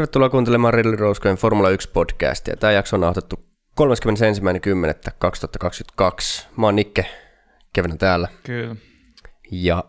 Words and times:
Tervetuloa 0.00 0.30
kuuntelemaan 0.30 0.74
Ridley 0.74 0.96
Roskojen 0.96 1.36
Formula 1.36 1.68
1-podcastia. 1.70 2.56
Tämä 2.56 2.72
jakso 2.72 2.96
on 2.96 3.00
nauhoitettu 3.00 3.36
31.10.2022. 3.80 3.86
Mä 6.56 6.66
oon 6.66 6.76
Nikke, 6.76 7.06
Kevin 7.72 7.92
on 7.92 7.98
täällä. 7.98 8.28
Kyllä. 8.42 8.76
Ja 9.52 9.84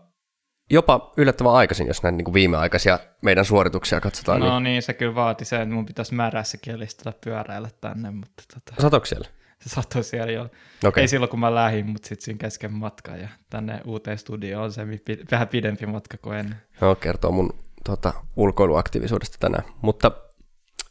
jopa 0.70 1.12
yllättävän 1.16 1.52
aikaisin, 1.52 1.86
jos 1.86 2.02
näitä 2.02 2.16
niin 2.16 2.34
viimeaikaisia 2.34 2.98
meidän 3.22 3.44
suorituksia 3.44 4.00
katsotaan. 4.00 4.40
No 4.40 4.60
niin, 4.60 4.64
niin 4.64 4.82
se 4.82 4.92
kyllä 4.94 5.14
vaati 5.14 5.44
sen, 5.44 5.60
että 5.62 5.74
mun 5.74 5.86
pitäisi 5.86 6.14
märässä 6.14 6.58
kielistellä 6.62 7.12
pyöräillä 7.24 7.68
tänne, 7.80 8.10
mutta 8.10 8.42
tota, 8.54 8.82
Satoiko 8.82 9.06
siellä? 9.06 9.28
se 9.60 9.68
satoi 9.68 10.04
siellä 10.04 10.32
jo. 10.32 10.48
Okei. 10.84 11.00
Ei 11.00 11.08
silloin, 11.08 11.30
kun 11.30 11.40
mä 11.40 11.54
lähdin, 11.54 11.86
mutta 11.86 12.08
sitten 12.08 12.24
siinä 12.24 12.38
kesken 12.38 12.72
matka 12.72 13.16
ja 13.16 13.28
tänne 13.50 13.80
uuteen 13.84 14.18
studioon 14.18 14.64
on 14.64 14.72
se 14.72 14.86
vähän 15.30 15.48
pidempi 15.48 15.86
matka 15.86 16.16
kuin 16.16 16.38
ennen. 16.38 16.56
No, 16.80 16.94
kertoo 16.94 17.32
mun 17.32 17.54
tota, 17.84 18.12
ulkoiluaktiivisuudesta 18.36 19.36
tänään. 19.40 19.64
Mutta 19.82 20.10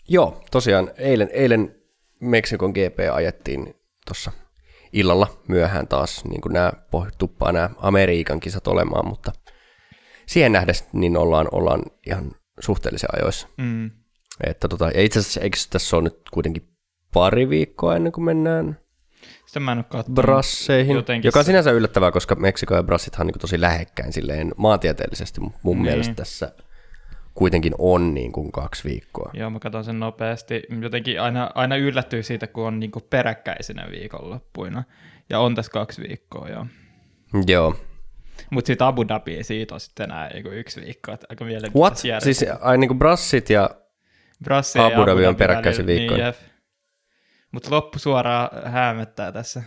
joo, 0.10 0.44
tosiaan 0.52 0.92
eilen, 0.98 1.30
eilen 1.34 1.76
Meksikon 2.20 2.70
GP 2.72 3.00
ajettiin 3.14 3.74
tuossa 4.08 4.32
illalla 4.94 5.28
myöhään 5.48 5.88
taas, 5.88 6.26
niin 6.26 6.42
kuin 6.42 6.54
nämä 6.54 6.72
tuppaa 7.18 7.52
nämä 7.52 7.70
Amerikan 7.78 8.40
kisat 8.40 8.68
olemaan, 8.68 9.08
mutta 9.08 9.32
siihen 10.26 10.52
nähden 10.52 10.76
niin 10.94 11.18
ollaan, 11.18 11.48
ollaan 11.52 11.82
ihan 12.08 12.32
suhteellisen 12.60 13.10
ajoissa. 13.16 13.48
Mm. 13.58 13.92
Että 14.44 14.68
tota, 14.68 14.86
ja 14.94 15.02
itse 15.02 15.20
asiassa 15.20 15.42
eikö 15.42 15.58
tässä 15.70 15.96
ole 15.98 16.04
nyt 16.04 16.18
kuitenkin 16.34 16.68
pari 17.14 17.50
viikkoa 17.50 17.96
ennen 17.96 18.12
kuin 18.12 18.26
mennään 18.26 18.80
Sitä 19.46 19.60
mä 19.60 19.72
en 19.72 19.78
ole 19.78 19.84
katsonut. 19.90 20.16
brasseihin, 20.16 20.96
jotenkin 20.96 21.28
joka 21.28 21.40
on 21.40 21.46
sinänsä 21.46 21.72
yllättävää, 21.72 22.12
koska 22.12 22.36
Meksiko 22.36 22.76
ja 22.76 22.84
brassithan 22.84 23.22
on 23.22 23.28
niin 23.28 23.40
tosi 23.40 23.62
lähekkäin 23.62 24.14
silleen 24.14 24.52
maantieteellisesti. 24.58 25.42
Mun 25.42 25.54
Niin. 25.64 25.82
mielestä 25.82 26.14
tässä 26.14 26.52
kuitenkin 27.34 27.74
on 27.78 28.14
niin 28.14 28.32
kuin 28.32 28.52
kaksi 28.52 28.90
viikkoa. 28.90 29.32
Joo, 29.34 29.50
mä 29.50 29.60
katson 29.60 29.84
sen 29.84 30.00
nopeasti. 30.00 30.64
Jotenkin 30.82 31.22
aina, 31.22 31.52
aina 31.56 31.76
yllättyy 31.76 32.24
siitä, 32.24 32.48
kun 32.48 32.68
on 32.68 32.80
niinku 32.80 33.00
peräkkäisenä 33.00 33.88
viikonloppuina. 33.92 34.84
Ja 35.30 35.40
on 35.40 35.56
tässä 35.56 35.72
kaksi 35.72 36.02
viikkoa, 36.02 36.50
joo. 36.50 36.66
Joo. 37.48 37.76
Mutta 38.50 38.68
sitten 38.68 38.88
Abu 38.88 39.08
Dhabi, 39.08 39.44
siitä 39.44 39.74
on 39.74 39.80
sitten 39.80 40.04
enää 40.04 40.30
yksi 40.52 40.82
viikko. 40.82 41.12
Että 41.12 41.28
aika 41.30 41.46
What? 41.46 42.06
järjestää. 42.06 42.20
Siis 42.20 42.46
ai 42.62 42.78
niin 42.78 42.88
kuin 42.88 43.00
brassit 43.00 43.50
ja... 43.50 43.70
Brassi 44.44 44.80
ja 44.80 44.86
Abu 44.86 45.06
Dhabi 45.06 45.12
on 45.12 45.34
Dhabi 45.34 45.38
peräkkäisin 45.38 45.86
välillä, 45.86 46.00
viikkoina. 46.00 46.24
Niin, 46.24 46.52
Mutta 47.52 47.72
loppu 47.72 48.00
suoraan 48.00 48.72
häämöttää 48.72 49.32
tässä. 49.32 49.64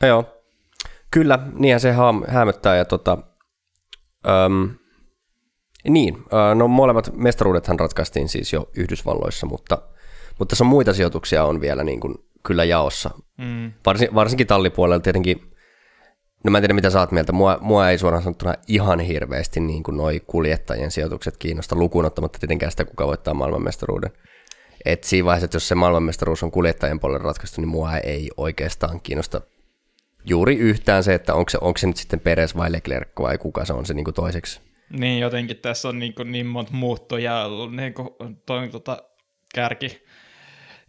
No 0.00 0.08
joo. 0.08 0.42
Kyllä, 1.10 1.38
niinhän 1.52 1.80
se 1.80 1.92
haam- 1.92 2.30
hämöttää 2.30 2.76
ja 2.76 2.84
tota... 2.84 3.18
Öm, 4.28 4.70
niin, 5.88 6.24
no 6.54 6.68
molemmat 6.68 7.10
mestaruudethan 7.16 7.80
ratkaistiin 7.80 8.28
siis 8.28 8.52
jo 8.52 8.68
Yhdysvalloissa, 8.76 9.46
mutta, 9.46 9.78
mutta 10.38 10.52
tässä 10.52 10.64
on 10.64 10.68
muita 10.68 10.92
sijoituksia 10.92 11.44
on 11.44 11.60
vielä 11.60 11.84
niin 11.84 12.00
kuin 12.00 12.14
kyllä 12.46 12.64
jaossa. 12.64 13.10
Mm. 13.38 13.72
Varsin, 13.86 14.14
varsinkin 14.14 14.46
tallipuolella 14.46 15.00
tietenkin, 15.00 15.40
no 16.44 16.50
mä 16.50 16.58
en 16.58 16.62
tiedä 16.62 16.74
mitä 16.74 16.90
sä 16.90 17.00
oot 17.00 17.12
mieltä, 17.12 17.32
mua, 17.32 17.58
mua 17.60 17.90
ei 17.90 17.98
suoraan 17.98 18.22
sanottuna 18.22 18.54
ihan 18.68 19.00
hirveästi 19.00 19.60
niin 19.60 19.82
kuin 19.82 19.96
noi 19.96 20.20
kuljettajien 20.26 20.90
sijoitukset 20.90 21.36
kiinnosta 21.36 21.76
lukuun 21.76 22.04
ottamatta 22.04 22.38
tietenkään 22.38 22.70
sitä, 22.70 22.84
kuka 22.84 23.06
voittaa 23.06 23.34
maailmanmestaruuden. 23.34 24.10
Et 24.84 25.04
siinä 25.04 25.24
vaiheessa, 25.24 25.44
että 25.44 25.56
jos 25.56 25.68
se 25.68 25.74
maailmanmestaruus 25.74 26.42
on 26.42 26.50
kuljettajien 26.50 27.00
puolella 27.00 27.24
ratkaistu, 27.24 27.60
niin 27.60 27.68
mua 27.68 27.96
ei 27.96 28.30
oikeastaan 28.36 29.00
kiinnosta 29.00 29.40
juuri 30.24 30.56
yhtään 30.56 31.04
se, 31.04 31.14
että 31.14 31.34
onko 31.34 31.50
se, 31.50 31.58
onko 31.60 31.78
se 31.78 31.86
nyt 31.86 31.96
sitten 31.96 32.20
Peres 32.20 32.56
vai 32.56 32.72
Leclerc 32.72 33.08
vai 33.20 33.38
kuka 33.38 33.64
se 33.64 33.72
on 33.72 33.86
se 33.86 33.94
niin 33.94 34.04
kuin 34.04 34.14
toiseksi. 34.14 34.60
Niin 34.98 35.20
jotenkin 35.20 35.56
tässä 35.56 35.88
on 35.88 35.98
niin, 35.98 36.14
niin 36.24 36.46
monta 36.46 36.72
muuttujaa 36.72 37.46
ollut 37.46 37.76
niin 37.76 37.94
kuin 37.94 38.08
tota, 38.72 39.02
kärki, 39.54 40.04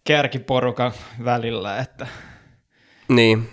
kärkiporukan 0.03 0.91
välillä, 1.23 1.77
että 1.77 2.07
Niin. 3.07 3.49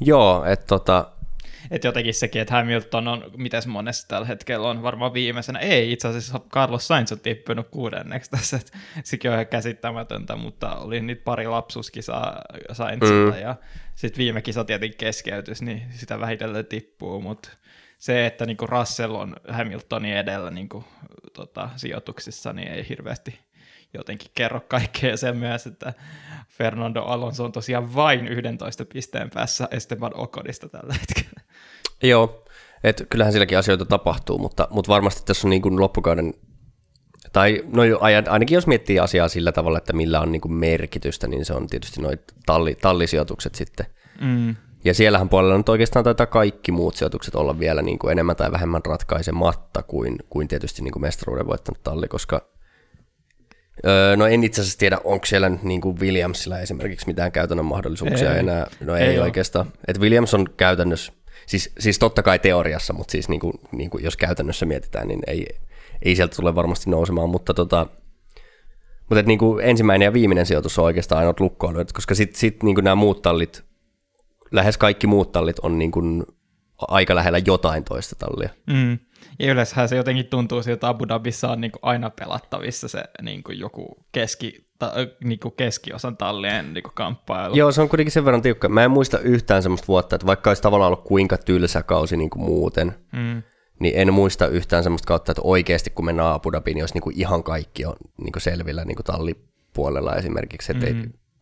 Joo, 0.00 0.44
että 0.44 0.66
tota, 0.66 1.15
et 1.70 1.84
jotenkin 1.84 2.14
sekin, 2.14 2.42
että 2.42 2.54
Hamilton 2.54 3.08
on, 3.08 3.30
mitäs 3.36 3.66
monessa 3.66 4.08
tällä 4.08 4.26
hetkellä 4.26 4.68
on 4.68 4.82
varmaan 4.82 5.12
viimeisenä. 5.12 5.58
Ei, 5.58 5.92
itse 5.92 6.08
asiassa 6.08 6.40
Carlos 6.48 6.88
Sainz 6.88 7.12
on 7.12 7.20
tippunut 7.20 7.68
kuudenneksi 7.70 8.30
tässä, 8.30 8.56
että 8.56 8.78
sekin 9.04 9.30
on 9.30 9.34
ihan 9.34 9.46
käsittämätöntä, 9.46 10.36
mutta 10.36 10.74
oli 10.74 11.00
nyt 11.00 11.24
pari 11.24 11.46
lapsuskisaa 11.46 12.42
Sainzilla 12.72 13.32
Mm. 13.32 13.40
ja 13.40 13.56
sitten 13.94 14.18
viime 14.18 14.42
kisa 14.42 14.64
tietenkin 14.64 14.98
keskeytys, 14.98 15.62
niin 15.62 15.82
sitä 15.90 16.20
vähitellen 16.20 16.66
tippuu, 16.66 17.20
mutta 17.20 17.48
se, 17.98 18.26
että 18.26 18.46
niinku 18.46 18.66
Russell 18.66 19.14
on 19.14 19.36
Hamiltonin 19.48 20.16
edellä 20.16 20.50
niinku, 20.50 20.84
tota, 21.32 21.70
sijoituksissa, 21.76 22.52
niin 22.52 22.68
ei 22.68 22.88
hirveästi 22.88 23.38
jotenkin 23.94 24.30
kerro 24.34 24.60
kaikkea 24.60 25.16
sen 25.16 25.36
myös, 25.36 25.66
että 25.66 25.94
Fernando 26.48 27.02
Alonso 27.02 27.44
on 27.44 27.52
tosiaan 27.52 27.94
vain 27.94 28.28
11 28.28 28.84
pisteen 28.84 29.30
päässä 29.30 29.68
Esteban 29.70 30.12
Oconista 30.14 30.68
tällä 30.68 30.94
hetkellä. 31.00 31.40
Joo, 32.02 32.44
että 32.84 33.04
kyllähän 33.10 33.32
silläkin 33.32 33.58
asioita 33.58 33.84
tapahtuu, 33.84 34.38
mutta, 34.38 34.68
mutta 34.70 34.92
varmasti 34.92 35.22
tässä 35.24 35.46
on 35.46 35.50
niin 35.50 35.62
kuin 35.62 35.80
loppukauden, 35.80 36.34
tai 37.32 37.64
no 37.72 37.82
ainakin 38.30 38.54
jos 38.54 38.66
miettii 38.66 38.98
asiaa 38.98 39.28
sillä 39.28 39.52
tavalla, 39.52 39.78
että 39.78 39.92
millä 39.92 40.20
on 40.20 40.32
niin 40.32 40.40
kuin 40.40 40.52
merkitystä, 40.52 41.28
niin 41.28 41.44
se 41.44 41.52
on 41.52 41.66
tietysti 41.66 42.02
noin 42.02 42.18
talli, 42.46 42.74
tallisijoitukset 42.74 43.54
sitten. 43.54 43.86
Mm. 44.20 44.56
Ja 44.84 44.94
siellähän 44.94 45.28
puolella 45.28 45.56
nyt 45.56 45.68
oikeastaan 45.68 46.04
taitaa 46.04 46.26
kaikki 46.26 46.72
muut 46.72 46.96
sijoitukset 46.96 47.34
olla 47.34 47.58
vielä 47.58 47.82
niin 47.82 47.98
kuin 47.98 48.12
enemmän 48.12 48.36
tai 48.36 48.52
vähemmän 48.52 48.84
ratkaisematta 48.84 49.82
kuin, 49.82 50.16
kuin 50.30 50.48
tietysti 50.48 50.82
niin 50.82 50.92
kuin 50.92 51.02
mestaruuden 51.02 51.46
voittanut 51.46 51.82
talli, 51.82 52.08
koska 52.08 52.48
öö, 53.86 54.16
no 54.16 54.26
en 54.26 54.44
itse 54.44 54.60
asiassa 54.60 54.78
tiedä, 54.78 54.98
onko 55.04 55.26
siellä 55.26 55.48
nyt 55.48 55.62
niin 55.62 55.80
kuin 55.80 56.00
Williamsilla 56.00 56.58
esimerkiksi 56.58 57.06
mitään 57.06 57.32
käytännön 57.32 57.66
mahdollisuuksia 57.66 58.32
Ei. 58.32 58.38
enää. 58.38 58.66
No 58.80 58.96
ei, 58.96 59.06
Ei 59.06 59.18
oikeastaan. 59.18 59.72
Et 59.88 60.00
Williams 60.00 60.34
on 60.34 60.46
käytännössä, 60.56 61.12
siis, 61.46 61.72
siis 61.78 61.98
totta 61.98 62.22
kai 62.22 62.38
teoriassa, 62.38 62.94
mutta 62.94 63.12
siis 63.12 63.28
niin 63.28 63.40
kuin, 63.40 63.52
niin 63.72 63.90
kuin 63.90 64.04
jos 64.04 64.16
käytännössä 64.16 64.66
mietitään, 64.66 65.08
niin 65.08 65.20
ei, 65.26 65.46
ei 66.02 66.16
sieltä 66.16 66.36
tule 66.36 66.54
varmasti 66.54 66.90
nousemaan, 66.90 67.30
mutta 67.30 67.54
tota, 67.54 67.86
mutta 69.00 69.20
et 69.20 69.26
niin 69.26 69.38
kuin 69.38 69.64
ensimmäinen 69.64 70.06
ja 70.06 70.12
viimeinen 70.12 70.46
sijoitus 70.46 70.78
on 70.78 70.84
oikeastaan 70.84 71.18
ainoat 71.18 71.40
lukkoon 71.40 71.86
koska 71.94 72.14
sitten 72.14 72.40
sit 72.40 72.62
niin 72.62 72.74
kuin 72.74 72.84
nämä 72.84 72.94
muut 72.94 73.22
tallit, 73.22 73.64
lähes 74.50 74.78
kaikki 74.78 75.06
muut 75.06 75.32
tallit 75.32 75.58
on 75.58 75.78
niin 75.78 75.92
kuin 75.92 76.24
aika 76.78 77.14
lähellä 77.14 77.38
jotain 77.46 77.84
toista 77.84 78.16
tallia. 78.16 78.48
Mm. 78.66 78.98
Ja 79.38 79.52
yleensähän 79.52 79.88
se 79.88 79.96
jotenkin 79.96 80.26
tuntuu 80.26 80.62
siltä, 80.62 80.74
että 80.74 80.88
Abu 80.88 81.08
Dhabissa 81.08 81.48
on 81.48 81.60
niinku 81.60 81.78
aina 81.82 82.10
pelattavissa 82.10 82.88
se 82.88 83.04
niinku 83.22 83.52
joku 83.52 84.06
keski, 84.12 84.65
ta, 84.78 84.92
niinku 85.24 85.50
keskiosan 85.50 86.16
tallien 86.16 86.74
niinku 86.74 86.90
kamppailu. 86.94 87.54
Joo, 87.56 87.72
se 87.72 87.80
on 87.82 87.88
kuitenkin 87.88 88.12
sen 88.12 88.24
verran 88.24 88.42
tiukka. 88.42 88.68
Mä 88.68 88.84
en 88.84 88.90
muista 88.90 89.18
yhtään 89.18 89.62
semmoista 89.62 89.86
vuotta, 89.88 90.16
että 90.16 90.26
vaikka 90.26 90.50
olisi 90.50 90.62
tavallaan 90.62 90.92
ollut 90.92 91.04
kuinka 91.04 91.36
tylsä 91.36 91.82
kausi 91.82 92.16
niin 92.16 92.30
kuin 92.30 92.42
muuten, 92.44 92.94
Mm. 93.12 93.42
niin 93.80 93.94
en 93.96 94.12
muista 94.14 94.46
yhtään 94.46 94.82
semmoista 94.82 95.06
kautta, 95.06 95.32
että 95.32 95.42
oikeasti 95.44 95.90
kun 95.90 96.04
mennään 96.04 96.32
Abu 96.32 96.52
Dhabiin, 96.52 96.74
niin 96.74 96.82
olisi 96.82 96.94
niin 96.94 97.02
kuin 97.02 97.18
ihan 97.20 97.42
kaikki 97.42 97.84
on 97.84 97.96
niin 98.22 98.32
kuin 98.32 98.42
selvillä 98.42 98.84
niin 98.84 98.96
kuin 98.96 99.04
tallipuolella 99.06 100.14
esimerkiksi, 100.16 100.74
Mhm. 100.74 100.84
ei, 100.84 100.94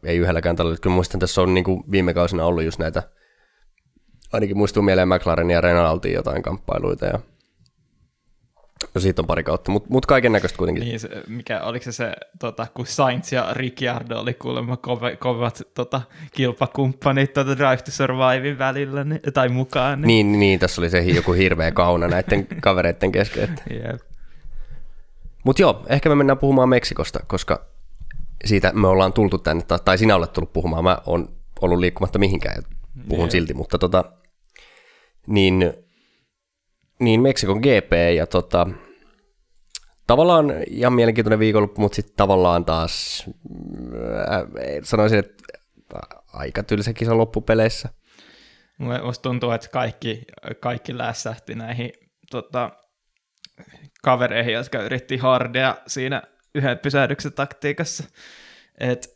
ei 0.05 0.17
yhdelläkään 0.19 0.57
tallilla. 0.57 0.79
Kyllä 0.83 0.95
muistan, 0.95 1.21
tässä 1.21 1.43
on 1.43 1.55
niin 1.55 1.65
kuin 1.65 1.85
viime 1.91 2.15
kausina 2.15 2.45
ollut 2.47 2.65
just 2.65 2.79
näitä, 2.79 3.03
ainakin 4.33 4.57
muistuu 4.57 4.83
mieleen 4.83 5.09
McLaren 5.09 5.51
ja 5.51 5.61
Renaultin 5.61 6.13
jotain 6.13 6.43
kamppailuita 6.43 7.07
ja 7.07 7.19
siitä 8.99 9.23
on 9.23 9.27
pari 9.27 9.43
kautta, 9.43 9.71
mutta 9.71 9.89
mut 9.91 10.07
kaiken 10.07 10.33
näköistä 10.33 10.59
kuitenkin. 10.59 10.85
Niin, 10.85 11.01
se, 11.01 11.09
mikä, 11.29 11.61
oliko 11.61 11.85
se 11.85 11.93
se, 11.93 12.13
tota, 12.39 12.67
kun 12.75 12.87
Sainz 12.87 13.33
ja 13.33 13.49
Ricciardo 13.53 14.21
oli 14.21 14.35
kuulemma 14.35 14.77
kove, 14.77 15.17
kovat 15.17 15.63
tota, 15.75 16.03
kilpakumppanit 16.33 17.33
tota 17.33 17.59
Drive 17.59 17.77
to 17.77 17.91
Survivein 17.91 18.59
välillä 18.59 19.05
niin, 19.05 19.21
tai 19.35 19.49
mukaan. 19.49 20.01
Niin. 20.01 20.07
Niin, 20.07 20.41
niin, 20.41 20.61
tässä 20.61 20.81
oli 20.81 20.91
se 20.91 21.01
joku 21.01 21.33
hirveä 21.33 21.73
kauna 21.73 22.09
näiden 22.09 22.47
kavereiden 22.63 23.13
kesken. 23.13 23.57
Jep. 23.71 24.01
Mutta 25.45 25.63
joo, 25.63 25.85
ehkä 25.89 26.09
me 26.09 26.15
mennään 26.15 26.39
puhumaan 26.39 26.69
Meksikosta, 26.69 27.21
koska 27.27 27.67
siitä 28.45 28.73
me 28.73 28.87
ollaan 28.87 29.13
tultu 29.13 29.39
tänne, 29.39 29.65
tai- 29.85 29.99
sinä 29.99 30.17
olet 30.17 30.33
tullut 30.33 30.53
puhumaan, 30.53 30.85
mä 30.85 30.99
oon 31.07 31.29
ollut 31.61 31.79
liikkumatta 31.79 32.19
mihinkään, 32.19 32.55
ja 32.57 32.63
puhun 33.09 33.25
Jep. 33.25 33.31
silti, 33.31 33.55
mutta 33.55 33.79
tota, 33.79 34.05
niin, 35.27 35.73
niin 36.99 37.23
Meksikon 37.23 37.59
GP 37.59 37.93
ja 38.17 38.27
tota, 38.27 38.67
tavallaan 40.07 40.53
ihan 40.71 40.93
mielenkiintoinen 40.93 41.39
viikonloppu, 41.39 41.81
mutta 41.81 41.97
sitten 41.97 42.17
tavallaan 42.17 42.65
taas 42.65 43.25
äh, 43.27 44.63
sanoisin, 44.83 45.19
että 45.19 45.45
aika 46.33 46.63
tylsä 46.63 46.93
kisa 46.93 47.19
loppupeleissä. 47.19 47.89
Musta 48.79 49.23
tuntuu, 49.23 49.51
että 49.51 49.69
kaikki, 49.69 50.25
kaikki 50.61 50.99
lässähti 50.99 51.55
näihin 51.55 51.93
tota, 52.31 52.71
kavereihin, 54.03 54.55
jotka 54.55 54.83
yritti 54.83 55.17
hardia 55.17 55.77
siinä 55.87 56.23
yhden 56.55 56.79
pysähdyksen 56.79 57.33
taktiikassa. 57.33 58.05
Et 58.79 59.14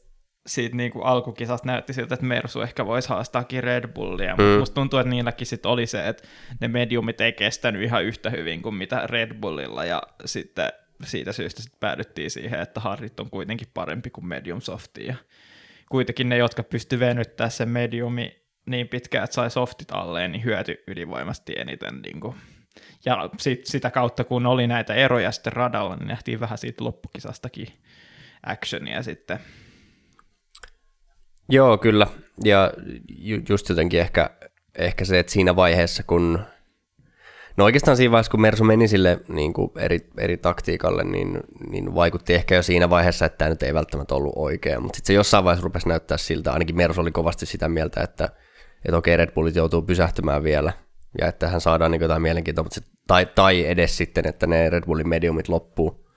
siitä 0.49 0.77
niin 0.77 0.91
kuin 0.93 1.05
alkukisasta 1.07 1.67
näytti 1.67 1.93
siltä, 1.93 2.15
että 2.15 2.27
Mersu 2.27 2.61
ehkä 2.61 2.87
voisi 2.87 3.09
haastaakin 3.09 3.65
Red 3.65 3.89
Bullia, 3.89 4.37
Mm. 4.37 4.43
mutta 4.43 4.59
musta 4.59 4.75
tuntuu, 4.75 4.99
että 4.99 5.11
niilläkin 5.11 5.47
sit 5.47 5.67
oli 5.67 5.87
se, 5.87 6.09
että 6.09 6.29
ne 6.61 6.69
mediumit 6.69 7.21
ei 7.21 7.33
kestänyt 7.33 7.83
ihan 7.83 8.05
yhtä 8.05 8.31
hyvin 8.31 8.63
kuin 8.63 8.75
mitä 8.75 9.07
Red 9.07 9.35
Bullilla, 9.35 9.85
ja 9.85 10.03
sitten 10.25 10.69
siitä 11.05 11.33
syystä 11.33 11.63
sit 11.63 11.81
päädyttiin 11.81 12.31
siihen, 12.31 12.61
että 12.61 12.81
Harrit 12.81 13.21
on 13.21 13.31
kuitenkin 13.31 13.69
parempi 13.75 14.11
kuin 14.11 14.27
Medium 14.27 14.61
Softi, 14.61 15.07
ja 15.07 15.15
kuitenkin 15.91 16.29
ne, 16.29 16.37
jotka 16.37 16.63
pysty 16.63 17.01
venyttämään 17.01 17.51
sen 17.51 17.69
mediumi 17.69 18.43
niin 18.67 18.89
pitkään, 18.89 19.25
että 19.25 19.35
sai 19.35 19.51
softit 19.51 19.91
alleen, 19.93 20.33
niin 20.33 20.45
hyöty 20.45 20.83
ylivoimasti 20.87 21.55
eniten. 21.57 22.03
Niin 22.03 22.21
kuin. 22.21 22.35
Ja 23.05 23.31
sit, 23.39 23.67
sitä 23.67 23.91
kautta, 23.91 24.25
kun 24.25 24.47
oli 24.47 24.67
näitä 24.67 24.95
eroja 24.95 25.33
sitten 25.33 25.53
radalla, 25.53 25.97
niin 25.97 26.09
nähtiin 26.09 26.41
vähän 26.41 26.59
siitä 26.59 26.85
loppukisastakin 26.85 27.69
actionia 28.47 29.03
sitten. 29.03 29.39
Joo, 31.49 31.79
kyllä. 31.79 32.07
Ja 32.45 32.73
ju- 33.09 33.43
just 33.49 33.69
jotenkin 33.69 34.01
ehkä, 34.01 34.31
ehkä 34.79 35.05
se, 35.05 35.19
että 35.19 35.33
siinä 35.33 35.57
vaiheessa, 35.57 36.03
kun... 36.03 36.39
No 37.57 37.65
oikeastaan 37.65 37.97
siinä 37.97 38.11
vaiheessa, 38.11 38.31
kun 38.31 38.41
Mersu 38.41 38.65
meni 38.65 38.89
sille 38.89 39.21
niin 39.29 39.53
kuin 39.53 39.71
eri, 39.77 39.99
eri 40.19 40.37
taktiikalle, 40.37 41.05
niin, 41.05 41.41
niin 41.71 41.95
vaikutti 41.95 42.35
ehkä 42.35 42.55
jo 42.55 42.63
siinä 42.63 42.91
vaiheessa, 42.91 43.27
että 43.27 43.39
tämä 43.39 43.49
nyt 43.49 43.63
ei 43.63 43.75
välttämättä 43.75 44.15
ollut 44.15 44.33
oikea. 44.37 44.81
Mutta 44.81 44.97
sitten 44.97 45.07
se 45.07 45.13
jossain 45.13 45.45
vaiheessa 45.45 45.65
rupesi 45.65 45.89
näyttää 45.89 46.19
siltä, 46.19 46.53
ainakin 46.53 46.77
Mersu 46.77 47.01
oli 47.01 47.13
kovasti 47.13 47.47
sitä 47.47 47.69
mieltä, 47.69 48.03
että, 48.03 48.29
että 48.85 48.97
okei, 48.97 49.17
Red 49.17 49.33
Bullit 49.33 49.57
joutuu 49.57 49.83
pysähtymään 49.83 50.43
vielä, 50.43 50.73
ja 51.21 51.27
että 51.27 51.49
hän 51.49 51.61
saadaan 51.61 51.91
niin 51.91 52.03
jotain 52.03 52.23
mielenkiintoa, 52.23 52.63
mutta 52.63 52.81
se, 52.81 52.87
tai, 53.07 53.27
tai 53.27 53.67
edes 53.67 53.97
sitten, 53.97 54.29
että 54.29 54.47
ne 54.47 54.71
Red 54.71 54.85
Bullin 54.87 55.09
mediumit 55.09 55.49
loppuu, 55.49 56.09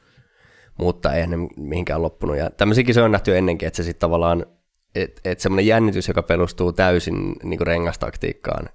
mutta 0.80 1.13
ei 1.13 1.28
ne 1.28 1.38
mihinkään 1.57 2.01
loppunut. 2.01 2.38
Ja 2.38 2.50
tämmöisiäkin 2.50 2.94
se 2.95 3.01
on 3.01 3.12
nähty 3.12 3.38
ennenkin, 3.38 3.68
että 3.68 3.78
se 3.78 3.83
sitten 3.83 4.01
tavallaan 4.01 4.45
että 4.96 5.22
et 5.26 5.40
semmoinen 5.40 5.68
jännitys, 5.68 6.08
joka 6.08 6.24
perustuu 6.24 6.74
täysin 6.74 7.36
niin 7.44 7.68
rengastaktiikkaan, 7.68 8.70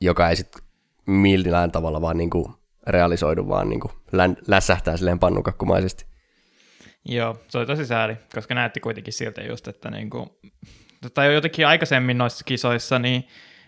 joka 0.00 0.28
ei 0.28 0.36
sitten 0.36 0.62
millään 1.06 1.72
tavalla 1.72 2.00
vaan 2.00 2.16
niin 2.16 2.30
kuin 2.30 2.46
realisoidu, 2.86 3.48
vaan 3.48 3.68
niin 3.68 3.80
kuin 3.80 3.92
län, 4.12 4.36
lässähtää 4.48 4.96
silleen 4.96 5.18
pannukakkumaisesti. 5.18 6.06
Joo, 7.04 7.38
se 7.48 7.58
oli 7.58 7.66
tosi 7.66 7.86
sääli, 7.86 8.16
koska 8.34 8.54
näytti 8.54 8.80
kuitenkin 8.80 9.12
siltä 9.12 9.42
just, 9.42 9.68
että 9.68 9.90
niinku, 9.90 10.38
tai 11.14 11.34
jotenkin 11.34 11.66
aikaisemmin 11.66 12.18
noissa 12.18 12.44
kisoissa, 12.44 12.98
niin 12.98 13.26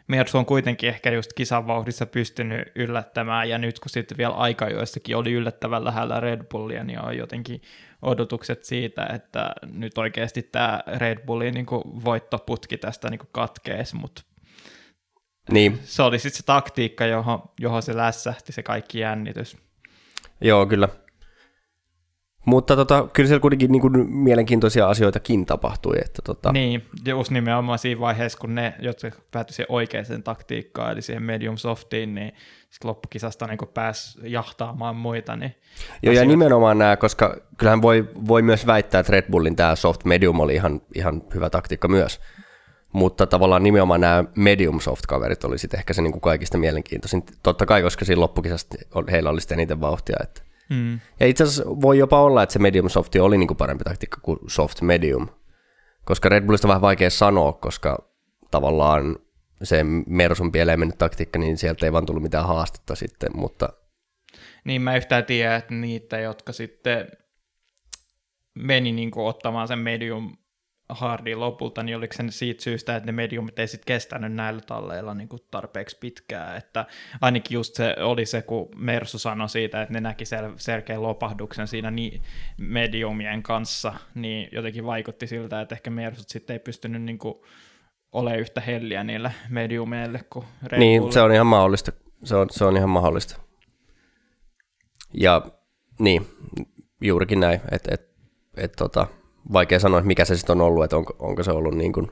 Mersu 0.08 0.38
on 0.38 0.46
kuitenkin 0.46 0.88
ehkä 0.88 1.10
just 1.10 1.32
kisan 1.32 1.66
vauhdissa 1.66 2.06
pystynyt 2.06 2.72
yllättämään, 2.74 3.48
ja 3.48 3.58
nyt 3.58 3.80
kun 3.80 3.90
sitten 3.90 4.18
vielä 4.18 4.34
aikajoissakin 4.34 5.16
oli 5.16 5.32
yllättävän 5.32 5.84
lähellä 5.84 6.20
Red 6.20 6.44
Bullia, 6.44 6.84
niin 6.84 7.00
on 7.00 7.16
jotenkin 7.16 7.62
odotukset 8.02 8.64
siitä, 8.64 9.06
että 9.14 9.52
nyt 9.72 9.98
oikeasti 9.98 10.42
tämä 10.42 10.80
Red 10.96 11.26
Bullin 11.26 11.54
niin 11.54 11.66
voittoputki 12.04 12.78
tästä 12.78 13.10
niin 13.10 13.20
katkeesi, 13.32 13.96
mutta 13.96 14.22
Niin, 15.52 15.80
se 15.84 16.02
oli 16.02 16.18
sitten 16.18 16.36
se 16.36 16.42
taktiikka, 16.46 17.06
johon, 17.06 17.42
johon 17.60 17.82
se 17.82 17.96
lässähti, 17.96 18.52
se 18.52 18.62
kaikki 18.62 18.98
jännitys. 18.98 19.56
joo, 20.40 20.66
kyllä. 20.66 20.88
Mutta 22.48 22.76
tota, 22.76 23.08
kyllä 23.12 23.26
siellä 23.26 23.40
kuitenkin 23.40 23.72
niin 23.72 23.82
kuin 23.82 24.12
mielenkiintoisia 24.12 24.88
asioitakin 24.88 25.46
tapahtui. 25.46 25.96
Että 26.04 26.22
tota, 26.24 26.52
Niin, 26.52 26.86
just 27.06 27.30
nimenomaan 27.30 27.78
siinä 27.78 28.00
vaiheessa, 28.00 28.38
kun 28.38 28.54
ne, 28.54 28.74
jotka 28.78 29.10
päätyi 29.30 29.54
siihen 29.54 29.66
oikeaan 29.72 30.22
taktiikkaan, 30.24 30.92
eli 30.92 31.02
siihen 31.02 31.22
medium 31.22 31.56
softiin, 31.56 32.14
niin 32.14 32.32
loppukisasta 32.84 33.46
niin 33.46 33.58
pääsi 33.74 34.18
jahtaamaan 34.22 34.96
muita. 34.96 35.36
Niin 35.36 35.54
Joo, 36.02 36.14
ja 36.14 36.24
nimenomaan 36.24 36.78
nämä, 36.78 36.96
koska 36.96 37.36
kyllähän 37.56 37.82
voi, 37.82 38.08
voi 38.28 38.42
myös 38.42 38.66
väittää, 38.66 38.98
että 38.98 39.12
Red 39.12 39.30
Bullin 39.30 39.56
tämä 39.56 39.76
soft 39.76 40.04
medium 40.04 40.40
oli 40.40 40.54
ihan, 40.54 40.80
ihan 40.94 41.22
hyvä 41.34 41.50
taktiikka 41.50 41.88
myös. 41.88 42.20
Mutta 42.92 43.26
tavallaan 43.26 43.62
nimenomaan 43.62 44.00
nämä 44.00 44.24
medium 44.34 44.80
soft 44.80 45.06
kaverit 45.06 45.44
oli 45.44 45.58
sitten 45.58 45.78
ehkä 45.78 45.92
se 45.92 46.02
niin 46.02 46.12
kuin 46.12 46.22
kaikista 46.22 46.58
mielenkiintoisin. 46.58 47.22
Totta 47.42 47.66
kai, 47.66 47.82
koska 47.82 48.04
siinä 48.04 48.20
loppukisasta 48.20 48.76
heillä 49.10 49.30
oli 49.30 49.40
sitten 49.40 49.58
eniten 49.58 49.80
vauhtia. 49.80 50.16
Että. 50.22 50.47
Mm. 50.70 51.00
Ja 51.20 51.26
itse 51.26 51.44
asiassa 51.44 51.64
voi 51.66 51.98
jopa 51.98 52.22
olla, 52.22 52.42
että 52.42 52.52
se 52.52 52.58
medium 52.58 52.88
softi 52.88 53.20
oli 53.20 53.38
niin 53.38 53.48
kuin 53.48 53.56
parempi 53.56 53.84
taktiikka 53.84 54.20
kuin 54.22 54.38
soft 54.48 54.82
medium. 54.82 55.28
Koska 56.04 56.28
Red 56.28 56.44
Bullista 56.44 56.68
on 56.68 56.68
vähän 56.68 56.82
vaikea 56.82 57.10
sanoa, 57.10 57.52
koska 57.52 58.10
tavallaan 58.50 59.16
se 59.62 59.84
Mersun 60.06 60.52
pieleen 60.52 60.78
mennyt 60.78 60.98
taktiikka, 60.98 61.38
niin 61.38 61.58
sieltä 61.58 61.86
ei 61.86 61.92
vaan 61.92 62.06
tullut 62.06 62.22
mitään 62.22 62.46
haastetta 62.46 62.94
sitten, 62.94 63.30
mutta 63.34 63.68
Niin 64.64 64.82
mä 64.82 64.96
yhtään 64.96 65.24
tiedä, 65.24 65.56
että 65.56 65.74
niitä, 65.74 66.18
jotka 66.18 66.52
sitten 66.52 67.08
meni 68.54 68.92
niin 68.92 69.10
kuin 69.10 69.26
ottamaan 69.26 69.68
sen 69.68 69.78
medium 69.78 70.36
hardin 70.88 71.40
lopulta, 71.40 71.82
niin 71.82 71.96
oliko 71.96 72.12
se 72.12 72.24
siitä 72.30 72.62
syystä, 72.62 72.96
että 72.96 73.06
ne 73.06 73.12
mediumit 73.12 73.58
ei 73.58 73.68
sitten 73.68 73.86
kestänyt 73.86 74.32
näillä 74.32 74.60
talleilla 74.60 75.14
niin 75.14 75.28
kuin 75.28 75.42
tarpeeksi 75.50 75.96
pitkään, 76.00 76.56
että 76.56 76.86
ainakin 77.20 77.54
just 77.54 77.74
se 77.74 77.96
oli 78.00 78.26
se, 78.26 78.42
kun 78.42 78.68
Mersu 78.76 79.18
sanoi 79.18 79.48
siitä, 79.48 79.82
että 79.82 79.94
ne 79.94 80.00
näki 80.00 80.24
sel- 80.24 80.54
selkeän 80.56 81.02
lopahduksen 81.02 81.68
siinä 81.68 81.90
ni- 81.90 82.22
mediumien 82.58 83.42
kanssa, 83.42 83.94
niin 84.14 84.48
jotenkin 84.52 84.86
vaikutti 84.86 85.26
siltä, 85.26 85.60
että 85.60 85.74
ehkä 85.74 85.90
Mersut 85.90 86.28
sitten 86.28 86.54
ei 86.54 86.60
pystynyt 86.60 87.02
niin 87.02 87.18
kuin 87.18 87.34
ole 88.12 88.36
yhtä 88.36 88.60
helliä 88.60 89.04
niille 89.04 89.32
mediumeille 89.48 90.20
kuin 90.30 90.46
Red 90.62 90.78
Niin, 90.78 91.12
se 91.12 91.20
on 91.20 91.32
ihan 91.32 91.46
mahdollista. 91.46 91.92
Se 92.24 92.36
on, 92.36 92.46
se 92.50 92.64
on 92.64 92.76
ihan 92.76 92.90
mahdollista. 92.90 93.40
Ja 95.14 95.42
niin, 95.98 96.26
juurikin 97.00 97.40
näin. 97.40 97.60
Et, 97.70 97.88
et, 97.90 98.08
et, 98.56 98.72
tota, 98.72 99.06
vaikea 99.52 99.80
sanoa, 99.80 99.98
että 99.98 100.06
mikä 100.06 100.24
se 100.24 100.36
sitten 100.36 100.60
on 100.60 100.66
ollut, 100.66 100.84
että 100.84 100.96
onko, 100.96 101.16
onko 101.18 101.42
se 101.42 101.50
ollut 101.50 101.74
niin 101.74 101.92
kuin 101.92 102.10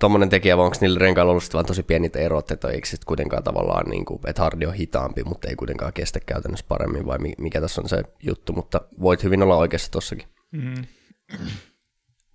tuommoinen 0.00 0.28
tekijä, 0.28 0.56
vai 0.56 0.64
onko 0.64 0.76
niillä 0.80 0.98
renkailla 0.98 1.30
ollut 1.30 1.54
vaan 1.54 1.66
tosi 1.66 1.82
pienet 1.82 2.16
erot, 2.16 2.50
että 2.50 2.68
eikö 2.68 2.86
sitten 2.86 3.06
kuitenkaan 3.06 3.44
tavallaan, 3.44 3.90
niin 3.90 4.04
kuin, 4.04 4.20
että 4.26 4.42
hardi 4.42 4.66
on 4.66 4.74
hitaampi, 4.74 5.24
mutta 5.24 5.48
ei 5.48 5.56
kuitenkaan 5.56 5.92
kestä 5.92 6.20
käytännössä 6.20 6.66
paremmin, 6.68 7.06
vai 7.06 7.18
mi- 7.18 7.34
mikä 7.38 7.60
tässä 7.60 7.80
on 7.80 7.88
se 7.88 8.02
juttu, 8.22 8.52
mutta 8.52 8.80
voit 9.00 9.22
hyvin 9.22 9.42
olla 9.42 9.56
oikeassa 9.56 9.90
tossakin. 9.90 10.28
Mm. 10.52 10.74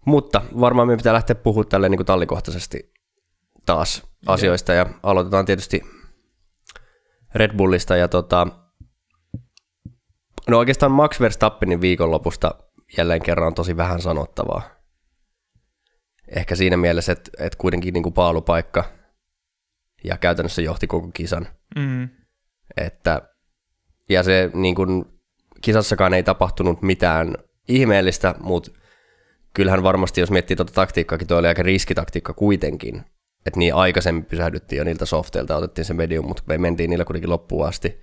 Mutta 0.05 0.41
varmaan 0.59 0.87
meidän 0.87 0.99
pitää 0.99 1.13
lähteä 1.13 1.35
puhumaan 1.35 1.69
tälleen 1.69 1.91
niin 1.91 1.97
kuin 1.97 2.05
tallikohtaisesti 2.05 2.93
taas 3.65 4.03
asioista 4.25 4.73
ja 4.73 4.85
aloitetaan 5.03 5.45
tietysti 5.45 5.81
Red 7.35 7.57
Bullista 7.57 7.95
ja 7.95 8.07
tota, 8.07 8.47
no 10.49 10.57
oikeastaan 10.57 10.91
Max 10.91 11.19
Verstappenin 11.19 11.81
viikonlopusta 11.81 12.55
jälleen 12.97 13.21
kerran 13.21 13.47
on 13.47 13.53
tosi 13.53 13.77
vähän 13.77 14.01
sanottavaa. 14.01 14.61
Ehkä 16.35 16.55
siinä 16.55 16.77
mielessä, 16.77 17.11
että, 17.11 17.31
että 17.39 17.57
kuitenkin 17.57 17.93
niin 17.93 18.03
kuin 18.03 18.13
paalupaikka 18.13 18.85
ja 20.03 20.17
käytännössä 20.17 20.61
johti 20.61 20.87
koko 20.87 21.09
kisan. 21.13 21.47
Mm. 21.75 22.09
Että, 22.77 23.21
ja 24.09 24.23
se 24.23 24.49
niin 24.53 24.75
kuin, 24.75 25.05
kisassakaan 25.61 26.13
ei 26.13 26.23
tapahtunut 26.23 26.81
mitään 26.81 27.35
ihmeellistä, 27.67 28.35
mutta 28.39 28.71
kyllähän 29.53 29.83
varmasti, 29.83 30.21
jos 30.21 30.31
miettii 30.31 30.55
tuota 30.55 30.73
taktiikkaakin, 30.73 31.27
tuo 31.27 31.37
oli 31.37 31.47
aika 31.47 31.63
riskitaktiikka 31.63 32.33
kuitenkin. 32.33 33.03
Että 33.45 33.59
niin 33.59 33.75
aikaisemmin 33.75 34.25
pysähdyttiin 34.25 34.77
jo 34.77 34.83
niiltä 34.83 35.05
softeilta, 35.05 35.55
otettiin 35.55 35.85
se 35.85 35.93
medium, 35.93 36.25
mutta 36.25 36.43
me 36.47 36.57
mentiin 36.57 36.89
niillä 36.89 37.05
kuitenkin 37.05 37.29
loppuun 37.29 37.67
asti. 37.67 38.02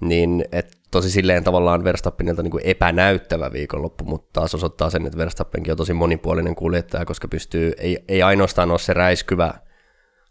Niin, 0.00 0.44
et 0.52 0.76
tosi 0.90 1.10
silleen 1.10 1.44
tavallaan 1.44 1.84
Verstappenilta 1.84 2.42
niin 2.42 2.50
kuin 2.50 2.66
epänäyttävä 2.66 3.52
viikonloppu, 3.52 4.04
mutta 4.04 4.28
taas 4.32 4.54
osoittaa 4.54 4.90
sen, 4.90 5.06
että 5.06 5.18
Verstappenkin 5.18 5.70
on 5.70 5.76
tosi 5.76 5.92
monipuolinen 5.92 6.54
kuljettaja, 6.54 7.04
koska 7.04 7.28
pystyy, 7.28 7.72
ei, 7.78 7.98
ei 8.08 8.22
ainoastaan 8.22 8.70
ole 8.70 8.78
se 8.78 8.92
räiskyvä 8.92 9.54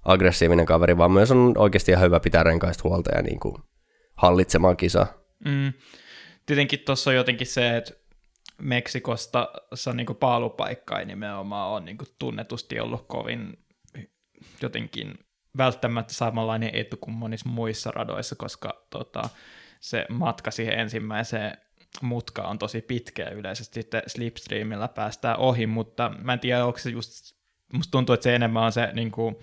aggressiivinen 0.06 0.66
kaveri, 0.66 0.98
vaan 0.98 1.12
myös 1.12 1.32
on 1.32 1.54
oikeasti 1.58 1.92
ihan 1.92 2.04
hyvä 2.04 2.20
pitää 2.20 2.44
renkaista 2.44 2.90
huolta 2.90 3.16
ja 3.16 3.22
niin 3.22 3.40
kuin 3.40 3.56
hallitsemaan 4.16 4.78
kisaa. 4.78 5.08
Mm. 5.46 5.74
Tietenkin 6.46 6.80
tuossa 6.80 7.10
on 7.10 7.16
jotenkin 7.16 7.48
se, 7.48 7.78
että 7.78 7.94
Meksikosta 8.62 9.50
se 9.74 9.94
niin 9.94 10.16
paalupaikka 10.20 11.00
ei 11.00 11.06
nimenomaan 11.06 11.72
on 11.72 11.86
niin 11.86 11.98
tunnetusti 12.20 12.80
ollut 12.80 13.06
kovin 13.08 13.58
jotenkin 14.62 15.25
välttämättä 15.58 16.14
samanlainen 16.14 16.70
etu 16.74 16.98
kuin 16.98 17.16
monissa 17.16 17.50
muissa 17.50 17.92
radoissa, 17.92 18.36
koska 18.36 18.86
tota, 18.90 19.30
se 19.80 20.06
matka 20.10 20.52
siihen 20.52 20.80
ensimmäiseen 20.80 21.58
mutka 22.02 22.42
on 22.42 22.60
tosi 22.60 22.82
pitkä 22.82 23.30
yleisesti 23.30 23.74
sitten 23.74 24.04
slipstreamilla 24.08 24.88
päästään 24.88 25.38
ohi, 25.38 25.68
mutta 25.68 26.12
mä 26.24 26.34
en 26.34 26.40
tiedä, 26.40 26.66
onko 26.66 26.80
se 26.80 26.90
just, 26.90 27.36
musta 27.74 27.92
tuntuu, 27.92 28.14
että 28.14 28.24
se 28.24 28.36
enemmän 28.36 28.64
on 28.64 28.72
se 28.72 28.90
niin 28.94 29.12
kuin 29.12 29.36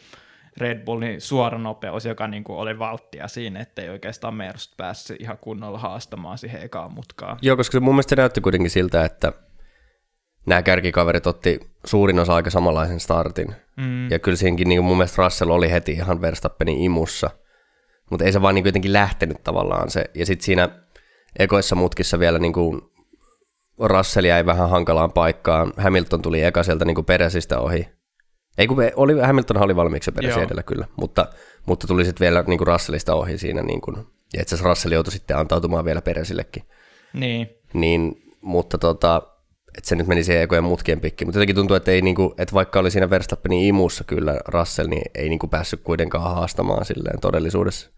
Red 0.57 0.85
Bullin 0.85 1.21
suora 1.21 1.59
nopeus, 1.59 2.05
joka 2.05 2.29
niin 2.29 2.45
kuin 2.45 2.59
oli 2.59 2.79
valttia 2.79 3.29
siinä, 3.29 3.61
ettei 3.61 3.89
oikeastaan 3.89 4.35
Mersut 4.35 4.77
päässyt 4.77 5.21
ihan 5.21 5.39
kunnolla 5.39 5.79
haastamaan 5.79 6.39
siihen 6.39 6.63
ekaan 6.63 6.95
mutkaan. 6.95 7.39
Joo, 7.43 7.57
koska 7.57 7.73
se 7.73 7.81
mun 7.81 7.95
mielestä 7.95 8.17
näytti 8.17 8.41
kuitenkin 8.41 8.71
siltä, 8.71 9.05
että 9.05 9.33
nämä 10.47 10.63
kärkikaverit 10.63 11.27
otti 11.27 11.61
suurin 11.85 12.19
osa 12.19 12.35
aika 12.35 12.51
samanlaisen 12.51 13.01
startin. 13.01 13.55
Mm. 13.77 14.11
Ja 14.11 14.19
kyllä 14.19 14.37
siinäkin 14.37 14.69
niin 14.69 14.85
mun 14.85 14.97
mielestä 14.97 15.23
Russell 15.23 15.51
oli 15.51 15.71
heti 15.71 15.93
ihan 15.93 16.21
Verstappenin 16.21 16.79
imussa. 16.79 17.31
Mutta 18.11 18.25
ei 18.25 18.33
se 18.33 18.43
vaan 18.43 18.55
niin 18.55 18.65
jotenkin 18.65 18.93
lähtenyt 18.93 19.45
tavallaan 19.45 19.91
se. 19.91 20.05
Ja 20.15 20.27
sitten 20.27 20.45
siinä 20.45 20.69
ekoissa 21.39 21.77
mutkissa 21.77 22.19
vielä 22.19 22.39
niin 22.39 22.53
kuin 22.53 22.83
Russell 23.79 24.25
jäi 24.25 24.47
vähän 24.47 24.71
hankalaan 24.71 25.13
paikkaan. 25.13 25.73
Hamilton 25.77 26.23
tuli 26.23 26.43
eka 26.43 26.63
sieltä 26.63 26.85
niin 26.85 27.05
Peresistä 27.05 27.59
ohi. 27.59 27.89
Ei 28.59 28.67
kun 28.67 28.77
oli, 28.97 29.21
Hamilton 29.21 29.63
oli 29.63 29.77
valmiiksi 29.77 30.13
Peres 30.13 30.37
edellä 30.37 30.63
kyllä, 30.63 30.87
mutta, 30.97 31.27
mutta 31.67 31.87
tuli 31.87 32.05
sitten 32.05 32.25
vielä 32.25 32.45
niin 32.47 32.59
kuin 32.59 32.69
Russellista 32.69 33.15
ohi 33.15 33.39
siinä. 33.39 33.63
Niin 33.63 33.81
kuin, 33.81 33.97
ja 34.35 34.43
itse 34.43 34.55
asiassa 34.55 34.69
Russell 34.69 34.93
joutui 34.93 35.13
sitten 35.13 35.37
antautumaan 35.37 35.85
vielä 35.85 36.03
Peresillekin. 36.03 36.63
Niin. 37.13 37.49
Niin, 37.73 38.23
mutta 38.41 38.79
tota, 38.79 39.23
että 39.79 39.89
se 39.89 39.97
nyt 39.97 40.07
meni 40.07 40.25
siihen 40.25 40.43
ekojen 40.43 40.65
mutkien 40.65 41.01
pikki. 41.01 41.25
Mutta 41.25 41.39
jotenkin 41.39 41.57
tuntuu, 41.57 41.77
että, 41.77 41.91
ei, 41.91 42.03
niinku, 42.03 42.35
että 42.39 42.55
vaikka 42.55 42.81
oli 42.81 42.91
siinä 42.91 43.11
Verstappenin 43.11 43.65
imussa 43.65 44.05
kyllä 44.05 44.41
Russell, 44.49 44.89
niin 44.89 45.11
ei 45.15 45.29
niinku 45.29 45.49
päässyt 45.49 45.81
kuitenkaan 45.81 46.35
haastamaan 46.35 46.85
silleen 46.85 47.21
todellisuudessa. 47.21 47.91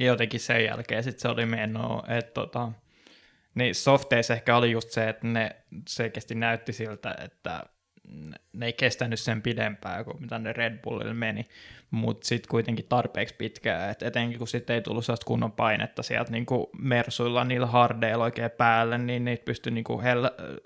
Ja 0.00 0.06
jotenkin 0.06 0.40
sen 0.40 0.64
jälkeen 0.64 1.02
sitten 1.02 1.20
se 1.20 1.28
oli 1.28 1.46
menoa, 1.46 2.02
että 2.08 2.32
tota, 2.32 2.72
niin 3.54 3.74
softeissa 3.74 4.34
ehkä 4.34 4.56
oli 4.56 4.70
just 4.70 4.90
se, 4.90 5.08
että 5.08 5.26
ne 5.26 5.56
selkeästi 5.88 6.34
näytti 6.34 6.72
siltä, 6.72 7.14
että 7.24 7.62
ne 8.52 8.66
ei 8.66 8.72
kestänyt 8.72 9.20
sen 9.20 9.42
pidempään 9.42 10.04
kuin 10.04 10.20
mitä 10.20 10.38
ne 10.38 10.52
Red 10.52 10.78
Bullille 10.78 11.14
meni, 11.14 11.46
mutta 11.90 12.26
sitten 12.26 12.50
kuitenkin 12.50 12.86
tarpeeksi 12.88 13.34
pitkään, 13.38 13.90
että 13.90 14.06
etenkin 14.06 14.38
kun 14.38 14.48
sitten 14.48 14.74
ei 14.74 14.82
tullut 14.82 15.04
sellaista 15.04 15.26
kunnon 15.26 15.52
painetta 15.52 16.02
sieltä 16.02 16.32
niin 16.32 16.46
kuin 16.46 16.66
Mersuilla, 16.78 17.44
niillä 17.44 17.66
hardeilla 17.66 18.24
oikein 18.24 18.50
päälle, 18.50 18.98
niin 18.98 19.24
niitä 19.24 19.44
pystyi 19.44 19.72
niin 19.72 19.84
kuin 19.84 20.04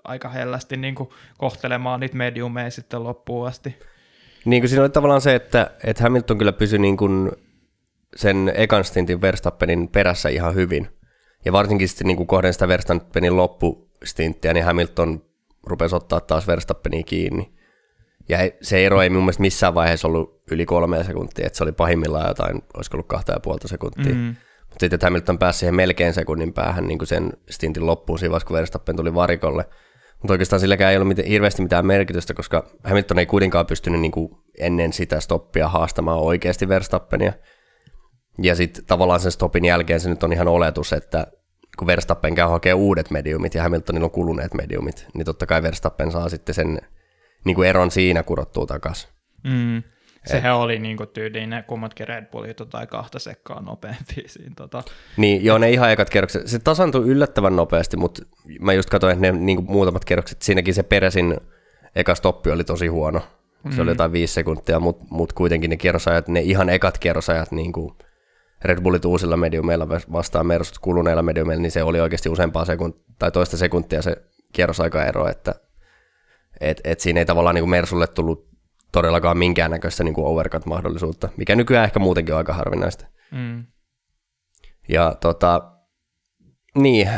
aika 0.03 0.29
hellästi 0.29 0.77
niin 0.77 0.95
kuin 0.95 1.09
kohtelemaan 1.37 1.99
niitä 1.99 2.17
mediumeja 2.17 2.71
sitten 2.71 3.03
loppuun 3.03 3.47
asti. 3.47 3.75
Niin 4.45 4.61
kuin 4.61 4.69
siinä 4.69 4.81
oli 4.81 4.89
tavallaan 4.89 5.21
se, 5.21 5.35
että, 5.35 5.71
että 5.83 6.03
Hamilton 6.03 6.37
kyllä 6.37 6.53
pysyi 6.53 6.79
niin 6.79 6.97
kuin 6.97 7.31
sen 8.15 8.51
ekan 8.55 8.83
stintin 8.83 9.21
Verstappenin 9.21 9.87
perässä 9.87 10.29
ihan 10.29 10.55
hyvin, 10.55 10.87
ja 11.45 11.51
varsinkin 11.51 11.87
sitten 11.87 12.07
niin 12.07 12.17
kuin 12.17 12.27
kohden 12.27 12.53
sitä 12.53 12.67
Verstappenin 12.67 13.37
loppustinttiä, 13.37 14.53
niin 14.53 14.65
Hamilton 14.65 15.21
rupesi 15.65 15.95
ottaa 15.95 16.19
taas 16.19 16.47
Verstappenia 16.47 17.03
kiinni. 17.03 17.53
Ja 18.29 18.37
se 18.61 18.85
ero 18.85 19.01
ei 19.01 19.09
mun 19.09 19.23
mielestä 19.23 19.41
missään 19.41 19.75
vaiheessa 19.75 20.07
ollut 20.07 20.41
yli 20.51 20.65
kolme 20.65 21.03
sekuntia, 21.03 21.45
että 21.45 21.57
se 21.57 21.63
oli 21.63 21.71
pahimmillaan 21.71 22.27
jotain, 22.27 22.61
olisiko 22.77 22.97
ollut 22.97 23.07
kahta 23.07 23.31
ja 23.31 23.39
puolta 23.39 23.67
sekuntia. 23.67 24.13
Mm-hmm. 24.13 24.35
Mutta 24.59 24.79
sitten 24.79 24.99
Hamilton 25.03 25.39
pääsi 25.39 25.59
siihen 25.59 25.75
melkein 25.75 26.13
sekunnin 26.13 26.53
päähän 26.53 26.87
niin 26.87 26.97
kuin 26.97 27.07
sen 27.07 27.33
stintin 27.49 27.85
loppuun 27.85 28.19
siinä 28.19 28.39
kun 28.47 28.57
Verstappen 28.57 28.95
tuli 28.95 29.13
varikolle. 29.13 29.65
Mutta 30.21 30.33
oikeastaan 30.33 30.59
silläkään 30.59 30.91
ei 30.91 30.97
ollut 30.97 31.07
mitään, 31.07 31.27
hirveästi 31.27 31.61
mitään 31.61 31.85
merkitystä, 31.85 32.33
koska 32.33 32.67
Hamilton 32.83 33.19
ei 33.19 33.25
kuitenkaan 33.25 33.65
pystynyt 33.65 34.01
niin 34.01 34.11
kuin 34.11 34.29
ennen 34.59 34.93
sitä 34.93 35.19
stoppia 35.19 35.67
haastamaan 35.67 36.19
oikeasti 36.19 36.69
Verstappenia. 36.69 37.33
Ja 38.41 38.55
sitten 38.55 38.85
tavallaan 38.85 39.19
sen 39.19 39.31
stopin 39.31 39.65
jälkeen 39.65 39.99
se 39.99 40.09
nyt 40.09 40.23
on 40.23 40.33
ihan 40.33 40.47
oletus, 40.47 40.93
että 40.93 41.27
kun 41.77 41.87
Verstappen 41.87 42.35
käy 42.35 42.47
hakee 42.47 42.73
uudet 42.73 43.11
mediumit 43.11 43.55
ja 43.55 43.63
Hamiltonilla 43.63 44.05
on 44.05 44.11
kuluneet 44.11 44.53
mediumit, 44.53 45.07
niin 45.13 45.25
totta 45.25 45.45
kai 45.45 45.63
Verstappen 45.63 46.11
saa 46.11 46.29
sitten 46.29 46.55
sen 46.55 46.81
niin 47.45 47.55
kuin 47.55 47.69
eron 47.69 47.91
siinä 47.91 48.23
kurottua 48.23 48.65
takaisin. 48.65 49.09
Mm. 49.43 49.83
Sehän 50.25 50.55
Et, 50.55 50.61
oli 50.61 50.79
niin 50.79 50.97
kuin 50.97 51.09
tyyliin 51.09 51.49
ne 51.49 51.61
kummatkin 51.61 52.07
Red 52.07 52.25
Bullit 52.25 52.57
tai 52.69 52.87
kahta 52.87 53.19
sekkaa 53.19 53.61
nopeampi 53.61 54.23
siinä. 54.27 54.53
Tota. 54.55 54.83
Niin, 55.17 55.45
joo, 55.45 55.57
ne 55.57 55.69
ihan 55.69 55.91
ekat 55.91 56.09
kerrokset. 56.09 56.47
Se 56.47 56.59
tasantui 56.59 57.07
yllättävän 57.07 57.55
nopeasti, 57.55 57.97
mutta 57.97 58.21
mä 58.59 58.73
just 58.73 58.89
katsoin, 58.89 59.13
että 59.13 59.31
ne 59.31 59.39
niin 59.39 59.57
kuin 59.57 59.71
muutamat 59.71 60.05
kerrokset, 60.05 60.41
siinäkin 60.41 60.73
se 60.73 60.83
Peresin 60.83 61.37
eka 61.95 62.15
stoppi 62.15 62.51
oli 62.51 62.63
tosi 62.63 62.87
huono. 62.87 63.19
Se 63.69 63.75
mm. 63.75 63.79
oli 63.79 63.91
jotain 63.91 64.11
viisi 64.11 64.33
sekuntia, 64.33 64.79
mutta 64.79 65.05
mut 65.09 65.33
kuitenkin 65.33 65.69
ne 65.69 65.77
kierrosajat, 65.77 66.27
ne 66.27 66.39
ihan 66.39 66.69
ekat 66.69 66.97
kierrosajat 66.97 67.51
niin 67.51 67.71
kuin 67.71 67.93
Red 68.65 68.81
Bullit 68.81 69.05
uusilla 69.05 69.37
mediumeilla 69.37 69.89
vastaan 69.89 70.45
Mersut 70.45 70.77
kuluneilla 70.77 71.21
mediumeilla, 71.21 71.61
niin 71.61 71.71
se 71.71 71.83
oli 71.83 71.99
oikeasti 71.99 72.29
useampaa 72.29 72.63
sekunt- 72.63 73.03
tai 73.19 73.31
toista 73.31 73.57
sekuntia 73.57 74.01
se 74.01 74.17
kierrosaikaero, 74.53 75.27
että 75.27 75.55
et, 76.61 76.81
et 76.83 76.99
siinä 76.99 77.19
ei 77.19 77.25
tavallaan 77.25 77.55
niin 77.55 77.69
Mersulle 77.69 78.07
tullut 78.07 78.49
todellakaan 78.91 79.37
minkäännäköistä 79.37 80.03
niin 80.03 80.13
kuin 80.13 80.27
overcut-mahdollisuutta, 80.27 81.29
mikä 81.37 81.55
nykyään 81.55 81.85
ehkä 81.85 81.99
muutenkin 81.99 82.33
on 82.33 82.37
aika 82.37 82.53
harvinaista. 82.53 83.05
Mm. 83.31 83.65
Ja 84.89 85.15
tota, 85.21 85.71
niin, 86.75 87.09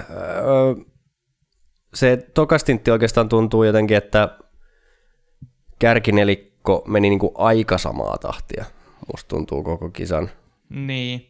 se 1.93 2.17
tokastintti 2.33 2.91
oikeastaan 2.91 3.29
tuntuu 3.29 3.63
jotenkin, 3.63 3.97
että 3.97 4.37
kärkinelikko 5.79 6.83
meni 6.87 7.09
niin 7.09 7.19
kuin 7.19 7.31
aika 7.35 7.77
samaa 7.77 8.17
tahtia, 8.17 8.65
musta 9.11 9.27
tuntuu 9.27 9.63
koko 9.63 9.89
kisan. 9.89 10.29
Niin, 10.69 11.29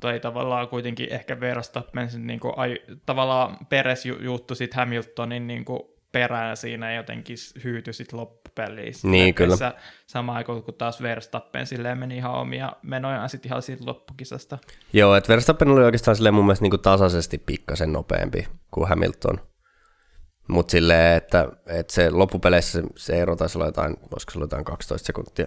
tai 0.00 0.20
tavallaan 0.20 0.68
kuitenkin 0.68 1.12
ehkä 1.12 1.40
Verstappen 1.40 2.08
niin 2.18 2.40
kuin, 2.40 2.54
ai, 2.56 2.78
tavallaan 3.06 3.56
Peres 3.68 4.06
juttu 4.06 4.54
sitten 4.54 4.76
Hamiltonin 4.76 5.46
niin 5.46 5.64
kuin, 5.64 5.80
perään 6.12 6.56
siinä 6.56 6.94
jotenkin 6.94 7.36
hyytyi 7.64 7.94
sitten 7.94 8.18
loppupelissä. 8.18 9.08
Niin, 9.08 9.34
kyllä. 9.34 9.72
Sama 10.06 10.34
aikaan 10.34 10.62
kuin 10.62 10.74
taas 10.74 11.02
Verstappen 11.02 11.66
silleen 11.66 11.98
meni 11.98 12.16
ihan 12.16 12.34
omia 12.34 12.72
menojaan 12.82 13.28
sitten 13.28 13.50
ihan 13.50 13.62
siitä 13.62 13.86
loppukisasta. 13.86 14.58
Joo, 14.92 15.14
että 15.14 15.28
Verstappen 15.28 15.68
oli 15.68 15.84
oikeastaan 15.84 16.16
silleen 16.16 16.34
mun 16.34 16.44
mielestä 16.44 16.62
niin 16.62 16.70
kuin 16.70 16.82
tasaisesti 16.82 17.38
pikkasen 17.38 17.92
nopeampi 17.92 18.48
kuin 18.70 18.88
Hamilton. 18.88 19.40
Mutta 20.48 20.70
silleen, 20.70 21.16
että, 21.16 21.48
että 21.66 21.92
se 21.92 22.10
loppupeleissä 22.10 22.82
se, 22.96 23.22
ero 23.22 23.36
taisi 23.36 23.58
olla 23.58 23.66
jotain, 23.66 23.96
voisiko 24.10 24.32
se 24.32 24.38
olla 24.38 24.44
jotain 24.44 24.64
12 24.64 25.06
sekuntia. 25.06 25.46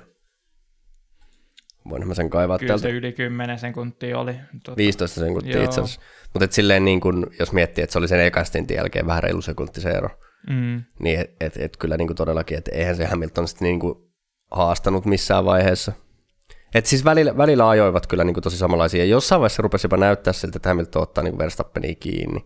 Voin 1.89 2.07
mä 2.07 2.13
sen 2.13 2.29
kaivaa 2.29 2.59
Kyllä 2.59 2.67
täältä. 2.67 2.81
se 2.81 2.89
yli 2.89 3.11
10 3.11 3.59
sekuntia 3.59 4.19
oli. 4.19 4.35
Tuota. 4.63 4.77
15 4.77 5.19
sekuntia 5.19 5.55
Joo. 5.55 5.63
itse 5.63 5.81
asiassa. 5.81 6.01
Mutta 6.33 6.47
silleen 6.51 6.85
niin 6.85 7.01
kun, 7.01 7.27
jos 7.39 7.53
miettii, 7.53 7.83
että 7.83 7.91
se 7.91 7.99
oli 7.99 8.07
sen 8.07 8.25
ekastintin 8.25 8.77
jälkeen 8.77 9.07
vähän 9.07 9.23
reilu 9.23 9.41
sekunti 9.41 9.81
se 9.81 9.89
ero, 9.89 10.09
mm. 10.49 10.83
niin 10.99 11.19
et, 11.19 11.35
et, 11.39 11.57
et 11.57 11.77
kyllä 11.77 11.97
niin 11.97 12.07
kuin 12.07 12.17
todellakin, 12.17 12.57
että 12.57 12.71
eihän 12.73 12.95
se 12.95 13.05
Hamilton 13.05 13.47
sitten 13.47 13.65
niin 13.65 13.79
kuin 13.79 13.95
haastanut 14.51 15.05
missään 15.05 15.45
vaiheessa. 15.45 15.91
Et 16.75 16.85
siis 16.85 17.05
välillä, 17.05 17.37
välillä 17.37 17.69
ajoivat 17.69 18.07
kyllä 18.07 18.23
niin 18.23 18.33
kuin 18.33 18.43
tosi 18.43 18.57
samanlaisia. 18.57 19.05
Jossain 19.05 19.39
vaiheessa 19.41 19.61
rupesi 19.61 19.85
jopa 19.85 19.97
näyttää 19.97 20.33
siltä, 20.33 20.57
että 20.57 20.69
Hamilton 20.69 21.01
ottaa 21.01 21.23
niin 21.23 21.37
Verstappenia 21.37 21.95
kiinni. 21.95 22.45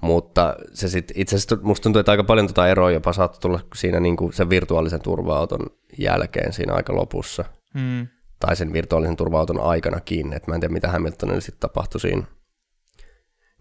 Mutta 0.00 0.56
se 0.72 0.88
sit, 0.88 1.12
itse 1.14 1.36
asiassa 1.36 1.58
musta 1.62 1.82
tuntuu, 1.82 2.00
että 2.00 2.12
aika 2.12 2.24
paljon 2.24 2.46
tuota 2.46 2.68
eroa 2.68 2.90
jopa 2.90 3.12
saattoi 3.12 3.40
tulla 3.40 3.60
siinä 3.74 4.00
niin 4.00 4.16
kuin 4.16 4.32
sen 4.32 4.50
virtuaalisen 4.50 5.02
turva-auton 5.02 5.66
jälkeen 5.98 6.52
siinä 6.52 6.74
aika 6.74 6.94
lopussa. 6.94 7.44
Mm. 7.74 8.08
Tai 8.40 8.56
sen 8.56 8.72
virtuaalisen 8.72 9.16
turva-auton 9.16 9.60
aikana 9.60 10.00
kiinni. 10.00 10.36
Et 10.36 10.46
mä 10.46 10.54
en 10.54 10.60
tiedä, 10.60 10.72
mitä 10.72 10.90
Hamiltonille 10.90 11.40
sitten 11.40 11.60
tapahtui 11.60 12.00
siinä. 12.00 12.22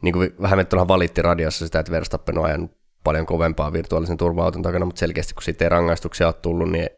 Niin 0.01 0.13
kuin 0.13 0.31
Hamiltonhan 0.43 0.87
valitti 0.87 1.21
radiossa 1.21 1.65
sitä, 1.65 1.79
että 1.79 1.91
Verstappen 1.91 2.37
on 2.37 2.45
ajanut 2.45 2.71
paljon 3.03 3.25
kovempaa 3.25 3.73
virtuaalisen 3.73 4.17
turva-auton 4.17 4.61
takana, 4.61 4.85
mutta 4.85 4.99
selkeästi 4.99 5.33
kun 5.33 5.43
siitä 5.43 5.65
ei 5.65 5.69
rangaistuksia 5.69 6.27
ole 6.27 6.33
tullut, 6.33 6.71
niin 6.71 6.89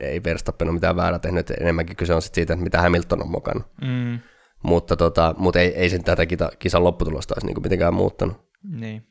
ei 0.00 0.24
Verstappen 0.24 0.68
ole 0.68 0.74
mitään 0.74 0.96
väärää 0.96 1.18
tehnyt, 1.18 1.50
enemmänkin 1.50 1.96
kyse 1.96 2.14
on 2.14 2.22
sit 2.22 2.34
siitä, 2.34 2.52
että 2.52 2.64
mitä 2.64 2.82
Hamilton 2.82 3.22
on 3.22 3.30
mokannut. 3.30 3.66
Mm. 3.82 4.18
Mutta, 4.62 4.96
tota, 4.96 5.34
mutta 5.38 5.60
ei, 5.60 5.74
ei 5.74 5.90
sen 5.90 6.04
tätä 6.04 6.22
kisan 6.58 6.84
lopputulosta 6.84 7.34
olisi 7.34 7.46
niinku 7.46 7.60
mitenkään 7.60 7.94
muuttanut. 7.94 8.36
Niin. 8.62 9.06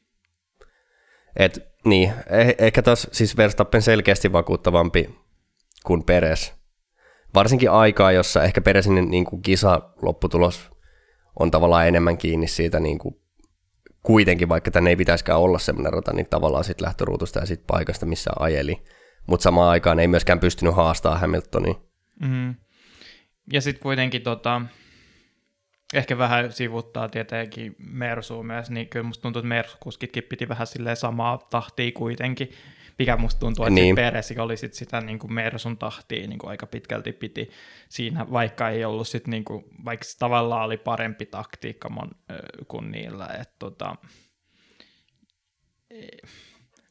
Et, 1.36 1.68
niin, 1.86 2.14
eh, 2.30 2.56
ehkä 2.58 2.82
taas 2.82 3.08
siis 3.12 3.38
Verstappen 3.38 3.82
selkeästi 3.82 4.32
vakuuttavampi 4.32 5.20
kuin 5.86 6.04
Peres. 6.04 6.59
Varsinkin 7.34 7.72
aikaa, 7.72 8.12
jossa 8.12 8.44
ehkä 8.44 8.62
Peresin 8.62 9.12
niin 9.12 9.26
kuin 9.26 9.42
kisa 9.42 9.82
lopputulos 10.02 10.70
on 11.40 11.52
tavallaan 11.52 11.88
enemmän 11.88 12.18
kiinni 12.18 12.48
siitä 12.48 12.80
niin 12.80 12.98
kuin 12.98 13.16
kuitenkin, 14.04 14.50
vaikka 14.50 14.72
tänne 14.72 14.90
ei 14.90 14.96
pitäisikään 14.96 15.40
olla 15.40 15.60
semmoinen 15.60 15.94
rata, 15.94 16.14
niin 16.14 16.28
tavallaan 16.30 16.64
sitten 16.64 16.86
lähtöruutusta 16.86 17.40
ja 17.40 17.46
sitten 17.46 17.68
paikasta, 17.68 18.06
missä 18.06 18.32
ajeli. 18.40 18.84
Mutta 19.28 19.44
samaan 19.44 19.70
aikaan 19.70 20.00
ei 20.00 20.08
myöskään 20.08 20.40
pystynyt 20.40 20.76
haastaa 20.76 21.18
Hamiltonia. 21.18 21.74
Mm. 22.22 22.56
Ja 23.54 23.62
sitten 23.62 23.84
kuitenkin 23.84 24.22
tota, 24.22 24.62
ehkä 25.94 26.18
vähän 26.18 26.52
sivuttaa 26.52 27.10
tietenkin 27.10 27.76
Mersu 27.78 28.44
myös, 28.44 28.70
niin 28.70 28.90
kyllä 28.90 29.08
musta 29.08 29.22
tuntuu, 29.22 29.40
että 29.40 29.48
Mersukuskitkin 29.48 30.24
piti 30.24 30.50
vähän 30.50 30.68
silleen 30.68 30.96
samaa 30.96 31.38
tahtia 31.38 31.92
kuitenkin, 31.92 32.52
mikä 33.00 33.18
musta 33.18 33.40
tuntuu, 33.40 33.66
että 33.66 33.74
niin. 33.74 33.96
Peresi 33.96 34.40
oli 34.40 34.58
sit 34.58 34.74
sitä 34.74 35.02
niin 35.02 35.20
kuin 35.20 35.34
Mersun 35.34 35.78
tahtia 35.78 36.28
niin 36.28 36.40
kuin 36.40 36.50
aika 36.50 36.66
pitkälti 36.66 37.12
piti 37.12 37.50
siinä, 37.90 38.26
vaikka 38.32 38.70
ei 38.70 38.86
ollut 38.86 39.08
sit 39.08 39.28
niin 39.28 39.46
kuin, 39.46 39.64
vaikka 39.86 40.06
tavallaan 40.20 40.66
oli 40.66 40.78
parempi 40.78 41.26
taktiikka 41.26 41.90
mon, 41.90 42.12
kuin 42.68 42.92
niillä, 42.92 43.28
että 43.42 43.56
tota, 43.60 43.96
e, 45.90 46.08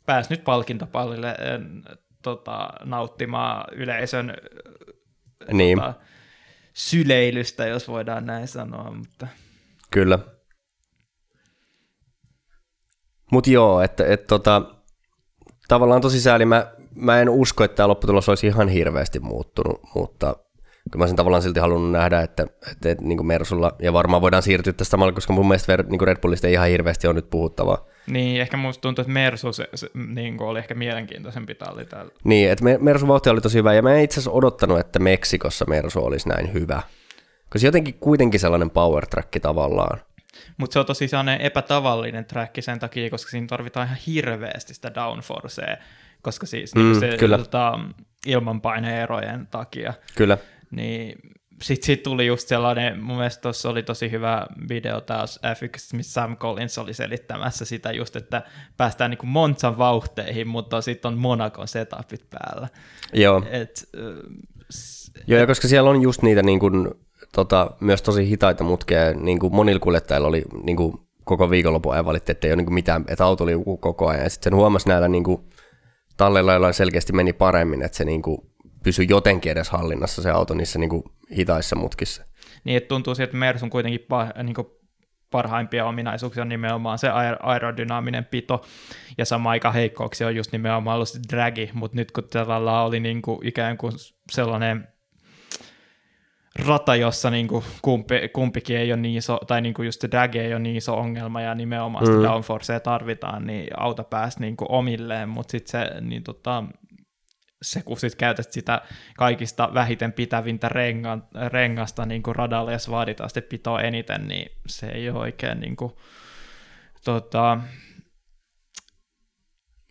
pääs 0.07 0.31
nyt 0.31 0.45
palkintopallille 0.45 1.37
tota, 2.23 2.69
nauttimaan 2.85 3.65
yleisön 3.73 4.35
niin. 5.53 5.79
tota, 5.79 5.95
syleilystä, 6.73 7.67
jos 7.67 7.89
voidaan 7.89 8.27
näin 8.27 8.49
sanoa. 8.49 8.91
Mutta... 8.91 9.27
Kyllä. 9.91 10.19
Mutta 13.33 13.51
joo, 13.51 13.81
että 13.81 14.07
et, 14.07 14.27
tota, 14.27 14.78
tavallaan 15.69 16.01
tosi 16.01 16.21
sääli. 16.21 16.45
Mä, 16.45 16.67
mä 16.95 17.21
en 17.21 17.29
usko, 17.29 17.65
että 17.65 17.77
tämä 17.77 17.89
lopputulos 17.89 18.29
olisi 18.29 18.47
ihan 18.47 18.69
hirveästi 18.69 19.21
muuttunut, 19.21 19.81
mutta 19.95 20.37
kyllä 20.91 21.05
mä 21.05 21.07
sen 21.07 21.17
tavallaan 21.17 21.43
silti 21.43 21.61
halunnut 21.61 21.91
nähdä, 21.91 22.21
että, 22.21 22.43
että, 22.73 22.91
että 22.91 23.05
niin 23.05 23.27
Mersulla, 23.27 23.73
ja 23.79 23.93
varmaan 23.93 24.23
voidaan 24.23 24.43
siirtyä 24.43 24.73
tästä 24.73 24.91
samalla, 24.91 25.13
koska 25.13 25.33
mun 25.33 25.49
mielestä 25.49 25.77
niin 25.77 26.01
Red 26.01 26.17
Bullista 26.21 26.47
ei 26.47 26.53
ihan 26.53 26.69
hirveästi 26.69 27.07
ole 27.07 27.15
nyt 27.15 27.31
puhuttavaa. 27.31 27.87
Niin, 28.07 28.41
ehkä 28.41 28.57
musta 28.57 28.81
tuntuu, 28.81 29.03
että 29.03 29.13
Mersu 29.13 29.53
se, 29.53 29.69
se, 29.75 29.91
niin 30.15 30.43
oli 30.43 30.59
ehkä 30.59 30.75
mielenkiintoisempi 30.75 31.55
talli 31.55 31.85
täällä. 31.85 32.13
Niin, 32.25 32.51
että 32.51 32.65
Mersu 32.81 33.09
vauhti 33.09 33.31
oli 33.31 33.41
tosi 33.41 33.59
hyvä, 33.59 33.75
ja 33.75 33.83
mä 33.83 33.95
en 33.95 34.05
itse 34.05 34.15
asiassa 34.15 34.31
odottanut, 34.31 34.79
että 34.79 34.99
Meksikossa 34.99 35.65
Mersu 35.69 36.05
olisi 36.05 36.29
näin 36.29 36.53
hyvä. 36.53 36.83
Koska 37.51 37.67
jotenkin 37.69 37.95
kuitenkin 37.95 38.41
sellainen 38.41 38.71
power 38.71 39.07
track 39.07 39.29
tavallaan. 39.43 40.01
Mutta 40.59 40.73
se 40.73 40.79
on 40.79 40.87
tosi 40.87 41.09
sellainen 41.09 41.41
epätavallinen 41.41 42.25
track 42.25 42.55
sen 42.61 42.79
takia, 42.79 43.11
koska 43.11 43.31
siinä 43.31 43.47
tarvitaan 43.47 43.87
ihan 43.87 43.99
hirveästi 44.07 44.75
sitä 44.75 44.95
downforcea, 44.95 45.77
koska 46.23 46.47
siis 46.47 46.75
mm, 46.75 46.83
niin 46.83 47.01
se 47.01 47.17
kyllä. 47.19 47.39
Tota, 47.39 47.79
ilmanpaineerojen 48.27 49.47
takia. 49.47 49.95
Kyllä. 50.17 50.39
Niin 50.71 51.19
sitten 51.63 51.87
sit 51.87 52.03
tuli 52.03 52.27
just 52.27 52.49
sellainen, 52.49 53.03
mun 53.03 53.17
mielestä 53.17 53.43
tuossa 53.43 53.69
oli 53.69 53.83
tosi 53.83 54.11
hyvä 54.11 54.47
video 54.69 55.01
taas 55.01 55.41
F1, 55.47 55.97
missä 55.97 56.13
Sam 56.13 56.37
Collins 56.37 56.79
oli 56.79 56.95
selittämässä 56.95 57.65
sitä 57.65 57.93
just, 57.93 58.17
että 58.17 58.43
päästään 58.77 59.11
niin 59.11 59.29
Monzan 59.29 59.79
vauhteihin, 59.79 60.49
mutta 60.49 60.81
sitten 60.81 61.09
on 61.09 61.19
Monacon 61.19 61.69
setupit 61.69 62.31
päällä. 62.31 62.69
Joo. 63.13 63.43
Et, 63.51 63.89
äh, 63.97 64.03
Joo, 65.27 65.41
ja 65.41 65.47
koska 65.47 65.69
siellä 65.69 65.91
on 65.91 66.03
just 66.03 66.23
niitä 66.23 66.43
niin 66.43 66.61
kuin, 66.61 66.91
tota, 67.33 67.71
myös 67.81 68.03
tosi 68.03 68.29
hitaita 68.29 68.65
mutkeja, 68.65 69.15
niin 69.15 69.39
kuin 69.39 69.55
monilla 69.55 69.81
kuljettajilla 69.81 70.29
oli 70.29 70.45
niin 70.63 70.77
kuin 70.77 70.95
koko 71.25 71.51
viikonlopun 71.51 71.93
ajan 71.93 72.07
valitti, 72.07 72.33
että 72.33 72.47
ei 72.47 72.53
ole 72.53 72.63
niin 72.63 72.75
mitään, 72.75 73.05
että 73.09 73.25
auto 73.25 73.47
liukuu 73.47 73.77
koko 73.77 74.09
ajan, 74.09 74.23
ja 74.23 74.31
sitten 74.31 74.51
sen 74.51 74.57
huomasi 74.59 74.89
näillä 74.89 75.09
niin 75.09 75.25
kuin, 75.25 75.41
talleilla, 76.17 76.53
joilla 76.53 76.73
selkeästi 76.73 77.13
meni 77.13 77.33
paremmin, 77.33 77.83
että 77.83 77.97
se 77.97 78.05
niin 78.05 78.23
kuin, 78.23 78.39
pysy 78.83 79.03
jotenkin 79.03 79.53
edes 79.53 79.71
hallinnassa 79.71 80.23
se 80.23 80.31
auto 80.31 80.55
niissä 80.55 80.79
niin 80.79 80.91
kuin 80.91 81.03
hitaissa 81.37 81.77
mutkissa. 81.77 82.25
Niin, 82.65 82.77
että 82.77 82.89
tuntuu 82.89 83.15
siltä, 83.15 83.25
että 83.25 83.37
Mersun 83.37 83.71
kuitenkin 83.71 84.01
pa, 84.09 84.27
niin 84.43 84.55
kuin 84.55 84.67
parhaimpia 85.31 85.87
ominaisuuksia 85.87 86.43
on 86.43 86.49
nimenomaan 86.49 86.99
se 86.99 87.09
aerodynaaminen 87.43 88.25
pito, 88.25 88.65
ja 89.19 89.25
sama 89.25 89.51
aika 89.51 89.73
heikkouksia 89.73 90.27
on 90.27 90.37
just 90.37 90.53
nimenomaan 90.53 90.95
ollut 90.95 91.09
dragi, 91.31 91.71
mutta 91.75 91.97
nyt 91.97 92.13
kun 92.13 92.25
tällä 92.31 92.83
oli 92.83 93.01
niin 93.01 93.23
kuin 93.23 93.47
ikään 93.47 93.79
kuin 93.79 93.93
sellainen 94.31 94.89
rata, 96.67 96.97
jossa 96.97 97.31
niin 97.31 97.49
kuin 97.49 97.65
kumpi, 97.83 98.29
kumpikin 98.29 98.77
ei 98.77 98.93
ole 98.93 99.01
niin 99.01 99.17
iso, 99.17 99.39
tai 99.47 99.61
niin 99.61 99.75
kuin 99.75 99.87
just 99.87 100.05
drag 100.11 100.37
ei 100.37 100.53
ole 100.53 100.59
niin 100.59 100.77
iso 100.77 100.97
ongelma, 100.97 101.41
ja 101.41 101.55
nimenomaan 101.55 102.07
sitä 102.07 102.19
mm. 102.19 102.25
downforcea 102.25 102.81
tarvitaan, 102.81 103.47
niin 103.47 103.69
auto 103.77 104.05
pääsi 104.05 104.41
niin 104.41 104.57
kuin 104.57 104.71
omilleen, 104.71 105.29
mutta 105.29 105.51
sitten 105.51 105.71
se, 105.71 106.01
niin 106.01 106.23
tota, 106.23 106.65
se, 107.63 107.83
kun 107.83 107.97
sit 107.97 108.15
käytät 108.15 108.53
sitä 108.53 108.83
kaikista 109.17 109.71
vähiten 109.75 110.13
pitävintä 110.13 110.69
renga, 110.69 111.19
rengasta 111.49 112.07
niin 112.07 112.23
kuin 112.23 112.37
radalle, 112.37 112.73
jos 112.73 112.91
vaaditaan 112.91 113.31
sitten 113.31 113.49
pitoa 113.51 113.81
eniten, 113.81 114.29
niin 114.29 114.53
se 114.67 114.87
ei 114.87 115.11
ole 115.11 115.19
oikein 115.19 115.61
niin 115.61 115.77
kuin, 115.77 115.93
tota, 117.05 117.59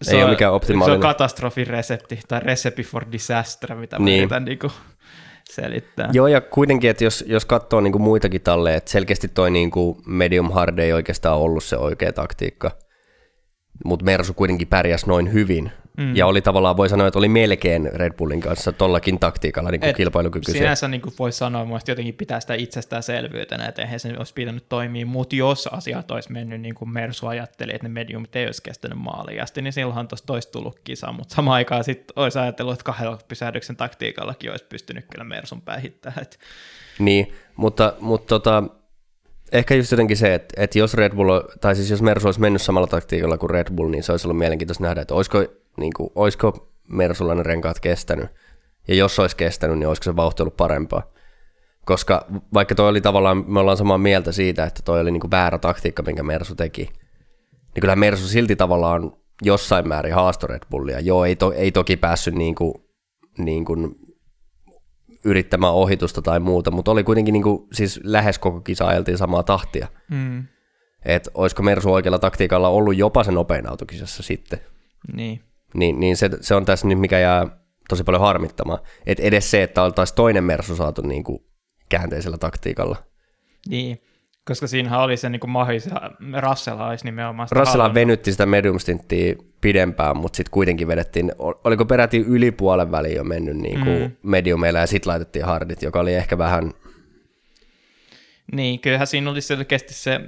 se 0.02 0.12
ei 0.12 0.18
on, 0.18 0.24
ole 0.24 0.32
mikään 0.32 0.54
optimaalinen. 0.54 1.02
Se 1.02 1.08
on 1.08 1.12
katastrofiresepti 1.12 2.20
tai 2.28 2.40
recipe 2.40 2.84
for 2.84 3.06
disaster, 3.12 3.76
mitä 3.76 4.00
niin. 4.00 4.20
yritän 4.20 4.46
niin 4.46 4.60
kuin 4.60 4.72
selittää. 5.52 6.10
Joo, 6.14 6.28
ja 6.28 6.42
kuitenkin, 6.42 6.90
että 6.90 7.04
jos, 7.04 7.24
jos 7.28 7.46
katsoo 7.46 7.82
niin 7.82 7.92
kuin 7.92 8.02
muitakin 8.02 8.42
talleja, 8.42 8.78
että 8.78 8.92
selkeästi 8.92 9.28
toi 9.28 9.52
niin 9.52 9.72
kuin 9.72 9.98
medium 10.06 10.52
hard 10.52 10.80
ei 10.80 10.94
oikeastaan 10.94 11.38
ollut 11.38 11.64
se 11.64 11.78
oikea 11.78 12.14
taktiikka, 12.14 12.72
mutta 13.86 14.06
Mersu 14.06 14.34
kuitenkin 14.34 14.68
pärjäsi 14.68 15.08
noin 15.08 15.34
hyvin, 15.34 15.72
Mm. 15.98 16.16
Ja 16.16 16.28
oli 16.28 16.42
tavallaan, 16.42 16.78
voi 16.78 16.90
sanoa, 16.90 17.08
että 17.08 17.20
oli 17.20 17.28
melkein 17.28 17.90
Red 17.94 18.14
Bullin 18.14 18.42
kanssa 18.42 18.72
tollakin 18.72 19.20
taktiikalla 19.20 19.72
niin 19.72 19.96
kilpailukykyisiä. 19.96 20.62
Sinänsä 20.62 20.88
niin 20.88 21.02
voi 21.20 21.32
sanoa, 21.32 21.78
että 21.78 21.92
jotenkin 21.92 22.14
pitää 22.14 22.40
sitä 22.40 22.54
itsestäänselvyytenä, 22.54 23.68
että 23.68 23.82
eihän 23.82 24.00
se 24.00 24.14
olisi 24.18 24.34
pitänyt 24.34 24.70
toimia, 24.70 25.06
mutta 25.06 25.36
jos 25.36 25.68
asiat 25.68 26.12
olisi 26.12 26.32
mennyt 26.32 26.62
niin 26.62 26.76
kuin 26.76 26.90
Mersu 26.90 27.28
ajatteli, 27.28 27.72
että 27.72 27.88
ne 27.88 27.94
mediumit 27.94 28.36
ei 28.36 28.46
olisi 28.46 28.64
kestänyt 28.64 28.98
maaliin 28.98 29.44
asti, 29.44 29.62
niin 29.62 29.74
silloinhan 29.74 30.08
tuosta 30.08 30.34
olisi 30.34 30.52
tullut 30.52 30.80
kisa, 30.84 31.12
mutta 31.12 31.36
samaan 31.36 31.56
aikaan 31.56 31.84
sitten 31.84 32.14
olisi 32.16 32.40
ajatellut, 32.40 32.74
että 32.74 32.84
kahdella 32.84 33.20
pysähdyksen 33.28 33.76
taktiikallakin 33.76 34.52
olisi 34.52 34.66
pystynyt 34.70 35.06
kyllä 35.12 35.24
Mersun 35.24 35.62
päihittämään. 35.62 36.26
Niin, 37.00 37.34
mutta, 37.56 37.94
mutta 38.00 38.28
tota, 38.28 38.64
Ehkä 39.52 39.76
just 39.76 39.92
jotenkin 39.92 40.18
se, 40.18 40.34
että, 40.34 40.64
että 40.64 40.80
jos 40.80 40.94
Red 40.94 41.16
Bull, 41.16 41.40
tai 41.62 41.76
siis 41.76 41.90
jos 41.90 42.02
Mersu 42.02 42.28
olisi 42.28 42.40
mennyt 42.40 42.62
samalla 42.62 42.88
taktiikalla 42.88 43.38
kuin 43.38 43.50
Red 43.50 43.68
Bull, 43.76 43.90
niin 43.90 44.04
se 44.04 44.12
olisi 44.12 44.28
ollut 44.28 44.38
mielenkiintoista 44.38 44.84
nähdä, 44.84 45.02
että 45.02 45.14
olisiko, 45.14 45.46
niin 45.78 45.94
kuin, 45.98 46.10
olisiko 46.16 46.74
Mersulla 46.90 47.36
ne 47.36 47.44
renkaat 47.44 47.80
kestänyt. 47.80 48.30
Ja 48.88 48.96
jos 48.96 49.20
olisi 49.20 49.36
kestänyt, 49.36 49.80
niin 49.80 49.88
olisiko 49.88 50.04
se 50.04 50.16
vauhti 50.16 50.44
ollut 50.44 50.58
parempaa. 50.58 51.12
Koska 51.86 52.26
vaikka 52.54 52.76
toi 52.76 52.90
oli 52.90 53.02
tavallaan, 53.02 53.44
me 53.48 53.60
ollaan 53.60 53.78
samaa 53.78 53.98
mieltä 53.98 54.32
siitä, 54.32 54.64
että 54.64 54.82
toi 54.86 55.02
oli 55.02 55.12
niin 55.12 55.22
kuin 55.22 55.32
väärä 55.32 55.58
taktiikka, 55.58 56.04
minkä 56.04 56.24
Mersu 56.24 56.56
teki, 56.56 56.82
niin 57.76 57.82
kyllähän 57.82 58.00
Mersu 58.00 58.28
silti 58.28 58.56
tavallaan 58.56 59.12
jossain 59.42 59.88
määrin 59.88 60.14
haasto 60.14 60.48
Red 60.48 60.64
Bullia. 60.70 61.00
Joo, 61.00 61.26
ei, 61.26 61.36
to, 61.36 61.52
ei 61.52 61.72
toki 61.72 61.98
päässyt 61.98 62.36
niin 62.36 62.56
kuin, 62.56 62.74
niin 63.38 63.66
kuin 63.66 63.96
yrittämään 65.26 65.74
ohitusta 65.74 66.22
tai 66.22 66.40
muuta, 66.40 66.72
mutta 66.72 66.92
oli 66.92 67.04
kuitenkin 67.04 67.34
niin 67.34 67.44
kuin, 67.44 67.68
siis 67.74 68.00
lähes 68.04 68.40
koko 68.40 68.62
kisa 68.62 68.88
ajeltiin 68.88 69.18
samaa 69.18 69.44
tahtia. 69.44 69.88
Mm. 70.12 70.44
Että 71.06 71.32
olisiko 71.34 71.64
Mersu 71.64 71.94
oikealla 71.94 72.20
taktiikalla 72.20 72.70
ollut 72.70 72.98
jopa 72.98 73.24
se 73.24 73.32
nopein 73.32 73.70
autokisassa 73.70 74.24
sitten. 74.24 74.60
Niin. 75.14 75.47
Niin, 75.74 76.00
niin 76.00 76.18
se, 76.18 76.30
se, 76.42 76.56
on 76.56 76.66
tässä 76.66 76.88
nyt, 76.88 77.00
mikä 77.00 77.20
jää 77.20 77.48
tosi 77.90 78.04
paljon 78.04 78.22
harmittamaan. 78.22 78.80
Että 79.06 79.24
edes 79.24 79.52
se, 79.52 79.64
että 79.64 79.84
oltaisiin 79.84 80.16
toinen 80.16 80.44
Mersu 80.44 80.76
saatu 80.76 81.02
niin 81.02 81.24
kuin 81.24 81.40
käänteisellä 81.90 82.38
taktiikalla. 82.38 82.98
Niin. 83.70 84.02
Koska 84.46 84.68
siinähän 84.68 85.00
oli 85.00 85.18
se 85.18 85.30
niin 85.30 85.50
mahis, 85.50 85.90
Russell 86.42 86.80
olisi 86.80 87.06
nimenomaan 87.06 87.48
Russell 87.52 87.94
venytti 87.94 88.32
sitä 88.32 88.46
medium 88.46 88.80
stinttiä 88.80 89.36
pidempään, 89.62 90.18
mutta 90.18 90.38
sitten 90.38 90.52
kuitenkin 90.52 90.88
vedettiin, 90.88 91.32
oliko 91.38 91.86
peräti 91.86 92.18
yli 92.18 92.52
puolen 92.52 92.92
väliin 92.92 93.16
jo 93.16 93.24
mennyt 93.24 93.58
niin 93.58 93.80
kuin 93.80 94.02
mm. 94.02 94.12
mediumilla 94.24 94.80
ja 94.80 94.88
sitten 94.88 95.12
laitettiin 95.12 95.46
hardit, 95.46 95.82
joka 95.82 96.00
oli 96.00 96.14
ehkä 96.14 96.38
vähän... 96.38 96.74
Niin, 98.52 98.80
kyllähän 98.80 99.08
siinä 99.08 99.30
oli 99.32 99.42
selkeästi 99.42 99.94
se 99.94 100.20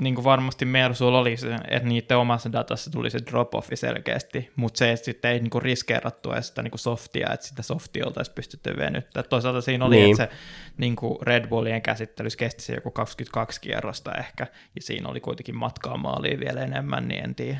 niin 0.00 0.14
kuin 0.14 0.24
varmasti 0.24 0.64
Mersulla 0.64 1.18
oli 1.18 1.36
se, 1.36 1.54
että 1.54 1.88
niiden 1.88 2.16
omassa 2.16 2.52
datassa 2.52 2.90
tuli 2.90 3.10
se 3.10 3.18
drop-offi 3.18 3.76
selkeästi, 3.76 4.50
mutta 4.56 4.78
se, 4.78 4.92
että 4.92 5.04
sitten 5.04 5.30
ei 5.30 5.40
niin 5.40 5.50
kuin 5.50 5.62
riskeerattu 5.62 6.32
edes 6.32 6.48
sitä 6.48 6.62
niin 6.62 6.70
kuin 6.70 6.78
softia, 6.78 7.32
että 7.32 7.46
sitä 7.46 7.62
softia 7.62 8.06
oltaisiin 8.06 8.34
pystytty 8.34 8.76
venyttämään. 8.76 9.28
Toisaalta 9.28 9.60
siinä 9.60 9.84
oli, 9.84 9.96
niin. 9.96 10.10
että 10.10 10.24
se 10.24 10.38
niin 10.76 10.96
kuin 10.96 11.18
Red 11.22 11.48
Bullien 11.48 11.82
käsittelyssä 11.82 12.36
kesti 12.36 12.62
se 12.62 12.74
joku 12.74 12.90
22 12.90 13.60
kierrosta 13.60 14.14
ehkä, 14.14 14.46
ja 14.74 14.82
siinä 14.82 15.08
oli 15.08 15.20
kuitenkin 15.20 15.56
matkaa 15.56 15.96
maaliin 15.96 16.40
vielä 16.40 16.60
enemmän, 16.60 17.08
niin 17.08 17.24
en 17.24 17.34
tiedä. 17.34 17.58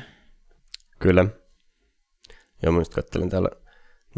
Kyllä. 0.99 1.25
Joo, 2.63 2.71
mä 2.73 2.81
katselin 2.95 3.29
täällä 3.29 3.49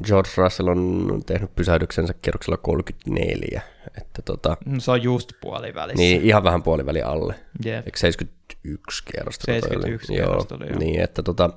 George 0.04 0.30
Russell 0.38 0.68
on 0.68 1.24
tehnyt 1.26 1.56
pysähdyksensä 1.56 2.14
kierroksella 2.22 2.58
34. 2.58 3.62
Että 3.98 4.22
tota, 4.22 4.58
no, 4.66 4.80
se 4.80 4.92
on 4.92 5.04
just 5.04 5.32
puolivälissä. 5.42 6.02
Niin, 6.02 6.22
ihan 6.22 6.44
vähän 6.44 6.64
puoliväli 6.64 7.02
alle. 7.02 7.36
Yep. 7.66 7.86
Eikö 7.86 8.00
71 8.00 9.04
kierrosta? 9.06 9.46
71 9.46 10.14
kierrosta 10.14 10.56
oli, 10.56 10.68
joo. 10.68 10.80
Niin, 10.80 11.02
että 11.02 11.24
tota, 11.24 11.50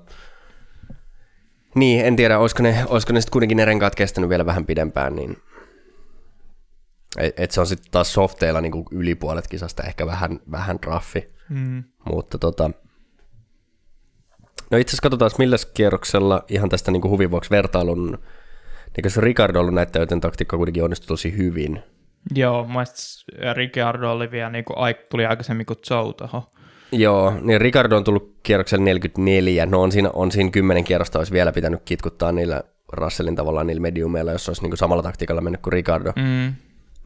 niin, 1.74 2.04
en 2.04 2.16
tiedä, 2.16 2.38
olisiko 2.38 2.62
ne, 2.62 2.84
olisiko 2.88 3.12
ne 3.12 3.20
sitten 3.20 3.32
kuitenkin 3.32 3.56
ne 3.56 3.64
renkaat 3.64 3.94
kestänyt 3.94 4.30
vielä 4.30 4.46
vähän 4.46 4.66
pidempään, 4.66 5.16
niin 5.16 5.36
et, 7.18 7.34
et 7.40 7.50
se 7.50 7.60
on 7.60 7.66
sitten 7.66 7.90
taas 7.90 8.12
softeilla 8.12 8.60
niin 8.60 8.84
yli 8.90 9.14
puolet 9.14 9.48
kisasta 9.48 9.82
ehkä 9.82 10.06
vähän, 10.06 10.40
vähän 10.50 10.78
raffi. 10.86 11.34
Mm. 11.48 11.84
Mutta 12.04 12.38
tota, 12.38 12.70
No 14.70 14.78
itse 14.78 14.90
asiassa 14.90 15.02
katsotaan, 15.02 15.30
millä 15.38 15.56
kierroksella 15.74 16.44
ihan 16.48 16.68
tästä 16.68 16.90
niin 16.90 17.02
huvin 17.02 17.30
vuoksi 17.30 17.50
vertailun, 17.50 18.18
niin 18.96 19.10
se 19.10 19.20
Ricardo 19.20 19.60
ollut 19.60 19.74
näyttää, 19.74 20.02
joten 20.02 20.20
taktiikka 20.20 20.56
kuitenkin 20.56 20.84
onnistui 20.84 21.06
tosi 21.06 21.36
hyvin. 21.36 21.82
Joo, 22.34 22.64
mun 22.64 22.84
Ricardo 23.52 24.12
oli 24.12 24.30
vielä, 24.30 24.50
niin 24.50 24.64
kuin, 24.64 24.94
tuli 25.10 25.26
aikaisemmin 25.26 25.66
kuin 25.66 25.78
Joe. 25.90 26.42
Joo, 26.92 27.34
niin 27.40 27.60
Ricardo 27.60 27.96
on 27.96 28.04
tullut 28.04 28.34
kierroksella 28.42 28.84
44, 28.84 29.66
no 29.66 29.82
on 29.82 29.92
siinä, 29.92 30.10
on 30.12 30.32
siinä 30.32 30.50
10 30.50 30.84
kierrosta 30.84 31.18
olisi 31.18 31.32
vielä 31.32 31.52
pitänyt 31.52 31.82
kitkuttaa 31.84 32.32
niillä 32.32 32.62
Russellin 32.92 33.36
tavallaan 33.36 33.66
niillä 33.66 33.82
mediumeilla, 33.82 34.32
jos 34.32 34.48
olisi 34.48 34.62
niin 34.62 34.70
kuin 34.70 34.78
samalla 34.78 35.02
taktiikalla 35.02 35.40
mennyt 35.40 35.62
kuin 35.62 35.72
Ricardo. 35.72 36.12
Mm. 36.16 36.54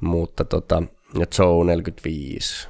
Mutta 0.00 0.44
tota, 0.44 0.82
ja 1.18 1.26
Joe 1.38 1.64
45. 1.64 2.68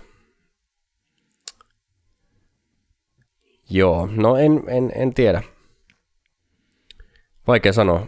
Joo, 3.71 4.09
no 4.17 4.37
en, 4.37 4.63
en, 4.67 4.93
en 4.95 5.15
tiedä. 5.15 5.43
Vaikea 7.47 7.73
sanoa. 7.73 8.07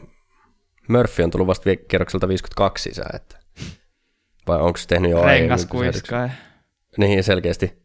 Murphy 0.89 1.23
on 1.23 1.31
tullut 1.31 1.47
vasta 1.47 1.71
kierrokselta 1.89 2.29
52 2.29 2.83
sisään, 2.83 3.17
että 3.17 3.40
vai 4.47 4.61
onko 4.61 4.77
se 4.77 4.89
tehnyt 4.89 5.11
jo 5.11 5.23
Rengas 5.23 5.67
kuiskaa. 5.67 6.31
Niin, 6.97 7.25
selkeästi. 7.25 7.83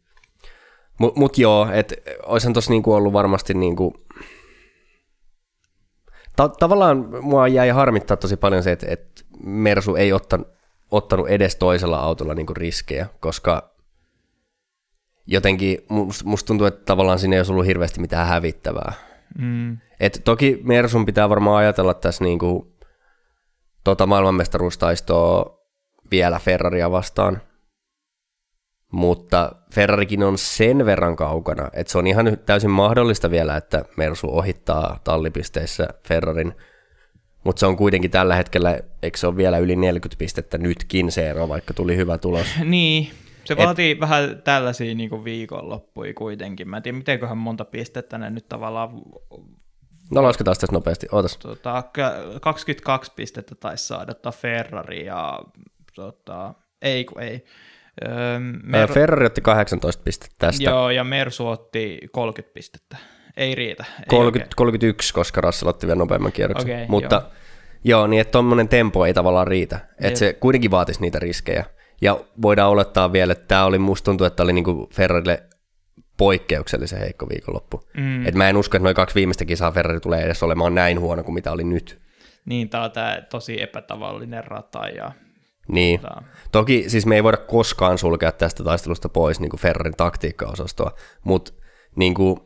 Mut, 0.99 1.15
mut 1.15 1.37
joo, 1.37 1.67
että 1.71 1.95
olisihan 2.25 2.53
tossa 2.53 2.71
niinku 2.71 2.93
ollut 2.93 3.13
varmasti 3.13 3.53
niinku... 3.53 3.93
Ta- 6.35 6.49
tavallaan 6.49 7.07
mua 7.21 7.47
jäi 7.47 7.69
harmittaa 7.69 8.17
tosi 8.17 8.37
paljon 8.37 8.63
se, 8.63 8.71
että, 8.71 8.85
että 8.89 9.21
Mersu 9.43 9.95
ei 9.95 10.13
ottanut, 10.13 10.47
ottanut 10.91 11.29
edes 11.29 11.55
toisella 11.55 11.99
autolla 11.99 12.33
niinku 12.33 12.53
riskejä, 12.53 13.07
koska 13.19 13.75
jotenkin 15.27 15.77
musta 15.89 16.25
must 16.25 16.45
tuntuu, 16.45 16.67
että 16.67 16.85
tavallaan 16.85 17.19
siinä 17.19 17.35
ei 17.35 17.39
olisi 17.39 17.51
ollut 17.51 17.65
hirveästi 17.65 18.01
mitään 18.01 18.27
hävittävää. 18.27 18.93
Mm. 19.37 19.77
Et 19.99 20.21
toki 20.23 20.59
Mersun 20.63 21.05
pitää 21.05 21.29
varmaan 21.29 21.57
ajatella 21.57 21.93
tässä 21.93 22.23
niinku, 22.23 22.75
tota 23.83 24.05
maailmanmestaruustaistoa 24.05 25.54
vielä 26.15 26.39
Ferraria 26.39 26.91
vastaan, 26.91 27.41
mutta 28.91 29.55
Ferrarikin 29.73 30.23
on 30.23 30.37
sen 30.37 30.85
verran 30.85 31.15
kaukana, 31.15 31.69
että 31.73 31.91
se 31.91 31.97
on 31.97 32.07
ihan 32.07 32.37
täysin 32.45 32.69
mahdollista 32.69 33.31
vielä, 33.31 33.57
että 33.57 33.85
Mersu 33.97 34.37
ohittaa 34.37 34.99
tallipisteissä 35.03 35.87
Ferrarin, 36.07 36.53
mutta 37.43 37.59
se 37.59 37.65
on 37.65 37.77
kuitenkin 37.77 38.11
tällä 38.11 38.35
hetkellä, 38.35 38.79
eikö 39.03 39.17
se 39.17 39.27
ole 39.27 39.37
vielä 39.37 39.57
yli 39.57 39.75
40 39.75 40.17
pistettä 40.19 40.57
nytkin 40.57 41.11
se 41.11 41.29
ero, 41.29 41.49
vaikka 41.49 41.73
tuli 41.73 41.97
hyvä 41.97 42.17
tulos. 42.17 42.47
Niin, 42.63 43.09
se 43.45 43.57
vaatii 43.57 43.91
Et... 43.91 43.99
vähän 43.99 44.41
tällaisia 44.43 44.95
niin 44.95 45.23
viikonloppuja 45.23 46.13
kuitenkin. 46.13 46.69
Mä 46.69 46.77
en 46.77 46.83
tiedä, 46.83 46.97
mitenköhän 46.97 47.37
monta 47.37 47.65
pistettä 47.65 48.17
ne 48.17 48.29
nyt 48.29 48.49
tavallaan... 48.49 48.89
No 50.11 50.23
lasketaan 50.23 50.55
tässä 50.55 50.67
nopeasti, 50.71 51.07
ootas. 51.11 51.37
Tota, 51.37 51.83
22 52.41 53.11
pistettä 53.15 53.55
taisi 53.55 53.87
saada 53.87 54.31
Ferrari 54.31 55.05
ja 55.05 55.39
tota, 55.95 56.53
ei 56.81 57.05
kun 57.05 57.21
ei. 57.21 57.45
Öö, 58.07 58.39
Mer... 58.63 58.93
Ferrari 58.93 59.25
otti 59.25 59.41
18 59.41 60.03
pistettä 60.03 60.35
tästä. 60.39 60.63
Joo, 60.63 60.89
ja 60.89 61.03
Mersu 61.03 61.47
otti 61.47 61.99
30 62.11 62.53
pistettä. 62.53 62.97
Ei 63.37 63.55
riitä. 63.55 63.85
Ei 63.99 64.05
30, 64.07 64.55
31, 64.55 65.13
koska 65.13 65.41
Russell 65.41 65.69
otti 65.69 65.87
vielä 65.87 65.97
nopeamman 65.97 66.31
kierroksen. 66.31 66.71
Okay, 66.71 66.85
Mutta 66.87 67.15
joo. 67.15 67.31
joo, 67.83 68.07
niin 68.07 68.21
että 68.21 68.31
tuommoinen 68.31 68.67
tempo 68.67 69.05
ei 69.05 69.13
tavallaan 69.13 69.47
riitä. 69.47 69.79
Että 70.01 70.19
se 70.19 70.33
kuitenkin 70.33 70.71
vaatisi 70.71 71.01
niitä 71.01 71.19
riskejä. 71.19 71.65
Ja 72.01 72.19
voidaan 72.41 72.71
olettaa 72.71 73.13
vielä, 73.13 73.31
että 73.31 73.47
tämä 73.47 73.65
oli, 73.65 73.77
musta 73.77 74.05
tuntuu, 74.05 74.27
että 74.27 74.35
tämä 74.35 74.45
oli 74.45 74.53
niinku 74.53 74.89
Ferrarille 74.93 75.43
poikkeuksellisen 76.17 76.99
heikko 76.99 77.29
viikonloppu. 77.29 77.81
Mm. 77.97 78.25
Et 78.25 78.35
mä 78.35 78.49
en 78.49 78.57
usko, 78.57 78.77
että 78.77 78.83
noin 78.83 78.95
kaksi 78.95 79.15
viimeistä 79.15 79.45
kisaa 79.45 79.71
Ferrari 79.71 79.99
tulee 79.99 80.21
edes 80.21 80.43
olemaan 80.43 80.75
näin 80.75 80.99
huono 80.99 81.23
kuin 81.23 81.35
mitä 81.35 81.51
oli 81.51 81.63
nyt. 81.63 82.01
Niin, 82.45 82.69
tämä 82.69 82.83
on 82.83 82.91
tämä 82.91 83.21
tosi 83.29 83.61
epätavallinen 83.61 84.43
rata 84.43 84.87
ja 84.87 85.11
niin. 85.67 85.99
Tota... 85.99 86.21
Toki 86.51 86.85
siis 86.87 87.05
me 87.05 87.15
ei 87.15 87.23
voida 87.23 87.37
koskaan 87.37 87.97
sulkea 87.97 88.31
tästä 88.31 88.63
taistelusta 88.63 89.09
pois 89.09 89.39
niin 89.39 89.49
kuin 89.49 89.59
Ferrarin 89.59 89.93
taktiikkaosastoa, 89.97 90.91
mutta 91.23 91.53
niin 91.95 92.13
kuin, 92.13 92.39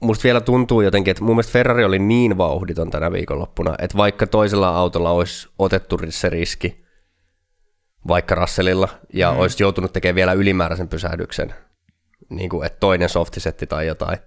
musta 0.00 0.24
vielä 0.24 0.40
tuntuu 0.40 0.80
jotenkin, 0.80 1.10
että 1.10 1.24
mun 1.24 1.34
mielestä 1.36 1.52
Ferrari 1.52 1.84
oli 1.84 1.98
niin 1.98 2.38
vauhditon 2.38 2.90
tänä 2.90 3.12
viikonloppuna, 3.12 3.74
että 3.78 3.96
vaikka 3.96 4.26
toisella 4.26 4.68
autolla 4.68 5.10
olisi 5.10 5.48
otettu 5.58 5.98
se 6.08 6.28
riski, 6.28 6.84
vaikka 8.08 8.34
Russellilla, 8.34 8.88
ja 9.12 9.32
mm. 9.32 9.38
olisi 9.38 9.62
joutunut 9.62 9.92
tekemään 9.92 10.14
vielä 10.14 10.32
ylimääräisen 10.32 10.88
pysähdyksen, 10.88 11.54
niin 12.28 12.50
kuin, 12.50 12.66
että 12.66 12.80
toinen 12.80 13.08
softisetti 13.08 13.66
tai 13.66 13.86
jotain, 13.86 14.18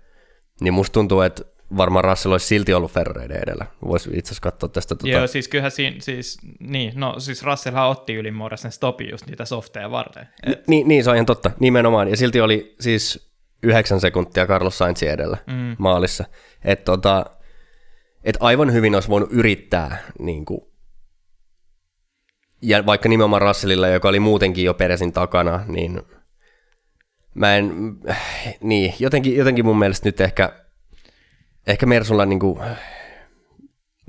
niin 0.62 0.74
musta 0.74 0.94
tuntuu, 0.94 1.22
että 1.22 1.44
varmaan 1.78 2.04
Russell 2.04 2.32
olisi 2.32 2.48
silti 2.48 2.74
ollut 2.74 2.92
Ferrereiden 2.92 3.44
edellä. 3.44 3.66
Voisi 3.86 4.10
itse 4.14 4.30
asiassa 4.30 4.52
katsoa 4.52 4.70
tästä. 4.70 4.96
Tuota... 4.96 5.18
Joo, 5.18 5.28
siis 5.28 5.48
kyllähän 5.48 5.72
siinä, 5.72 5.96
siis, 6.00 6.38
niin, 6.60 6.94
no 6.96 7.20
siis 7.20 7.44
Russellhan 7.44 7.90
otti 7.90 8.14
ylimuodollisen 8.14 8.72
stopin 8.72 9.10
just 9.10 9.28
niitä 9.28 9.46
softeja 9.46 9.92
varten. 9.92 10.28
Et... 10.44 10.68
Ni, 10.68 10.84
niin, 10.84 11.04
se 11.04 11.10
on 11.10 11.16
ihan 11.16 11.26
totta, 11.26 11.52
nimenomaan. 11.60 12.08
Ja 12.08 12.18
silti 12.18 12.42
oli 12.42 12.76
siis 12.80 13.34
yhdeksän 13.64 14.00
sekuntia 14.00 14.48
Carlos 14.48 14.78
Sainzin 14.78 15.10
edellä 15.10 15.38
mm. 15.48 15.76
maalissa. 15.80 16.26
Että 16.64 16.86
tota, 16.86 17.26
et 18.24 18.38
aivan 18.40 18.74
hyvin 18.74 18.96
olisi 18.96 19.10
voinut 19.10 19.32
yrittää 19.32 19.98
niin 20.20 20.46
kuin, 20.46 20.62
ja 22.62 22.86
vaikka 22.86 23.10
nimenomaan 23.10 23.42
Russellilla, 23.42 23.88
joka 23.88 24.10
oli 24.10 24.20
muutenkin 24.20 24.66
jo 24.66 24.74
peresin 24.74 25.14
takana, 25.14 25.64
niin 25.68 26.02
mä 27.34 27.56
en, 27.56 27.74
niin, 28.62 28.94
jotenkin, 29.00 29.36
jotenkin 29.38 29.66
mun 29.66 29.80
mielestä 29.80 30.08
nyt 30.08 30.22
ehkä 30.22 30.63
ehkä 31.68 31.86
Mersulla 31.86 32.26
niin 32.26 32.40
kuin, 32.40 32.60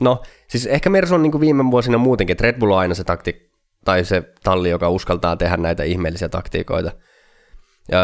no 0.00 0.22
siis 0.48 0.66
ehkä 0.66 0.90
Mersu 0.90 1.14
on 1.14 1.22
niin 1.22 1.32
kuin 1.32 1.40
viime 1.40 1.70
vuosina 1.70 1.98
muutenkin, 1.98 2.32
että 2.32 2.42
Red 2.42 2.58
Bull 2.58 2.72
on 2.72 2.78
aina 2.78 2.94
se 2.94 3.04
takti, 3.04 3.50
tai 3.84 4.04
se 4.04 4.22
talli, 4.42 4.70
joka 4.70 4.88
uskaltaa 4.88 5.36
tehdä 5.36 5.56
näitä 5.56 5.82
ihmeellisiä 5.82 6.28
taktiikoita. 6.28 6.92
Öö, 7.92 7.98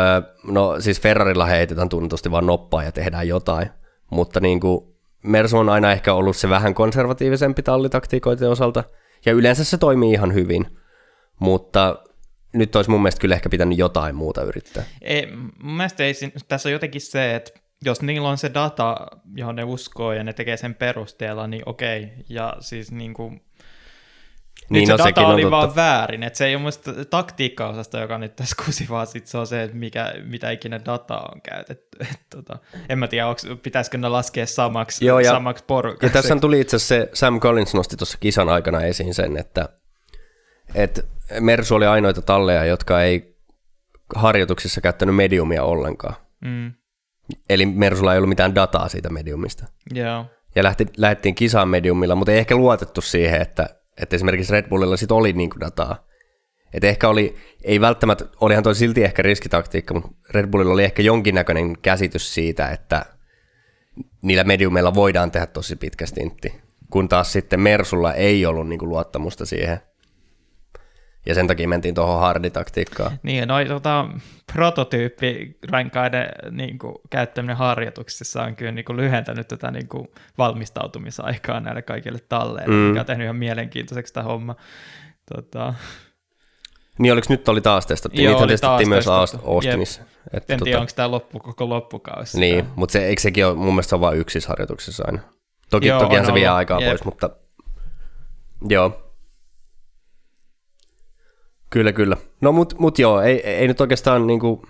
no 0.45 0.81
siis 0.81 1.01
Ferrarilla 1.01 1.47
heitetään 1.47 1.89
tunnetusti 1.89 2.31
vaan 2.31 2.47
noppaa 2.47 2.85
ja 2.85 2.93
tehdään 2.93 3.29
jotain, 3.29 3.71
mutta 4.11 4.41
niin 4.41 4.61
kuin 4.61 4.95
Mersu 5.23 5.59
on 5.59 5.69
aina 5.69 5.93
ehkä 5.93 6.15
ollut 6.15 6.37
se 6.37 6.49
vähän 6.49 6.75
konservatiivisempi 6.75 7.63
tallitaktiikoiden 7.63 8.51
osalta, 8.51 8.85
ja 9.27 9.33
yleensä 9.33 9.65
se 9.65 9.79
toimii 9.79 10.13
ihan 10.13 10.35
hyvin, 10.35 10.67
mutta 11.39 12.05
nyt 12.53 12.77
olisi 12.77 12.91
mun 12.91 13.03
mielestä 13.03 13.21
kyllä 13.21 13.35
ehkä 13.35 13.49
pitänyt 13.49 13.79
jotain 13.79 14.15
muuta 14.15 14.43
yrittää. 14.43 14.85
Ei, 15.03 15.37
mun 15.63 15.77
mielestä 15.77 16.05
ei, 16.05 16.15
tässä 16.49 16.69
on 16.69 16.73
jotenkin 16.73 17.01
se, 17.01 17.35
että 17.35 17.60
jos 17.85 18.03
niillä 18.03 18.29
on 18.29 18.39
se 18.39 18.55
data, 18.55 19.07
johon 19.35 19.57
ne 19.57 19.65
uskoo 19.65 20.13
ja 20.13 20.25
ne 20.25 20.33
tekee 20.33 20.57
sen 20.57 20.75
perusteella, 20.75 21.47
niin 21.47 21.63
okei. 21.67 22.13
Ja 22.29 22.57
siis 22.61 22.93
niin 22.93 23.15
kuin, 23.15 23.43
niin, 24.71 24.89
nyt 24.89 24.99
no, 24.99 25.05
se 25.05 25.13
data 25.17 25.27
oli 25.27 25.43
totta. 25.43 25.57
vaan 25.57 25.75
väärin, 25.77 26.23
että 26.23 26.37
se 26.37 26.47
ei 26.47 26.55
ole 26.55 26.63
muista 26.63 27.05
taktiikkaosasta, 27.05 28.01
joka 28.01 28.19
nyt 28.19 28.37
tässä 28.37 28.57
kusi, 28.65 28.87
vaan 28.89 29.07
sit 29.07 29.27
se 29.27 29.39
on 29.39 29.47
se, 29.47 29.63
että 29.63 29.77
mikä, 29.77 30.15
mitä 30.25 30.51
ikinä 30.51 30.81
data 30.85 31.19
on 31.19 31.41
käytetty. 31.43 31.99
Et, 32.13 32.21
tota, 32.31 32.59
en 32.89 32.99
mä 32.99 33.09
tiedä, 33.09 33.27
onks, 33.27 33.47
pitäisikö 33.63 33.99
ne 33.99 34.09
laskea 34.09 34.47
samaksi, 34.47 35.07
Joo, 35.07 35.21
ja, 35.21 35.31
samaksi 35.31 35.65
porukaksi. 35.67 36.07
Ja 36.07 36.11
tässä 36.11 36.37
tuli 36.37 36.61
itse 36.61 36.77
asiassa 36.77 36.95
se, 36.95 37.11
Sam 37.13 37.41
Collins 37.41 37.75
nosti 37.75 37.97
tuossa 37.97 38.19
kisan 38.21 38.49
aikana 38.49 38.83
esiin 38.83 39.15
sen, 39.15 39.37
että, 39.37 39.69
että 40.75 41.03
Mersu 41.41 41.75
oli 41.75 41.87
ainoita 41.87 42.23
talleja, 42.23 42.65
jotka 42.65 43.03
ei 43.03 43.37
harjoituksissa 44.15 44.81
käyttänyt 44.81 45.17
mediumia 45.17 45.65
ollenkaan. 45.65 46.15
Mm. 46.41 46.73
Eli 47.49 47.67
Mersulla 47.67 48.13
ei 48.13 48.19
ollut 48.19 48.29
mitään 48.29 48.55
dataa 48.55 48.89
siitä 48.89 49.11
mediumista. 49.11 49.67
Joo. 49.95 50.27
Ja 50.55 50.63
lähti, 50.63 50.87
lähdettiin 50.97 51.35
kisaan 51.35 51.69
mediumilla, 51.69 52.15
mutta 52.15 52.33
ei 52.33 52.39
ehkä 52.39 52.57
luotettu 52.57 53.01
siihen, 53.01 53.43
että, 53.43 53.69
että 54.03 54.17
esimerkiksi 54.17 54.53
Red 54.53 54.69
Bullilla 54.69 54.97
sit 54.97 55.13
oli 55.13 55.33
niinku 55.33 55.61
dataa. 55.61 56.07
Että 56.75 56.87
ehkä 56.89 57.09
oli, 57.09 57.37
ei 57.65 57.81
välttämättä, 57.81 58.25
olihan 58.41 58.63
toi 58.63 58.75
silti 58.75 59.05
ehkä 59.05 59.23
riskitaktiikka, 59.23 59.95
mutta 59.95 60.11
Red 60.31 60.47
Bullilla 60.47 60.73
oli 60.73 60.85
ehkä 60.85 61.03
jonkinnäköinen 61.03 61.79
käsitys 61.83 62.35
siitä, 62.35 62.69
että 62.69 63.07
niillä 64.23 64.45
mediumilla 64.45 64.95
voidaan 64.95 65.31
tehdä 65.31 65.47
tosi 65.47 65.77
pitkä 65.77 66.07
stintti, 66.07 66.61
kun 66.91 67.09
taas 67.09 67.33
sitten 67.33 67.61
Mersulla 67.61 68.15
ei 68.15 68.47
ollut 68.47 68.69
niinku 68.69 68.87
luottamusta 68.87 69.47
siihen. 69.47 69.81
Ja 71.27 71.35
sen 71.35 71.47
takia 71.47 71.69
mentiin 71.69 71.95
tuohon 71.95 72.21
harditaktiikkaan. 72.21 73.19
Niin, 73.23 73.49
noin 73.49 73.69
tota, 73.69 74.09
prototyyppirankaiden 74.53 76.29
niin 76.51 76.79
kuin, 76.79 76.95
käyttäminen 77.11 77.57
harjoituksissa 77.57 78.43
on 78.43 78.57
kyllä 78.57 78.73
niin 78.73 78.85
kuin, 78.85 78.97
lyhentänyt 78.97 79.49
tätä 79.49 79.71
niin 79.71 79.89
kuin, 79.89 80.09
valmistautumisaikaa 80.39 81.61
näille 81.61 81.83
kaikille 81.83 82.19
talleille, 82.29 82.75
mm. 82.75 82.81
mikä 82.81 83.01
on 83.01 83.07
tehnyt 83.07 83.25
ihan 83.25 83.37
mielenkiintoiseksi 83.37 84.13
tämä 84.13 84.25
homma. 84.25 84.57
Tota... 85.35 85.75
Niin 86.99 87.13
oliko 87.13 87.27
nyt 87.31 87.49
oli 87.49 87.61
taas 87.61 87.87
testattu? 87.87 88.21
Joo, 88.21 88.33
Niitä 88.33 88.47
testattiin 88.47 88.89
myös 88.89 89.09
Austinissa. 89.45 90.03
Että, 90.33 90.53
en 90.53 90.59
tota... 90.59 90.65
tiedä, 90.65 90.81
onko 90.81 90.93
tämä 90.97 91.11
loppu, 91.11 91.39
koko 91.39 91.69
loppukausi. 91.69 92.41
Niin, 92.41 92.67
mutta 92.77 92.93
se, 92.93 93.07
eikö 93.07 93.23
sekin 93.23 93.47
ole, 93.47 93.55
mun 93.55 93.67
mielestä 93.67 93.89
se 93.89 93.95
on 93.95 94.01
vain 94.01 94.19
yksissä 94.19 94.49
harjoituksissa 94.49 95.05
aina. 95.07 95.19
Toki, 95.71 95.89
joo, 95.89 96.01
tokihan 96.01 96.27
se 96.27 96.35
vie 96.35 96.49
aikaa 96.49 96.81
jep. 96.81 96.91
pois, 96.91 97.05
mutta 97.05 97.31
joo. 98.69 99.10
Kyllä, 101.71 101.93
kyllä. 101.93 102.17
No 102.41 102.53
mut, 102.53 102.79
mut 102.79 102.99
joo, 102.99 103.21
ei, 103.21 103.41
ei 103.47 103.69
nyt 103.69 103.81
oikeastaan 103.81 104.27
niinku, 104.27 104.67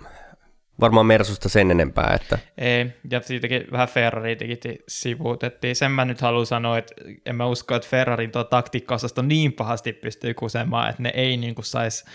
varmaan 0.79 1.05
Mersusta 1.05 1.49
sen 1.49 1.71
enempää. 1.71 2.17
Että... 2.21 2.37
Ei, 2.57 2.93
ja 3.11 3.21
siitäkin 3.21 3.65
vähän 3.71 3.87
Ferrari 3.87 4.37
sivuutettiin. 4.87 5.75
Sen 5.75 5.91
mä 5.91 6.05
nyt 6.05 6.21
haluan 6.21 6.45
sanoa, 6.45 6.77
että 6.77 6.95
en 7.25 7.35
mä 7.35 7.45
usko, 7.45 7.75
että 7.75 7.87
Ferrarin 7.87 8.31
tuo 8.31 8.43
taktiikkaosasto 8.43 9.21
niin 9.21 9.53
pahasti 9.53 9.93
pystyy 9.93 10.33
kusemaan, 10.33 10.89
että 10.89 11.03
ne 11.03 11.11
ei 11.15 11.37
niinku 11.37 11.61
saisi 11.61 12.05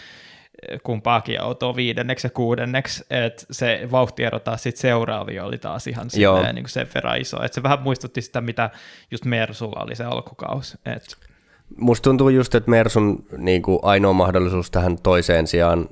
kumpaakin 0.83 1.41
autoa 1.41 1.77
viidenneksi 1.77 2.27
ja 2.27 2.31
kuudenneksi, 2.31 3.05
että 3.11 3.47
se 3.51 3.89
vauhtiero 3.91 4.39
taas 4.39 4.63
sitten 4.63 4.81
seuraavia 4.81 5.45
oli 5.45 5.59
taas 5.59 5.87
ihan 5.87 6.11
silleen, 6.11 6.55
niin 6.55 6.65
kuin 6.65 6.71
sen 6.71 6.89
verran 6.95 7.21
iso. 7.21 7.43
Että 7.43 7.55
se 7.55 7.63
vähän 7.63 7.83
muistutti 7.83 8.23
sitä, 8.23 8.41
mitä 8.41 8.71
just 9.11 9.25
Mersulla 9.25 9.83
oli 9.83 9.97
se 9.97 10.05
alkukaus. 10.05 10.79
Että 10.87 11.17
Musta 11.77 12.05
tuntuu 12.05 12.29
just, 12.29 12.55
että 12.55 12.71
Mersun 12.71 13.27
niin 13.37 13.63
kuin 13.63 13.79
ainoa 13.83 14.13
mahdollisuus 14.13 14.71
tähän 14.71 14.99
toiseen 15.03 15.47
sijaan 15.47 15.89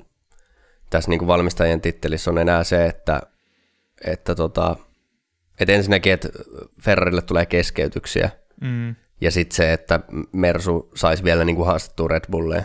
tässä 0.89 1.09
niin 1.09 1.19
kuin 1.19 1.27
valmistajien 1.27 1.81
tittelissä 1.81 2.31
on 2.31 2.37
enää 2.37 2.63
se, 2.63 2.85
että, 2.85 3.21
että, 4.05 4.35
tota, 4.35 4.75
että 5.59 5.73
ensinnäkin, 5.73 6.13
että 6.13 6.29
Ferrarille 6.81 7.21
tulee 7.21 7.45
keskeytyksiä, 7.45 8.29
mm. 8.61 8.95
ja 9.21 9.31
sitten 9.31 9.55
se, 9.55 9.73
että 9.73 9.99
Mersu 10.31 10.91
saisi 10.95 11.23
vielä 11.23 11.45
niin 11.45 11.55
kuin 11.55 11.65
haastettua 11.65 12.07
Red 12.07 12.23
Bulleen. 12.31 12.63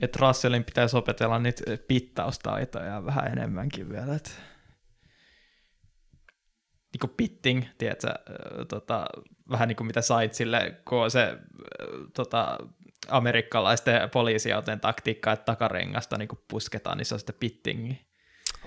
Että 0.00 0.18
Russellin 0.20 0.64
pitäisi 0.64 0.96
opetella 0.96 1.38
nyt 1.38 1.62
pittaustaitoja 1.88 3.04
vähän 3.04 3.32
enemmänkin 3.32 3.88
vielä. 3.88 4.14
Että 4.14 4.30
niin 6.92 7.00
kuin 7.00 7.12
pitting, 7.16 7.64
tiedätkö, 7.78 8.08
tota, 8.68 9.06
vähän 9.50 9.68
niin 9.68 9.76
kuin 9.76 9.86
mitä 9.86 10.00
sait 10.02 10.34
sille, 10.34 10.74
kun 10.88 11.10
se 11.10 11.38
tota, 12.14 12.58
amerikkalaisten 13.08 14.10
poliisiautojen 14.10 14.80
taktiikka, 14.80 15.32
että 15.32 15.44
takarengasta 15.44 16.18
niin 16.18 16.28
kuin 16.28 16.38
pusketaan, 16.48 16.98
niin 16.98 17.06
se 17.06 17.14
on 17.14 17.20
sitten 17.20 17.36
pittingi. 17.40 18.06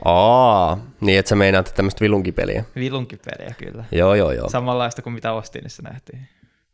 Aa, 0.05 0.77
niin 1.01 1.19
että 1.19 1.29
sä 1.29 1.35
meinaat 1.35 1.73
tämmöistä 1.75 2.01
vilunkipeliä. 2.01 2.63
Vilunkipeliä 2.75 3.55
kyllä. 3.57 3.85
Joo, 3.91 4.15
joo, 4.15 4.31
joo. 4.31 4.49
Samanlaista 4.49 5.01
kuin 5.01 5.13
mitä 5.13 5.31
Austinissa 5.31 5.83
nähtiin. 5.83 6.27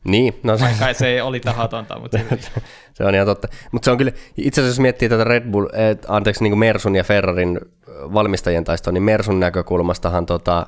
Niin, 0.05 0.39
no 0.43 0.57
se, 0.57 0.65
Kai 0.79 0.93
se 0.93 1.23
oli 1.23 1.39
tahatonta, 1.39 1.99
mutta 1.99 2.19
se 2.93 3.03
on 3.03 3.15
ihan 3.15 3.27
totta. 3.27 3.47
Mutta 3.71 3.85
se 3.85 3.91
on 3.91 3.97
kyllä, 3.97 4.11
itse 4.37 4.61
asiassa 4.61 4.75
jos 4.75 4.79
miettii 4.79 5.09
tätä 5.09 5.23
Red 5.23 5.51
Bull, 5.51 5.67
et, 5.73 6.05
anteeksi, 6.07 6.43
niin 6.43 6.51
kuin 6.51 6.59
Mersun 6.59 6.95
ja 6.95 7.03
Ferrarin 7.03 7.59
valmistajien 7.87 8.63
taistoa, 8.63 8.93
niin 8.93 9.03
Mersun 9.03 9.39
näkökulmastahan 9.39 10.25
tota, 10.25 10.67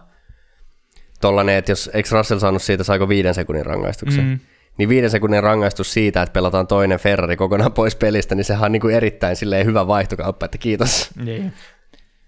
tollanen, 1.22 1.56
että 1.56 1.72
jos, 1.72 1.90
eikö 1.94 2.10
Russell 2.12 2.40
saanut 2.40 2.62
siitä, 2.62 2.84
saiko 2.84 3.10
viiden 3.10 3.34
sekunnin 3.34 3.66
rangaistuksen? 3.66 4.26
Mm. 4.26 4.40
Niin 4.78 4.90
viiden 4.90 5.10
sekunnin 5.10 5.44
rangaistus 5.44 5.94
siitä, 5.94 6.22
että 6.22 6.34
pelataan 6.34 6.68
toinen 6.68 7.00
Ferrari 7.00 7.36
kokonaan 7.38 7.74
pois 7.74 7.96
pelistä, 7.96 8.36
niin 8.36 8.44
sehän 8.46 8.64
on 8.66 8.72
niin 8.72 8.82
kuin 8.82 8.96
erittäin 8.96 9.36
silleen 9.36 9.66
hyvä 9.66 9.88
vaihtokauppa, 9.88 10.46
että 10.46 10.58
kiitos. 10.58 11.10
Niin. 11.24 11.54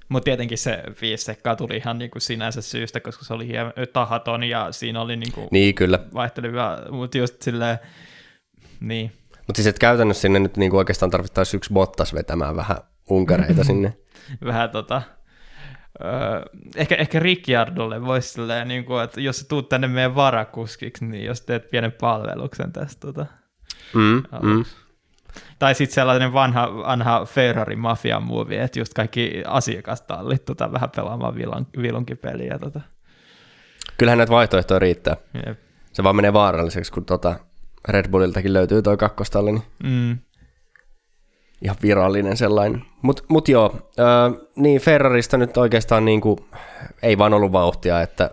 Mutta 0.10 0.25
tietenkin 0.25 0.58
se 0.58 0.84
viisi 1.02 1.23
sekkaa 1.25 1.56
tuli 1.56 1.78
ihan 1.78 1.97
niinku 1.97 2.19
sinänsä 2.19 2.62
syystä, 2.62 2.99
koska 2.99 3.25
se 3.25 3.34
oli 3.34 3.47
hieman 3.47 3.73
tahaton 3.93 4.43
ja 4.43 4.71
siinä 4.71 5.02
oli 5.02 5.15
niinku 5.15 5.47
Niin, 5.52 5.75
kyllä. 5.75 5.99
vaihtelevia, 6.13 6.78
mutta 6.91 7.17
just 7.17 7.41
silleen, 7.41 7.78
niin. 8.80 9.12
Mutta 9.47 9.58
siis 9.58 9.67
että 9.67 9.80
käytännössä 9.80 10.21
sinne 10.21 10.39
nyt 10.39 10.58
niin 10.58 10.69
kuin 10.71 10.78
oikeastaan 10.78 11.12
tarvittaisiin 11.12 11.58
yksi 11.58 11.73
Bottas 11.73 12.13
vetämään 12.13 12.56
vähän 12.56 12.78
unkareita 13.10 13.63
sinne. 13.69 13.93
vähän 14.45 14.69
tota, 14.69 15.02
öö, 16.04 16.41
ehkä, 16.75 16.95
ehkä 16.95 17.19
Ricciardolle 17.19 18.06
voisi 18.06 18.30
silleen, 18.30 18.67
niin 18.67 18.86
kuin, 18.86 19.04
että 19.04 19.21
jos 19.21 19.45
tuut 19.49 19.69
tänne 19.69 19.88
meidän 19.88 20.15
varakuskiksi, 20.15 21.06
niin 21.06 21.25
jos 21.25 21.41
teet 21.41 21.69
pienen 21.69 21.91
palveluksen 21.91 22.71
tästä 22.71 23.08
tota, 23.08 23.25
Mm, 23.93 24.23
mm. 24.41 24.65
Tai 25.60 25.75
sitten 25.75 25.95
sellainen 25.95 26.34
vanha, 26.34 26.75
vanha 26.75 27.25
Ferrari 27.25 27.75
mafia 27.75 28.19
movie, 28.19 28.63
että 28.63 28.80
just 28.80 28.93
kaikki 28.93 29.43
asiakastallit 29.47 30.45
tota, 30.45 30.71
vähän 30.71 30.89
pelaamaan 30.95 31.36
vilon, 31.36 31.67
vilunkipeliä. 31.82 32.60
Tota. 32.60 32.82
Kyllähän 33.97 34.17
näitä 34.17 34.32
vaihtoehtoja 34.32 34.80
riittää. 34.80 35.17
Jep. 35.45 35.60
Se 35.93 36.04
vaan 36.04 36.15
menee 36.15 36.34
vaaralliseksi, 36.34 36.91
kun 36.91 37.06
tota 37.06 37.36
Red 37.88 38.10
Bulliltakin 38.12 38.54
löytyy 38.54 38.82
toi 38.82 38.97
kakkostalli, 38.97 39.52
niin 39.52 39.63
Mm. 39.84 40.17
Ihan 41.62 41.76
virallinen 41.82 42.38
sellainen. 42.38 42.82
Mutta 43.02 43.24
mut 43.28 43.48
joo, 43.48 43.89
ää, 43.98 44.32
niin 44.56 44.82
Ferrarista 44.82 45.38
nyt 45.38 45.58
oikeastaan 45.58 46.06
niinku, 46.06 46.45
ei 47.02 47.17
vaan 47.17 47.34
ollut 47.34 47.52
vauhtia, 47.52 48.02
että 48.02 48.32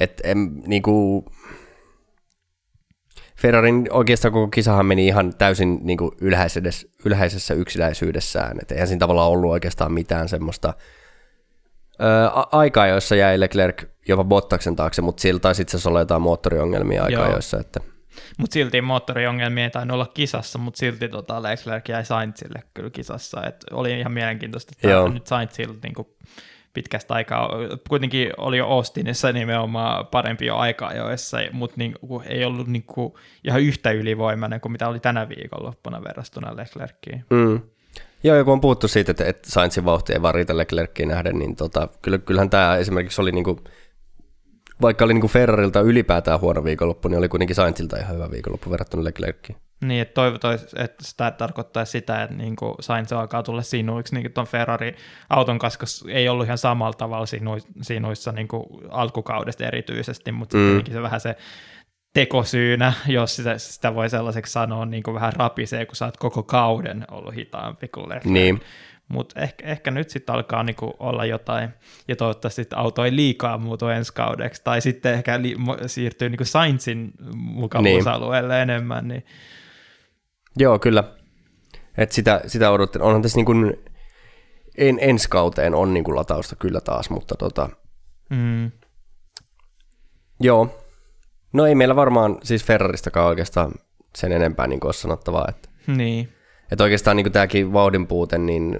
et, 0.00 0.20
em, 0.24 0.50
niinku, 0.66 1.24
Ferrarin 3.36 3.88
oikeastaan 3.90 4.32
koko 4.32 4.48
kisahan 4.48 4.86
meni 4.86 5.06
ihan 5.06 5.34
täysin 5.34 5.78
niinku 5.82 6.14
ylhäisessä, 6.20 6.86
ylhäisessä 7.04 7.54
yksinäisyydessään, 7.54 8.58
että 8.62 8.74
eihän 8.74 8.88
siinä 8.88 8.98
tavallaan 8.98 9.30
ollut 9.30 9.50
oikeastaan 9.50 9.92
mitään 9.92 10.28
semmoista 10.28 10.74
a- 12.32 12.58
aikaa, 12.58 12.86
joissa 12.86 13.16
jäi 13.16 13.40
Leclerc 13.40 13.84
jopa 14.08 14.24
Bottaksen 14.24 14.76
taakse, 14.76 15.02
mutta 15.02 15.20
siltä 15.20 15.40
taisi 15.42 15.62
itse 15.62 15.76
asiassa 15.76 15.90
olla 15.90 16.00
jotain 16.00 16.22
moottoriongelmia 16.22 17.04
aikaa, 17.04 17.30
joissa, 17.30 17.60
että 17.60 17.80
Mutta 18.38 18.54
silti 18.54 18.80
moottoriongelmia 18.80 19.64
ei 19.64 19.70
tainnut 19.70 19.94
olla 19.94 20.10
kisassa, 20.14 20.58
mutta 20.58 20.78
silti 20.78 21.08
tota 21.08 21.42
Leclerc 21.42 21.88
jäi 21.88 22.04
Sainzille 22.04 22.62
kyllä 22.74 22.90
kisassa. 22.90 23.46
Et 23.46 23.64
oli 23.70 24.00
ihan 24.00 24.12
mielenkiintoista, 24.12 24.72
että 24.76 24.88
Joo. 24.88 25.08
nyt 25.08 25.26
Sainzilla 25.26 25.74
niinku 25.82 26.16
pitkästä 26.74 27.14
aikaa, 27.14 27.50
kuitenkin 27.88 28.32
oli 28.36 28.58
jo 28.58 28.66
Austinissa 28.66 29.32
nimenomaan 29.32 30.06
parempi 30.06 30.46
jo 30.46 30.56
aika-ajoissa, 30.56 31.38
mutta 31.52 31.74
niinku, 31.78 32.22
ei 32.26 32.44
ollut 32.44 32.66
niinku 32.66 33.18
ihan 33.44 33.60
yhtä 33.60 33.90
ylivoimainen 33.90 34.60
kuin 34.60 34.72
mitä 34.72 34.88
oli 34.88 35.00
tänä 35.00 35.28
viikonloppuna 35.28 36.04
verrattuna 36.04 36.56
Leclerciin. 36.56 37.24
Mm. 37.30 37.60
Joo, 38.24 38.36
ja 38.36 38.44
kun 38.44 38.52
on 38.52 38.60
puhuttu 38.60 38.88
siitä, 38.88 39.10
että, 39.10 39.24
että 39.24 39.50
Sainzin 39.50 39.84
vauhti 39.84 40.12
ei 40.12 40.22
vaan 40.22 40.34
riitä 40.34 40.56
Leclerckiin 40.56 41.08
nähden, 41.08 41.38
niin 41.38 41.56
tota, 41.56 41.88
kyllä, 42.02 42.18
kyllähän 42.18 42.50
tämä 42.50 42.76
esimerkiksi 42.76 43.20
oli 43.20 43.32
niinku, 43.32 43.60
vaikka 44.82 45.04
oli 45.04 45.14
niinku 45.14 45.28
Ferrarilta 45.28 45.80
ylipäätään 45.80 46.40
huono 46.40 46.64
viikonloppu, 46.64 47.08
niin 47.08 47.18
oli 47.18 47.28
kuitenkin 47.28 47.56
Sainzilta 47.56 47.96
ihan 47.96 48.14
hyvä 48.14 48.30
viikonloppu 48.30 48.70
verrattuna 48.70 49.04
Leclerckiin. 49.04 49.58
Niin, 49.84 50.02
että 50.02 50.14
toivotaan, 50.14 50.58
että 50.76 51.04
sitä 51.04 51.30
tarkoittaa 51.30 51.84
sitä, 51.84 52.22
että 52.22 52.36
niin 52.36 52.56
kuin 52.56 52.74
Sainz 52.80 53.12
alkaa 53.12 53.42
tulla 53.42 53.62
sinuiksi 53.62 54.14
niin 54.14 54.32
tuon 54.32 54.46
Ferrari-auton 54.46 55.58
kanssa, 55.58 56.06
ei 56.08 56.28
ollut 56.28 56.46
ihan 56.46 56.58
samalla 56.58 56.92
tavalla 56.92 57.26
sinu, 57.26 57.50
sinuissa 57.82 58.32
niin 58.32 58.48
kuin 58.48 58.64
alkukaudesta 58.90 59.64
erityisesti, 59.64 60.32
mutta 60.32 60.56
mm. 60.56 60.82
se 60.92 61.02
vähän 61.02 61.20
se 61.20 61.36
tekosyynä, 62.14 62.92
jos 63.06 63.36
sitä, 63.36 63.58
sitä 63.58 63.94
voi 63.94 64.10
sellaiseksi 64.10 64.52
sanoa, 64.52 64.86
niin 64.86 65.02
kuin 65.02 65.14
vähän 65.14 65.32
rapisee, 65.32 65.86
kun 65.86 65.96
sä 65.96 66.04
oot 66.04 66.16
koko 66.16 66.42
kauden 66.42 67.04
ollut 67.10 67.34
hitaampi 67.34 67.88
kuin 67.88 68.08
Leclerc. 68.08 68.24
Niin. 68.32 68.60
Mutta 69.08 69.40
ehkä, 69.40 69.66
ehkä 69.66 69.90
nyt 69.90 70.10
sitten 70.10 70.34
alkaa 70.34 70.62
niinku 70.62 70.94
olla 70.98 71.24
jotain, 71.24 71.70
ja 72.08 72.16
toivottavasti 72.16 72.62
sit 72.62 72.72
auto 72.72 73.04
ei 73.04 73.16
liikaa 73.16 73.58
muutu 73.58 73.88
ensi 73.88 74.14
kaudeksi, 74.14 74.62
tai 74.64 74.80
sitten 74.80 75.14
ehkä 75.14 75.42
li- 75.42 75.56
siirtyy 75.86 76.28
niinku 76.28 76.44
Sainzin 76.44 77.12
mukavuusalueelle 77.34 78.54
niin. 78.54 78.62
enemmän, 78.62 79.08
niin 79.08 79.24
Joo, 80.56 80.78
kyllä. 80.78 81.04
Et 81.98 82.12
sitä, 82.12 82.40
sitä 82.46 82.70
odotin. 82.70 83.02
Onhan 83.02 83.22
tässä 83.22 83.36
niinku, 83.36 83.52
en, 84.78 84.98
ensi 85.00 85.28
kauteen 85.30 85.74
on 85.74 85.94
niinku 85.94 86.16
latausta 86.16 86.56
kyllä 86.56 86.80
taas, 86.80 87.10
mutta 87.10 87.34
tota, 87.34 87.68
mm, 88.30 88.70
joo. 90.40 90.80
No 91.52 91.66
ei 91.66 91.74
meillä 91.74 91.96
varmaan 91.96 92.38
siis 92.42 92.64
Ferraristakaan 92.64 93.26
oikeastaan 93.26 93.72
sen 94.16 94.32
enempää 94.32 94.66
niin 94.66 94.84
ole 94.84 94.92
sanottavaa, 94.92 95.46
että 95.48 95.68
niin. 95.86 96.33
Että 96.72 96.84
oikeastaan 96.84 97.16
niin 97.16 97.32
tämäkin 97.32 97.72
vauhdin 97.72 98.06
puute, 98.06 98.38
niin, 98.38 98.78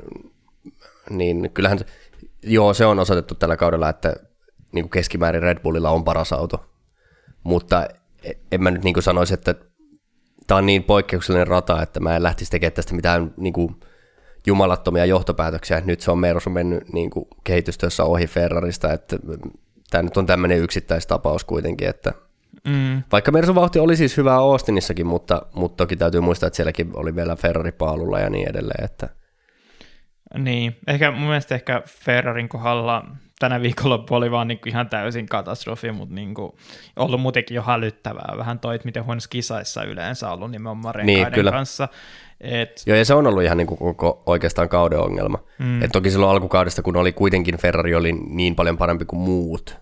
niin 1.10 1.50
kyllähän, 1.54 1.78
joo 2.42 2.74
se 2.74 2.86
on 2.86 2.98
osoitettu 2.98 3.34
tällä 3.34 3.56
kaudella, 3.56 3.88
että 3.88 4.14
niin 4.72 4.90
keskimäärin 4.90 5.42
Red 5.42 5.60
Bullilla 5.60 5.90
on 5.90 6.04
paras 6.04 6.32
auto, 6.32 6.70
mutta 7.42 7.88
en 8.52 8.62
mä 8.62 8.70
nyt 8.70 8.84
niin 8.84 9.02
sanoisi, 9.02 9.34
että 9.34 9.54
tämä 10.46 10.58
on 10.58 10.66
niin 10.66 10.84
poikkeuksellinen 10.84 11.46
rata, 11.46 11.82
että 11.82 12.00
mä 12.00 12.16
en 12.16 12.22
lähtisi 12.22 12.50
tekemään 12.50 12.72
tästä 12.72 12.94
mitään 12.94 13.34
niin 13.36 13.52
kuin 13.52 13.76
jumalattomia 14.46 15.04
johtopäätöksiä, 15.04 15.82
nyt 15.84 16.00
se 16.00 16.10
on 16.10 16.18
Mersu 16.18 16.50
mennyt 16.50 16.92
niin 16.92 17.10
kuin 17.10 17.28
kehitystyössä 17.44 18.04
ohi 18.04 18.26
Ferrarista, 18.26 18.92
että 18.92 19.16
tämä 19.90 20.02
nyt 20.02 20.16
on 20.16 20.26
tämmöinen 20.26 20.58
yksittäistapaus 20.58 21.44
kuitenkin, 21.44 21.88
että 21.88 22.12
Mm, 22.68 23.02
vaikka 23.12 23.32
Mersun 23.32 23.54
vauhti 23.54 23.78
oli 23.78 23.96
siis 23.96 24.16
hyvää 24.16 24.36
Austinissakin, 24.36 25.06
mutta, 25.06 25.42
mutta 25.54 25.76
toki 25.76 25.96
täytyy 25.96 26.20
muistaa, 26.20 26.46
että 26.46 26.56
sielläkin 26.56 26.90
oli 26.94 27.16
vielä 27.16 27.36
Ferrari-paalulla 27.36 28.20
ja 28.20 28.30
niin 28.30 28.50
edelleen. 28.50 28.84
Että... 28.84 29.08
niin. 30.38 30.76
Ehkä 30.86 31.10
mun 31.10 31.28
mielestä 31.28 31.54
ehkä 31.54 31.82
Ferrarin 31.86 32.48
kohdalla 32.48 33.04
tänä 33.38 33.62
viikonloppu 33.62 34.14
oli 34.14 34.30
vaan 34.30 34.48
niinku 34.48 34.68
ihan 34.68 34.88
täysin 34.88 35.26
katastrofi, 35.26 35.92
mutta 35.92 36.14
niinku 36.14 36.58
ollut 36.96 37.20
muutenkin 37.20 37.54
jo 37.54 37.62
hälyttävää. 37.62 38.34
Vähän 38.36 38.58
toi, 38.58 38.74
että 38.74 38.86
miten 38.86 39.04
huonossa 39.04 39.30
kisaissa 39.30 39.84
yleensä 39.84 40.30
ollut 40.30 40.50
nimenomaan 40.50 40.94
renkaiden 40.94 41.32
kyllä. 41.32 41.50
kanssa. 41.50 41.88
Et, 42.40 42.82
Joo, 42.86 42.96
ja 42.96 43.04
se 43.04 43.14
on 43.14 43.26
ollut 43.26 43.42
ihan 43.42 43.56
niin 43.56 43.66
kuin 43.66 43.78
koko 43.78 44.22
oikeastaan 44.26 44.68
kauden 44.68 44.98
ongelma. 44.98 45.38
Mm. 45.58 45.82
Et 45.82 45.92
toki 45.92 46.10
silloin 46.10 46.30
alkukaudesta, 46.30 46.82
kun 46.82 46.96
oli 46.96 47.12
kuitenkin 47.12 47.58
Ferrari 47.58 47.94
oli 47.94 48.12
niin 48.12 48.54
paljon 48.54 48.78
parempi 48.78 49.04
kuin 49.04 49.20
muut, 49.20 49.76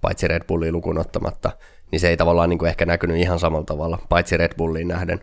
paitsi 0.00 0.28
Red 0.28 0.44
Bullia 0.44 0.72
lukuun 0.72 0.98
ottamatta, 0.98 1.50
niin 1.92 2.00
se 2.00 2.08
ei 2.08 2.16
tavallaan 2.16 2.50
niin 2.50 2.58
kuin 2.58 2.68
ehkä 2.68 2.86
näkynyt 2.86 3.16
ihan 3.16 3.38
samalla 3.38 3.64
tavalla, 3.64 3.98
paitsi 4.08 4.36
Red 4.36 4.52
Bulliin 4.56 4.88
nähden. 4.88 5.20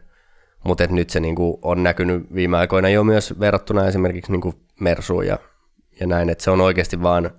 Mutta 0.63 0.87
nyt 0.87 1.09
se 1.09 1.19
niin 1.19 1.35
kuin 1.35 1.57
on 1.61 1.83
näkynyt 1.83 2.33
viime 2.33 2.57
aikoina 2.57 2.89
jo 2.89 3.03
myös 3.03 3.39
verrattuna 3.39 3.87
esimerkiksi 3.87 4.31
niin 4.31 4.41
kuin 4.41 4.55
Mersuun 4.79 5.27
ja, 5.27 5.37
ja 5.99 6.07
näin, 6.07 6.29
että 6.29 6.43
se 6.43 6.51
on 6.51 6.61
oikeasti 6.61 7.01
vaan... 7.01 7.31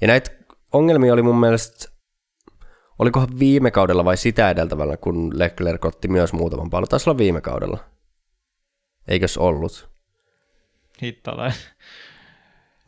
Ja 0.00 0.06
näitä 0.06 0.30
ongelmia 0.72 1.12
oli 1.12 1.22
mun 1.22 1.40
mielestä, 1.40 1.88
olikohan 2.98 3.28
viime 3.38 3.70
kaudella 3.70 4.04
vai 4.04 4.16
sitä 4.16 4.50
edeltävällä, 4.50 4.96
kun 4.96 5.38
Leclerc 5.38 5.84
otti 5.84 6.08
myös 6.08 6.32
muutaman 6.32 6.70
pallon. 6.70 6.88
Taisi 6.88 7.10
olla 7.10 7.18
viime 7.18 7.40
kaudella. 7.40 7.78
Eikös 9.08 9.38
ollut? 9.38 9.96
hittale. 11.02 11.52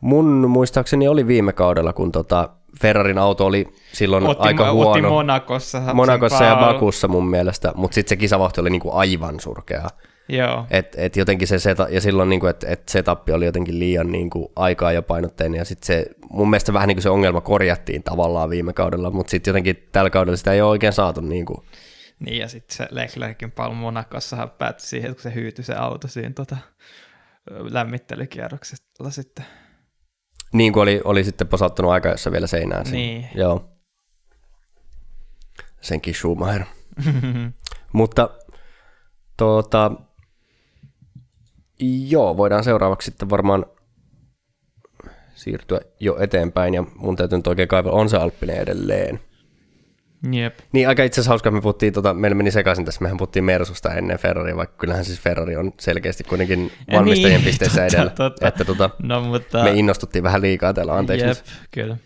Mun 0.01 0.49
muistaakseni 0.49 1.07
oli 1.07 1.27
viime 1.27 1.53
kaudella, 1.53 1.93
kun 1.93 2.11
tota 2.11 2.49
Ferrarin 2.81 3.17
auto 3.17 3.45
oli 3.45 3.67
silloin 3.93 4.27
Otti, 4.27 4.47
aika 4.47 4.63
otti 4.63 4.75
huono. 4.75 5.09
Monakossa. 5.09 5.85
sen 5.85 5.95
Monakossa 5.95 6.43
ja. 6.43 6.55
Bakussa 6.55 7.07
mun 7.07 7.29
mielestä, 7.29 7.71
mutta 7.75 7.95
sitten 7.95 8.09
se 8.09 8.15
kisavauhti 8.15 8.61
oli 8.61 8.69
niinku 8.69 8.91
aivan 8.91 9.39
surkea. 9.39 9.87
Joo. 10.29 10.65
Et, 10.69 10.95
et 10.97 11.15
jotenkin 11.15 11.47
se 11.47 11.59
seta, 11.59 11.87
ja 11.89 12.01
silloin 12.01 12.29
niinku, 12.29 12.47
että 12.47 12.67
et 12.69 12.89
setup 12.89 13.29
oli 13.29 13.45
jotenkin 13.45 13.79
liian 13.79 14.11
niinku 14.11 14.51
aikaa 14.55 14.91
jo 14.91 15.01
painotteinen, 15.01 15.57
ja 15.57 15.65
sitten 15.65 15.87
se, 15.87 16.05
mun 16.29 16.49
mielestä 16.49 16.73
vähän 16.73 16.87
niinku 16.87 17.01
se 17.01 17.09
ongelma 17.09 17.41
korjattiin 17.41 18.03
tavallaan 18.03 18.49
viime 18.49 18.73
kaudella, 18.73 19.11
mutta 19.11 19.31
sitten 19.31 19.51
jotenkin 19.51 19.87
tällä 19.91 20.09
kaudella 20.09 20.37
sitä 20.37 20.53
ei 20.53 20.61
ole 20.61 20.69
oikein 20.69 20.93
saatu 20.93 21.21
niinku. 21.21 21.63
Niin, 22.19 22.37
ja 22.37 22.47
sitten 22.47 22.77
se 22.77 22.87
Leclercin 22.91 23.51
pallo 23.51 23.73
Monakossahan 23.73 24.49
päättyi 24.49 24.87
siihen, 24.87 25.13
kun 25.15 25.21
se 25.21 25.33
hyytyi 25.35 25.63
se 25.63 25.73
auto 25.73 26.07
siinä 26.07 26.33
tota, 26.35 26.57
lämmittelykierroksella 27.49 29.09
sitten. 29.09 29.45
Niin 30.53 30.73
kuin 30.73 30.83
oli, 30.83 31.01
oli 31.03 31.23
sitten 31.23 31.47
posauttanut 31.47 31.91
aika, 31.91 32.09
jossa 32.09 32.31
vielä 32.31 32.47
seinään. 32.47 32.85
sen. 32.85 32.93
Niin. 32.93 33.29
Joo. 33.35 33.69
Senkin 35.81 36.13
Schumacher. 36.15 36.63
Mutta 37.93 38.29
tuota, 39.37 39.91
joo, 42.09 42.37
voidaan 42.37 42.63
seuraavaksi 42.63 43.05
sitten 43.05 43.29
varmaan 43.29 43.65
siirtyä 45.35 45.79
jo 45.99 46.17
eteenpäin, 46.19 46.73
ja 46.73 46.83
mun 46.95 47.15
täytyy 47.15 47.37
nyt 47.37 47.47
oikein 47.47 47.67
kaivaa, 47.67 47.91
on 47.91 48.09
se 48.09 48.17
Alppinen 48.17 48.57
edelleen. 48.57 49.19
Jep. 50.31 50.59
Niin 50.71 50.87
aika 50.87 51.03
itse 51.03 51.21
asiassa 51.21 51.31
hauska, 51.31 51.51
me 51.51 51.61
puhuttiin, 51.61 51.93
tota, 51.93 52.13
meillä 52.13 52.35
meni 52.35 52.51
sekaisin 52.51 52.85
tässä, 52.85 53.01
mehän 53.01 53.17
puhuttiin 53.17 53.43
Mersusta 53.43 53.93
ennen 53.93 54.17
Ferraria, 54.17 54.55
vaikka 54.55 54.77
kyllähän 54.77 55.05
siis 55.05 55.19
Ferrari 55.19 55.55
on 55.55 55.71
selkeästi 55.79 56.23
kuitenkin 56.23 56.71
valmistajien 56.91 57.41
niin, 57.41 57.45
pisteissä 57.49 57.81
totta, 57.81 57.95
edellä. 57.97 58.11
totta. 58.15 58.47
Että 58.47 58.65
tota, 58.65 58.89
No 59.03 59.21
mutta... 59.21 59.63
me 59.63 59.71
innostuttiin 59.71 60.23
vähän 60.23 60.41
liikaa 60.41 60.73
täällä, 60.73 60.93
anteeksi. 60.93 61.25
Jep, 61.25 61.37
Mutta, 61.37 61.51
kyllä. 61.71 61.97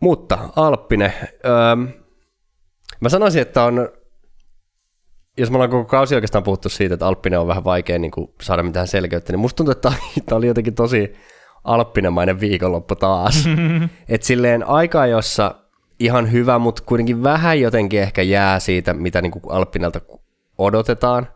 mutta 0.00 0.38
Alppinen, 0.56 1.12
öö, 1.44 1.76
mä 3.00 3.08
sanoisin, 3.08 3.42
että 3.42 3.62
on, 3.62 3.88
jos 5.38 5.50
me 5.50 5.56
ollaan 5.56 5.70
koko 5.70 5.84
kausi 5.84 6.14
oikeastaan 6.14 6.44
puhuttu 6.44 6.68
siitä, 6.68 6.94
että 6.94 7.06
Alppinen 7.06 7.40
on 7.40 7.46
vähän 7.48 7.64
vaikea 7.64 7.98
niin 7.98 8.10
kuin 8.10 8.34
saada 8.42 8.62
mitään 8.62 8.88
selkeyttä, 8.88 9.32
niin 9.32 9.40
musta 9.40 9.56
tuntuu, 9.56 9.72
että 9.72 9.92
tämä 10.26 10.36
oli 10.36 10.46
jotenkin 10.46 10.74
tosi 10.74 11.12
alppinemainen 11.64 12.40
viikonloppu 12.40 12.96
taas. 12.96 13.44
että 14.08 14.26
silleen 14.26 14.66
aikaa, 14.66 15.06
jossa 15.06 15.54
ihan 16.00 16.32
hyvä, 16.32 16.58
mutta 16.58 16.82
kuitenkin 16.86 17.22
vähän 17.22 17.60
jotenkin 17.60 18.00
ehkä 18.00 18.22
jää 18.22 18.60
siitä, 18.60 18.94
mitä 18.94 19.22
niin 19.22 19.32
kuin 19.32 19.42
Alppinelta 19.48 20.00
odotetaan. 20.58 21.28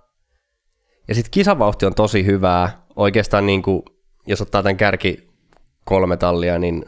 Ja 1.09 1.15
sitten 1.15 1.31
kisavauhti 1.31 1.87
on 1.87 1.95
tosi 1.95 2.27
hyvää. 2.27 2.85
Oikeastaan 2.97 3.47
niin 3.47 3.63
kuin, 3.63 3.83
jos 4.27 4.41
ottaa 4.41 4.63
tämän 4.63 4.77
kärki 4.77 5.31
kolme 5.85 6.17
tallia, 6.17 6.59
niin 6.59 6.85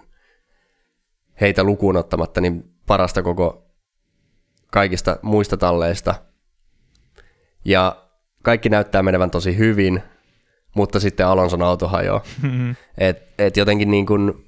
heitä 1.41 1.65
lukuun 1.65 1.97
ottamatta, 1.97 2.41
niin 2.41 2.65
parasta 2.87 3.23
koko 3.23 3.67
kaikista 4.71 5.19
muista 5.23 5.57
talleista. 5.57 6.15
Ja 7.65 8.07
kaikki 8.43 8.69
näyttää 8.69 9.03
menevän 9.03 9.31
tosi 9.31 9.59
hyvin, 9.59 10.03
mutta 10.77 11.01
sitten 11.01 11.27
Alonson 11.27 11.63
auto 11.63 11.89
hajoaa. 11.89 12.23
et, 12.99 13.23
et 13.39 13.57
jotenkin 13.57 13.91
niin 13.91 14.07
kuin, 14.07 14.47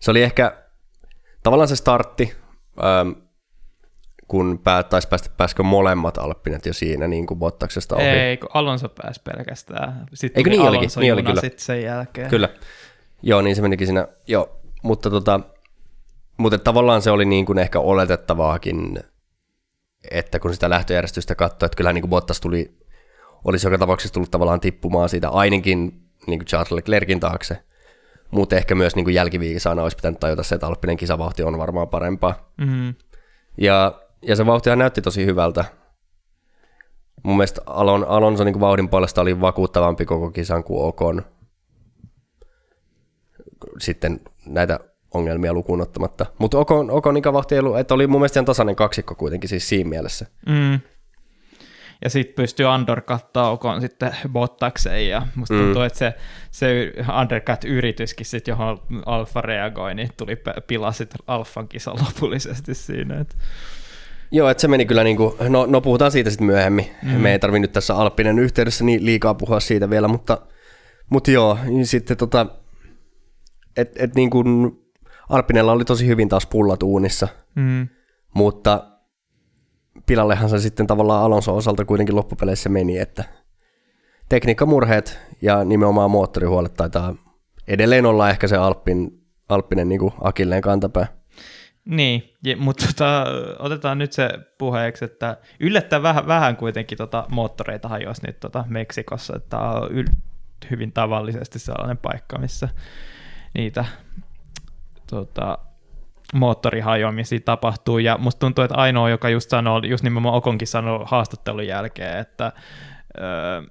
se 0.00 0.10
oli 0.10 0.22
ehkä 0.22 0.62
tavallaan 1.42 1.68
se 1.68 1.76
startti, 1.76 2.34
ähm, 2.84 3.10
kun 4.28 4.60
päättäisi 4.64 5.08
päästä, 5.08 5.30
pääskö 5.36 5.62
molemmat 5.62 6.18
Alppinet 6.18 6.66
jo 6.66 6.72
siinä 6.72 7.08
niin 7.08 7.26
kuin 7.26 7.38
Bottaksesta 7.38 7.96
ohi. 7.96 8.04
Ei, 8.04 8.36
kun 8.36 8.48
Alonso 8.54 8.88
pääsi 8.88 9.20
pelkästään. 9.24 10.06
Sitten 10.14 10.40
Eikö 10.40 10.50
niin 10.50 10.60
olikin? 10.60 10.90
Niin 10.96 11.12
oli 11.12 11.22
kyllä. 11.22 11.40
Sitten 11.40 11.64
sen 11.64 11.82
jälkeen. 11.82 12.30
Kyllä. 12.30 12.48
Joo, 13.22 13.42
niin 13.42 13.56
se 13.56 13.62
menikin 13.62 13.86
siinä. 13.86 14.08
Joo, 14.26 14.60
mutta 14.82 15.10
tota, 15.10 15.40
mutta 16.36 16.58
tavallaan 16.58 17.02
se 17.02 17.10
oli 17.10 17.24
niin 17.24 17.46
kuin 17.46 17.58
ehkä 17.58 17.80
oletettavaakin, 17.80 19.00
että 20.10 20.38
kun 20.38 20.54
sitä 20.54 20.70
lähtöjärjestystä 20.70 21.34
katsoi, 21.34 21.66
että 21.66 21.76
kyllähän 21.76 21.94
niin 21.94 22.02
kuin 22.02 22.10
Bottas 22.10 22.40
tuli, 22.40 22.78
olisi 23.44 23.66
joka 23.66 23.78
tapauksessa 23.78 24.14
tullut 24.14 24.30
tavallaan 24.30 24.60
tippumaan 24.60 25.08
siitä 25.08 25.28
ainakin 25.28 25.78
niin 26.26 26.38
kuin 26.38 26.46
Charles 26.46 26.72
Leclerkin 26.72 27.20
taakse, 27.20 27.62
mutta 28.30 28.56
ehkä 28.56 28.74
myös 28.74 28.96
niin 28.96 29.04
kuin 29.04 29.14
jälkiviisaana 29.14 29.82
olisi 29.82 29.96
pitänyt 29.96 30.20
tajuta 30.20 30.42
se, 30.42 30.54
että 30.54 30.66
Alppinen 30.66 30.96
kisavauhti 30.96 31.42
on 31.42 31.58
varmaan 31.58 31.88
parempaa. 31.88 32.52
Mm-hmm. 32.60 32.94
Ja, 33.58 34.00
ja 34.22 34.36
se 34.36 34.46
vauhtihan 34.46 34.78
näytti 34.78 35.02
tosi 35.02 35.26
hyvältä. 35.26 35.64
Mun 37.22 37.36
mielestä 37.36 37.60
Alon, 37.66 38.04
Alonso 38.08 38.44
niin 38.44 38.60
vauhdin 38.60 38.88
puolesta 38.88 39.20
oli 39.20 39.40
vakuuttavampi 39.40 40.04
koko 40.04 40.30
kisan 40.30 40.64
kuin 40.64 40.84
Okon. 40.84 41.22
Sitten 43.78 44.20
näitä 44.46 44.80
ongelmia 45.14 45.52
lukuun 45.52 45.80
ottamatta. 45.80 46.26
Mutta 46.38 46.58
Okon, 46.58 46.90
Okon 46.90 47.16
ikävauhti 47.16 47.54
ei 47.54 47.58
ollut, 47.58 47.78
että 47.78 47.94
oli 47.94 48.06
mun 48.06 48.20
mielestä 48.20 48.38
ihan 48.38 48.44
tasainen 48.44 48.76
kaksikko 48.76 49.14
kuitenkin 49.14 49.48
siis 49.48 49.68
siinä 49.68 49.90
mielessä. 49.90 50.26
Mm. 50.46 50.80
Ja 52.04 52.10
sitten 52.10 52.34
pystyy 52.34 52.66
undercuttaa 52.66 53.50
Okon 53.50 53.80
sitten 53.80 54.16
Bottakseen, 54.28 55.08
ja 55.08 55.26
musta 55.34 55.54
Mm. 55.54 55.60
tuntuu, 55.60 55.82
että 55.82 55.98
se, 55.98 56.14
se 56.50 56.92
undercut-yrityskin 57.20 58.26
sit, 58.26 58.48
johon 58.48 58.78
Alfa 59.06 59.40
reagoi, 59.40 59.94
niin 59.94 60.08
tuli 60.16 60.36
pe- 60.36 60.54
pilasit 60.66 61.10
Alfan 61.26 61.68
kisan 61.68 61.94
lopullisesti 62.06 62.74
siinä. 62.74 63.20
Et. 63.20 63.36
Joo, 64.30 64.48
että 64.48 64.60
se 64.60 64.68
meni 64.68 64.86
kyllä 64.86 65.04
niin 65.04 65.16
kuin, 65.16 65.34
no, 65.48 65.66
no 65.66 65.80
puhutaan 65.80 66.10
siitä 66.10 66.30
sitten 66.30 66.46
myöhemmin. 66.46 66.90
Mm. 67.02 67.10
Me 67.10 67.32
ei 67.32 67.38
tarvi 67.38 67.58
nyt 67.58 67.72
tässä 67.72 67.94
Alppinen 67.96 68.38
yhteydessä 68.38 68.84
niin 68.84 69.04
liikaa 69.04 69.34
puhua 69.34 69.60
siitä 69.60 69.90
vielä, 69.90 70.08
mutta, 70.08 70.38
mutta 71.10 71.30
joo, 71.30 71.58
niin 71.64 71.86
sitten 71.86 72.16
tota, 72.16 72.46
että 73.76 74.04
et 74.04 74.14
niin 74.14 74.30
kuin 74.30 74.78
Alppinella 75.28 75.72
oli 75.72 75.84
tosi 75.84 76.06
hyvin 76.06 76.28
taas 76.28 76.46
pullat 76.46 76.82
uunissa, 76.82 77.28
Mm. 77.54 77.88
mutta 78.34 78.84
pilallehan 80.08 80.48
se 80.48 80.58
sitten 80.58 80.86
tavallaan 80.86 81.24
Alonso 81.24 81.56
osalta 81.56 81.84
kuitenkin 81.84 82.16
loppupeleissä 82.16 82.68
meni, 82.68 82.98
että 82.98 83.24
tekniikkamurheet 84.28 85.20
ja 85.42 85.64
nimenomaan 85.64 86.10
moottorihuolet 86.10 86.74
taitaa 86.74 87.14
edelleen 87.68 88.06
olla 88.06 88.30
ehkä 88.30 88.48
se 88.48 88.56
Alppin, 88.56 89.26
Alppinen 89.48 89.88
niin 89.88 90.00
akilleen 90.20 90.62
kantapää. 90.62 91.06
Niin, 91.84 92.34
mutta 92.56 92.86
tota, 92.86 93.26
otetaan 93.58 93.98
nyt 93.98 94.12
se 94.12 94.30
puheeksi, 94.58 95.04
että 95.04 95.36
yllättäen 95.60 96.02
vähän, 96.02 96.26
vähän 96.26 96.56
kuitenkin 96.56 96.98
tota, 96.98 97.26
moottoreita 97.28 97.88
hajosi 97.88 98.26
nyt 98.26 98.40
tota, 98.40 98.64
Meksikossa, 98.68 99.36
että 99.36 99.58
on 99.58 99.90
yl- 99.90 100.14
hyvin 100.70 100.92
tavallisesti 100.92 101.58
sellainen 101.58 101.96
paikka, 101.98 102.38
missä 102.38 102.68
niitä 103.54 103.84
tota, 105.10 105.58
moottorihajoamisia 106.34 107.40
tapahtuu, 107.44 107.98
ja 107.98 108.18
musta 108.18 108.38
tuntuu, 108.38 108.64
että 108.64 108.76
ainoa, 108.76 109.10
joka 109.10 109.28
just 109.28 109.50
sanoo, 109.50 109.78
just 109.78 110.04
nimenomaan 110.04 110.34
Okonkin 110.34 110.68
sanoi 110.68 111.04
haastattelun 111.04 111.66
jälkeen, 111.66 112.18
että 112.18 112.52
öö, 113.20 113.62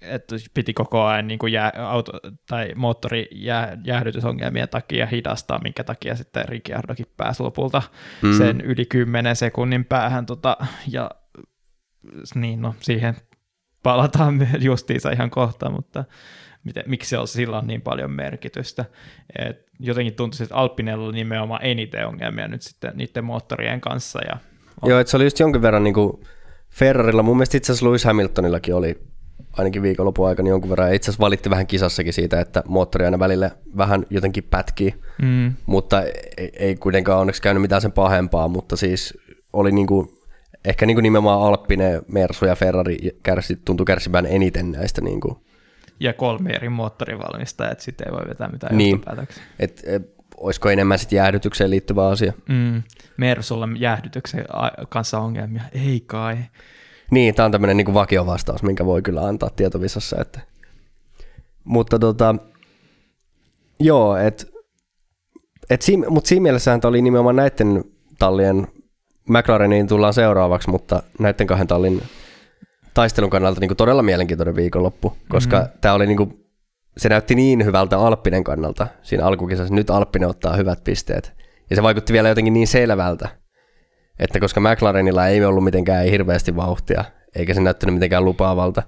että 0.00 0.36
piti 0.54 0.74
koko 0.74 1.04
ajan 1.04 1.26
niin 1.26 1.38
kuin 1.38 1.52
jää, 1.52 1.72
auto, 1.76 2.12
tai 2.48 2.72
moottori 2.76 3.28
jää, 3.32 3.78
jäähdytysongelmien 3.84 4.68
takia 4.68 5.06
hidastaa, 5.06 5.60
minkä 5.62 5.84
takia 5.84 6.16
sitten 6.16 6.48
Ricciardokin 6.48 7.06
pääsi 7.16 7.42
lopulta 7.42 7.82
Mm. 8.22 8.38
sen 8.38 8.60
yli 8.60 8.86
10 8.86 9.36
sekunnin 9.36 9.84
päähän, 9.84 10.26
tota, 10.26 10.56
ja 10.90 11.10
niin 12.34 12.62
no, 12.62 12.74
siihen 12.80 13.16
palataan 13.82 14.48
justiinsa 14.60 15.10
ihan 15.10 15.30
kohta, 15.30 15.70
mutta 15.70 16.04
miten, 16.64 16.84
miksi 16.86 17.16
on, 17.16 17.28
sillä 17.28 17.58
on 17.58 17.66
niin 17.66 17.82
paljon 17.82 18.10
merkitystä. 18.10 18.84
Et 19.38 19.66
jotenkin 19.80 20.14
tuntuu, 20.14 20.38
että 20.42 20.56
Alpinella 20.56 21.06
oli 21.06 21.14
nimenomaan 21.14 21.64
eniten 21.64 22.06
ongelmia 22.06 22.48
nyt 22.48 22.62
sitten 22.62 22.92
niiden 22.94 23.24
moottorien 23.24 23.80
kanssa, 23.80 24.20
ja 24.28 24.38
Joo, 24.82 24.98
että 25.00 25.10
se 25.10 25.16
oli 25.16 25.24
just 25.24 25.38
jonkin 25.38 25.62
verran 25.62 25.84
niin 25.84 25.94
kuin 25.94 26.22
Ferrarilla, 26.70 27.22
mun 27.22 27.36
mielestä 27.36 27.56
itse 27.56 27.72
asiassa 27.72 27.86
Lewis 27.86 28.04
Hamiltonillakin 28.04 28.74
oli 28.74 29.00
ainakin 29.52 29.82
viikonlopun 29.82 30.28
aikana 30.28 30.48
jonkun 30.48 30.70
verran, 30.70 30.94
itse 30.94 31.10
asiassa 31.10 31.24
valitti 31.24 31.50
vähän 31.50 31.66
kisassakin 31.66 32.12
siitä, 32.12 32.40
että 32.40 32.62
moottori 32.68 33.04
aina 33.04 33.18
välillä 33.18 33.50
vähän 33.76 34.06
jotenkin 34.10 34.44
pätkii, 34.44 34.94
mm, 35.22 35.52
mutta 35.66 36.02
ei, 36.36 36.50
ei 36.58 36.76
kuitenkaan 36.76 37.20
onneksi 37.20 37.42
käynyt 37.42 37.60
mitään 37.60 37.82
sen 37.82 37.92
pahempaa, 37.92 38.48
mutta 38.48 38.76
siis 38.76 39.18
oli 39.52 39.72
niin 39.72 39.86
kuin, 39.86 40.08
ehkä 40.64 40.86
niin 40.86 40.96
kuin 40.96 41.02
nimenomaan 41.02 41.42
Alppinen, 41.42 42.02
Mersu 42.08 42.44
ja 42.44 42.56
Ferrari 42.56 42.98
kärsi, 43.22 43.56
tuntui 43.64 43.86
kärsivän 43.86 44.26
eniten 44.26 44.72
näistä 44.72 45.00
niin 45.00 45.20
kuin, 45.20 45.36
ja 46.00 46.12
kolme 46.12 46.50
eri 46.50 46.68
moottorivalmistajaa, 46.68 47.72
että 47.72 47.84
sitten 47.84 48.06
ei 48.08 48.12
voi 48.12 48.28
vetää 48.28 48.48
mitään 48.48 48.76
Niin. 48.76 48.90
johtopäätöksiä. 48.90 49.42
et, 49.58 49.82
olisiko 50.36 50.70
enemmän 50.70 50.98
sitten 50.98 51.16
jäähdytykseen 51.16 51.70
liittyvä 51.70 52.08
asia. 52.08 52.32
Mm. 52.48 52.82
Mersulla 53.16 53.68
jäähdytyksen 53.76 54.44
kanssa 54.88 55.18
ongelmia. 55.18 55.62
Ei 55.72 56.00
kai. 56.06 56.36
Niin, 57.10 57.34
tämä 57.34 57.44
on 57.44 57.52
tämmöinen 57.52 57.76
niin 57.76 57.94
vakiovastaus, 57.94 58.62
minkä 58.62 58.86
voi 58.86 59.02
kyllä 59.02 59.20
antaa 59.26 59.50
tietovisassa. 59.50 60.16
Että. 60.20 60.40
Mutta 61.64 61.98
tota, 61.98 62.34
joo, 63.80 64.16
et, 64.16 64.50
et 65.70 65.82
siinä, 65.82 66.08
mutta 66.08 66.28
siinä 66.28 66.42
mielessähän 66.42 66.80
tämä 66.80 66.88
oli 66.88 67.02
nimenomaan 67.02 67.36
näiden 67.36 67.84
tallien, 68.18 68.66
McLareniin 69.28 69.86
tullaan 69.86 70.14
seuraavaksi, 70.14 70.70
mutta 70.70 71.02
näiden 71.18 71.46
kahden 71.46 71.66
tallin 71.66 72.02
taistelun 72.98 73.30
kannalta 73.30 73.60
niin 73.60 73.76
todella 73.76 74.02
mielenkiintoinen 74.02 74.56
viikonloppu, 74.56 75.16
koska 75.28 75.56
Mhm. 75.56 75.64
mm-hmm. 75.64 75.78
tämä 75.80 75.94
oli 75.94 76.06
niin 76.06 76.16
kuin, 76.16 76.46
se 76.96 77.08
näytti 77.08 77.34
niin 77.34 77.64
hyvältä 77.64 77.98
Alppinen 77.98 78.44
kannalta 78.44 78.86
siinä 79.02 79.24
alkukisassa. 79.24 79.74
Nyt 79.74 79.90
Alppinen 79.90 80.28
ottaa 80.28 80.56
hyvät 80.56 80.84
pisteet. 80.84 81.32
Ja 81.70 81.76
se 81.76 81.82
vaikutti 81.82 82.12
vielä 82.12 82.28
jotenkin 82.28 82.52
niin 82.52 82.66
selvältä, 82.66 83.28
että 84.18 84.40
koska 84.40 84.60
McLarenilla 84.60 85.26
ei 85.26 85.44
ollut 85.44 85.64
mitenkään 85.64 86.04
hirveästi 86.06 86.56
vauhtia, 86.56 87.04
eikä 87.36 87.54
se 87.54 87.60
näyttänyt 87.60 87.94
mitenkään 87.94 88.24
lupaavalta, 88.24 88.82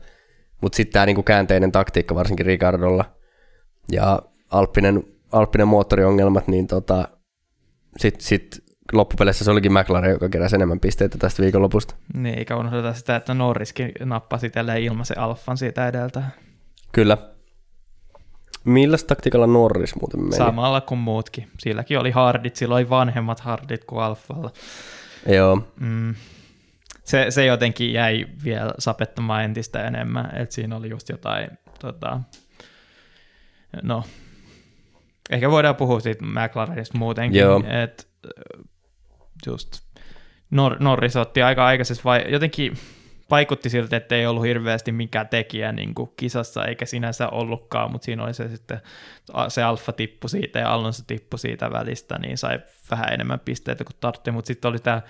mutta 0.62 0.76
sitten 0.76 0.92
tämä 0.92 1.06
niinku 1.06 1.22
käänteinen 1.22 1.72
taktiikka 1.72 2.14
varsinkin 2.14 2.46
Ricardolla 2.46 3.04
ja 3.92 4.22
Alppinen, 4.50 5.04
Alppinen 5.32 5.68
moottoriongelmat, 5.68 6.48
niin 6.48 6.66
tota, 6.66 7.08
sitten 7.96 8.26
sit 8.26 8.64
loppupeleissä 8.92 9.44
se 9.44 9.50
olikin 9.50 9.72
McLaren, 9.72 10.10
joka 10.10 10.28
keräsi 10.28 10.56
enemmän 10.56 10.80
pisteitä 10.80 11.18
tästä 11.18 11.42
viikonlopusta. 11.42 11.94
Niin, 12.14 12.38
eikä 12.38 12.56
unohdeta 12.56 12.94
sitä, 12.94 13.16
että 13.16 13.34
Norriskin 13.34 13.92
nappasi 14.04 14.50
tälleen 14.50 14.82
ilmaisen 14.82 15.18
alfan 15.18 15.58
siitä 15.58 15.88
edeltä. 15.88 16.22
Kyllä. 16.92 17.18
Millä 18.64 18.96
taktiikalla 19.06 19.46
Norris 19.46 19.94
muuten 20.00 20.20
meni? 20.20 20.36
Samalla 20.36 20.80
kuin 20.80 20.98
muutkin. 20.98 21.48
Silläkin 21.58 21.98
oli 21.98 22.10
hardit, 22.10 22.56
sillä 22.56 22.74
oli 22.74 22.90
vanhemmat 22.90 23.40
hardit 23.40 23.84
kuin 23.84 24.02
alfalla. 24.02 24.50
Joo, 25.26 25.62
Mm. 25.80 26.14
Se, 27.04 27.26
se 27.30 27.44
jotenkin 27.44 27.92
jäi 27.92 28.26
vielä 28.44 28.72
sapettamaan 28.78 29.44
entistä 29.44 29.86
enemmän, 29.86 30.36
että 30.36 30.54
siinä 30.54 30.76
oli 30.76 30.90
just 30.90 31.08
jotain 31.08 31.50
tota, 31.80 32.20
no, 33.82 34.04
ehkä 35.30 35.50
voidaan 35.50 35.76
puhua 35.76 36.00
siitä 36.00 36.24
McLarenista 36.24 36.98
muutenkin, 36.98 37.42
että 37.66 38.04
just 39.46 39.80
Nor- 40.50 40.76
Norris 40.80 41.16
otti 41.16 41.42
aika 41.42 41.66
aikaisessa 41.66 42.02
vai 42.04 42.24
jotenkin 42.28 42.76
vaikutti 43.30 43.70
siltä, 43.70 43.96
että 43.96 44.14
ei 44.14 44.26
ollut 44.26 44.44
hirveästi 44.44 44.92
mikään 44.92 45.28
tekijä 45.28 45.72
niin 45.72 45.94
kuin 45.94 46.10
kisassa, 46.16 46.64
eikä 46.64 46.86
sinänsä 46.86 47.28
ollutkaan, 47.28 47.92
mutta 47.92 48.04
siinä 48.04 48.24
oli 48.24 48.34
se 48.34 48.48
sitten, 48.48 48.80
se 49.48 49.62
Alfa 49.62 49.92
tippu 49.92 50.28
siitä 50.28 50.58
ja 50.58 50.72
Alonso 50.72 51.02
tippu 51.06 51.36
siitä 51.36 51.70
välistä, 51.70 52.18
niin 52.18 52.38
sai 52.38 52.60
vähän 52.90 53.12
enemmän 53.12 53.40
pisteitä 53.40 53.84
kuin 53.84 53.96
tartti, 54.00 54.30
mutta 54.30 54.48
sitten 54.48 54.68
oli 54.68 54.78
tämä 54.78 55.02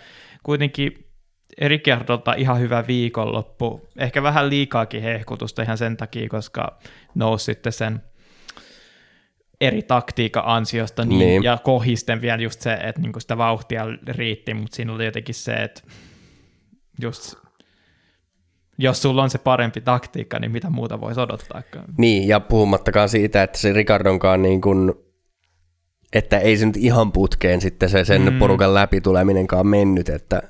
kuitenkin 0.43 1.07
Ricciardolta 1.63 2.33
ihan 2.33 2.61
hyvä 2.61 2.85
viikonloppu, 2.87 3.89
ehkä 3.99 4.23
vähän 4.23 4.51
liikaakin 4.51 5.03
hehkutusta 5.03 5.63
ihan 5.63 5.79
sen 5.79 5.97
takia, 5.97 6.29
koska 6.29 6.79
nousi 7.15 7.45
sitten 7.45 7.73
sen 7.73 8.03
eri 9.61 9.83
taktiikan 9.83 10.43
ansiosta 10.47 11.05
niin, 11.05 11.19
Niin. 11.19 11.43
ja 11.43 11.59
kohisten 11.65 12.21
vielä 12.21 12.43
just 12.43 12.61
se, 12.61 12.73
että 12.73 13.01
niinku 13.01 13.21
sitä 13.21 13.39
vauhtia 13.39 13.87
riitti, 14.09 14.55
mutta 14.55 14.77
siinä 14.77 14.93
oli 14.93 15.05
jotenkin 15.05 15.35
se, 15.35 15.53
että 15.53 15.83
just 17.03 17.35
jos 18.79 19.03
sulla 19.03 19.23
on 19.23 19.31
se 19.31 19.39
parempi 19.39 19.81
taktiikka, 19.81 20.39
niin 20.39 20.51
mitä 20.51 20.71
muuta 20.71 21.01
voisi 21.01 21.21
odottaakaan. 21.21 21.85
Niin, 21.99 22.29
ja 22.29 22.41
puhumattakaan 22.41 23.09
siitä, 23.09 23.43
että 23.43 23.59
se 23.59 23.73
Ricardonkaan 23.73 24.43
niin 24.43 24.61
kuin, 24.61 24.93
että 26.13 26.39
ei 26.39 26.57
se 26.57 26.67
nyt 26.67 26.77
ihan 26.77 27.13
putkeen 27.13 27.61
sitten 27.61 27.89
se 27.89 28.05
sen 28.05 28.33
mm. 28.33 28.39
porukan 28.39 28.75
läpi 28.75 29.01
tuleminenkaan 29.01 29.67
mennyt, 29.67 30.09
että 30.09 30.43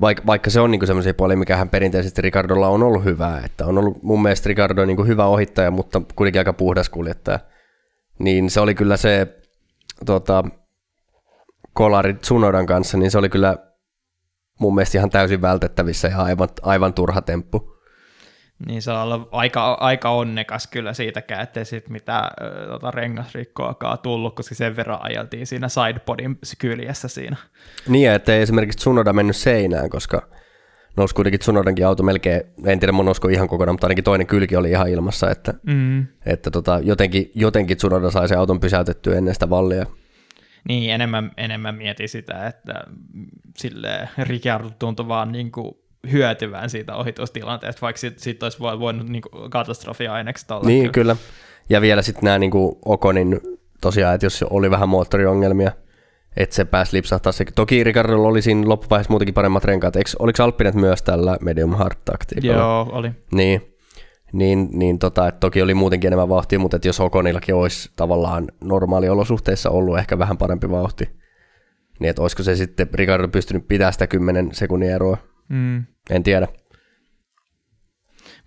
vaikka, 0.00 0.26
vaikka 0.26 0.50
se 0.50 0.60
on 0.60 0.70
niin 0.70 0.86
semmoisia 0.86 1.14
puolia, 1.14 1.36
mikä 1.36 1.56
hän 1.56 1.68
perinteisesti 1.68 2.22
Ricardolla 2.22 2.68
on 2.68 2.82
ollut 2.82 3.04
hyvää, 3.04 3.42
että 3.44 3.66
on 3.66 3.78
ollut 3.78 4.02
mun 4.02 4.22
mielestä 4.22 4.48
Ricardo 4.48 4.84
niin 4.84 4.96
kuin 4.96 5.08
hyvä 5.08 5.26
ohittaja, 5.26 5.70
mutta 5.70 6.02
kuitenkin 6.16 6.40
aika 6.40 6.52
puhdas 6.52 6.88
kuljettaja, 6.88 7.38
niin 8.18 8.50
se 8.50 8.60
oli 8.60 8.74
kyllä 8.74 8.96
se 8.96 9.36
tota, 10.06 10.44
kolari 11.72 12.14
Tsunodan 12.14 12.66
kanssa, 12.66 12.98
niin 12.98 13.10
se 13.10 13.18
oli 13.18 13.28
kyllä 13.28 13.56
mun 14.60 14.74
mielestä 14.74 14.98
ihan 14.98 15.10
täysin 15.10 15.42
vältettävissä 15.42 16.08
ja 16.08 16.22
aivan, 16.22 16.48
aivan 16.62 16.94
turha 16.94 17.22
temppu. 17.22 17.78
Niin 18.66 18.82
se 18.82 18.90
on 18.90 18.98
ollut 18.98 19.28
aika, 19.32 19.72
aika 19.72 20.10
onnekas 20.10 20.66
kyllä 20.66 20.92
siitäkään, 20.92 21.42
ettei 21.42 21.64
sit 21.64 21.88
mitään 21.88 22.30
tota, 22.68 22.90
rengasrikkoakaan 22.90 23.98
tullut, 23.98 24.34
koska 24.34 24.54
sen 24.54 24.76
verran 24.76 24.98
ajeltiin 25.02 25.46
siinä 25.46 25.68
sidepodin 25.68 26.38
kyljessä 26.58 27.08
siinä. 27.08 27.36
Niin, 27.88 28.10
että 28.10 28.34
ei 28.34 28.42
esimerkiksi 28.42 28.78
Tsunoda 28.78 29.12
mennyt 29.12 29.36
seinään, 29.36 29.90
koska 29.90 30.28
nousi 30.98 31.14
kuitenkin 31.14 31.40
Tsunodankin 31.40 31.86
auto 31.86 32.02
melkein, 32.02 32.42
en 32.66 32.80
tiedä 32.80 32.92
nousko 32.92 33.28
ihan 33.28 33.48
kokonaan, 33.48 33.74
mutta 33.74 33.86
ainakin 33.86 34.04
toinen 34.04 34.26
kylki 34.26 34.56
oli 34.56 34.70
ihan 34.70 34.88
ilmassa, 34.88 35.30
että, 35.30 35.54
Mm. 35.66 36.06
että 36.26 36.50
tota, 36.50 36.80
jotenkin, 36.82 37.30
jotenkin 37.34 37.76
Tsunoda 37.76 38.10
sai 38.10 38.28
sen 38.28 38.38
auton 38.38 38.60
pysäytettyä 38.60 39.16
ennen 39.16 39.34
sitä 39.34 39.50
vallia. 39.50 39.86
Niin, 40.68 40.90
enemmän, 40.90 41.30
enemmän 41.36 41.74
mietin 41.74 42.08
sitä, 42.08 42.46
että 42.46 42.74
sille 43.56 44.08
Ricciardo 44.18 44.70
tuntui 44.78 45.08
vaan 45.08 45.32
niin 45.32 45.52
kuin 45.52 45.74
hyötyvän 46.12 46.70
siitä 46.70 46.96
ohitustilanteesta, 46.96 47.80
vaikka 47.80 48.00
siitä, 48.00 48.20
siitä 48.20 48.46
olisi 48.46 48.58
voi- 48.58 48.80
voinut 48.80 49.08
niin 49.08 49.22
kuin 49.22 49.50
katastrofiaineksi 49.50 50.46
olla. 50.50 50.66
Niin, 50.68 50.92
kyllä. 50.92 51.16
Ja 51.70 51.80
vielä 51.80 52.02
sitten 52.02 52.24
nämä 52.24 52.38
niin 52.38 52.50
Okonin 52.84 53.40
tosiaan, 53.80 54.14
että 54.14 54.26
jos 54.26 54.44
oli 54.50 54.70
vähän 54.70 54.88
moottoriongelmia, 54.88 55.72
että 56.36 56.56
se 56.56 56.64
pääsi 56.64 56.96
lipsahtaa. 56.96 57.32
Se, 57.32 57.44
toki 57.54 57.84
Ricardolla 57.84 58.28
oli 58.28 58.42
siinä 58.42 58.68
loppuvaiheessa 58.68 59.10
muutenkin 59.10 59.34
paremmat 59.34 59.64
renkaat. 59.64 59.96
Eikö, 59.96 60.10
oliko 60.18 60.42
Alppinet 60.42 60.74
myös 60.74 61.02
tällä 61.02 61.36
medium 61.40 61.74
hard 61.74 61.96
taktiikalla? 62.04 62.62
Joo, 62.62 62.88
oli. 62.92 63.10
Niin, 63.32 63.74
niin, 64.32 64.68
niin 64.72 64.98
tota, 64.98 65.28
että 65.28 65.40
toki 65.40 65.62
oli 65.62 65.74
muutenkin 65.74 66.08
enemmän 66.08 66.28
vauhtia, 66.28 66.58
mutta 66.58 66.76
että 66.76 66.88
jos 66.88 67.00
Okonillakin 67.00 67.54
olisi 67.54 67.90
tavallaan 67.96 68.48
normaaliolosuhteissa 68.64 69.70
ollut 69.70 69.98
ehkä 69.98 70.18
vähän 70.18 70.38
parempi 70.38 70.70
vauhti, 70.70 71.08
niin 72.00 72.10
että 72.10 72.22
olisiko 72.22 72.42
se 72.42 72.56
sitten 72.56 72.86
Ricardo 72.94 73.28
pystynyt 73.28 73.68
pitämään 73.68 73.92
sitä 73.92 74.06
10 74.06 74.48
sekunnin 74.52 74.90
eroa, 74.90 75.16
Mm. 75.48 75.84
en 76.10 76.22
tiedä. 76.22 76.48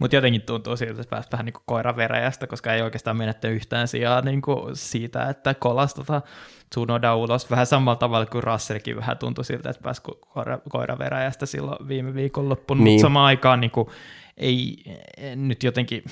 Mutta 0.01 0.15
jotenkin 0.15 0.41
tuntuu 0.41 0.77
siltä, 0.77 1.01
että 1.01 1.09
pääsi 1.09 1.29
vähän 1.31 1.45
niin 1.45 1.53
kuin 1.53 1.63
koira 1.65 1.95
veräjästä, 1.95 2.47
koska 2.47 2.73
ei 2.73 2.81
oikeastaan 2.81 3.17
menetty 3.17 3.47
yhtään 3.47 3.87
sijaa 3.87 4.21
niin 4.21 4.41
kuin 4.41 4.75
siitä, 4.75 5.29
että 5.29 5.53
kolas 5.53 5.93
tota 5.93 6.21
Tsunoda 6.69 7.15
ulos. 7.15 7.51
Vähän 7.51 7.65
samalla 7.65 7.95
tavalla 7.95 8.25
kuin 8.25 8.43
Russellkin 8.43 8.95
vähän 8.95 9.17
tuntui 9.17 9.45
siltä, 9.45 9.69
että 9.69 9.83
pääsi 9.83 10.01
ko- 10.09 10.27
koira, 10.33 10.59
koira 10.69 10.99
veräjästä 10.99 11.45
silloin 11.45 11.87
viime 11.87 12.13
viikonloppuun. 12.13 12.83
Niin. 12.83 12.93
Mutta 12.93 13.01
samaan 13.01 13.25
aikaan 13.25 13.61
niin 13.61 13.71
kuin, 13.71 13.87
ei 14.37 14.83
nyt 15.35 15.63
jotenkin, 15.63 16.03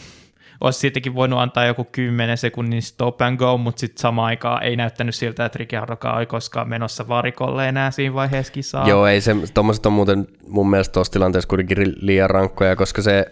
olisi 0.62 0.80
siitäkin 0.80 1.16
voinut 1.16 1.40
antaa 1.40 1.66
joku 1.66 1.88
10 1.92 2.38
sekunnin 2.38 2.82
stop 2.82 3.22
and 3.22 3.38
go, 3.38 3.58
mutta 3.58 3.80
sitten 3.80 4.02
samaan 4.02 4.26
aikaan 4.26 4.64
ei 4.64 4.76
näyttänyt 4.76 5.16
siltä, 5.16 5.46
että 5.46 5.60
Ricciardokaan 5.60 6.18
oli 6.18 6.26
koskaan 6.26 6.70
menossa 6.70 7.08
varikolle 7.08 7.70
enää 7.70 7.92
siinä 7.92 8.16
vaiheessa 8.16 8.54
kisaa. 8.54 8.90
Joo, 8.90 9.08
ei 9.08 9.22
se, 9.22 9.36
tommoset 9.54 9.86
on 9.86 9.94
muuten 9.94 10.28
mun 10.48 10.70
mielestä 10.70 10.94
tuossa 10.94 11.14
tilanteessa 11.14 11.48
kuitenkin 11.48 11.96
liian 11.96 12.30
rankkoja, 12.30 12.76
koska 12.76 13.02
se, 13.02 13.26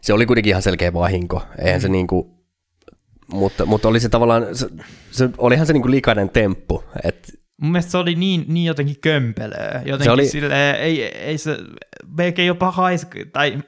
se 0.00 0.12
oli 0.12 0.26
kuitenkin 0.26 0.50
ihan 0.50 0.62
selkeä 0.62 0.92
vahinko. 0.92 1.42
Eihän 1.64 1.80
se 1.80 1.88
niinku, 1.88 2.38
mutta, 3.32 3.66
mutta 3.66 3.88
oli 3.88 4.00
se 4.00 4.08
tavallaan, 4.08 4.46
se, 4.56 4.68
se 5.10 5.28
olihan 5.38 5.66
se 5.66 5.72
niinku 5.72 5.90
likainen 5.90 6.28
temppu, 6.30 6.84
että 7.04 7.28
Mun 7.62 7.72
mielestä 7.72 7.90
se 7.90 7.98
oli 7.98 8.14
niin, 8.14 8.44
niin 8.48 8.66
jotenkin 8.66 8.96
kömpelöä. 9.00 9.82
Jotenkin 9.84 10.04
Se 10.04 10.10
oli- 10.10 10.28
silleen, 10.28 10.76
ei, 10.80 11.02
ei 11.04 11.38
se, 11.38 11.56
melkein 12.16 12.46
jopa 12.46 12.70
haiski, 12.70 13.24
tai 13.26 13.58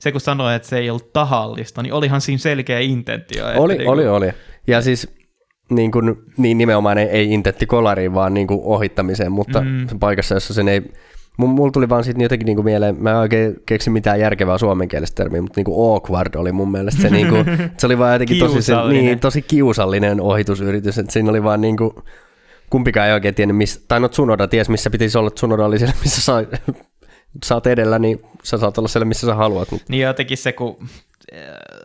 se 0.00 0.12
kun 0.12 0.20
sanoi, 0.20 0.54
että 0.54 0.68
se 0.68 0.78
ei 0.78 0.90
ollut 0.90 1.12
tahallista, 1.12 1.82
niin 1.82 1.92
olihan 1.92 2.20
siinä 2.20 2.38
selkeä 2.38 2.78
intentio. 2.80 3.44
Oli, 3.56 3.74
niinku- 3.76 3.90
oli, 3.92 4.08
oli. 4.08 4.30
Ja 4.66 4.82
siis 4.82 5.08
niin, 5.70 5.90
kuin, 5.92 6.16
niin 6.36 6.58
nimenomaan 6.58 6.98
ei, 6.98 7.06
ei 7.08 7.32
intentti 7.32 7.66
kolariin, 7.66 8.14
vaan 8.14 8.34
niin 8.34 8.46
kuin 8.46 8.60
ohittamiseen, 8.62 9.32
mutta 9.32 9.60
Mm. 9.60 9.66
mm. 9.92 9.98
paikassa, 10.00 10.34
jossa 10.34 10.54
sen 10.54 10.68
ei... 10.68 10.82
Mun- 11.36 11.48
Mulla 11.50 11.72
tuli 11.72 11.88
vaan 11.88 12.04
sitten 12.04 12.22
jotenkin 12.22 12.46
niinku 12.46 12.62
mieleen, 12.62 12.96
mä 12.98 13.10
en 13.10 13.16
oikein 13.16 13.56
keksi 13.66 13.90
mitään 13.90 14.20
järkevää 14.20 14.58
suomenkielistä 14.58 15.22
termiä, 15.22 15.42
mutta 15.42 15.58
niinku 15.58 15.94
awkward 15.94 16.34
oli 16.34 16.52
mun 16.52 16.70
mielestä 16.70 17.02
se, 17.02 17.10
niinku, 17.16 17.34
se 17.78 17.86
oli 17.86 17.98
vaan 17.98 18.12
jotenkin 18.12 18.38
tosi, 18.38 18.62
se, 18.62 18.74
niin, 18.88 19.20
tosi 19.20 19.42
kiusallinen 19.42 20.20
ohitusyritys, 20.20 20.98
että 20.98 21.12
siinä 21.12 21.30
oli 21.30 21.42
vaan 21.42 21.60
niinku, 21.60 22.02
kumpikaan 22.70 23.08
ei 23.08 23.14
oikein 23.14 23.34
tiennyt, 23.34 23.56
missä, 23.56 23.80
tai 23.88 24.00
no 24.00 24.08
Tsunoda 24.08 24.48
ties 24.48 24.68
missä 24.68 24.90
pitäisi 24.90 25.18
olla, 25.18 25.30
Tsunoda 25.30 25.64
oli 25.64 25.78
siellä, 25.78 25.94
missä 26.02 26.20
saa, 26.22 26.42
saat 27.44 27.66
edellä, 27.66 27.98
niin 27.98 28.22
sä 28.42 28.58
saat 28.58 28.78
olla 28.78 28.88
siellä, 28.88 29.04
missä 29.04 29.26
sä 29.26 29.34
haluat. 29.34 29.70
Mutta 29.70 29.86
Niin 29.88 30.02
jotenkin 30.02 30.38
se, 30.38 30.52
kun 30.52 30.76
äh, 31.34 31.38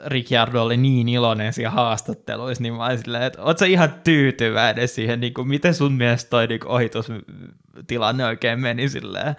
Ricciardo 0.06 0.64
oli 0.64 0.78
niin 0.78 1.10
iloinen 1.10 1.54
siellä 1.54 1.72
haastatteluissa, 1.72 2.64
niin 2.64 2.74
mä 2.74 2.86
olin 2.86 3.00
silleen, 3.00 3.24
että 3.24 3.42
oot 3.42 3.58
sä 3.58 3.66
ihan 3.66 3.94
tyytyväinen 4.04 4.88
siihen, 4.88 5.20
niin 5.20 5.34
kuin, 5.34 5.48
miten 5.48 5.74
sun 5.74 5.94
mielestä 5.94 6.30
toi 6.30 6.48
niin 6.48 6.68
ohitustilanne 6.68 8.26
oikein 8.26 8.60
meni 8.60 8.90
silleen, 8.90 9.36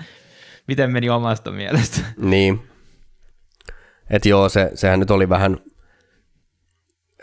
miten 0.68 0.92
meni 0.92 1.10
omasta 1.10 1.50
mielestä? 1.50 2.00
Niin. 2.18 2.60
Et 4.10 4.26
joo, 4.26 4.48
se, 4.48 4.70
sehän 4.74 5.00
nyt 5.00 5.10
oli 5.10 5.28
vähän... 5.28 5.56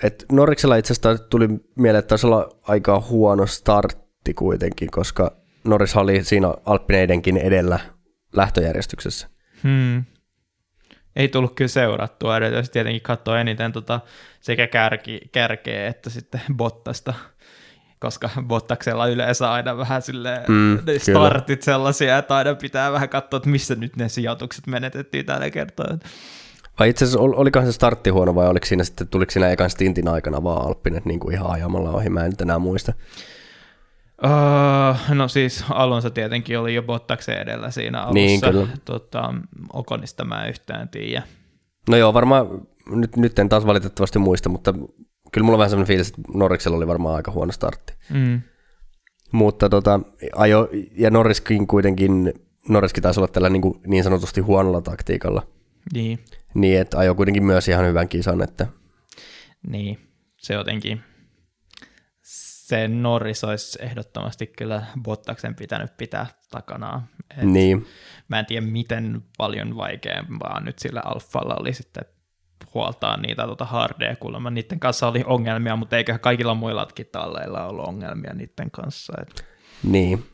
Et 0.03 0.25
Norriksella 0.31 0.75
itse 0.75 0.93
asiassa 0.93 1.17
tuli 1.17 1.47
mieleen, 1.75 1.99
että 1.99 2.09
taisi 2.09 2.27
olla 2.27 2.49
aika 2.61 3.03
huono 3.09 3.45
startti 3.45 4.33
kuitenkin, 4.33 4.91
koska 4.91 5.37
Norris 5.63 5.95
oli 5.95 6.23
siinä 6.23 6.53
Alppineidenkin 6.65 7.37
edellä 7.37 7.79
lähtöjärjestyksessä. 8.33 9.27
Hmm. 9.63 10.03
Ei 11.15 11.27
tullut 11.27 11.55
kyllä 11.55 11.69
seurattua, 11.69 12.37
edes 12.37 12.69
tietenkin 12.69 13.01
katsoi 13.01 13.39
eniten 13.41 13.71
tota 13.71 13.99
sekä 14.41 14.67
kärki, 14.67 15.21
kärkeä 15.31 15.87
että 15.87 16.09
sitten 16.09 16.41
Bottasta, 16.57 17.13
koska 17.99 18.29
Bottaksella 18.47 19.07
yleensä 19.07 19.51
aina 19.51 19.77
vähän 19.77 20.01
silleen 20.01 20.43
Mm, 20.47 20.77
kyllä. 20.85 20.99
startit 20.99 21.61
sellaisia, 21.61 22.17
että 22.17 22.35
aina 22.35 22.55
pitää 22.55 22.91
vähän 22.91 23.09
katsoa, 23.09 23.37
että 23.37 23.49
missä 23.49 23.75
nyt 23.75 23.95
ne 23.95 24.09
sijoitukset 24.09 24.67
menetettiin 24.67 25.25
tällä 25.25 25.49
kertaa. 25.49 25.97
Vai 26.79 26.89
itse 26.89 27.05
asiassa 27.05 27.19
ol- 27.19 27.33
olikohan 27.35 27.67
se 27.67 27.71
startti 27.71 28.09
huono 28.09 28.35
vai 28.35 28.47
oliko 28.47 28.65
siinä 28.65 28.83
sitten, 28.83 29.07
tuliko 29.07 29.31
siinä 29.31 29.49
ekan 29.49 29.69
stintin 29.69 30.07
aikana 30.07 30.43
vaan 30.43 30.67
Alppinet 30.67 31.05
niin 31.05 31.19
kuin 31.19 31.33
ihan 31.35 31.51
ajamalla 31.51 31.91
ohi, 31.91 32.09
mä 32.09 32.23
en 32.23 32.29
nyt 32.29 32.41
enää 32.41 32.59
muista. 32.59 32.93
Uh, 34.25 35.15
no 35.15 35.27
siis 35.27 35.65
Alonso 35.69 36.09
tietenkin 36.09 36.59
oli 36.59 36.75
jo 36.75 36.83
Bottaksen 36.83 37.37
edellä 37.37 37.71
siinä 37.71 37.99
alussa. 38.01 38.13
Niin, 38.13 38.41
kyllä. 38.41 38.67
Tota, 38.85 39.33
Okonista 39.73 40.25
mä 40.25 40.43
en 40.43 40.49
yhtään 40.49 40.89
tiedä. 40.89 41.23
No 41.89 41.97
joo, 41.97 42.13
varmaan, 42.13 42.47
nyt, 42.89 43.15
nyt 43.17 43.39
en 43.39 43.49
taas 43.49 43.65
valitettavasti 43.65 44.19
muista, 44.19 44.49
mutta 44.49 44.73
kyllä 45.31 45.45
mulla 45.45 45.55
on 45.55 45.59
vähän 45.59 45.69
sellainen 45.69 45.87
fiilis, 45.87 46.09
että 46.09 46.21
Norriksella 46.33 46.77
oli 46.77 46.87
varmaan 46.87 47.15
aika 47.15 47.31
huono 47.31 47.51
startti. 47.51 47.93
Mm. 48.09 48.41
Mutta 49.31 49.69
tota, 49.69 49.99
ajo, 50.35 50.69
ja 50.97 51.09
Norriskin 51.11 51.67
kuitenkin, 51.67 52.33
Norriskin 52.69 53.03
taisi 53.03 53.19
olla 53.19 53.27
tällä 53.27 53.49
niin, 53.49 53.61
kuin 53.61 53.79
niin 53.87 54.03
sanotusti 54.03 54.41
huonolla 54.41 54.81
taktiikalla, 54.81 55.47
Niin. 55.93 56.19
niin 56.53 56.79
että 56.81 56.97
ajo 56.99 57.15
kuitenkin 57.15 57.43
myös 57.43 57.67
ihan 57.67 57.85
hyvän 57.85 58.07
kisan, 58.09 58.41
että 58.41 58.67
Niin, 59.67 59.99
se 60.37 60.53
jotenkin, 60.53 61.01
se 62.63 62.87
Norris 62.87 63.43
olisi 63.43 63.79
ehdottomasti 63.81 64.47
kyllä 64.47 64.85
Bottaksen 65.01 65.55
pitänyt 65.55 65.97
pitää 65.97 66.27
takanaan. 66.51 67.03
Et 67.37 67.43
niin, 67.43 67.85
Mä 68.27 68.39
en 68.39 68.45
tiedä, 68.45 68.65
miten 68.65 69.23
paljon 69.37 69.77
vaikeampaa 69.77 70.59
nyt 70.59 70.79
sillä 70.79 71.01
Alfalla 71.05 71.55
oli 71.59 71.73
sitten 71.73 72.05
huoltaa 72.73 73.17
niitä 73.17 73.47
tota 73.47 73.65
hardeja 73.65 74.15
kuulemma. 74.15 74.49
Niiden 74.49 74.79
kanssa 74.79 75.07
oli 75.07 75.23
ongelmia, 75.25 75.75
mutta 75.75 75.97
eikä 75.97 76.17
kaikilla 76.17 76.53
muillakin 76.53 77.05
talleilla 77.11 77.65
ollut 77.65 77.87
ongelmia 77.87 78.33
niiden 78.33 78.71
kanssa. 78.71 79.13
Et. 79.21 79.45
Niin. 79.83 80.25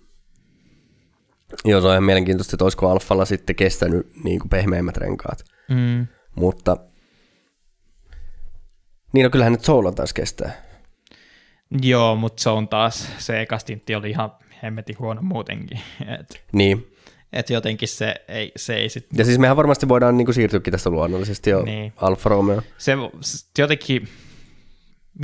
Joo, 1.65 1.81
se 1.81 1.87
on 1.87 1.93
ihan 1.93 2.03
mielenkiintoista, 2.03 2.55
että 2.55 2.65
olisiko 2.65 2.91
Alfalla 2.91 3.25
sitten 3.25 3.55
kestänyt 3.55 4.07
niin 4.23 4.39
kuin 4.39 4.49
pehmeimmät 4.49 4.97
renkaat. 4.97 5.43
Mm. 5.69 6.07
Mutta 6.35 6.77
niin 9.13 9.23
no 9.23 9.29
kyllähän 9.29 9.51
nyt 9.51 9.65
Soulan 9.65 9.95
taas 9.95 10.13
kestää. 10.13 10.68
Joo, 11.81 12.15
mutta 12.15 12.43
se 12.43 12.49
on 12.49 12.67
taas, 12.67 13.09
se 13.17 13.41
eka 13.41 13.57
stintti 13.57 13.95
oli 13.95 14.09
ihan 14.09 14.31
hemmetin 14.63 14.99
huono 14.99 15.21
muutenkin. 15.21 15.79
Et, 16.19 16.43
Niin. 16.53 16.91
et 17.33 17.49
jotenkin 17.49 17.87
se 17.87 18.15
ei, 18.27 18.51
se 18.55 18.75
ei 18.75 18.89
sit, 18.89 19.07
Ja 19.17 19.25
siis 19.25 19.39
mehän 19.39 19.57
varmasti 19.57 19.87
voidaan 19.89 20.17
niin 20.17 20.25
kuin 20.25 20.35
siirtyäkin 20.35 20.71
tästä 20.71 20.89
luonnollisesti 20.89 21.49
jo 21.49 21.63
Niin. 21.63 21.93
Alfa 21.97 22.29
Romeo. 22.29 22.61
se 22.77 22.93
jotenkin 23.57 24.07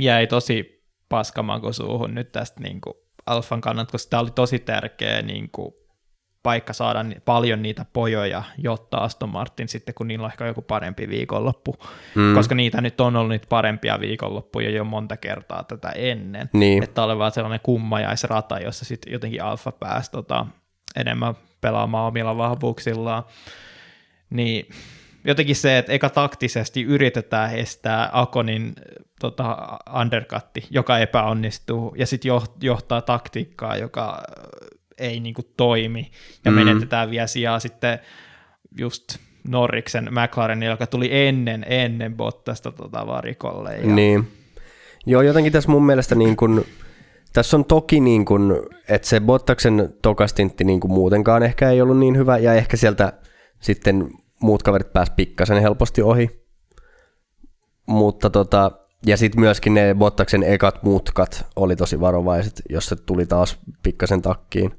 jäi 0.00 0.26
tosi 0.26 0.82
paskamaku 1.08 1.72
suuhun 1.72 2.14
nyt 2.14 2.32
tästä 2.32 2.60
niin 2.60 2.80
kuin 2.80 2.94
Alfan 3.26 3.60
kannalta, 3.60 3.92
koska 3.92 4.10
tämä 4.10 4.20
oli 4.20 4.30
tosi 4.30 4.58
tärkeä 4.58 5.22
niin 5.22 5.48
kuin 5.52 5.74
paikka 6.46 6.72
saada 6.72 7.04
paljon 7.24 7.62
niitä 7.62 7.86
pojoja, 7.92 8.42
jotta 8.58 8.96
Aston 8.96 9.28
Martin 9.28 9.68
sitten, 9.68 9.94
kun 9.94 10.08
niillä 10.08 10.24
on 10.24 10.30
ehkä 10.30 10.46
joku 10.46 10.62
parempi 10.62 11.08
viikonloppu, 11.08 11.76
mm. 12.14 12.34
koska 12.34 12.54
niitä 12.54 12.80
nyt 12.80 13.00
on 13.00 13.16
ollut 13.16 13.30
niitä 13.30 13.46
parempia 13.48 14.00
viikonloppuja 14.00 14.70
jo 14.70 14.84
monta 14.84 15.16
kertaa 15.16 15.64
tätä 15.64 15.88
ennen, 15.88 16.50
Niin. 16.52 16.82
että 16.82 17.02
oli 17.02 17.18
vaan 17.18 17.32
sellainen 17.32 17.60
kummajaisrata, 17.62 18.58
jossa 18.58 18.84
sitten 18.84 19.12
jotenkin 19.12 19.42
Alfa 19.42 19.72
pääsi 19.72 20.10
tota, 20.10 20.46
enemmän 20.96 21.34
pelaamaan 21.60 22.06
omilla 22.08 22.36
vahvuuksillaan, 22.36 23.22
niin 24.30 24.68
jotenkin 25.24 25.56
se, 25.56 25.78
että 25.78 25.92
eka 25.92 26.10
taktisesti 26.10 26.82
yritetään 26.82 27.54
estää 27.54 28.10
Akonin 28.12 28.74
tota, 29.20 29.56
undercutti, 30.00 30.66
joka 30.70 30.98
epäonnistuu, 30.98 31.94
ja 31.98 32.06
sitten 32.06 32.30
johtaa 32.60 33.02
taktiikkaa, 33.02 33.76
joka 33.76 34.22
ei 34.98 35.20
niinku 35.20 35.42
toimi, 35.56 36.10
ja 36.44 36.50
Mm. 36.50 36.54
menetetään 36.54 37.10
vielä 37.10 37.26
sijaa 37.26 37.58
sitten 37.58 37.98
just 38.78 39.04
Norriksen 39.48 40.08
McLaren, 40.10 40.62
joka 40.62 40.86
tuli 40.86 41.08
ennen, 41.12 41.66
ennen 41.68 42.16
Bottasta 42.16 42.72
tota 42.72 43.06
varikolle. 43.06 43.76
Ja, 43.76 43.86
Niin. 43.86 44.28
Joo, 45.06 45.22
jotenkin 45.22 45.52
tässä 45.52 45.70
mun 45.70 45.86
mielestä 45.86 46.14
niin 46.14 46.36
kun, 46.36 46.64
tässä 47.32 47.56
on 47.56 47.64
toki 47.64 48.00
niin 48.00 48.24
kun, 48.24 48.66
että 48.88 49.08
se 49.08 49.20
Bottaksen 49.20 49.94
tokastintti 50.02 50.64
niin 50.64 50.80
kun 50.80 50.90
muutenkaan 50.92 51.42
ehkä 51.42 51.70
ei 51.70 51.82
ollut 51.82 51.98
niin 51.98 52.16
hyvä, 52.16 52.38
ja 52.38 52.54
ehkä 52.54 52.76
sieltä 52.76 53.12
sitten 53.60 54.10
muut 54.40 54.62
kaverit 54.62 54.92
pääs 54.92 55.10
pikkasen 55.10 55.62
helposti 55.62 56.02
ohi. 56.02 56.46
Mutta 57.86 58.30
tota, 58.30 58.70
ja 59.06 59.16
sitten 59.16 59.40
myöskin 59.40 59.74
ne 59.74 59.94
Bottaksen 59.94 60.42
ekat 60.42 60.82
mutkat 60.82 61.46
oli 61.56 61.76
tosi 61.76 62.00
varovaiset, 62.00 62.62
jos 62.70 62.86
se 62.86 62.96
tuli 62.96 63.26
taas 63.26 63.58
pikkasen 63.82 64.22
takkiin. 64.22 64.72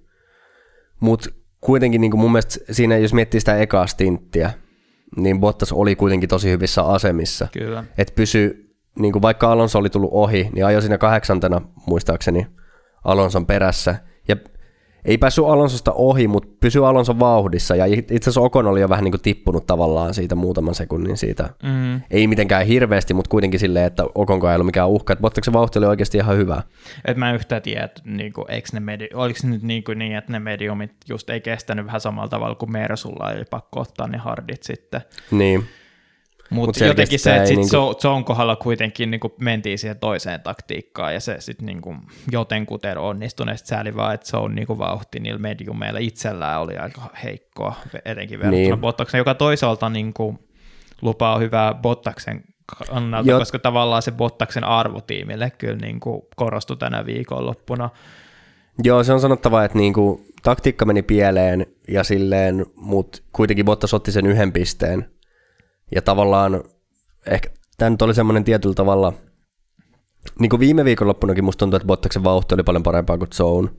Mutta 0.99 1.29
kuitenkin 1.61 2.01
niin 2.01 2.19
mun 2.19 2.31
mielestä 2.31 2.59
siinä, 2.71 2.97
jos 2.97 3.13
miettii 3.13 3.39
sitä 3.39 3.57
ekaa 3.57 3.87
stinttiä, 3.87 4.51
niin 5.17 5.39
Bottas 5.39 5.71
oli 5.71 5.95
kuitenkin 5.95 6.29
tosi 6.29 6.49
hyvissä 6.49 6.83
asemissa 6.83 7.47
Kyllä. 7.53 7.83
että 7.97 8.13
pysy, 8.15 8.73
niin 8.99 9.11
kuin 9.11 9.21
vaikka 9.21 9.51
Alonso 9.51 9.79
oli 9.79 9.89
tullut 9.89 10.09
ohi, 10.13 10.49
niin 10.53 10.65
ajoi 10.65 10.81
siinä 10.81 10.97
kahdeksantena 10.97 11.61
muistaakseni 11.87 12.47
Alonson 13.03 13.45
perässä. 13.45 13.95
Ei 15.07 15.17
päässyt 15.17 15.45
Alonsosta 15.45 15.91
ohi, 15.91 16.27
mutta 16.27 16.49
pysyi 16.59 16.85
Alonson 16.85 17.19
vauhdissa. 17.19 17.75
Ja 17.75 17.85
itse 17.85 18.15
asiassa 18.15 18.41
Okon 18.41 18.67
oli 18.67 18.81
jo 18.81 18.89
vähän 18.89 19.03
niin 19.03 19.11
kuin 19.11 19.21
tippunut 19.21 19.65
tavallaan 19.65 20.13
siitä 20.13 20.35
muutaman 20.35 20.75
sekunnin 20.75 21.17
siitä. 21.17 21.49
Mm. 21.63 22.01
Ei 22.11 22.27
mitenkään 22.27 22.65
hirveästi, 22.65 23.13
mutta 23.13 23.29
kuitenkin 23.29 23.59
silleen, 23.59 23.85
että 23.85 24.03
Okonkaan 24.15 24.51
ei 24.51 24.55
ollut 24.55 24.65
mikään 24.65 24.89
uhka. 24.89 25.13
Että 25.13 25.21
Bottaksen 25.21 25.53
vauhti 25.53 25.79
oli 25.79 25.85
oikeasti 25.85 26.17
ihan 26.17 26.37
hyvä. 26.37 26.61
Et 27.05 27.17
mä 27.17 27.29
en 27.29 27.35
yhtään 27.35 27.61
tiedä, 27.61 27.85
että 27.85 28.01
niinku, 28.05 28.45
ne 28.73 28.79
medi- 28.79 29.09
oliko 29.13 29.39
se 29.39 29.47
nyt 29.47 29.63
niinku 29.63 29.93
niin, 29.93 30.15
että 30.15 30.31
ne 30.31 30.39
mediumit 30.39 30.91
just 31.09 31.29
ei 31.29 31.41
kestänyt 31.41 31.85
vähän 31.85 32.01
samalla 32.01 32.29
tavalla 32.29 32.55
kuin 32.55 32.71
Mersulla, 32.71 33.31
eli 33.31 33.43
pakko 33.49 33.79
ottaa 33.79 34.07
ne 34.07 34.17
hardit 34.17 34.63
sitten. 34.63 35.01
Niin. 35.31 35.63
Mut 36.49 36.65
Mutta 36.65 36.79
selkeästi 36.79 37.15
jotenkin 37.15 37.19
se, 37.19 37.35
että 37.35 37.47
sit 37.47 37.57
niinku... 37.57 37.99
Zon 38.01 38.25
kohdalla 38.25 38.55
kuitenkin 38.55 39.11
niinku 39.11 39.35
mentiin 39.39 39.77
siihen 39.77 39.99
toiseen 39.99 40.41
taktiikkaan, 40.41 41.13
ja 41.13 41.19
se 41.19 41.35
sitten 41.39 41.65
niinku 41.65 41.95
jotenkuten 42.31 42.97
onnistui, 42.97 43.47
ja 43.49 43.57
sit 43.57 43.67
sääli 43.67 43.95
vaan, 43.95 44.13
että 44.13 44.27
se 44.27 44.37
on 44.37 44.55
niinku 44.55 44.77
vauhti 44.77 45.19
niillä 45.19 45.39
mediumeilla 45.39 45.99
itsellään 45.99 46.61
oli 46.61 46.77
aika 46.77 47.01
heikkoa, 47.23 47.75
etenkin 48.05 48.39
verrattuna 48.39 48.57
Niin. 48.61 48.71
niin. 48.71 48.81
Bottaksen, 48.81 49.17
joka 49.17 49.33
toisaalta 49.33 49.89
niinku 49.89 50.39
lupaa 51.01 51.37
hyvää 51.37 51.73
Bottaksen 51.73 52.43
kannalta, 52.89 53.31
Jot- 53.31 53.39
koska 53.39 53.59
tavallaan 53.59 54.01
se 54.01 54.11
Bottaksen 54.11 54.63
arvotiimille 54.63 55.51
kyllä 55.57 55.77
niinku 55.77 56.27
korostui 56.35 56.77
tänä 56.77 57.05
viikonloppuna. 57.05 57.89
Joo, 58.83 59.03
se 59.03 59.13
on 59.13 59.19
sanottava, 59.19 59.63
että 59.63 59.77
niinku, 59.77 60.25
taktiikka 60.43 60.85
meni 60.85 61.01
pieleen 61.01 61.65
ja 61.87 62.03
silleen, 62.03 62.65
mutta 62.75 63.21
kuitenkin 63.33 63.65
Bottas 63.65 63.93
otti 63.93 64.11
sen 64.11 64.25
yhden 64.25 64.51
pisteen. 64.51 65.09
Ja 65.95 66.01
tavallaan 66.01 66.63
ehkä 67.25 67.49
tämä 67.77 67.89
nyt 67.89 68.01
oli 68.01 68.13
semmoinen 68.13 68.43
tietyllä 68.43 68.75
tavalla, 68.75 69.13
niin 70.39 70.49
kuin 70.49 70.59
viime 70.59 70.85
viikonloppunakin 70.85 71.43
musta 71.43 71.59
tuntuu, 71.59 71.77
että 71.77 71.87
Bottaksen 71.87 72.23
vauhti 72.23 72.53
oli 72.53 72.63
paljon 72.63 72.83
parempaa 72.83 73.17
kuin 73.17 73.29
Zone, 73.33 73.69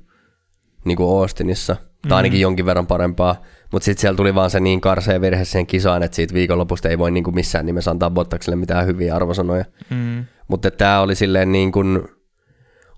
niin 0.84 0.96
kuin 0.96 1.20
Austinissa, 1.20 1.76
tai 2.08 2.16
ainakin 2.16 2.40
jonkin 2.40 2.66
verran 2.66 2.86
parempaa, 2.86 3.36
mutta 3.72 3.84
sitten 3.84 4.00
siellä 4.00 4.16
tuli 4.16 4.34
vaan 4.34 4.50
se 4.50 4.60
niin 4.60 4.80
karsea 4.80 5.20
virhe 5.20 5.44
siihen 5.44 5.66
kisaan, 5.66 6.02
että 6.02 6.16
siitä 6.16 6.34
viikonlopusta 6.34 6.88
ei 6.88 6.98
voi 6.98 7.10
niin 7.10 7.24
kuin 7.24 7.34
missään 7.34 7.66
nimessä 7.66 7.90
antaa 7.90 8.10
Bottakselle 8.10 8.56
mitään 8.56 8.86
hyviä 8.86 9.16
arvosanoja. 9.16 9.64
Mm. 9.90 10.24
Mutta 10.48 10.70
tämä 10.70 11.00
oli 11.00 11.14
silleen 11.14 11.52
niin 11.52 11.72
kuin, 11.72 12.08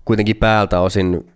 kuitenkin 0.05 0.35
päältä 0.35 0.79
osin, 0.79 1.33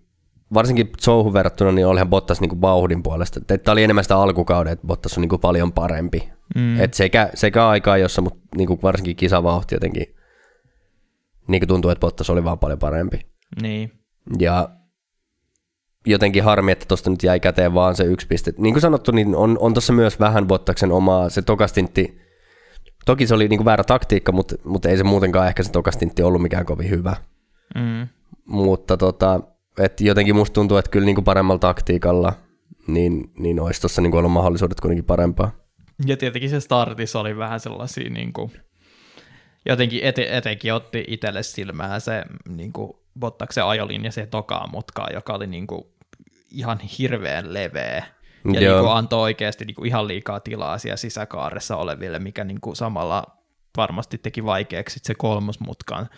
varsinkin 0.53 0.89
Zouhun 1.01 1.33
verrattuna, 1.33 1.71
niin 1.71 1.87
olihan 1.87 2.09
Bottas 2.09 2.41
niin 2.41 2.49
kuin 2.49 2.61
vauhdin 2.61 3.03
puolesta. 3.03 3.39
Tämä 3.41 3.73
oli 3.73 3.83
enemmän 3.83 4.03
sitä 4.03 4.17
alkukauden, 4.17 4.73
että 4.73 4.87
Bottas 4.87 5.17
on 5.17 5.21
niin 5.21 5.29
kuin 5.29 5.41
paljon 5.41 5.71
parempi. 5.71 6.29
Mm. 6.55 6.79
Et 6.79 6.93
sekä, 6.93 7.29
sekä 7.33 7.67
aikaa 7.67 7.97
jossa, 7.97 8.21
mutta 8.21 8.39
niin 8.57 8.67
kuin 8.67 8.79
varsinkin 8.83 9.15
kisavauhti 9.15 9.75
jotenkin 9.75 10.15
niin 11.47 11.59
kuin 11.59 11.67
tuntuu, 11.67 11.91
että 11.91 11.99
Bottas 11.99 12.29
oli 12.29 12.43
vaan 12.43 12.59
paljon 12.59 12.79
parempi. 12.79 13.19
Niin. 13.61 13.91
Ja 14.39 14.69
jotenkin 16.05 16.43
harmi, 16.43 16.71
että 16.71 16.85
tuosta 16.87 17.09
nyt 17.09 17.23
jäi 17.23 17.39
käteen 17.39 17.73
vaan 17.73 17.95
se 17.95 18.03
yksi 18.03 18.27
piste. 18.27 18.53
Niin 18.57 18.73
kuin 18.73 18.81
sanottu, 18.81 19.11
niin 19.11 19.35
on, 19.35 19.57
on 19.59 19.73
tuossa 19.73 19.93
myös 19.93 20.19
vähän 20.19 20.47
Bottaksen 20.47 20.91
omaa, 20.91 21.29
se 21.29 21.41
tokastintti, 21.41 22.21
toki 23.05 23.27
se 23.27 23.33
oli 23.33 23.47
niin 23.47 23.57
kuin 23.57 23.65
väärä 23.65 23.83
taktiikka, 23.83 24.31
mutta, 24.31 24.55
mutta 24.63 24.89
ei 24.89 24.97
se 24.97 25.03
muutenkaan 25.03 25.47
ehkä 25.47 25.63
se 25.63 25.71
tokastintti 25.71 26.23
ollut 26.23 26.41
mikään 26.41 26.65
kovin 26.65 26.89
hyvä. 26.89 27.15
Mm. 27.75 28.07
Mutta 28.45 28.97
tota, 28.97 29.39
et 29.79 30.01
jotenkin 30.01 30.35
musta 30.35 30.53
tuntuu, 30.53 30.77
että 30.77 30.91
kyllä 30.91 31.05
niin 31.05 31.15
kuin 31.15 31.25
paremmalla 31.25 31.59
taktiikalla, 31.59 32.33
niin, 32.87 33.31
niin 33.39 33.59
olisi 33.59 33.81
tuossa 33.81 34.01
niin 34.01 34.11
kuin 34.11 34.19
ollut 34.19 34.31
mahdollisuudet 34.31 34.79
kuitenkin 34.79 35.05
parempaa. 35.05 35.51
Ja 36.05 36.17
tietenkin 36.17 36.49
se 36.49 36.59
startissa 36.59 37.19
oli 37.19 37.37
vähän 37.37 37.59
sellaisia, 37.59 38.09
niin 38.09 38.33
kuin, 38.33 38.51
jotenkin 39.65 40.03
ete, 40.03 40.37
etenkin 40.37 40.73
otti 40.73 41.03
itselle 41.07 41.43
silmään 41.43 42.01
se 42.01 42.23
niin 42.49 42.73
kuin 42.73 42.93
Bottaksen 43.19 43.65
ajolinja 43.65 44.11
se 44.11 44.25
tokaan 44.25 44.71
mutkaan, 44.71 45.13
joka 45.13 45.33
oli 45.33 45.47
niin 45.47 45.67
kuin, 45.67 45.85
ihan 46.51 46.79
hirveän 46.79 47.53
leveä. 47.53 48.03
Ja 48.53 48.61
Joo. 48.61 48.73
niin 48.73 48.85
kuin, 48.85 48.97
antoi 48.97 49.21
oikeasti 49.21 49.65
niin 49.65 49.75
kuin, 49.75 49.87
ihan 49.87 50.07
liikaa 50.07 50.39
tilaa 50.39 50.77
siellä 50.77 50.97
sisäkaaressa 50.97 51.77
oleville, 51.77 52.19
mikä 52.19 52.43
niin 52.43 52.61
kuin, 52.61 52.75
samalla 52.75 53.34
varmasti 53.77 54.17
teki 54.17 54.45
vaikeaksi 54.45 54.99
se 55.03 55.15
kolmosmutkan 55.15 56.09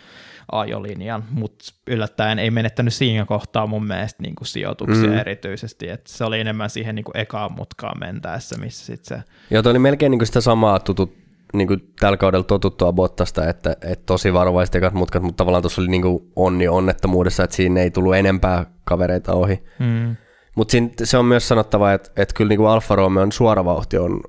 ajolinjan, 0.52 1.24
mutta 1.30 1.64
yllättäen 1.86 2.38
ei 2.38 2.50
menettänyt 2.50 2.94
siinä 2.94 3.24
kohtaa 3.24 3.66
mun 3.66 3.86
mielestä 3.86 4.22
niin 4.22 4.34
kuin 4.34 4.48
sijoituksia 4.48 5.10
Mm. 5.10 5.18
erityisesti, 5.18 5.88
että 5.88 6.12
se 6.12 6.24
oli 6.24 6.40
enemmän 6.40 6.70
siihen 6.70 6.94
niin 6.94 7.04
kuin 7.04 7.16
ekaan 7.16 7.52
mutkaan 7.52 7.98
mentäessä, 8.00 8.56
missä 8.58 8.86
sitten 8.86 9.18
se 9.18 9.24
Joo, 9.50 9.62
toi 9.62 9.70
oli 9.70 9.78
melkein 9.78 10.10
niin 10.10 10.18
kuin 10.18 10.26
sitä 10.26 10.40
samaa 10.40 10.80
tutut, 10.80 11.16
niin 11.54 11.68
kuin 11.68 11.92
tällä 12.00 12.16
kaudella 12.16 12.44
totuttua 12.44 12.92
Bottasta, 12.92 13.48
että, 13.48 13.76
että 13.82 14.06
tosi 14.06 14.32
varovaiset 14.32 14.74
ekat 14.74 14.94
mutkat, 14.94 15.22
mutta 15.22 15.36
tavallaan 15.36 15.62
tuossa 15.62 15.80
oli 15.82 15.88
niin 15.88 16.02
kuin 16.02 16.32
onni 16.36 16.68
onnettomuudessa, 16.68 17.44
että 17.44 17.56
siinä 17.56 17.80
ei 17.80 17.90
tullut 17.90 18.14
enempää 18.16 18.66
kavereita 18.84 19.32
ohi. 19.32 19.62
Mm. 19.78 20.16
Mutta 20.56 20.76
se 21.04 21.18
on 21.18 21.24
myös 21.24 21.48
sanottava, 21.48 21.92
että, 21.92 22.10
että 22.16 22.34
kyllä 22.34 22.48
niin 22.48 22.56
kuin 22.56 22.68
Alfa 22.68 22.96
Romeon 22.96 23.32
suoravauhti 23.32 23.98
on 23.98 24.20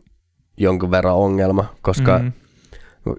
jonkun 0.58 0.92
verran 0.92 1.16
ongelma, 1.16 1.66
koska 1.82 2.20
mm. 2.20 2.32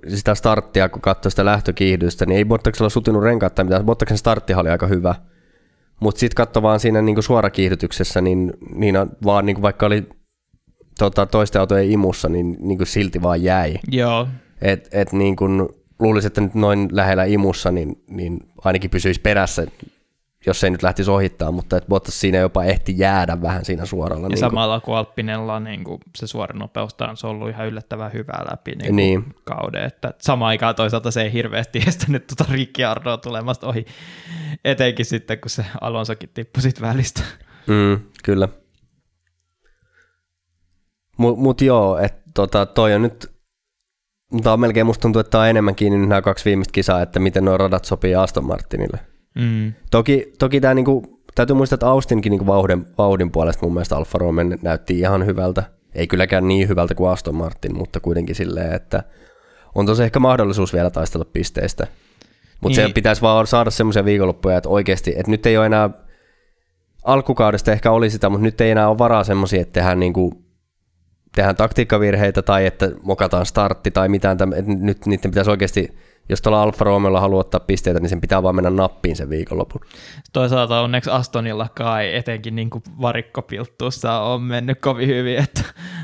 Sitä 0.09 0.35
starttia, 0.35 0.89
kun 0.89 1.03
katsoi 1.03 1.31
sitä 1.31 1.45
lähtökiihdystä, 1.45 2.27
niin 2.27 2.37
ei 2.37 2.45
Bottaksella 2.45 2.89
sutinut 2.89 3.23
renkaat 3.23 3.55
tai 3.55 3.65
mitään. 3.65 3.85
Bottaksen 3.85 4.19
starttihan 4.19 4.61
oli 4.61 4.71
aika 4.71 4.87
hyvä. 4.87 5.15
Mutta 6.01 6.19
sitten 6.19 6.35
katso 6.35 6.63
vaan 6.63 6.81
siinä 6.81 7.03
niin 7.03 7.17
kuin 7.17 7.25
suorakiihdytyksessä, 7.25 8.21
niin, 8.21 8.53
niin 8.75 8.95
vaan 9.25 9.47
niin 9.47 9.57
kuin 9.57 9.63
vaikka 9.63 9.87
oli 9.87 10.09
tota, 10.99 11.27
toisten 11.27 11.61
autojen 11.61 11.91
imussa, 11.91 12.29
niin, 12.29 12.57
niin 12.61 12.79
kuin 12.79 12.87
silti 12.87 13.23
vaan 13.23 13.43
jäi. 13.43 13.79
Joo, 13.91 14.29
Et, 14.63 14.89
et 14.93 15.13
niin 15.13 15.37
kuin 15.37 15.69
luulisin, 15.99 16.27
että 16.27 16.41
nyt 16.41 16.55
noin 16.55 16.89
lähellä 16.93 17.25
imussa, 17.25 17.71
niin, 17.71 18.05
niin 18.07 18.39
ainakin 18.65 18.91
pysyisi 18.91 19.21
perässä 19.21 19.67
jos 20.47 20.65
ei 20.65 20.71
nyt 20.71 20.83
lähtisi 20.83 21.11
ohittaa, 21.11 21.53
mutta 21.53 21.77
että 21.77 21.89
Bottas 21.89 22.21
siinä 22.21 22.39
jopa 22.39 22.65
ehti 22.65 22.95
jäädä 22.99 23.43
vähän 23.43 23.65
siinä 23.65 23.87
suoralla. 23.87 24.25
Ja 24.25 24.29
niin 24.29 24.39
samalla 24.39 24.81
kuin 24.81 24.97
Alppinella 24.97 25.61
niin 25.61 25.85
kuin 25.85 25.99
se 26.17 26.27
suora 26.27 26.59
nopeus 26.59 26.97
on 27.25 27.31
ollut 27.31 27.49
ihan 27.49 27.67
yllättävän 27.67 28.13
hyvää 28.13 28.45
läpi 28.51 28.73
niin 28.73 28.97
niin. 28.97 29.35
kauden. 29.45 29.85
Että 29.85 30.15
sama 30.19 30.47
aikaan 30.47 30.75
toisaalta 30.75 31.11
se 31.11 31.23
ei 31.23 31.33
hirveästi 31.33 31.83
estänyt 31.89 32.27
tuota 32.27 32.53
Ricciardoa 32.53 33.17
tulemasta 33.17 33.67
ohi, 33.67 33.87
etenkin 34.65 35.07
sitten 35.07 35.41
kun 35.41 35.51
se 35.51 35.65
Alonsokin 35.81 36.31
tippui 36.35 36.63
sit 36.63 36.81
välistä. 36.81 37.23
Mm, 37.67 38.01
kyllä. 38.25 38.49
Mutta 41.17 41.41
mut 41.41 41.61
joo, 41.61 41.99
että 41.99 42.21
tota, 42.35 42.67
toi 42.67 42.95
on 42.95 43.03
nyt, 43.03 43.33
mutta 44.33 44.53
on 44.53 44.61
melkein 44.61 44.87
musta 44.87 45.03
tuntuu, 45.03 45.21
että 45.21 45.31
tämä 45.31 45.43
on 45.43 45.49
enemmän 45.49 45.75
kiinni 45.75 46.07
nämä 46.07 46.23
kaksi 46.23 46.45
viimeistä 46.45 46.73
kisaa, 46.73 47.03
että 47.03 47.21
miten 47.21 47.45
nuo 47.45 47.59
radat 47.59 47.85
sopii 47.85 48.15
Aston 48.15 48.45
Martinille. 48.45 49.10
Mm. 49.35 49.73
Toki, 49.91 50.33
toki 50.39 50.61
tämä 50.61 50.75
niinku, 50.75 51.21
täytyy 51.35 51.57
muistaa, 51.57 51.75
että 51.75 51.89
Austinkin 51.89 52.31
niinku 52.31 52.47
vauhdin, 52.47 52.87
vauhdin 52.99 53.31
puolesta 53.31 53.67
mun 53.67 53.75
mielestä 53.75 53.97
Alfa 53.97 54.19
Romeo 54.19 54.57
näytti 54.63 54.99
ihan 54.99 55.27
hyvältä. 55.27 55.63
Ei 55.95 56.07
kylläkään 56.07 56.49
niin 56.49 56.69
hyvältä 56.69 56.95
kuin 56.95 57.11
Aston 57.11 57.35
Martin, 57.35 57.77
mutta 57.77 58.01
kuitenkin 58.01 58.35
silleen, 58.35 58.73
että 58.73 59.03
on 59.75 59.87
tosi 59.87 60.03
ehkä 60.03 60.19
mahdollisuus 60.19 60.73
vielä 60.73 60.91
taistella 60.91 61.25
pisteistä. 61.25 61.87
Mutta 62.61 62.81
niin. 62.81 62.89
se 62.89 62.95
pitäisi 62.95 63.23
vaan 63.23 63.47
saada 63.47 63.71
semmoisia 63.71 64.05
viikonloppuja, 64.05 64.57
että 64.57 64.69
oikeasti, 64.69 65.11
että 65.17 65.31
nyt 65.31 65.47
ei 65.47 65.57
ole 65.57 65.67
enää, 65.67 65.91
alkukaudesta 67.05 67.73
ehkä 67.73 67.91
oli 67.91 68.11
sitä, 68.11 68.29
mutta 68.29 68.43
nyt 68.43 68.61
ei 68.61 68.71
enää 68.71 68.89
ole 68.89 68.99
varaa 68.99 69.25
semmoisia, 69.25 69.61
että 69.61 69.73
tehdään 69.73 70.01
niinku 70.01 70.45
tehdään 71.35 71.57
taktiikkavirheitä 71.57 72.43
tai 72.43 72.67
että 72.67 72.91
mokataan 73.03 73.47
startti 73.47 73.91
tai 73.91 74.09
mitään, 74.09 74.33
että 74.33 74.47
nyt 74.67 75.07
niiden 75.07 75.31
pitäisi 75.31 75.51
oikeasti 75.51 75.89
jos 76.31 76.43
tuolla 76.43 76.63
Alfa 76.63 76.85
Romeolla 76.85 77.21
haluaa 77.21 77.41
ottaa 77.41 77.61
pisteitä, 77.61 78.01
niin 78.01 78.11
sen 78.11 78.21
pitää 78.21 78.43
vaan 78.43 78.55
mennä 78.55 78.71
nappiin 78.71 79.17
sen 79.17 79.31
viikonlopun. 79.31 79.81
Toisaalta 80.33 80.81
onneksi 80.81 81.11
Astonilla 81.11 81.69
kai 81.75 82.15
etenkin 82.15 82.57
niin 82.57 82.71
kuin 82.71 82.83
varikkopilttuussa 83.01 84.21
on 84.21 84.43
mennyt 84.43 84.81
kovin 84.81 85.09
hyvin, 85.09 85.39
että 85.39 85.63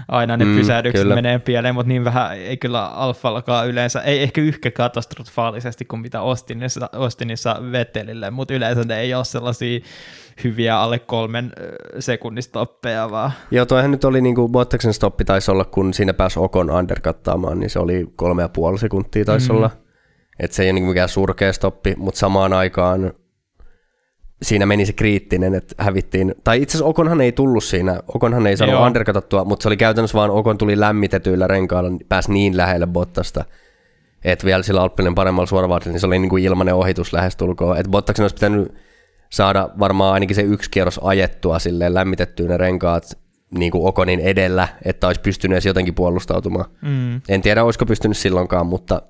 aina 0.09 0.37
ne 0.37 0.45
mm, 0.45 0.57
pysähdykset 0.57 1.03
kyllä. 1.03 1.15
menee 1.15 1.39
pieleen, 1.39 1.75
mutta 1.75 1.89
niin 1.89 2.05
vähän 2.05 2.37
ei 2.39 2.57
kyllä 2.57 2.87
Alfallakaan 2.87 3.69
yleensä, 3.69 4.01
ei 4.01 4.23
ehkä 4.23 4.41
yhkä 4.41 4.71
katastrofaalisesti 4.71 5.85
kuin 5.85 6.01
mitä 6.01 6.23
Ostinissa, 6.23 6.91
Ostinissa 6.93 7.57
Vettelille, 7.73 8.31
mutta 8.31 8.55
yleensä 8.55 8.85
ne 8.85 9.01
ei 9.01 9.15
ole 9.15 9.25
sellaisia 9.25 9.81
hyviä 10.45 10.79
alle 10.79 10.99
kolmen 10.99 11.53
sekunnistoppeja 11.99 13.11
vaan. 13.11 13.33
Joo, 13.51 13.67
toihan 13.67 13.91
nyt 13.91 14.05
oli 14.05 14.21
niin 14.21 14.35
kuin 14.35 14.53
Bottaksen 14.53 14.93
stoppi 14.93 15.25
taisi 15.25 15.51
olla, 15.51 15.65
kun 15.65 15.95
siinä 15.95 16.15
pääsi 16.15 16.39
Okon 16.39 16.71
undercuttaamaan, 16.71 17.61
niin 17.61 17.71
se 17.71 17.79
oli 17.79 18.07
kolme 18.17 18.43
ja 18.43 18.49
puoli 18.49 18.79
sekuntia 18.79 19.25
taisi 19.25 19.51
mm. 19.51 19.57
olla 19.57 19.71
että 20.41 20.55
se 20.55 20.63
ei 20.63 20.71
ole 20.71 20.73
niin 20.73 20.89
mikään 20.89 21.09
surkea 21.09 21.53
stoppi, 21.53 21.95
mutta 21.97 22.19
samaan 22.19 22.53
aikaan 22.53 23.13
siinä 24.43 24.67
meni 24.67 24.87
se 24.87 24.93
kriittinen, 24.93 25.55
että 25.55 25.75
hävittiin, 25.79 26.35
tai 26.45 26.63
itse 26.63 26.71
asiassa 26.71 26.89
Okonhan 26.89 27.21
ei 27.21 27.33
tullut 27.33 27.65
siinä, 27.65 28.01
Okonhan 28.15 28.47
ei 28.47 28.57
saanut 28.57 28.87
underkatattua, 28.87 29.45
mutta 29.45 29.63
se 29.63 29.69
oli 29.69 29.77
käytännössä 29.77 30.19
vaan 30.19 30.31
Okon 30.31 30.59
tuli 30.59 30.81
lämmitetyillä 30.81 31.47
renkailla, 31.47 31.91
pääsi 32.09 32.33
niin 32.33 32.57
lähelle 32.57 32.87
Bottasta, 32.87 33.45
että 34.25 34.47
vielä 34.47 34.63
sillä 34.63 34.83
Alppinen 34.83 35.15
paremmalla 35.15 35.47
suoravaatilla, 35.47 35.93
niin 35.93 36.01
se 36.01 36.07
oli 36.07 36.19
niin 36.19 36.31
kuin 36.31 36.45
ilmanen 36.45 36.75
ohitus 36.75 37.13
lähestulkoon, 37.13 37.77
että 37.77 37.91
Bottaksen 37.91 38.25
olisi 38.25 38.35
pitänyt 38.35 38.75
saada 39.31 39.69
varmaan 39.79 40.15
ainakin 40.15 40.37
se 40.37 40.43
yksi 40.43 40.71
kierros 40.71 41.01
ajettua 41.03 41.59
silleen 41.59 41.95
lämmitettyä 41.95 42.49
ne 42.49 42.57
renkaat 42.57 43.19
niin 43.51 43.73
kuin 43.73 43.89
Okonin 43.89 44.21
edellä, 44.21 44.69
että 44.85 45.07
olisi 45.07 45.21
pystynyt 45.21 45.55
edes 45.55 45.67
jotenkin 45.67 45.95
puolustautumaan. 45.95 46.71
Mm. 46.83 47.21
En 47.29 47.43
tiedä, 47.43 47.65
olisiko 47.65 47.87
pystynyt 47.87 48.17
silloinkaan, 48.17 48.67
mutta 48.67 49.03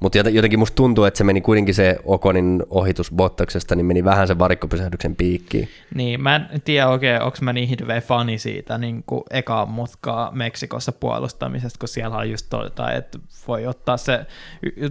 mutta 0.00 0.18
jotenkin 0.18 0.58
musta 0.58 0.74
tuntuu, 0.74 1.04
että 1.04 1.18
se 1.18 1.24
meni 1.24 1.40
kuitenkin 1.40 1.74
se 1.74 1.98
Okonin 2.04 2.62
ohitus 2.70 3.10
Bottaksesta, 3.12 3.74
niin 3.74 3.86
meni 3.86 4.04
vähän 4.04 4.26
sen 4.26 4.38
varikkopysähdyksen 4.38 5.16
piikkiin. 5.16 5.68
Niin, 5.94 6.22
mä 6.22 6.36
en 6.36 6.62
tiedä 6.64 6.88
oikein, 6.88 7.22
onko 7.22 7.38
mä 7.40 7.52
niin 7.52 7.68
hirveä 7.68 8.00
fani 8.00 8.38
siitä 8.38 8.78
niin 8.78 9.02
kuin 9.06 9.22
ekaa 9.30 9.66
mutkaa 9.66 10.30
Meksikossa 10.32 10.92
puolustamisesta, 10.92 11.78
kun 11.78 11.88
siellä 11.88 12.16
on 12.16 12.30
just 12.30 12.46
todetaan, 12.50 12.96
että 12.96 13.18
voi 13.48 13.66
ottaa 13.66 13.96
se, 13.96 14.26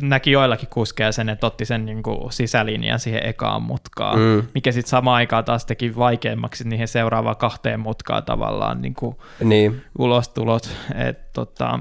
näki 0.01 0.32
joillakin 0.32 0.70
kuskeja 0.70 1.12
sen, 1.12 1.30
että 1.30 1.47
otti 1.47 1.66
sen 1.66 1.86
niin 1.86 2.03
kuin 2.03 2.32
sisälinjan 2.32 2.99
siihen 2.99 3.26
ekaan 3.26 3.64
mutkaan, 3.64 4.20
mm. 4.20 4.43
mikä 4.53 4.72
sitten 4.72 4.89
samaan 4.89 5.16
aikaan 5.16 5.45
taas 5.45 5.66
teki 5.66 5.95
vaikeammaksi 5.95 6.68
niihin 6.68 6.88
seuraavaan 6.88 7.38
kahteen 7.38 7.80
mutkaan 7.80 8.24
tavallaan 8.24 8.82
niin 8.82 8.93
kuin 8.93 9.16
niin. 9.43 9.82
ulostulot. 9.97 10.70
Että 10.95 11.30
tota, 11.34 11.80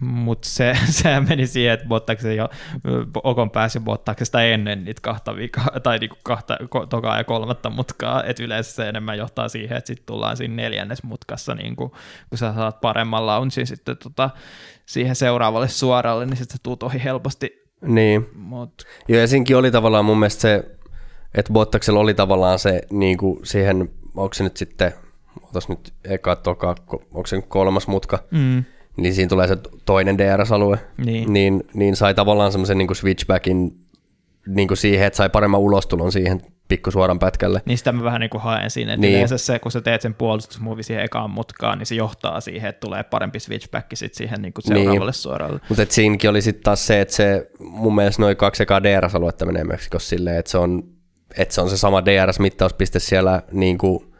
mutta 0.00 0.48
se, 0.48 0.76
se 1.02 1.20
meni 1.20 1.46
siihen, 1.46 1.74
että 1.74 1.86
Bottaksen 1.86 2.36
jo 2.36 2.48
Okon 3.22 3.50
pääsi 3.50 3.80
Bottaksesta 3.80 4.42
ennen 4.42 4.84
niitä 4.84 5.00
kahta 5.00 5.36
vika, 5.36 5.60
tai 5.82 5.98
niinku 5.98 6.16
kahta, 6.22 6.58
tokaa 6.88 7.16
ja 7.16 7.24
kolmatta 7.24 7.70
mutkaa, 7.70 8.24
että 8.24 8.42
yleensä 8.42 8.72
se 8.72 8.88
enemmän 8.88 9.18
johtaa 9.18 9.48
siihen, 9.48 9.76
että 9.76 9.88
sitten 9.88 10.06
tullaan 10.06 10.36
siinä 10.36 10.54
neljännes 10.54 11.02
mutkassa, 11.02 11.54
niin 11.54 11.76
kun, 11.76 11.92
sä 12.34 12.54
saat 12.54 12.80
paremman 12.80 13.26
launchin 13.26 13.66
sitten 13.66 13.96
tota, 13.96 14.30
siihen 14.86 15.16
seuraavalle 15.16 15.68
suoralle, 15.68 16.26
niin 16.26 16.36
sitten 16.36 16.56
se 16.56 16.62
tuut 16.62 16.82
ohi 16.82 17.04
helposti. 17.04 17.64
Niin, 17.82 18.26
Mut. 18.34 18.86
joo 19.08 19.20
ja 19.20 19.26
siinkin 19.26 19.56
oli 19.56 19.70
tavallaan 19.70 20.04
mun 20.04 20.18
mielestä 20.18 20.40
se, 20.40 20.64
että 21.34 21.52
Bottaksella 21.52 22.00
oli 22.00 22.14
tavallaan 22.14 22.58
se 22.58 22.82
niin 22.90 23.18
kuin 23.18 23.46
siihen, 23.46 23.90
onko 24.16 24.34
se 24.34 24.44
nyt 24.44 24.56
sitten, 24.56 24.92
otas 25.42 25.68
nyt 25.68 25.94
eka, 26.04 26.36
toka, 26.36 26.74
onko 26.88 27.26
se 27.26 27.36
nyt 27.36 27.46
kolmas 27.48 27.86
mutka, 27.86 28.24
mm 28.30 28.64
niin 28.96 29.14
siinä 29.14 29.28
tulee 29.28 29.48
se 29.48 29.56
toinen 29.84 30.18
DRS-alue, 30.18 30.78
niin, 31.04 31.32
niin, 31.32 31.64
niin 31.74 31.96
sai 31.96 32.14
tavallaan 32.14 32.52
semmoisen 32.52 32.78
niin 32.78 32.96
switchbackin 32.96 33.84
niin 34.46 34.68
kuin 34.68 34.78
siihen, 34.78 35.06
että 35.06 35.16
sai 35.16 35.30
paremman 35.30 35.60
ulostulon 35.60 36.12
siihen 36.12 36.40
pikkusuoran 36.68 37.18
pätkälle. 37.18 37.62
Niin 37.66 37.78
sitä 37.78 37.92
mä 37.92 38.04
vähän 38.04 38.20
niin 38.20 38.30
kuin 38.30 38.42
haen 38.42 38.70
siinä, 38.70 38.92
että 38.92 39.00
niin. 39.00 39.14
yleensä 39.14 39.38
se, 39.38 39.58
kun 39.58 39.72
sä 39.72 39.80
teet 39.80 40.00
sen 40.00 40.14
puolustusmuovi 40.14 40.82
siihen 40.82 41.04
ekaan 41.04 41.30
mutkaan, 41.30 41.78
niin 41.78 41.86
se 41.86 41.94
johtaa 41.94 42.40
siihen, 42.40 42.70
että 42.70 42.80
tulee 42.80 43.02
parempi 43.02 43.40
switchback 43.40 43.86
sit 43.94 44.14
siihen 44.14 44.42
niin 44.42 44.52
kuin 44.52 44.64
seuraavalle 44.64 45.10
niin. 45.10 45.12
suoralle. 45.12 45.60
Mutta 45.68 45.86
siinäkin 45.88 46.30
oli 46.30 46.42
sitten 46.42 46.62
taas 46.62 46.86
se, 46.86 47.00
että 47.00 47.14
se 47.14 47.50
mun 47.58 47.94
mielestä 47.94 48.22
noin 48.22 48.36
kaksi 48.36 48.62
ekaa 48.62 48.82
DRS-aluetta 48.82 49.46
menee 49.46 49.64
Meksikossa 49.64 50.08
silleen, 50.08 50.38
että 50.38 50.50
se 50.50 50.58
on, 50.58 50.82
että 51.38 51.54
se 51.54 51.60
on 51.60 51.70
se 51.70 51.76
sama 51.76 52.00
DRS-mittauspiste 52.00 52.98
siellä 52.98 53.42
niin 53.52 53.78
kuin 53.78 54.14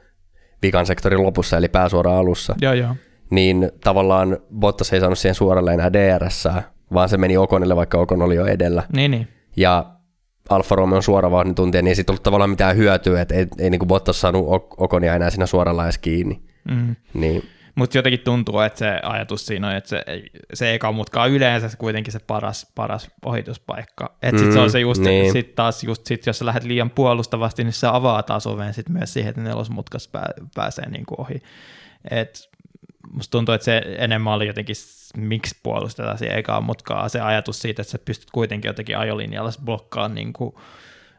vikan 0.62 0.86
sektorin 0.86 1.22
lopussa, 1.22 1.56
eli 1.56 1.68
pääsuora 1.68 2.18
alussa. 2.18 2.54
Joo, 2.60 2.72
joo 2.72 2.94
niin 3.30 3.70
tavallaan 3.84 4.38
Bottas 4.58 4.92
ei 4.92 5.00
saanut 5.00 5.18
siihen 5.18 5.34
suoralle 5.34 5.74
enää 5.74 5.92
DRS, 5.92 6.48
vaan 6.94 7.08
se 7.08 7.16
meni 7.16 7.36
Okonille, 7.36 7.76
vaikka 7.76 7.98
Okon 7.98 8.22
oli 8.22 8.34
jo 8.34 8.46
edellä. 8.46 8.82
Niin, 8.92 9.10
niin. 9.10 9.28
Ja 9.56 9.86
Alfa 10.50 10.74
Romeo 10.74 10.96
on 10.96 11.02
suora 11.02 11.30
tuntia, 11.56 11.82
niin 11.82 11.88
ei 11.88 11.94
siitä 11.94 12.12
ollut 12.12 12.22
tavallaan 12.22 12.50
mitään 12.50 12.76
hyötyä, 12.76 13.20
että 13.20 13.34
ei, 13.34 13.46
ei 13.58 13.70
niin 13.70 13.86
Bottas 13.86 14.20
saanut 14.20 14.46
Okonia 14.76 15.14
enää 15.14 15.30
siinä 15.30 15.46
suoralla 15.46 15.84
edes 15.84 15.98
kiinni. 15.98 16.42
Mm. 16.70 16.96
Niin. 17.14 17.42
Mutta 17.74 17.98
jotenkin 17.98 18.20
tuntuu, 18.20 18.60
että 18.60 18.78
se 18.78 19.00
ajatus 19.02 19.46
siinä 19.46 19.68
on, 19.68 19.74
että 19.74 19.90
se, 19.90 20.04
se 20.54 20.74
eka 20.74 20.92
mutka 20.92 21.22
on 21.22 21.30
yleensä 21.30 21.76
kuitenkin 21.76 22.12
se 22.12 22.18
paras, 22.18 22.72
paras 22.74 23.10
ohituspaikka. 23.24 24.16
Että 24.22 24.38
sit 24.38 24.48
mm, 24.48 24.54
se 24.54 24.60
on 24.60 24.70
se 24.70 24.80
just, 24.80 25.02
niin. 25.02 25.32
sit 25.32 25.54
taas 25.54 25.84
just 25.84 26.06
sit, 26.06 26.26
jos 26.26 26.38
sä 26.38 26.46
lähdet 26.46 26.64
liian 26.64 26.90
puolustavasti, 26.90 27.64
niin 27.64 27.72
se 27.72 27.86
avaa 27.86 28.22
taas 28.22 28.46
oven 28.46 28.74
sit 28.74 28.88
myös 28.88 29.12
siihen, 29.12 29.30
että 29.30 29.42
nelosmutkas 29.42 30.08
pää, 30.08 30.28
pääsee 30.54 30.88
niinku 30.88 31.14
ohi. 31.18 31.42
Et 32.10 32.50
musta 33.14 33.30
tuntuu, 33.30 33.54
että 33.54 33.64
se 33.64 33.82
enemmän 33.98 34.32
oli 34.32 34.46
jotenkin, 34.46 34.76
miksi 35.16 35.56
puolustetaan 35.62 36.18
siihen 36.18 36.38
ekaan 36.38 36.64
mutkaa, 36.64 37.08
se 37.08 37.20
ajatus 37.20 37.62
siitä, 37.62 37.82
että 37.82 37.92
sä 37.92 37.98
pystyt 37.98 38.30
kuitenkin 38.30 38.68
jotenkin 38.68 38.98
ajolinjalla 38.98 39.50
blokkaamaan 39.64 40.14
niin 40.14 40.32
kuin 40.32 40.54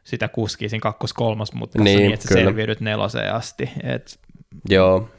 sitä 0.04 0.28
kuskii 0.28 0.70
siinä 0.70 0.82
kakkos-kolmas 0.82 1.54
mutkassa 1.54 1.84
niin, 1.84 2.00
niin, 2.00 2.14
että 2.14 2.28
sä 2.28 2.34
selviydyt 2.34 2.82
neloseen 2.82 3.34
asti. 3.34 3.70
Et, 3.84 4.20
Joo. 4.70 5.10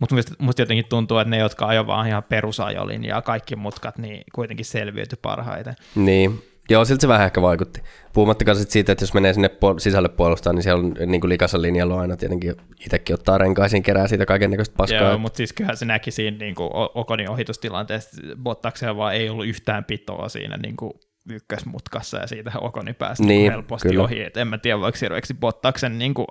Mutta 0.00 0.14
musta, 0.14 0.34
musta 0.38 0.62
jotenkin 0.62 0.88
tuntuu, 0.88 1.18
että 1.18 1.30
ne, 1.30 1.38
jotka 1.38 1.66
ajoivat 1.66 1.86
vaan 1.86 2.08
ihan 2.08 2.22
perusajolinjaa, 2.22 3.22
kaikki 3.22 3.56
mutkat, 3.56 3.98
niin 3.98 4.24
kuitenkin 4.34 4.66
selviytyi 4.66 5.18
parhaiten. 5.22 5.74
Niin, 5.94 6.42
Joo, 6.70 6.84
siltä 6.84 7.00
se 7.00 7.08
vähän 7.08 7.24
ehkä 7.24 7.42
vaikutti. 7.42 7.82
Puhumattakaan 8.12 8.56
sit 8.56 8.70
siitä, 8.70 8.92
että 8.92 9.02
jos 9.02 9.14
menee 9.14 9.32
sinne 9.32 9.48
puol- 9.48 9.78
sisälle 9.78 10.08
puolustaan, 10.08 10.56
niin 10.56 10.62
siellä 10.62 10.84
on 10.84 10.94
niin 11.06 11.20
kuin 11.20 11.28
likassa 11.28 11.62
linjalla 11.62 12.00
aina 12.00 12.16
tietenkin 12.16 12.54
itsekin 12.80 13.14
ottaa 13.14 13.38
renkaisin, 13.38 13.82
kerää 13.82 14.08
siitä 14.08 14.26
kaiken 14.26 14.50
näköistä 14.50 14.76
paskaa. 14.76 15.00
Joo, 15.00 15.18
mutta 15.18 15.36
siis 15.36 15.52
kyllähän 15.52 15.76
se 15.76 15.84
näki 15.84 16.10
siinä 16.10 16.36
niin 16.36 16.54
kuin 16.54 16.70
Okonin 16.72 17.30
ohitustilanteessa, 17.30 18.22
Bottaksella 18.42 18.96
vaan 18.96 19.14
ei 19.14 19.30
ollut 19.30 19.46
yhtään 19.46 19.84
pitoa 19.84 20.28
siinä 20.28 20.56
niin 20.56 20.76
kuin 20.76 20.92
ykkösmutkassa 21.30 22.16
ja 22.18 22.26
siitä 22.26 22.52
Okoni 22.60 22.92
pääsi 22.92 23.22
niin, 23.22 23.28
niin 23.28 23.52
helposti 23.52 23.88
kyllä. 23.88 24.02
ohi. 24.02 24.22
Et 24.22 24.36
en 24.36 24.48
mä 24.48 24.58
tiedä, 24.58 24.80
voiko 24.80 24.98
hirveäksi 25.00 25.34
Bottaksen 25.34 25.98
niin 25.98 26.14
kuin 26.14 26.26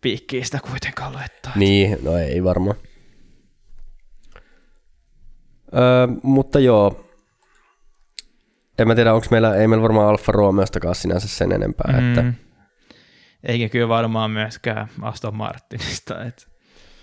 piikkiä 0.00 0.44
sitä 0.44 0.58
kuitenkaan 0.70 1.14
laittaa. 1.14 1.52
Niin, 1.56 1.98
no 2.02 2.16
ei 2.16 2.44
varmaan. 2.44 2.76
Öö, 5.74 6.06
mutta 6.22 6.60
joo, 6.60 7.09
en 8.82 8.88
mä 8.88 8.94
tiedä, 8.94 9.14
onko 9.14 9.26
meillä, 9.30 9.54
ei 9.54 9.68
meillä 9.68 9.82
varmaan 9.82 10.08
Alfa 10.08 10.32
Romeostakaan 10.32 10.94
sinänsä 10.94 11.28
sen 11.28 11.52
enempää. 11.52 11.92
Mm. 11.92 12.08
Että... 12.08 12.32
Eikä 13.42 13.68
kyllä 13.68 13.88
varmaan 13.88 14.30
myöskään 14.30 14.88
Aston 15.02 15.36
Martinista. 15.36 16.24
Että... 16.24 16.42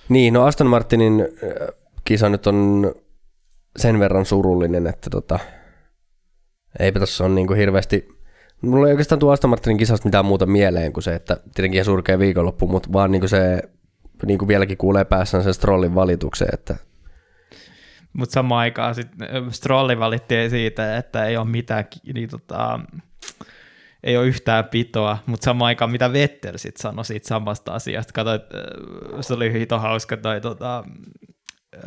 Niin, 0.09 0.33
no 0.33 0.45
Aston 0.45 0.67
Martinin 0.67 1.27
kisa 2.05 2.29
nyt 2.29 2.47
on 2.47 2.91
sen 3.77 3.99
verran 3.99 4.25
surullinen, 4.25 4.87
että 4.87 5.09
tota, 5.09 5.39
eipä 6.79 6.99
tässä 6.99 7.23
ole 7.23 7.33
niin 7.33 7.47
kuin 7.47 7.59
hirveästi 7.59 8.17
Mulla 8.61 8.87
ei 8.87 8.91
oikeastaan 8.91 9.19
tuo 9.19 9.31
Aston 9.31 9.49
Martinin 9.49 9.77
kisasta 9.77 10.07
mitään 10.07 10.25
muuta 10.25 10.45
mieleen 10.45 10.93
kuin 10.93 11.03
se, 11.03 11.15
että 11.15 11.37
tietenkin 11.55 11.85
surkea 11.85 12.19
viikonloppu, 12.19 12.67
mutta 12.67 12.89
vaan 12.93 13.11
niin 13.11 13.21
kuin 13.21 13.29
se 13.29 13.61
niin 14.25 14.39
kuin 14.39 14.47
vieläkin 14.47 14.77
kuulee 14.77 15.05
päässään 15.05 15.43
sen 15.43 15.53
Strollin 15.53 15.95
valituksen, 15.95 16.47
että 16.53 16.75
Mutta 18.17 18.33
samaan 18.33 18.59
aikaan 18.59 18.95
sitten 18.95 19.29
Strolli 19.51 19.99
valittiin 19.99 20.49
siitä, 20.49 20.97
että 20.97 21.25
ei 21.25 21.37
ole 21.37 21.47
mitään, 21.47 21.85
niin 22.13 22.29
tota, 22.29 22.79
ei 24.03 24.17
ole 24.17 24.27
yhtään 24.27 24.65
pitoa, 24.65 25.17
mutta 25.25 25.45
samaan 25.45 25.67
aikaan 25.67 25.91
mitä 25.91 26.13
Vettel 26.13 26.57
sitten 26.57 26.81
sanoi 26.81 27.05
siitä 27.05 27.27
samasta 27.27 27.73
asiasta. 27.73 28.13
Katsoit, 28.13 28.41
se 29.21 29.33
oli 29.33 29.53
hito 29.53 29.79
hauska 29.79 30.17
toi 30.17 30.41
tota, 30.41 30.83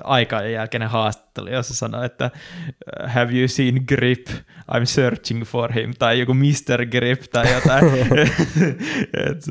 aikaan 0.04 0.52
jälkeinen 0.52 0.88
haastattelu, 0.88 1.48
jossa 1.50 1.74
sanoi, 1.74 2.06
että 2.06 2.30
have 3.06 3.38
you 3.38 3.48
seen 3.48 3.84
Grip? 3.88 4.26
I'm 4.74 4.84
searching 4.84 5.44
for 5.44 5.72
him, 5.72 5.92
tai 5.98 6.18
joku 6.20 6.34
Mr. 6.34 6.86
Grip 6.86 7.22
tai 7.32 7.52
jotain. 7.52 7.84
Et, 9.28 9.44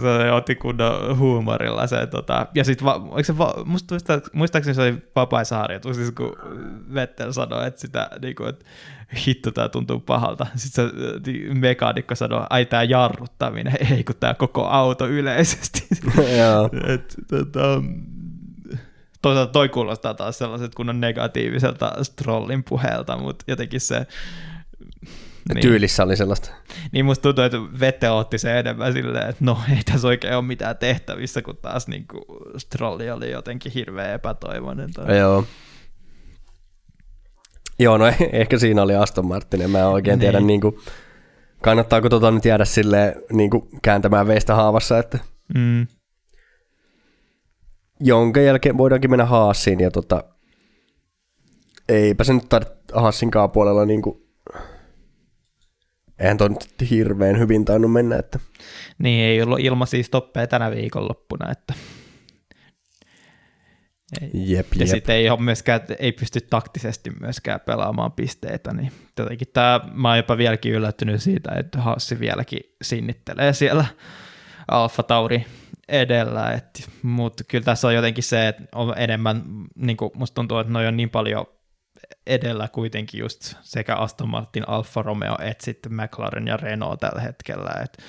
se 0.00 0.32
otti 0.32 0.54
kunnon 0.54 1.18
huumorilla 1.18 1.86
se. 1.86 2.06
Tota. 2.06 2.46
Ja 2.54 2.64
sitten, 2.64 2.88
se, 3.22 3.32
musta 3.64 3.94
muista, 3.94 4.20
muistaakseni 4.32 4.74
se 4.74 4.82
oli 4.82 4.98
vapaisaharjoitus, 5.16 5.96
siis 5.96 6.10
kun 6.10 6.36
Vettel 6.94 7.32
sanoi, 7.32 7.66
että 7.66 7.80
sitä, 7.80 8.10
niin 8.22 8.34
kuin, 8.34 8.48
että 8.48 8.64
hitto, 9.26 9.50
tämä 9.50 9.68
tuntuu 9.68 10.00
pahalta. 10.00 10.46
Sitten 10.56 10.90
se 11.24 11.54
mekaanikko 11.54 12.14
sanoi, 12.14 12.46
ai 12.50 12.64
tämä 12.64 12.82
jarruttaminen, 12.82 13.76
ei 13.96 14.04
kun 14.04 14.16
tämä 14.20 14.34
koko 14.34 14.66
auto 14.66 15.06
yleisesti. 15.06 15.86
Et, 16.94 17.14
tota, 17.28 17.82
toisaalta 19.24 19.52
toi 19.52 19.68
kuulostaa 19.68 20.14
taas 20.14 20.38
sellaiset 20.38 20.74
kunnon 20.74 21.00
negatiiviselta 21.00 21.92
Strollin 22.02 22.64
puheelta, 22.64 23.16
mutta 23.16 23.44
jotenkin 23.48 23.80
se... 23.80 24.06
Niin. 25.54 25.62
Tyylissä 25.62 26.02
oli 26.02 26.16
sellaista. 26.16 26.50
Niin 26.92 27.04
musta 27.04 27.22
tuntuu, 27.22 27.44
että 27.44 27.58
Vette 27.80 28.10
otti 28.10 28.38
se 28.38 28.58
enemmän 28.58 28.92
silleen, 28.92 29.28
että 29.28 29.44
no 29.44 29.58
ei 29.70 29.82
tässä 29.92 30.08
oikein 30.08 30.34
ole 30.34 30.42
mitään 30.42 30.76
tehtävissä, 30.76 31.42
kun 31.42 31.56
taas 31.56 31.88
niin 31.88 32.06
kuin 32.06 32.24
Strolli 32.56 33.10
oli 33.10 33.30
jotenkin 33.30 33.72
hirveän 33.72 34.14
epätoivoinen. 34.14 34.92
Tai... 34.92 35.18
Joo. 35.18 35.44
Joo, 37.78 37.98
no 37.98 38.06
ehkä 38.32 38.58
siinä 38.58 38.82
oli 38.82 38.94
Aston 38.94 39.26
Martin, 39.26 39.62
en 39.62 39.70
mä 39.70 39.88
oikein 39.88 40.18
niin. 40.18 40.20
tiedä, 40.20 40.40
niin 40.40 40.60
kuin, 40.60 40.78
kannattaako 41.62 42.08
tota 42.08 42.30
nyt 42.30 42.44
jäädä 42.44 42.64
silleen 42.64 43.14
niin 43.32 43.50
kuin 43.50 43.68
kääntämään 43.82 44.26
veistä 44.26 44.54
haavassa, 44.54 44.98
että 44.98 45.18
mm 45.54 45.86
jonka 48.04 48.40
jälkeen 48.40 48.78
voidaankin 48.78 49.10
mennä 49.10 49.24
Haasiin 49.24 49.80
ja 49.80 49.90
tota, 49.90 50.24
eipä 51.88 52.24
se 52.24 52.32
nyt 52.32 52.48
tarvitse 52.48 52.74
Haasinkaan 52.94 53.50
puolella 53.50 53.84
niin 53.84 54.02
kuin, 54.02 54.22
eihän 56.18 56.36
toi 56.36 56.48
nyt 56.48 56.90
hirveän 56.90 57.38
hyvin 57.38 57.64
tainnut 57.64 57.92
mennä. 57.92 58.16
Että. 58.16 58.38
Niin, 58.98 59.24
ei 59.24 59.42
ollut 59.42 59.60
ilma 59.60 59.86
siis 59.86 60.10
toppeja 60.10 60.46
tänä 60.46 60.70
viikonloppuna, 60.70 61.50
että 61.50 61.74
Jep, 64.34 64.66
ja 64.78 64.86
sitten 64.86 65.16
ei, 65.16 65.30
ole 65.30 65.40
myöskään, 65.40 65.80
ei 65.98 66.12
pysty 66.12 66.40
taktisesti 66.40 67.10
myöskään 67.20 67.60
pelaamaan 67.60 68.12
pisteitä, 68.12 68.72
niin 68.72 68.92
jotenkin 69.18 69.48
tämä, 69.52 69.80
mä 69.92 70.08
oon 70.08 70.16
jopa 70.16 70.38
vieläkin 70.38 70.72
yllättynyt 70.72 71.22
siitä, 71.22 71.52
että 71.58 71.80
Haassi 71.80 72.20
vieläkin 72.20 72.60
sinnittelee 72.82 73.52
siellä 73.52 73.84
Alfa 74.68 75.02
Tauri 75.02 75.44
edellä, 75.88 76.60
mutta 77.02 77.44
kyllä 77.44 77.64
tässä 77.64 77.88
on 77.88 77.94
jotenkin 77.94 78.24
se, 78.24 78.48
että 78.48 78.62
on 78.74 78.94
enemmän, 78.96 79.42
niin 79.76 79.96
kuin 79.96 80.10
musta 80.14 80.34
tuntuu, 80.34 80.58
että 80.58 80.72
noi 80.72 80.86
on 80.86 80.96
niin 80.96 81.10
paljon 81.10 81.46
edellä 82.26 82.68
kuitenkin 82.68 83.20
just 83.20 83.54
sekä 83.62 83.94
Aston 83.94 84.28
Martin, 84.28 84.68
Alfa 84.68 85.02
Romeo 85.02 85.36
että 85.42 85.64
sitten 85.64 85.92
McLaren 85.94 86.46
ja 86.46 86.56
Renault 86.56 87.00
tällä 87.00 87.20
hetkellä, 87.20 87.70
että 87.84 88.02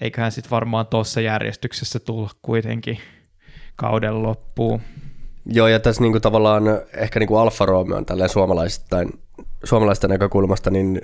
eiköhän 0.00 0.32
sitten 0.32 0.50
varmaan 0.50 0.86
tuossa 0.86 1.20
järjestyksessä 1.20 1.98
tulla 1.98 2.30
kuitenkin 2.42 2.98
kauden 3.76 4.22
loppuun. 4.22 4.80
Joo, 5.46 5.68
ja 5.68 5.80
tässä 5.80 6.02
niinku 6.02 6.20
tavallaan 6.20 6.62
ehkä 6.96 7.18
niinku 7.18 7.36
Alfa 7.36 7.66
Romeo 7.66 7.96
on 7.96 8.06
tälleen 8.06 8.30
suomalaisista, 8.30 8.96
suomalaisesta 9.64 10.08
näkökulmasta, 10.08 10.70
niin 10.70 11.00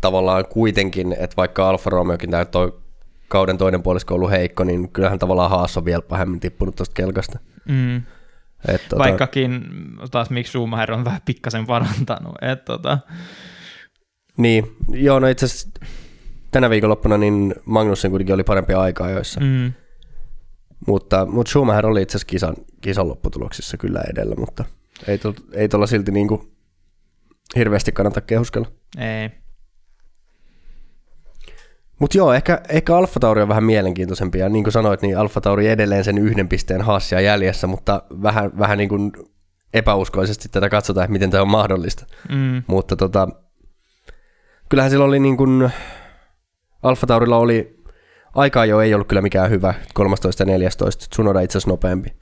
tavallaan 0.00 0.44
kuitenkin, 0.46 1.12
että 1.12 1.36
vaikka 1.36 1.68
Alfa 1.68 1.90
Romeokin 1.90 2.30
toi 2.50 2.85
kauden 3.28 3.58
toinen 3.58 3.82
puolisko 3.82 4.14
ollut 4.14 4.30
heikko, 4.30 4.64
niin 4.64 4.88
kyllähän 4.92 5.18
tavallaan 5.18 5.50
Haas 5.50 5.76
on 5.76 5.84
vielä 5.84 6.02
pahemmin 6.02 6.40
tippunut 6.40 6.76
tuosta 6.76 6.94
kelkasta. 6.94 7.38
Mm. 7.68 7.96
Et, 8.68 8.82
tota... 8.88 8.98
Vaikkakin 8.98 9.64
taas 10.10 10.30
miksi 10.30 10.50
Schumacher 10.50 10.92
on 10.92 11.04
vähän 11.04 11.20
pikkasen 11.24 11.66
parantanut. 11.66 12.34
Et, 12.42 12.64
tota... 12.64 12.98
Niin, 14.36 14.76
joo, 14.88 15.18
no 15.18 15.26
itse 15.26 15.46
asiassa 15.46 15.68
tänä 16.50 16.70
viikonloppuna 16.70 17.18
niin 17.18 17.54
Magnussen 17.64 18.10
kuitenkin 18.10 18.34
oli 18.34 18.44
parempi 18.44 18.74
aikaa 18.74 19.10
joissa. 19.10 19.40
Mm. 19.40 19.72
Mutta, 20.86 21.26
mutta 21.26 21.50
Schumacher 21.50 21.86
oli 21.86 22.02
itse 22.02 22.16
asiassa 22.16 22.30
kisan, 22.30 22.54
kisan 22.80 23.08
lopputuloksissa 23.08 23.76
kyllä 23.76 24.00
edellä, 24.10 24.34
mutta 24.34 24.64
ei, 25.06 25.18
tuolla, 25.18 25.38
ei 25.52 25.68
tuolla 25.68 25.86
silti 25.86 26.12
niin 26.12 26.28
kuin 26.28 26.52
hirveästi 27.56 27.92
kannata 27.92 28.20
kehuskella. 28.20 28.68
Ei. 28.98 29.30
Mutta 31.98 32.18
joo, 32.18 32.32
ehkä, 32.32 32.60
ehkä 32.68 32.96
Alfa 32.96 33.20
Tauri 33.20 33.42
on 33.42 33.48
vähän 33.48 33.64
mielenkiintoisempi, 33.64 34.38
ja 34.38 34.48
niin 34.48 34.64
kuin 34.64 34.72
sanoit, 34.72 35.02
niin 35.02 35.18
Alfa 35.18 35.40
Tauri 35.40 35.68
edelleen 35.68 36.04
sen 36.04 36.18
yhden 36.18 36.48
pisteen 36.48 36.82
haassia 36.82 37.20
jäljessä, 37.20 37.66
mutta 37.66 38.02
vähän, 38.22 38.58
vähän 38.58 38.78
niin 38.78 38.88
kuin 38.88 39.12
epäuskoisesti 39.74 40.48
tätä 40.48 40.68
katsotaan, 40.68 41.04
että 41.04 41.12
miten 41.12 41.30
tämä 41.30 41.42
on 41.42 41.48
mahdollista. 41.48 42.06
Mm. 42.28 42.62
Mutta 42.66 42.96
tota, 42.96 43.28
kyllähän 44.68 44.90
sillä 44.90 45.04
oli 45.04 45.18
niin 45.18 45.36
kuin, 45.36 45.70
Alfa 46.82 47.06
Taurilla 47.06 47.36
oli, 47.36 47.82
aikaa 48.34 48.66
jo 48.66 48.80
ei 48.80 48.94
ollut 48.94 49.08
kyllä 49.08 49.22
mikään 49.22 49.50
hyvä, 49.50 49.74
13 49.94 50.42
ja 50.42 50.46
14, 50.46 51.06
Tsunoda 51.10 51.40
itse 51.40 51.58
asiassa 51.58 51.70
nopeampi. 51.70 52.16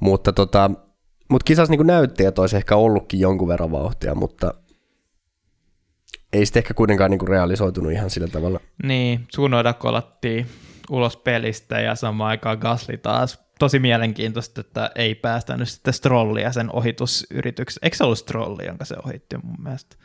Mutta 0.00 0.32
tota, 0.32 0.70
mut 1.30 1.44
kisas 1.44 1.68
niin 1.68 1.78
kuin 1.78 1.86
näytti, 1.86 2.24
että 2.24 2.40
olisi 2.40 2.56
ehkä 2.56 2.76
ollutkin 2.76 3.20
jonkun 3.20 3.48
verran 3.48 3.72
vauhtia, 3.72 4.14
mutta 4.14 4.54
ei 6.32 6.46
sitten 6.46 6.60
ehkä 6.60 6.74
kuitenkaan 6.74 7.10
niinku 7.10 7.26
realisoitunut 7.26 7.92
ihan 7.92 8.10
sillä 8.10 8.28
tavalla. 8.28 8.60
Niin, 8.82 9.26
Tsunoda 9.26 9.72
kolattiin 9.72 10.46
ulos 10.90 11.16
pelistä 11.16 11.80
ja 11.80 11.94
samaan 11.94 12.30
aikaan 12.30 12.58
Gasly 12.58 12.96
taas. 12.96 13.48
Tosi 13.58 13.78
mielenkiintoista, 13.78 14.60
että 14.60 14.90
ei 14.94 15.14
päästänyt 15.14 15.68
sitten 15.68 15.94
Strollia 15.94 16.52
sen 16.52 16.72
ohitusyrityksessä. 16.72 17.80
Eikö 17.82 17.96
se 17.96 18.04
ollut 18.04 18.18
Strolli, 18.18 18.66
jonka 18.66 18.84
se 18.84 18.96
ohitti 19.04 19.36
mun 19.42 19.56
mielestä? 19.62 19.96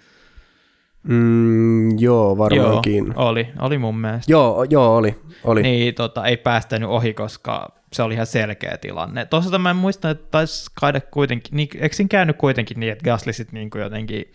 Mm, 1.08 2.00
joo, 2.00 2.38
varmaankin. 2.38 3.06
Joo, 3.06 3.14
oli, 3.16 3.48
oli 3.60 3.78
mun 3.78 3.98
mielestä. 3.98 4.32
Joo, 4.32 4.64
joo 4.64 4.96
oli, 4.96 5.16
oli. 5.44 5.62
Niin, 5.62 5.96
tota, 5.96 6.26
ei 6.26 6.38
päästänyt 6.38 6.90
ohi, 6.90 7.14
koska 7.14 7.76
se 7.94 8.04
oli 8.04 8.14
ihan 8.14 8.26
selkeä 8.26 8.78
tilanne. 8.78 9.26
Toisaalta 9.26 9.60
mä 9.60 9.70
en 9.70 9.76
muista, 9.76 10.10
että 10.10 10.28
taisi 10.32 10.72
kaida 10.80 11.02
kuitenkin, 11.02 11.58
niin, 11.58 11.70
eikö 11.80 11.96
siinä 11.96 12.08
käynyt 12.08 12.38
kuitenkin 12.38 12.80
niin, 12.80 12.92
että 12.92 13.04
Gasly 13.04 13.34
sitten 13.34 13.54
niin 13.60 13.84
jotenkin 13.84 14.32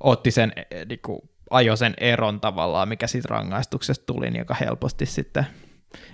otti 0.00 0.30
sen, 0.30 0.52
eh, 0.56 0.86
niin 0.88 1.00
kuin, 1.02 1.20
ajo 1.50 1.76
sen 1.76 1.94
eron 1.98 2.40
tavallaan, 2.40 2.88
mikä 2.88 3.06
siitä 3.06 3.28
rangaistuksesta 3.30 4.06
tuli, 4.06 4.30
niin 4.30 4.38
joka 4.38 4.54
helposti 4.54 5.06
sitten 5.06 5.46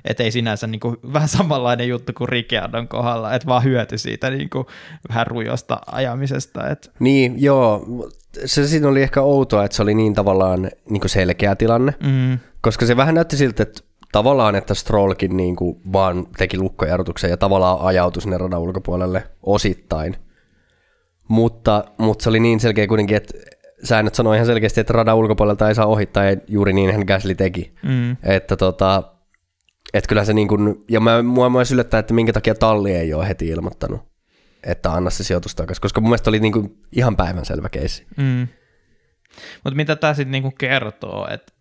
että 0.05 0.23
ei 0.23 0.31
sinänsä 0.31 0.67
niin 0.67 0.81
kuin, 0.81 0.97
vähän 1.13 1.29
samanlainen 1.29 1.89
juttu 1.89 2.13
kuin 2.13 2.29
Ricciardon 2.29 2.89
kohdalla, 2.89 3.35
että 3.35 3.47
vaan 3.49 3.65
hyöty 3.65 3.99
siitä 3.99 4.31
niin 4.31 4.51
kuin, 4.51 4.67
vähän 5.09 5.27
rujosta 5.27 5.79
ajamisesta. 5.87 6.69
Että. 6.69 6.91
Niin, 6.99 7.43
joo. 7.43 7.87
Se 8.45 8.67
siinä 8.67 8.89
oli 8.89 9.03
ehkä 9.03 9.23
outoa, 9.23 9.65
että 9.65 9.77
se 9.77 9.83
oli 9.83 9.95
niin 9.95 10.15
tavallaan 10.15 10.71
niin 10.91 11.01
kuin 11.01 11.11
selkeä 11.11 11.57
tilanne, 11.57 11.95
mm. 12.03 12.39
koska 12.61 12.87
se 12.87 12.97
vähän 12.97 13.15
näytti 13.15 13.37
siltä, 13.37 13.63
että 13.63 13.81
tavallaan, 14.13 14.55
että 14.55 14.75
Strollkin 14.75 15.37
niin 15.37 15.57
kuin 15.57 15.81
vaan 15.93 16.27
teki 16.37 16.59
lukkojarrutuksen 16.59 17.31
ja 17.31 17.37
tavallaan 17.37 17.81
ajautui 17.81 18.23
sinne 18.23 18.39
radan 18.39 18.61
ulkopuolelle 18.61 19.27
osittain. 19.43 20.17
Mutta, 21.29 21.85
mutta 21.99 22.23
se 22.23 22.29
oli 22.29 22.41
niin 22.41 22.61
selkeä 22.61 22.87
kuitenkin, 22.87 23.17
että 23.17 23.35
säännöt 23.85 24.15
sanoo 24.15 24.33
ihan 24.33 24.47
selkeästi, 24.47 24.81
että 24.81 24.93
radan 24.93 25.17
ulkopuolelta 25.17 25.69
ei 25.69 25.75
saa 25.75 25.87
ohittaa, 25.87 26.25
ja 26.25 26.37
juuri 26.49 26.73
niin 26.73 26.93
hän 26.93 27.05
Gasly 27.07 27.35
teki. 27.35 27.75
Mm. 27.83 28.17
Että 28.23 28.57
tota, 28.57 29.03
et 29.95 30.07
kyllä 30.07 30.25
se 30.25 30.33
niin 30.33 30.49
kuin, 30.49 30.85
ja 30.91 31.01
mä, 31.01 31.23
mua 31.23 31.51
myös 31.51 31.73
yllättää, 31.73 32.01
että 32.01 32.15
minkä 32.15 32.33
takia 32.33 32.55
talli 32.55 32.93
ei 32.93 33.15
ole 33.15 33.29
heti 33.29 33.49
ilmoittanut, 33.49 34.01
että 34.65 34.93
anna 34.93 35.11
se 35.11 35.25
sijoitus 35.25 35.55
takaisin, 35.55 35.83
koska 35.83 36.01
mun 36.01 36.11
mielestä 36.11 36.31
oli 36.31 36.41
niin 36.41 36.53
kuin 36.53 36.83
ihan 36.93 37.17
päivänselvä 37.17 37.69
keissi. 37.69 38.07
Mm. 38.17 38.49
Mutta 39.65 39.77
mitä 39.77 39.97
tämä 39.97 40.15
sitten 40.15 40.33
niinku 40.33 40.51
kertoo, 40.59 41.29
että 41.31 41.53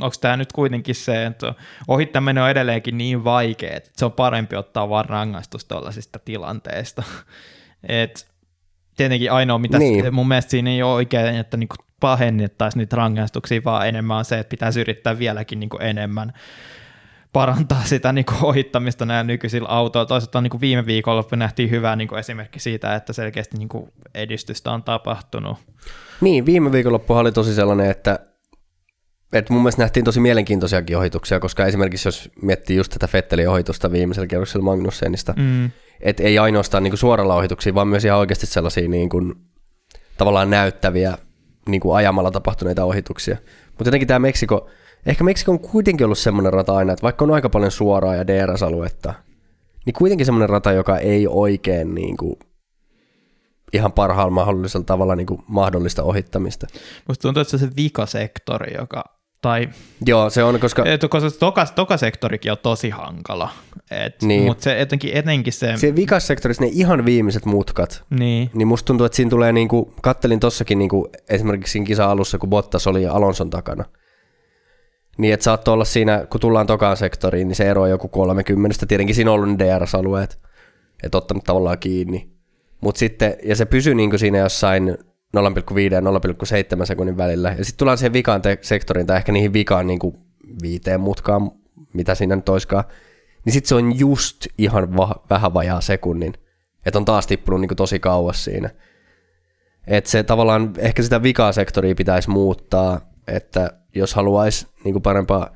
onko 0.00 0.16
tämä 0.20 0.36
nyt 0.36 0.52
kuitenkin 0.52 0.94
se, 0.94 1.26
että 1.26 1.54
ohittaminen 1.88 2.42
on 2.42 2.50
edelleenkin 2.50 2.98
niin 2.98 3.24
vaikea, 3.24 3.76
että 3.76 3.90
se 3.96 4.04
on 4.04 4.12
parempi 4.12 4.56
ottaa 4.56 4.88
vaan 4.88 5.04
rangaistus 5.04 5.64
tuollaisista 5.64 6.18
tilanteista. 6.18 7.02
että 7.88 8.20
tietenkin 8.96 9.32
ainoa, 9.32 9.58
mitä 9.58 9.78
niin. 9.78 10.14
mun 10.14 10.28
mielestä 10.28 10.50
siinä 10.50 10.70
ei 10.70 10.82
ole 10.82 10.92
oikein, 10.92 11.36
että 11.36 11.56
niin 11.56 11.68
pahennettaisiin 12.00 12.78
niitä 12.78 12.96
rangaistuksia, 12.96 13.60
vaan 13.64 13.88
enemmän 13.88 14.16
on 14.16 14.24
se, 14.24 14.38
että 14.38 14.50
pitäisi 14.50 14.80
yrittää 14.80 15.18
vieläkin 15.18 15.60
niin 15.60 15.70
enemmän 15.80 16.32
parantaa 17.32 17.82
sitä 17.84 18.12
niin 18.12 18.24
kuin 18.24 18.44
ohittamista 18.44 19.06
näillä 19.06 19.24
nykyisillä 19.24 19.68
autoilla. 19.68 20.06
Toisaalta 20.06 20.40
niin 20.40 20.50
kuin 20.50 20.60
viime 20.60 20.86
viikolla 20.86 21.24
nähtiin 21.36 21.70
hyvä 21.70 21.96
niin 21.96 22.08
kuin 22.08 22.18
esimerkki 22.18 22.60
siitä, 22.60 22.94
että 22.94 23.12
selkeästi 23.12 23.56
niin 23.58 23.68
kuin 23.68 23.92
edistystä 24.14 24.72
on 24.72 24.82
tapahtunut. 24.82 25.58
Niin, 26.20 26.46
viime 26.46 26.72
viikonloppu 26.72 27.14
oli 27.14 27.32
tosi 27.32 27.54
sellainen, 27.54 27.90
että 27.90 28.18
et 29.32 29.50
mun 29.50 29.60
mielestä 29.62 29.82
nähtiin 29.82 30.04
tosi 30.04 30.20
mielenkiintoisiakin 30.20 30.96
ohituksia, 30.96 31.40
koska 31.40 31.66
esimerkiksi 31.66 32.08
jos 32.08 32.30
miettii 32.42 32.76
just 32.76 32.92
tätä 32.92 33.06
Fettelin 33.06 33.48
ohitusta 33.48 33.92
viimeisellä 33.92 34.26
kierroksella 34.26 34.64
Magnussenista, 34.64 35.34
Mm. 35.36 35.70
Että 36.00 36.22
ei 36.22 36.38
ainoastaan 36.38 36.82
niinku 36.82 36.96
suoralla 36.96 37.34
ohituksia, 37.34 37.74
vaan 37.74 37.88
myös 37.88 38.04
ihan 38.04 38.18
oikeasti 38.18 38.46
sellaisia 38.46 38.88
niinku, 38.88 39.34
tavallaan 40.18 40.50
näyttäviä 40.50 41.18
niinku 41.68 41.92
ajamalla 41.92 42.30
tapahtuneita 42.30 42.84
ohituksia. 42.84 43.36
Mutta 43.66 43.84
jotenkin 43.84 44.08
tämä 44.08 44.18
Meksiko, 44.18 44.68
ehkä 45.06 45.24
Meksiko 45.24 45.52
on 45.52 45.60
kuitenkin 45.60 46.04
ollut 46.04 46.18
semmoinen 46.18 46.52
rata 46.52 46.76
aina, 46.76 46.92
että 46.92 47.02
vaikka 47.02 47.24
on 47.24 47.30
aika 47.30 47.48
paljon 47.48 47.70
suoraa 47.70 48.14
ja 48.14 48.26
DRS-aluetta, 48.26 49.14
niin 49.86 49.94
kuitenkin 49.94 50.26
semmoinen 50.26 50.48
rata, 50.48 50.72
joka 50.72 50.98
ei 50.98 51.26
oikein 51.28 51.94
niinku, 51.94 52.38
ihan 53.72 53.92
parhaalla 53.92 54.34
mahdollisella 54.34 54.84
tavalla 54.84 55.16
niinku, 55.16 55.44
mahdollista 55.46 56.02
ohittamista. 56.02 56.66
Musta 57.08 57.22
tuntuu, 57.22 57.40
että 57.40 57.50
se 57.50 57.64
on 57.64 57.70
se 57.70 57.76
vikasektori, 57.76 58.74
joka, 58.78 59.04
tai 59.44 59.68
Joo, 60.06 60.30
se 60.30 60.44
on, 60.44 60.60
koska 60.60 60.84
Et, 60.86 61.00
koska 61.10 61.30
toka, 61.38 61.66
toka 61.66 61.96
sektorikin 61.96 62.52
on 62.52 62.58
tosi 62.62 62.90
hankala. 62.90 63.50
Et, 63.90 64.22
Niin. 64.22 64.42
Mutta 64.42 64.64
se 64.64 64.80
etenkin, 64.80 65.10
etenkin 65.14 65.52
se, 65.52 65.76
se 65.76 65.96
vikassektorissa 65.96 66.64
ne 66.64 66.70
ihan 66.72 67.04
viimeiset 67.04 67.44
mutkat, 67.44 68.04
niin, 68.10 68.50
niin 68.54 68.68
musta 68.68 68.86
tuntuu, 68.86 69.04
että 69.04 69.16
siinä 69.16 69.30
tulee 69.30 69.52
niinku, 69.52 69.94
kattelin 70.02 70.40
tossakin 70.40 70.78
niinku, 70.78 71.08
esimerkiksi 71.28 71.72
siinä 71.72 71.86
kisa 71.86 72.10
alussa, 72.10 72.38
kun 72.38 72.50
Bottas 72.50 72.86
oli 72.86 73.06
Alonson 73.06 73.50
takana. 73.50 73.84
Niin, 75.18 75.34
että 75.34 75.44
saattoi 75.44 75.74
olla 75.74 75.84
siinä, 75.84 76.26
kun 76.30 76.40
tullaan 76.40 76.66
tokaan 76.66 76.96
sektoriin, 76.96 77.48
niin 77.48 77.56
se 77.56 77.70
ero 77.70 77.82
on 77.82 77.90
joku 77.90 78.08
30. 78.08 78.86
Tietenkin 78.86 79.14
siinä 79.14 79.30
on 79.30 79.34
ollut 79.34 79.48
ne 79.48 79.58
DRS-alueet, 79.58 80.38
että 81.02 81.18
ottanut 81.18 81.44
tavallaan 81.44 81.78
kiinni. 81.78 82.28
Mutta 82.80 82.98
sitten, 82.98 83.36
ja 83.42 83.56
se 83.56 83.64
pysyi 83.64 83.94
niinku 83.94 84.18
siinä 84.18 84.38
jossain 84.38 84.98
0,5 85.34 85.94
ja 85.94 86.00
0,7 86.80 86.86
sekunnin 86.86 87.16
välillä. 87.16 87.54
Ja 87.58 87.64
sitten 87.64 87.78
tullaan 87.78 87.98
siihen 87.98 88.12
vikaan 88.12 88.42
te- 88.42 88.58
sektoriin, 88.62 89.06
tai 89.06 89.16
ehkä 89.16 89.32
niihin 89.32 89.52
vikaan 89.52 89.86
niinku 89.86 90.16
viiteen 90.62 91.00
mutkaan, 91.00 91.50
mitä 91.92 92.14
siinä 92.14 92.36
nyt 92.36 92.48
olisikaan. 92.48 92.84
Niin 93.44 93.52
sitten 93.52 93.68
se 93.68 93.74
on 93.74 93.98
just 93.98 94.46
ihan 94.58 94.96
va- 94.96 95.24
vähän 95.30 95.54
vajaa 95.54 95.80
sekunnin. 95.80 96.34
Että 96.86 96.98
on 96.98 97.04
taas 97.04 97.26
tippunut 97.26 97.60
niinku 97.60 97.74
tosi 97.74 97.98
kauas 97.98 98.44
siinä. 98.44 98.70
Että 99.86 100.10
se 100.10 100.22
tavallaan, 100.22 100.72
ehkä 100.78 101.02
sitä 101.02 101.22
vikaa 101.22 101.52
sektoria 101.52 101.94
pitäisi 101.94 102.30
muuttaa, 102.30 103.00
että 103.28 103.70
jos 103.94 104.14
haluaisi 104.14 104.66
niinku 104.84 105.00
parempaa, 105.00 105.54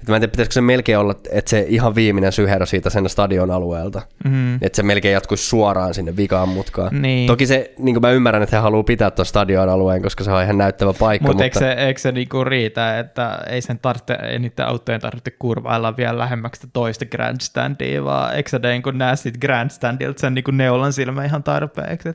että 0.00 0.12
mä 0.12 0.16
en 0.16 0.20
tiedä, 0.20 0.30
pitäisikö 0.30 0.52
se 0.52 0.60
melkein 0.60 0.98
olla, 0.98 1.14
että 1.30 1.50
se 1.50 1.64
ihan 1.68 1.94
viimeinen 1.94 2.32
syherö 2.32 2.66
siitä 2.66 2.90
sen 2.90 3.08
stadion 3.08 3.50
alueelta, 3.50 4.02
mm, 4.24 4.54
että 4.54 4.76
se 4.76 4.82
melkein 4.82 5.12
jatkuisi 5.12 5.44
suoraan 5.44 5.94
sinne 5.94 6.16
vikaan 6.16 6.48
mutkaan. 6.48 7.02
Niin. 7.02 7.26
Toki 7.26 7.46
se, 7.46 7.74
niin 7.78 7.94
kuin 7.94 8.02
mä 8.02 8.10
ymmärrän, 8.10 8.42
että 8.42 8.56
he 8.56 8.62
haluaa 8.62 8.82
pitää 8.82 9.10
tuon 9.10 9.26
stadion 9.26 9.68
alueen, 9.68 10.02
koska 10.02 10.24
se 10.24 10.32
on 10.32 10.42
ihan 10.42 10.58
näyttävä 10.58 10.92
paikka, 10.98 11.26
Mut 11.26 11.34
mutta, 11.34 11.44
eikö 11.44 11.58
se, 11.58 11.72
eikö 11.72 12.00
se 12.00 12.12
niinku 12.12 12.44
riitä, 12.44 12.98
että 12.98 13.38
ei, 13.46 13.62
sen 13.62 13.78
tarvitse, 13.78 14.14
ei 14.14 14.38
niiden 14.38 14.66
autojen 14.66 15.00
tarvitse 15.00 15.30
kurvailla 15.30 15.96
vielä 15.96 16.18
lähemmäksi 16.18 16.68
toista 16.72 17.06
grandstandia, 17.06 18.04
vaan 18.04 18.34
eikö 18.36 18.50
sä 18.50 18.58
niin 18.58 18.98
näe 18.98 19.16
siitä 19.16 19.38
grandstandilta 19.38 20.20
sen 20.20 20.34
niinku 20.34 20.50
neulan 20.50 20.92
silmä 20.92 21.24
ihan 21.24 21.42
tarpeeksi? 21.42 22.08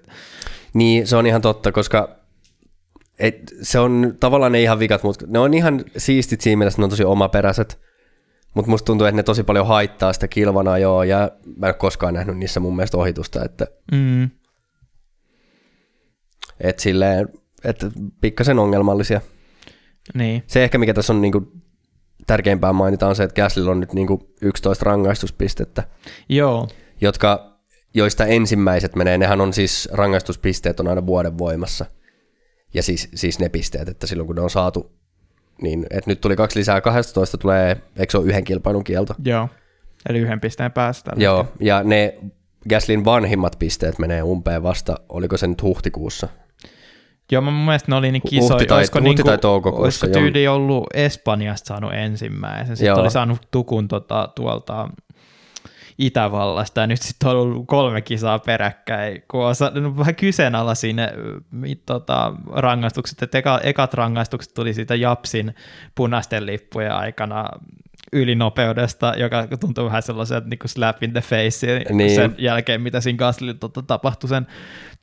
Niin 0.74 1.08
se 1.08 1.16
on 1.16 1.28
ihan 1.28 1.42
totta, 1.42 1.72
koska 1.72 2.25
et, 3.20 3.54
se 3.62 3.80
on 3.80 4.16
tavallaan 4.20 4.52
ne 4.52 4.62
ihan 4.62 4.80
vikat, 4.80 5.04
mutta 5.04 5.26
ne 5.30 5.40
on 5.40 5.54
ihan 5.54 5.84
siistit 5.98 6.42
siinä 6.42 6.58
mielessä, 6.58 6.82
ne 6.82 6.84
on 6.84 6.90
tosi 6.90 7.04
omaperäiset, 7.04 7.80
mutta 8.54 8.70
musta 8.70 8.86
tuntuu, 8.86 9.08
että 9.08 9.16
ne 9.16 9.24
tosi 9.24 9.44
paljon 9.44 9.68
haittaa 9.68 10.14
sitä 10.14 10.28
kilvana 10.28 10.78
joo, 10.78 11.04
ja 11.04 11.32
mä 11.58 11.66
en 11.66 11.70
ole 11.70 11.74
koskaan 11.74 12.14
nähnyt 12.14 12.38
niissä 12.38 12.60
mun 12.60 12.76
mielestä 12.76 12.98
ohitusta, 12.98 13.46
että 13.46 13.68
mm, 13.92 14.30
et 16.60 16.80
silleen, 16.80 17.30
että 17.64 17.92
pikkasen 18.22 18.60
ongelmallisia. 18.60 19.22
niin, 20.14 20.44
Se 20.48 20.64
ehkä 20.64 20.78
mikä 20.78 20.94
tässä 20.94 21.14
on 21.14 21.22
niinku 21.22 21.52
tärkeimpää 22.28 22.74
mainita 22.74 23.08
on 23.08 23.16
se, 23.16 23.24
että 23.24 23.42
Gaslylla 23.42 23.72
on 23.72 23.80
nyt 23.80 23.94
niinku 23.94 24.34
11 24.42 24.86
rangaistuspistettä, 24.86 25.84
joo, 26.30 26.68
jotka, 27.02 27.60
joista 27.94 28.26
ensimmäiset 28.26 28.96
menee, 28.96 29.18
nehän 29.18 29.42
on 29.42 29.54
siis, 29.54 29.90
rangaistuspisteet 29.92 30.80
on 30.80 30.88
aina 30.88 31.06
vuoden 31.06 31.38
voimassa. 31.38 31.86
Ja 32.76 32.84
siis, 32.84 33.10
siis 33.16 33.40
ne 33.40 33.50
pisteet, 33.50 33.90
että 33.90 34.08
silloin 34.08 34.28
kun 34.28 34.36
ne 34.36 34.42
on 34.42 34.50
saatu, 34.50 34.92
niin 35.62 35.86
että 35.90 36.12
nyt 36.12 36.22
tuli 36.22 36.36
kaksi 36.36 36.60
lisää, 36.60 36.82
12 36.82 37.38
tulee, 37.38 37.78
eikö 37.98 38.12
se 38.12 38.18
ole 38.18 38.26
yhden 38.28 38.44
kilpailun 38.44 38.84
kielto? 38.84 39.16
joo. 39.26 39.50
Eli 40.10 40.20
yhden 40.20 40.42
pisteen 40.42 40.72
päästä. 40.72 41.12
Joo, 41.16 41.48
ja 41.60 41.84
ne 41.84 42.18
Gaslin 42.70 43.06
vanhimmat 43.06 43.56
pisteet 43.60 44.00
menee 44.00 44.24
umpeen 44.24 44.64
vasta, 44.64 44.96
oliko 45.10 45.38
se 45.38 45.48
nyt 45.48 45.62
huhtikuussa? 45.62 46.28
Joo, 47.32 47.42
mä 47.42 47.52
mun 47.52 47.66
mielestä 47.66 47.92
ne 47.92 47.96
oli 47.96 48.12
niin 48.12 48.22
Huhti 48.24 48.36
kisoja. 48.36 48.66
tai- 48.66 48.78
olisiko, 48.78 49.00
huhti 49.00 49.10
niinku, 49.10 49.24
tai 49.24 49.38
toukokuussa, 49.38 50.06
olisiko 50.06 50.20
tyyli 50.20 50.48
ollut 50.48 50.88
Espanjasta 50.94 51.68
saanut 51.68 51.94
ensimmäisen. 51.94 52.78
Sitten 52.78 52.96
oli 52.96 53.12
saanut 53.12 53.40
tukun 53.52 53.88
tota, 53.88 54.30
tuolta 54.36 54.90
Itävallasta. 55.98 56.82
Ja 56.82 56.88
nyt 56.88 57.02
sitten 57.02 57.30
on 57.30 57.36
ollut 57.36 57.68
kolme 57.68 58.02
kisaa 58.02 58.40
peräkkäin, 58.40 59.24
kun 59.28 59.46
on 59.46 59.56
saanut 59.56 59.98
vähän 59.98 60.16
kyseenalaisia 60.16 60.94
ne 60.94 61.14
mit, 61.52 61.86
tota, 61.86 62.34
rangaistukset, 62.52 63.22
että 63.22 63.38
eka, 63.38 63.60
ekat 63.64 63.94
rangaistukset 63.94 64.54
tuli 64.54 64.74
siitä 64.74 64.96
Japsin 64.96 65.56
punaisten 65.96 66.46
lippujen 66.46 66.94
aikana 66.94 67.50
ylinopeudesta, 68.14 69.14
joka 69.18 69.48
tuntuu 69.60 69.86
vähän 69.86 70.02
sellaiselta 70.04 70.48
niin 70.48 70.60
slap 70.66 71.04
in 71.04 71.12
the 71.12 71.22
face 71.22 71.86
Niin. 71.92 72.16
sen 72.16 72.36
jälkeen, 72.38 72.82
mitä 72.82 73.02
siinä 73.02 73.18
Gaslilla 73.18 73.54
tota, 73.54 73.82
tapahtui 73.82 74.30
sen 74.30 74.48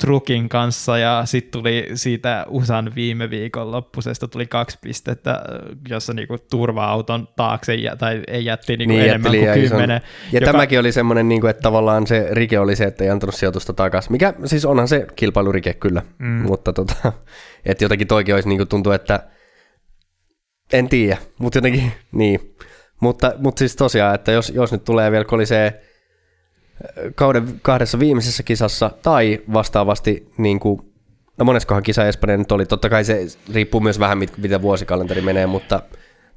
trukin 0.01 0.49
kanssa, 0.49 0.99
ja 0.99 1.23
sitten 1.25 1.51
tuli 1.61 1.89
siitä 1.95 2.47
USAn 2.49 2.93
viime 2.95 3.31
viikon 3.31 3.71
loppusesta 3.73 4.29
tuli 4.29 4.47
kaksi 4.47 4.79
pistettä, 4.83 5.41
jossa 5.89 6.13
niinku 6.15 6.37
turva-auton 6.51 7.29
taakse 7.37 7.75
jä, 7.75 7.97
tai 7.97 8.23
ei 8.29 8.45
jätti 8.45 8.77
niinku 8.77 8.95
Niin, 8.95 9.05
enemmän 9.09 9.35
jätti 9.35 9.59
kuin 9.61 9.69
kymmenen. 9.71 10.01
Ja 10.33 10.41
joka- 10.41 10.53
tämäkin 10.53 10.79
oli 10.81 10.93
semmoinen, 10.93 11.29
niin 11.29 11.41
kuin, 11.41 11.51
että 11.51 11.63
tavallaan 11.63 12.07
se 12.07 12.29
rike 12.31 12.59
oli 12.59 12.77
se, 12.77 12.85
että 12.85 13.05
ei 13.05 13.11
antanut 13.11 13.35
sijoitusta 13.35 13.73
takaisin. 13.73 14.13
Mikä 14.13 14.35
siis 14.45 14.65
onhan 14.65 14.89
se 14.89 15.07
kilpailurike 15.17 15.75
kyllä, 15.75 16.03
mm. 16.19 16.27
mutta 16.29 16.73
tota, 16.73 17.13
että 17.65 17.85
jotenkin 17.85 18.07
toikin 18.09 18.35
olisi 18.35 18.49
niin 18.49 18.59
kuin 18.59 18.69
tuntuu, 18.69 18.93
että 18.93 19.21
en 20.73 20.89
tiedä, 20.89 21.17
mutta 21.39 21.59
jotenkin 21.59 21.93
niin. 22.13 22.41
Mutta, 23.03 23.33
mutta 23.39 23.59
siis 23.59 23.77
tosiaan, 23.77 24.15
että 24.15 24.33
jos, 24.33 24.51
jos 24.51 24.73
nyt 24.73 24.85
tulee 24.85 25.11
vielä 25.11 25.25
kolisee 25.25 25.83
kauden 27.15 27.61
kahdessa 27.63 27.99
viimeisessä 27.99 28.43
kisassa 28.43 28.91
tai 29.03 29.41
vastaavasti 29.53 30.33
niin 30.39 30.61
kuin, 30.61 30.93
no 31.39 31.45
moneskohan 31.45 31.83
kisa 31.83 32.07
Espanja 32.07 32.37
nyt 32.37 32.53
oli, 32.53 32.67
totta 32.67 32.89
kai 32.89 33.05
se 33.05 33.27
riippuu 33.55 33.81
myös 33.81 33.99
vähän 33.99 34.19
mit, 34.19 34.39
miten 34.39 34.63
vuosikalenteri 34.63 35.21
menee, 35.21 35.47
mutta 35.47 35.83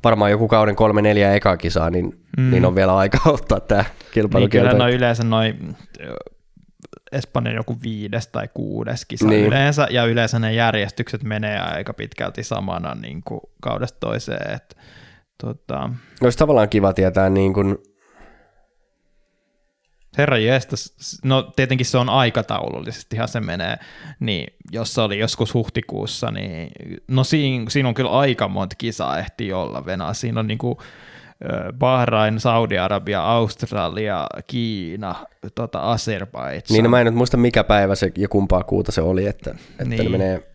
varmaan 0.03 0.31
joku 0.31 0.47
kauden 0.47 0.75
kolme 0.75 1.01
neljä 1.01 1.33
eka 1.33 1.57
kisaa, 1.57 1.89
niin, 1.89 2.19
mm. 2.37 2.51
niin 2.51 2.65
on 2.65 2.75
vielä 2.75 2.97
aika 2.97 3.17
ottaa 3.29 3.59
tämä 3.59 3.81
niin 3.81 3.89
kyllä 3.91 4.11
kilpailukielto. 4.13 4.77
no 4.77 4.89
yleensä 4.89 5.23
noin 5.23 5.75
Espanjan 7.11 7.55
joku 7.55 7.77
viides 7.83 8.27
tai 8.27 8.47
kuudes 8.53 9.05
kisa 9.05 9.27
Niin. 9.27 9.45
yleensä, 9.45 9.87
ja 9.89 10.05
yleensä 10.05 10.39
ne 10.39 10.53
järjestykset 10.53 11.23
menee 11.23 11.59
aika 11.59 11.93
pitkälti 11.93 12.43
samana 12.43 12.95
niin 12.95 13.21
kuin 13.23 13.41
kaudesta 13.61 13.99
toiseen. 13.99 14.55
Et, 14.55 14.77
tota, 15.41 15.89
Olisi 16.21 16.37
tavallaan 16.37 16.69
kiva 16.69 16.93
tietää, 16.93 17.29
niin 17.29 17.53
kuin, 17.53 17.77
Herra 20.17 20.37
jestas, 20.37 20.93
no 21.23 21.51
tietenkin 21.55 21.85
se 21.85 21.97
on 21.97 22.09
aikataulullisestihan 22.09 23.27
se 23.27 23.39
menee, 23.39 23.77
niin 24.19 24.47
jos 24.71 24.93
se 24.93 25.01
oli 25.01 25.19
joskus 25.19 25.53
huhtikuussa, 25.53 26.31
niin 26.31 26.71
no 27.07 27.23
siinä, 27.23 27.65
siinä 27.69 27.89
on 27.89 27.95
kyllä 27.95 28.09
aika 28.09 28.47
monta 28.47 28.75
kisaa 28.77 29.19
ehti 29.19 29.53
olla 29.53 29.85
Venäjä. 29.85 30.13
Siinä 30.13 30.39
on 30.39 30.47
niinku 30.47 30.81
ö, 31.45 31.73
Bahrain, 31.73 32.39
Saudi-Arabia, 32.39 33.23
Australia, 33.23 34.27
Kiina, 34.47 35.15
tota 35.55 35.93
Azerbaidžan. 35.93 36.73
niin 36.73 36.83
no 36.83 36.89
mä 36.89 36.99
en 36.99 37.05
nyt 37.05 37.15
muista 37.15 37.37
mikä 37.37 37.63
päivä 37.63 37.95
se 37.95 38.11
ja 38.17 38.27
kumpaa 38.27 38.63
kuuta 38.63 38.91
se 38.91 39.01
oli, 39.01 39.25
että, 39.25 39.51
että 39.51 39.85
niin. 39.85 39.89
ne 39.89 39.97
Niin. 39.97 40.11
menee... 40.11 40.54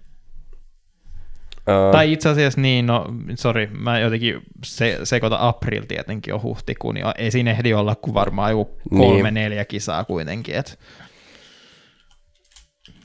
Öö, 1.70 1.92
Tai 1.92 2.12
itse 2.12 2.28
asiassa 2.28 2.60
niin, 2.60 2.86
no 2.86 3.06
sorry, 3.34 3.66
mä 3.66 3.98
jotenkin 3.98 4.40
se, 4.64 4.98
sekoitan 5.04 5.40
April 5.40 5.82
tietenkin 5.88 6.34
on 6.34 6.42
huhtikuun, 6.42 6.94
niin 6.94 7.06
ei 7.18 7.30
siinä 7.30 7.50
ehdi 7.50 7.74
olla 7.74 7.94
kuin 7.94 8.14
varmaan 8.14 8.50
joku 8.50 8.76
kolme, 8.90 9.22
Niin. 9.30 9.34
neljä 9.34 9.64
kisaa 9.64 10.04
kuitenkin, 10.04 10.54
et 10.54 10.78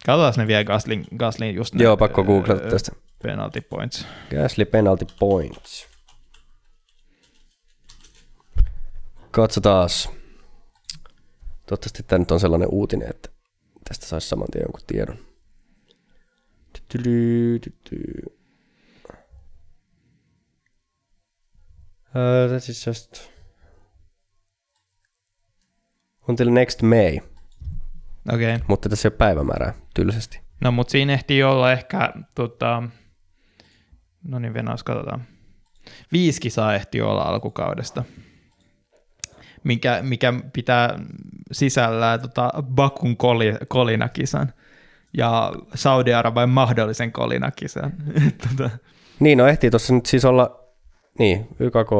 Katsotaan 0.05 0.33
ne 0.37 0.47
vielä 0.47 0.63
Gaslin, 0.63 1.05
Gaslin 1.17 1.55
just 1.55 1.73
ne, 1.75 1.83
Joo, 1.83 1.97
pakko 1.97 2.23
googlata 2.23 2.69
tästä. 2.69 2.91
penalty 3.23 3.61
points. 3.61 4.07
Gasly 4.29 4.65
penalty 4.65 5.05
points. 5.19 5.87
Katsotaan. 9.31 9.89
Toivottavasti 11.65 12.03
tämä 12.03 12.19
nyt 12.19 12.31
on 12.31 12.39
sellainen 12.39 12.67
uutinen, 12.71 13.09
että 13.09 13.29
tästä 13.87 14.05
saisi 14.05 14.27
saman 14.29 14.47
tien 14.51 14.61
jonkun 14.63 14.81
tiedon. 14.87 15.17
Tytyly, 16.73 17.59
tyty. 17.59 18.01
Uh, 22.15 22.49
that 22.49 22.69
is 22.69 22.87
just 22.87 23.29
until 26.27 26.49
next 26.49 26.81
May, 26.81 27.17
Okei. 28.33 28.55
Okay. 28.55 28.65
mutta 28.67 28.89
tässä 28.89 29.07
ei 29.07 29.09
ole 29.09 29.17
päivämäärää 29.17 29.73
tylsästi. 29.93 30.39
No 30.61 30.71
mutta 30.71 30.91
siinä 30.91 31.13
ehtii 31.13 31.43
olla 31.43 31.71
ehkä, 31.71 32.13
tota, 32.35 32.83
no 34.23 34.39
niin 34.39 34.53
Venäjässä 34.53 34.83
katsotaan. 34.83 35.23
Viisi 36.11 36.41
kisaa 36.41 36.75
ehti 36.75 37.01
olla 37.01 37.21
alkukaudesta, 37.21 38.03
mikä, 39.63 39.99
mikä 40.01 40.33
pitää 40.53 40.99
sisällään 41.51 42.21
tota 42.21 42.51
Bakun 42.63 43.17
koli, 43.17 43.53
kolinakisan 43.67 44.53
ja 45.17 45.53
Saudi-Arabian 45.75 46.49
mahdollisen 46.49 47.11
kolinakisan. 47.11 47.93
tota. 48.47 48.69
Niin, 49.19 49.37
no 49.37 49.47
ehtii 49.47 49.69
tuossa 49.69 49.93
nyt 49.93 50.05
siis 50.05 50.25
olla, 50.25 50.64
niin, 51.19 51.47
YKK, 51.59 51.91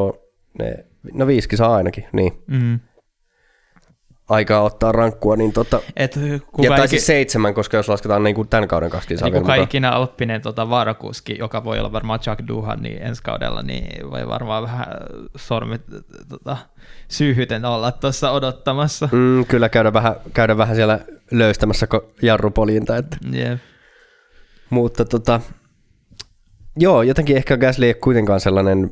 ne, 0.59 0.86
no 1.13 1.28
viisi 1.28 1.49
kisaa 1.49 1.76
ainakin, 1.76 2.05
niin. 2.11 2.43
Mm. 2.47 2.80
Aikaa 4.30 4.61
ottaa 4.61 4.91
rankkua, 4.91 5.36
niin 5.36 5.53
tota, 5.53 5.82
Et 5.95 6.16
ja 6.16 6.39
kuka, 6.51 6.76
tai 6.76 6.88
siis 6.88 7.05
seitsemän, 7.05 7.53
koska 7.53 7.78
jos 7.78 7.89
lasketaan 7.89 8.24
niin 8.24 8.36
kuin 8.36 8.47
tämän 8.47 8.68
kauden 8.68 8.89
kaksi 8.89 9.07
kisaa 9.07 9.26
niin 9.26 9.34
kuka 9.34 9.53
mukaan. 9.53 9.63
ikinä 9.63 9.91
alppinen 9.91 10.41
tota 10.41 10.70
varakuski, 10.70 11.36
joka 11.39 11.63
voi 11.63 11.80
olla 11.80 11.91
varmaan 11.91 12.20
Chuck 12.20 12.47
Duhan, 12.47 12.82
niin 12.82 13.01
ensi 13.01 13.24
kaudella, 13.24 13.61
niin 13.61 14.11
voi 14.11 14.28
varmaan 14.28 14.63
vähän 14.63 14.86
sormit 15.38 15.82
tota, 16.30 16.57
syyhyten 17.07 17.66
olla 17.66 17.91
tuossa 17.91 18.32
odottamassa. 18.32 19.09
Mm, 19.11 19.45
kyllä 19.45 19.70
käydä 19.70 19.93
vähän, 19.93 20.16
käydä 20.34 20.57
vähän 20.57 20.76
siellä 20.76 20.99
löystämässä 21.32 21.88
jarrupoljinta, 22.22 22.97
että 22.97 23.18
Jep. 23.32 23.59
Mutta 24.70 25.05
tota, 25.05 25.41
joo, 26.78 27.01
jotenkin 27.01 27.38
ehkä 27.38 27.57
Gasly 27.57 27.86
ei 27.86 27.89
ole 27.89 27.93
kuitenkaan 27.93 28.39
sellainen 28.39 28.91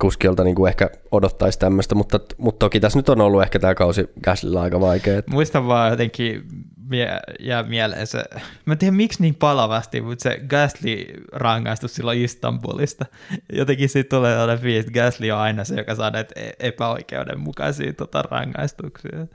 kuski, 0.00 0.26
jolta 0.26 0.44
niinku 0.44 0.66
ehkä 0.66 0.90
odottaisi 1.10 1.58
tämmöistä, 1.58 1.94
mutta, 1.94 2.20
mutta 2.38 2.58
toki 2.58 2.80
tässä 2.80 2.98
nyt 2.98 3.08
on 3.08 3.20
ollut 3.20 3.42
ehkä 3.42 3.58
tämä 3.58 3.74
kausi 3.74 4.08
Gaslylla 4.24 4.62
aika 4.62 4.80
vaikea. 4.80 5.18
että- 5.18 5.30
Muistan 5.30 5.66
vaan 5.66 5.90
jotenkin 5.90 6.42
mie- 6.88 7.20
jää 7.40 7.62
mieleen 7.62 8.06
se, 8.06 8.24
mä 8.64 8.72
en 8.74 8.78
tiedä 8.78 8.96
miksi 8.96 9.22
niin 9.22 9.34
palavasti, 9.34 10.00
mutta 10.00 10.22
se 10.22 10.40
Gasly-rangaistus 10.48 11.94
silloin 11.94 12.24
Istanbulista. 12.24 13.06
Jotenkin 13.52 13.88
siitä 13.88 14.16
tulee 14.16 14.32
sellainen 14.32 14.58
fiilis, 14.58 14.86
että 14.86 15.00
Gasly 15.00 15.30
on 15.30 15.38
aina 15.38 15.64
se, 15.64 15.74
joka 15.74 15.94
saa 15.94 16.10
näitä 16.10 16.40
e- 16.40 16.50
epäoikeudenmukaisia 16.68 17.92
tota, 17.92 18.22
rangaistuksia. 18.22 19.26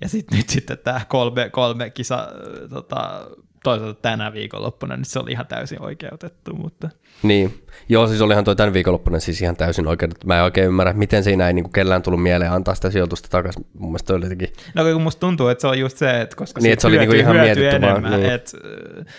Ja 0.00 0.08
sitten 0.08 0.38
nyt 0.38 0.48
sitten 0.48 0.78
tämä 0.84 1.00
kolme, 1.08 1.50
kolme 1.50 1.90
kisa 1.90 2.28
tota, 2.70 3.26
toisaalta 3.66 4.00
tänä 4.02 4.32
viikonloppuna, 4.32 4.96
niin 4.96 5.04
se 5.04 5.18
oli 5.18 5.32
ihan 5.32 5.46
täysin 5.46 5.82
oikeutettu, 5.82 6.54
mutta 6.54 6.90
Niin, 7.22 7.62
joo, 7.88 8.06
siis 8.06 8.20
olihan 8.20 8.44
toi 8.44 8.56
tämän 8.56 8.72
viikonloppuna 8.72 9.20
siis 9.20 9.42
ihan 9.42 9.56
täysin 9.56 9.86
oikein. 9.86 10.12
Mä 10.24 10.36
en 10.36 10.42
oikein 10.42 10.66
ymmärrä, 10.66 10.92
miten 10.92 11.24
siinä 11.24 11.46
ei 11.46 11.52
niinku 11.52 11.70
kellään 11.70 12.02
tullut 12.02 12.22
mieleen 12.22 12.52
antaa 12.52 12.74
sitä 12.74 12.90
sijoitusta 12.90 13.28
takaisin. 13.28 13.66
Mun 13.78 13.90
mielestä 13.90 14.14
oli 14.14 14.24
jotenkin, 14.24 14.52
No 14.74 14.84
kun 14.84 15.02
musta 15.02 15.20
tuntuu, 15.20 15.48
että 15.48 15.60
se 15.60 15.66
on 15.66 15.78
just 15.78 15.96
se, 15.96 16.20
että 16.20 16.36
koska 16.36 16.60
Niin, 16.60 16.72
että 16.72 16.80
se 16.80 16.86
oli 16.86 16.96
hyötyy, 16.96 17.14
niinku 17.14 17.30
ihan 17.30 17.36
hyötyy 17.36 17.62
mietitty 17.62 17.86
vaan, 17.86 17.96
enemmän, 17.96 18.20
niin. 18.20 18.32
että 18.32 18.52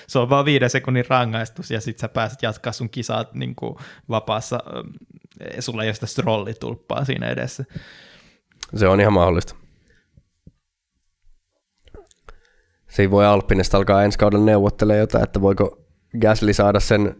se 0.07 0.19
on 0.19 0.29
vaan 0.29 0.45
viiden 0.45 0.69
sekunnin 0.69 1.05
rangaistus 1.09 1.71
ja 1.71 1.81
sit 1.81 1.99
sä 1.99 2.07
pääset 2.07 2.41
jatkaa 2.41 2.73
sun 2.73 2.89
kisaat 2.89 3.33
niinku 3.33 3.79
vapaassa, 4.09 4.59
sulla 5.59 5.83
ei 5.83 5.87
ole 5.87 5.93
sitä 5.93 6.05
strollitulppaa 6.05 7.05
siinä 7.05 7.29
edessä. 7.29 7.65
se 8.75 8.87
on 8.87 9.01
ihan 9.01 9.13
mahdollista. 9.13 9.55
Ei 12.99 13.11
voi 13.11 13.25
Alppinesta 13.25 13.77
alkaa 13.77 14.03
ensi 14.03 14.17
kaudella 14.17 14.45
neuvottelemaan 14.45 14.99
jotain, 14.99 15.23
että 15.23 15.41
voiko 15.41 15.77
Gasly 16.21 16.53
saada 16.53 16.79
sen 16.79 17.15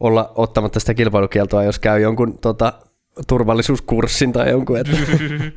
olla 0.00 0.32
ottamatta 0.34 0.80
sitä 0.80 0.94
kilpailukieltoa, 0.94 1.64
jos 1.64 1.78
käy 1.78 2.00
jonkun 2.00 2.38
tota, 2.38 2.72
turvallisuuskurssin 3.26 4.32
tai 4.32 4.50
jonkun. 4.50 4.78
Että. 4.78 4.96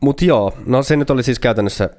Mutta 0.00 0.24
joo, 0.24 0.52
no 0.66 0.82
se 0.82 0.96
nyt 0.96 1.10
oli 1.10 1.22
siis 1.22 1.38
käytännössä 1.38 1.90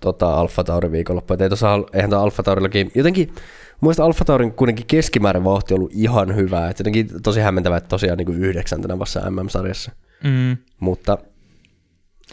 tota, 0.00 0.34
Alfa 0.34 0.64
Tauri 0.64 0.92
viikonloppu. 0.92 1.34
Et 1.34 1.40
Ei 1.40 1.48
tossa, 1.48 1.68
eihän 1.92 2.10
tuo 2.10 2.18
Alfa 2.18 2.42
Taurillakin, 2.42 2.90
jotenkin 2.94 3.34
Muista 3.82 4.04
Alfa 4.04 4.24
Taurin 4.24 4.52
kuitenkin 4.52 4.86
keskimäärin 4.86 5.44
vauhti 5.44 5.74
on 5.74 5.80
ollut 5.80 5.92
ihan 5.94 6.36
hyvää. 6.36 6.70
Et 6.70 6.78
jotenkin 6.78 7.08
tosi 7.22 7.40
hämmentävää, 7.40 7.78
että 7.78 7.88
tosiaan 7.88 8.18
niin 8.18 8.26
kuin 8.26 8.44
yhdeksäntenä 8.44 8.98
vasta 8.98 9.30
MM-sarjassa. 9.30 9.92
Mm. 10.24 10.56
Mutta 10.80 11.18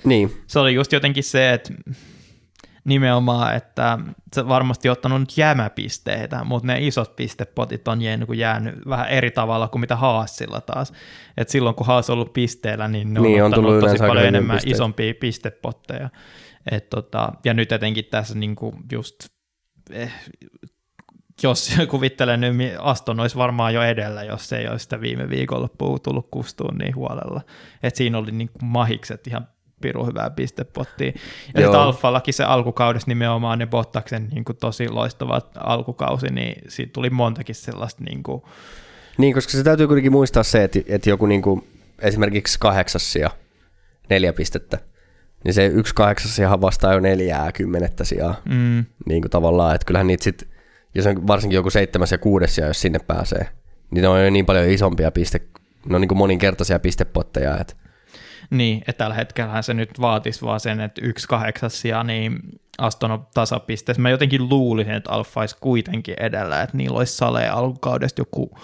niin, 0.03 0.41
Se 0.47 0.59
oli 0.59 0.73
just 0.73 0.91
jotenkin 0.91 1.23
se, 1.23 1.53
että 1.53 1.73
nimenomaan, 2.83 3.55
että 3.55 3.99
se 4.35 4.47
varmasti 4.47 4.89
ottanut 4.89 5.19
nyt 5.19 5.37
jämäpisteitä, 5.37 6.43
mutta 6.43 6.67
ne 6.67 6.87
isot 6.87 7.15
pistepotit 7.15 7.87
on 7.87 8.01
jäänyt, 8.01 8.29
jäänyt 8.35 8.75
vähän 8.89 9.09
eri 9.09 9.31
tavalla 9.31 9.67
kuin 9.67 9.79
mitä 9.79 9.95
Haasilla 9.95 10.61
taas. 10.61 10.93
Et 11.37 11.49
silloin 11.49 11.75
kun 11.75 11.87
Haas 11.87 12.09
on 12.09 12.13
ollut 12.13 12.33
pisteellä, 12.33 12.87
niin 12.87 13.13
ne 13.13 13.19
on, 13.19 13.25
Niin, 13.25 13.43
on 13.43 13.47
ottanut 13.53 13.65
tullut 13.65 13.85
tosi 13.85 13.97
paljon 13.97 14.25
enemmän 14.25 14.55
pisteitä. 14.55 14.75
isompia 14.75 15.13
pistepotteja. 15.19 16.09
Et 16.71 16.89
tota, 16.89 17.31
ja 17.45 17.53
nyt 17.53 17.71
etenkin 17.71 18.05
tässä 18.05 18.35
niinku 18.37 18.73
just, 18.91 19.15
eh, 19.91 20.13
jos 21.43 21.75
kuvittelen 21.91 22.41
nyt, 22.41 22.55
mi- 22.55 22.73
Aston 22.79 23.19
olisi 23.19 23.35
varmaan 23.35 23.73
jo 23.73 23.81
edellä, 23.83 24.23
jos 24.23 24.53
ei 24.53 24.67
olisi 24.67 24.83
sitä 24.83 25.01
viime 25.01 25.29
viikonloppua 25.29 25.99
tullut 25.99 26.27
kustuun 26.31 26.77
niin 26.77 26.95
huolella. 26.95 27.41
Et 27.83 27.95
siinä 27.95 28.17
oli 28.17 28.31
niinku 28.31 28.59
mahikset 28.61 29.27
ihan 29.27 29.47
piru 29.81 30.05
hyvää 30.05 30.29
pistepottia. 30.29 31.11
Ja 31.53 31.61
sitten 31.61 31.79
Alfallakin 31.79 32.33
se 32.33 32.43
alkukaudessa 32.43 33.07
nimenomaan 33.07 33.59
ne 33.59 33.67
Bottaksen 33.67 34.27
niin 34.31 34.45
kuin 34.45 34.57
tosi 34.57 34.89
loistava 34.89 35.41
alkukausi, 35.59 36.27
niin 36.27 36.61
siitä 36.67 36.93
tuli 36.93 37.09
montakin 37.09 37.55
sellaista 37.55 38.03
niin 38.03 38.23
kuin, 38.23 38.41
Niin, 39.17 39.33
koska 39.33 39.51
se 39.51 39.63
täytyy 39.63 39.87
kuitenkin 39.87 40.11
muistaa 40.11 40.43
se, 40.43 40.63
että, 40.63 40.79
että 40.87 41.09
joku 41.09 41.25
niin 41.25 41.41
kuin, 41.41 41.67
esimerkiksi 42.01 42.59
kahdeksas 42.59 43.13
sija, 43.13 43.29
neljä 44.09 44.33
pistettä, 44.33 44.77
niin 45.43 45.53
se 45.53 45.65
yksi 45.65 45.95
kahdeksas 45.95 46.35
sijahan 46.35 46.61
vastaa 46.61 46.93
jo 46.93 46.99
neljää 46.99 47.51
kymmenettä 47.51 48.03
sijaa. 48.03 48.41
mm, 48.45 48.85
Niin 49.05 49.21
kuin 49.21 49.31
tavallaan, 49.31 49.75
että 49.75 49.85
kyllähän 49.85 50.07
niitä 50.07 50.23
sit, 50.23 50.47
jos 50.95 51.05
on 51.05 51.27
varsinkin 51.27 51.55
joku 51.55 51.69
seitsemäs 51.69 52.11
ja 52.11 52.17
kuudes 52.17 52.55
sija, 52.55 52.67
jos 52.67 52.81
sinne 52.81 52.99
pääsee, 52.99 53.47
niin 53.91 54.01
ne 54.01 54.07
on 54.07 54.23
jo 54.23 54.29
niin 54.29 54.45
paljon 54.45 54.69
isompia 54.69 55.11
piste, 55.11 55.41
ne 55.85 55.95
on 55.95 56.01
niin 56.01 56.09
kuin 56.09 56.17
moninkertaisia 56.17 56.79
pistepotteja, 56.79 57.57
että 57.57 57.73
niin, 58.49 58.81
että 58.87 59.03
tällä 59.03 59.15
hetkellä 59.15 59.61
se 59.61 59.73
nyt 59.73 60.01
vaatisi 60.01 60.41
vaan 60.41 60.59
sen, 60.59 60.79
että 60.79 61.01
yksi 61.03 61.27
kahdeksas 61.27 61.81
sija, 61.81 62.03
niin 62.03 62.39
Aston 62.77 63.11
on 63.11 63.27
tasapisteessä. 63.33 64.01
Mä 64.01 64.09
jotenkin 64.09 64.49
luulisin, 64.49 64.93
että 64.93 65.11
Alfa 65.11 65.39
olisi 65.39 65.57
kuitenkin 65.59 66.15
edellä, 66.19 66.61
että 66.61 66.77
niillä 66.77 66.97
olisi 66.97 67.17
Sale 67.17 67.49
alkukaudesta 67.49 68.21
joku 68.21 68.57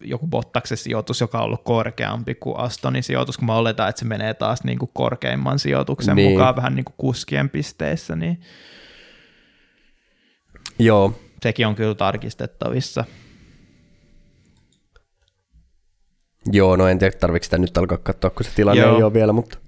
joku 0.00 0.26
Bottaksen 0.26 0.78
sijoitus, 0.78 1.20
joka 1.20 1.38
on 1.38 1.44
ollut 1.44 1.64
korkeampi 1.64 2.34
kuin 2.34 2.58
Astonin 2.58 3.02
sijoitus, 3.02 3.38
kun 3.38 3.46
mä 3.46 3.56
oletan, 3.56 3.88
että 3.88 3.98
se 3.98 4.04
menee 4.04 4.34
taas 4.34 4.64
niin 4.64 4.78
kuin 4.78 4.90
korkeimman 4.94 5.58
sijoituksen 5.58 6.16
niin. 6.16 6.30
mukaan 6.30 6.56
vähän 6.56 6.74
niin 6.74 6.84
kuin 6.84 6.94
kuskien 6.98 7.50
pisteissä, 7.50 8.16
niin 8.16 8.40
joo, 10.78 11.20
sekin 11.42 11.66
on 11.66 11.74
kyllä 11.74 11.94
tarkistettavissa. 11.94 13.04
Joo, 16.52 16.76
no 16.76 16.88
en 16.88 16.98
tiedä, 16.98 17.16
tarvitse 17.18 17.46
sitä 17.46 17.58
nyt 17.58 17.78
alkaa 17.78 17.98
katsoa, 17.98 18.30
kun 18.30 18.44
se 18.44 18.50
tilanne 18.54 18.82
Joo. 18.82 18.96
ei 18.96 19.02
ole 19.02 19.12
vielä, 19.12 19.32
mutta 19.32 19.58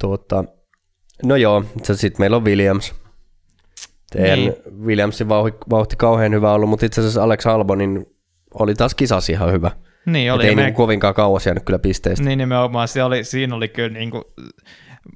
tuota, 0.00 0.44
no 1.22 1.36
joo, 1.36 1.64
sitten 1.82 2.12
meillä 2.18 2.36
on 2.36 2.44
Williams. 2.44 2.94
Teidän 4.12 4.38
Niin. 4.38 4.54
Williamsin 4.84 5.28
vauhti, 5.28 5.58
vauhti 5.70 5.96
kauhean 5.96 6.32
hyvä 6.34 6.52
ollut, 6.52 6.68
mutta 6.70 6.86
itse 6.86 7.00
asiassa 7.00 7.22
Alex 7.22 7.46
Albonin 7.46 8.06
oli 8.54 8.74
taas 8.74 8.94
kisas 8.94 9.28
ihan 9.28 9.52
hyvä. 9.52 9.70
Niin, 10.06 10.28
Et 10.28 10.34
oli 10.34 10.46
ei 10.46 10.54
me- 10.54 10.62
niinku 10.62 10.76
kovinkaan 10.82 11.14
kauas 11.14 11.46
jäänyt 11.46 11.64
kyllä 11.64 11.78
pisteistä. 11.78 12.24
Niin 12.24 12.38
nimenomaan, 12.38 12.88
se 12.88 13.02
oli, 13.04 13.24
siinä 13.24 13.54
oli 13.56 13.68
kyllä 13.68 13.88
niin 13.98 14.10
kuin, 14.10 14.24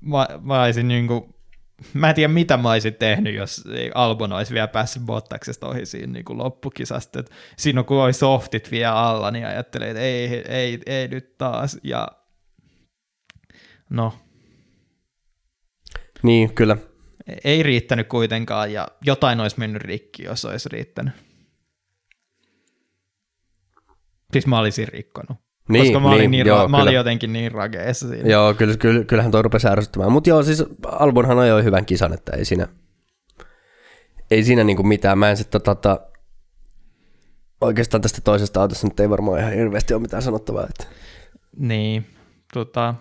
mä, 0.02 0.26
mä 0.42 0.62
olisin 0.62 0.88
niin 0.88 1.06
kuin, 1.06 1.34
mä 1.94 2.08
en 2.08 2.14
tiedä 2.14 2.32
mitä 2.32 2.56
mä 2.56 2.70
olisin 2.70 2.94
tehnyt, 2.94 3.34
jos 3.34 3.64
ei 3.74 3.90
Albon 3.94 4.32
olisi 4.32 4.54
vielä 4.54 4.68
päässyt 4.68 5.02
Bottaksesta 5.02 5.68
ohi 5.68 5.86
siinä 5.86 6.12
niin 6.12 6.24
kuin 6.24 6.38
loppukisasta. 6.38 7.20
Et 7.20 7.30
siinä 7.56 7.82
kun 7.82 8.02
oli 8.02 8.12
softit 8.12 8.70
vielä 8.70 8.94
alla, 8.94 9.30
niin 9.30 9.46
ajattelin, 9.46 9.88
että 9.88 10.00
ei, 10.00 10.26
ei, 10.48 10.80
ei 10.86 11.08
nyt 11.08 11.38
taas. 11.38 11.78
Ja 11.82 12.08
no, 13.90 14.14
Niin, 16.22 16.54
kyllä. 16.54 16.76
ei 17.44 17.62
riittänyt 17.62 18.08
kuitenkaan 18.08 18.72
ja 18.72 18.88
jotain 19.04 19.40
olisi 19.40 19.58
mennyt 19.58 19.82
rikki, 19.82 20.22
jos 20.22 20.44
olisi 20.44 20.68
riittänyt. 20.68 21.14
Siis 24.32 24.46
mä 24.46 24.58
olisin 24.58 24.88
rikkonut. 24.88 25.47
Niin, 25.68 25.84
koska 25.84 26.00
mä 26.00 26.08
olin, 26.08 26.18
niin, 26.18 26.30
niin, 26.30 26.46
joo, 26.46 26.64
ra- 26.66 26.68
mä 26.68 26.82
olin 26.82 26.94
jotenkin 26.94 27.32
niin 27.32 27.52
rakeessa 27.52 28.08
siinä. 28.08 28.28
Joo, 28.30 28.54
kyllä, 28.54 28.76
kyllä, 28.76 29.04
kyllähän 29.04 29.30
toi 29.32 29.42
rupesi 29.42 29.68
ärsyttämään. 29.68 30.12
Mutta 30.12 30.30
joo, 30.30 30.42
siis 30.42 30.64
Albonhan 30.86 31.38
ajoi 31.38 31.64
hyvän 31.64 31.84
kisan, 31.86 32.12
että 32.12 32.32
ei 32.36 32.44
siinä, 32.44 32.68
ei 34.30 34.44
siinä 34.44 34.64
niinku 34.64 34.82
mitään. 34.82 35.18
Mä 35.18 35.30
en 35.30 35.36
sitten 35.36 35.62
tota, 35.62 36.00
oikeastaan 37.60 38.00
tästä 38.00 38.20
toisesta 38.20 38.60
autosta 38.60 38.86
nyt 38.86 39.00
ei 39.00 39.10
varmaan 39.10 39.40
ihan 39.40 39.52
hirveästi 39.52 39.94
ole 39.94 40.02
mitään 40.02 40.22
sanottavaa. 40.22 40.66
Että 40.70 40.84
Niin, 41.58 42.06
tota, 42.54 42.94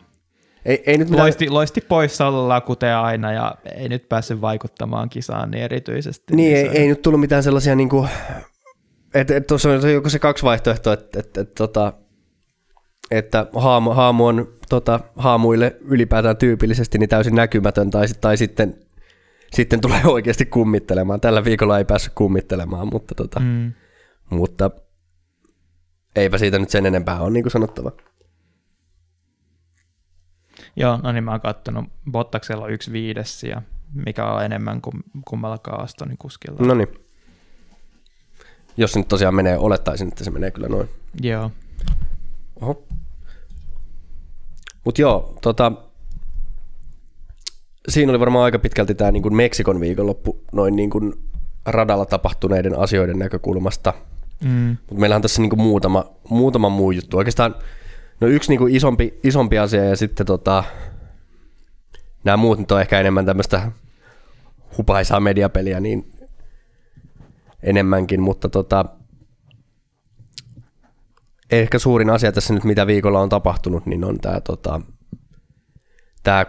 ei, 0.66 0.84
ei 0.86 0.98
nyt 0.98 1.10
mitään, 1.10 1.24
loisti, 1.24 1.50
loisti 1.50 1.82
poissaololla 1.82 2.62
kuten 2.62 2.96
aina 2.96 3.32
ja 3.32 3.56
ei 3.76 3.90
nyt 3.90 4.10
päässyt 4.10 4.42
vaikuttamaan 4.42 5.10
kisaan 5.10 5.52
niin 5.52 5.64
erityisesti. 5.64 6.36
Niin, 6.36 6.58
ei, 6.58 6.66
se- 6.66 6.72
ei 6.72 6.88
nyt 6.88 7.02
tullut 7.02 7.20
mitään 7.22 7.44
sellaisia, 7.44 7.76
niinku, 7.76 8.08
että 9.14 9.36
et 9.36 9.48
tuossa 9.48 9.70
on 9.70 9.92
joku 9.94 10.10
se 10.10 10.20
kaksi 10.20 10.44
vaihtoehtoa, 10.44 10.94
että 10.94 11.20
et, 11.20 11.38
et, 11.38 11.56
tota, 11.56 11.94
että 13.12 13.48
haamu, 13.56 13.92
haamu 13.92 14.26
on 14.26 14.48
tota, 14.70 15.00
haamuille 15.16 15.76
ylipäätään 15.82 16.38
tyypillisesti 16.38 16.98
niin 16.98 17.10
täysin 17.10 17.36
näkymätön, 17.36 17.90
tai, 17.90 18.08
tai 18.22 18.38
sitten 18.38 18.88
sitten 19.54 19.82
tulee 19.82 20.02
oikeasti 20.16 20.46
kummittelemaan. 20.46 21.22
Tällä 21.22 21.44
viikolla 21.44 21.78
ei 21.78 21.86
päässyt 21.86 22.14
kummittelemaan, 22.16 22.88
mutta, 22.92 23.16
tota, 23.16 23.40
mm. 23.40 23.74
mutta 24.30 24.72
eipä 26.16 26.38
siitä 26.38 26.60
nyt 26.60 26.70
sen 26.70 26.86
enempää 26.86 27.20
ole 27.20 27.32
niin 27.32 27.44
kuin 27.44 27.52
sanottava. 27.52 27.92
Joo, 30.76 31.00
no 31.04 31.12
niin 31.12 31.24
mä 31.24 31.32
oon 31.32 31.42
kattonut, 31.42 31.86
Bottaksella 32.12 32.66
on 32.66 32.72
yksi 32.72 32.92
viides 32.92 33.44
ja 33.44 33.62
mikä 33.94 34.26
on 34.26 34.46
enemmän 34.46 34.82
kuin 34.82 35.04
kummallakaan 35.28 35.84
Astonin 35.84 36.18
kuskilla. 36.18 36.58
No 36.60 36.74
niin. 36.74 36.88
Jos 38.78 38.92
se 38.92 39.00
nyt 39.00 39.08
tosiaan 39.08 39.36
menee, 39.36 39.58
olettaisin, 39.58 40.08
että 40.08 40.24
se 40.24 40.32
menee 40.32 40.52
kyllä 40.52 40.68
noin. 40.68 40.90
Joo. 41.22 41.52
Oho. 42.62 42.84
Mut 44.86 45.00
joo, 45.00 45.38
tota, 45.42 45.72
siinä 47.90 48.12
oli 48.12 48.20
varmaan 48.20 48.46
aika 48.46 48.60
pitkälti 48.60 48.96
tämä 48.96 49.12
niin 49.12 49.36
Meksikon 49.36 49.80
viikonloppu 49.80 50.44
noin 50.52 50.76
niin 50.76 50.90
kuin 50.90 51.14
radalla 51.66 52.06
tapahtuneiden 52.06 52.80
asioiden 52.80 53.20
näkökulmasta. 53.20 53.94
Mm. 54.44 54.78
Mutta 54.80 55.00
meillä 55.00 55.16
on 55.16 55.22
tässä 55.22 55.42
niin 55.42 55.50
kuin 55.50 55.62
muutama, 55.62 56.06
muutama 56.30 56.70
muu 56.70 56.92
juttu. 56.92 57.18
Oikeastaan 57.18 57.56
no 58.22 58.28
yksi 58.28 58.50
niin 58.50 58.60
kuin 58.60 58.76
isompi, 58.76 59.20
isompi 59.24 59.58
asia 59.58 59.84
ja 59.84 59.96
sitten 59.96 60.26
tota, 60.26 60.64
nämä 62.24 62.38
muut 62.38 62.60
nyt 62.60 62.72
on 62.72 62.82
ehkä 62.82 63.00
enemmän 63.00 63.26
tämmöistä 63.26 63.72
hupaisaa 64.78 65.20
mediapeliä 65.20 65.80
niin 65.80 66.12
enemmänkin, 67.64 68.22
mutta 68.22 68.50
tota, 68.50 68.86
ehkä 71.52 71.80
suurin 71.80 72.10
asia 72.10 72.32
tässä 72.32 72.54
nyt, 72.54 72.64
mitä 72.64 72.88
viikolla 72.88 73.20
on 73.20 73.30
tapahtunut, 73.30 73.86
niin 73.86 74.04
on 74.04 74.20
tämä 74.20 74.42
tota, 74.42 74.82
tää 76.24 76.46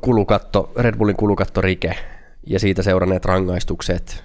kulukatto, 0.00 0.72
Red 0.76 0.96
Bullin 0.96 1.16
kulukattorike 1.16 1.96
ja 2.46 2.60
siitä 2.60 2.82
seuranneet 2.82 3.24
rangaistukset. 3.24 4.24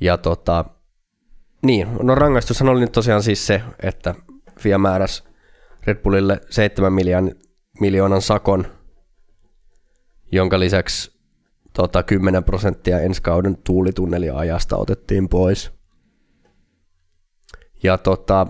Ja 0.00 0.18
tota, 0.18 0.64
niin, 1.62 1.88
no 2.02 2.14
rangaistushan 2.14 2.68
oli 2.68 2.80
nyt 2.80 2.92
tosiaan 2.92 3.22
siis 3.22 3.46
se, 3.46 3.62
että 3.82 4.14
FIA 4.60 4.78
määräsi 4.78 5.24
Red 5.86 5.96
Bullille 5.96 6.40
7 6.50 6.92
miljoonan, 6.92 7.34
miljoonan 7.80 8.22
sakon, 8.22 8.66
jonka 10.32 10.60
lisäksi 10.60 11.14
tota, 11.72 12.02
10 12.02 12.44
prosenttia 12.44 13.00
ensi 13.00 13.22
kauden 13.22 13.56
tuulitunneliajasta 13.64 14.76
otettiin 14.76 15.28
pois. 15.28 15.73
Ja 17.84 17.98
tota, 17.98 18.46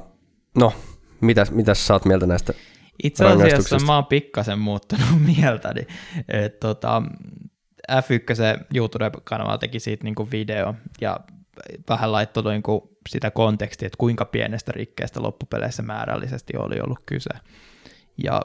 no, 0.59 0.73
mitäs, 1.21 1.51
mitäs 1.51 1.87
sä 1.87 1.95
oot 1.95 2.05
mieltä 2.05 2.27
näistä 2.27 2.55
Itse 3.03 3.25
asiassa 3.25 3.79
mä 3.79 3.95
oon 3.95 4.07
pikkasen 4.07 4.59
muuttanut 4.59 5.07
mieltäni. 5.37 5.87
Et, 6.29 6.61
tota, 6.61 7.03
F1 7.93 8.65
YouTube-kanavalla 8.75 9.59
teki 9.59 9.81
siitä 9.81 10.05
niinku 10.05 10.31
video 10.31 10.75
ja 11.01 11.21
vähän 11.89 12.13
laittoi 12.13 12.53
niinku 12.53 12.99
sitä 13.09 13.31
kontekstia, 13.31 13.87
että 13.87 13.97
kuinka 13.99 14.25
pienestä 14.25 14.73
rikkeestä 14.73 15.23
loppupeleissä 15.23 15.83
määrällisesti 15.83 16.57
oli 16.57 16.81
ollut 16.81 17.01
kyse. 17.07 17.31
Ja 18.25 18.43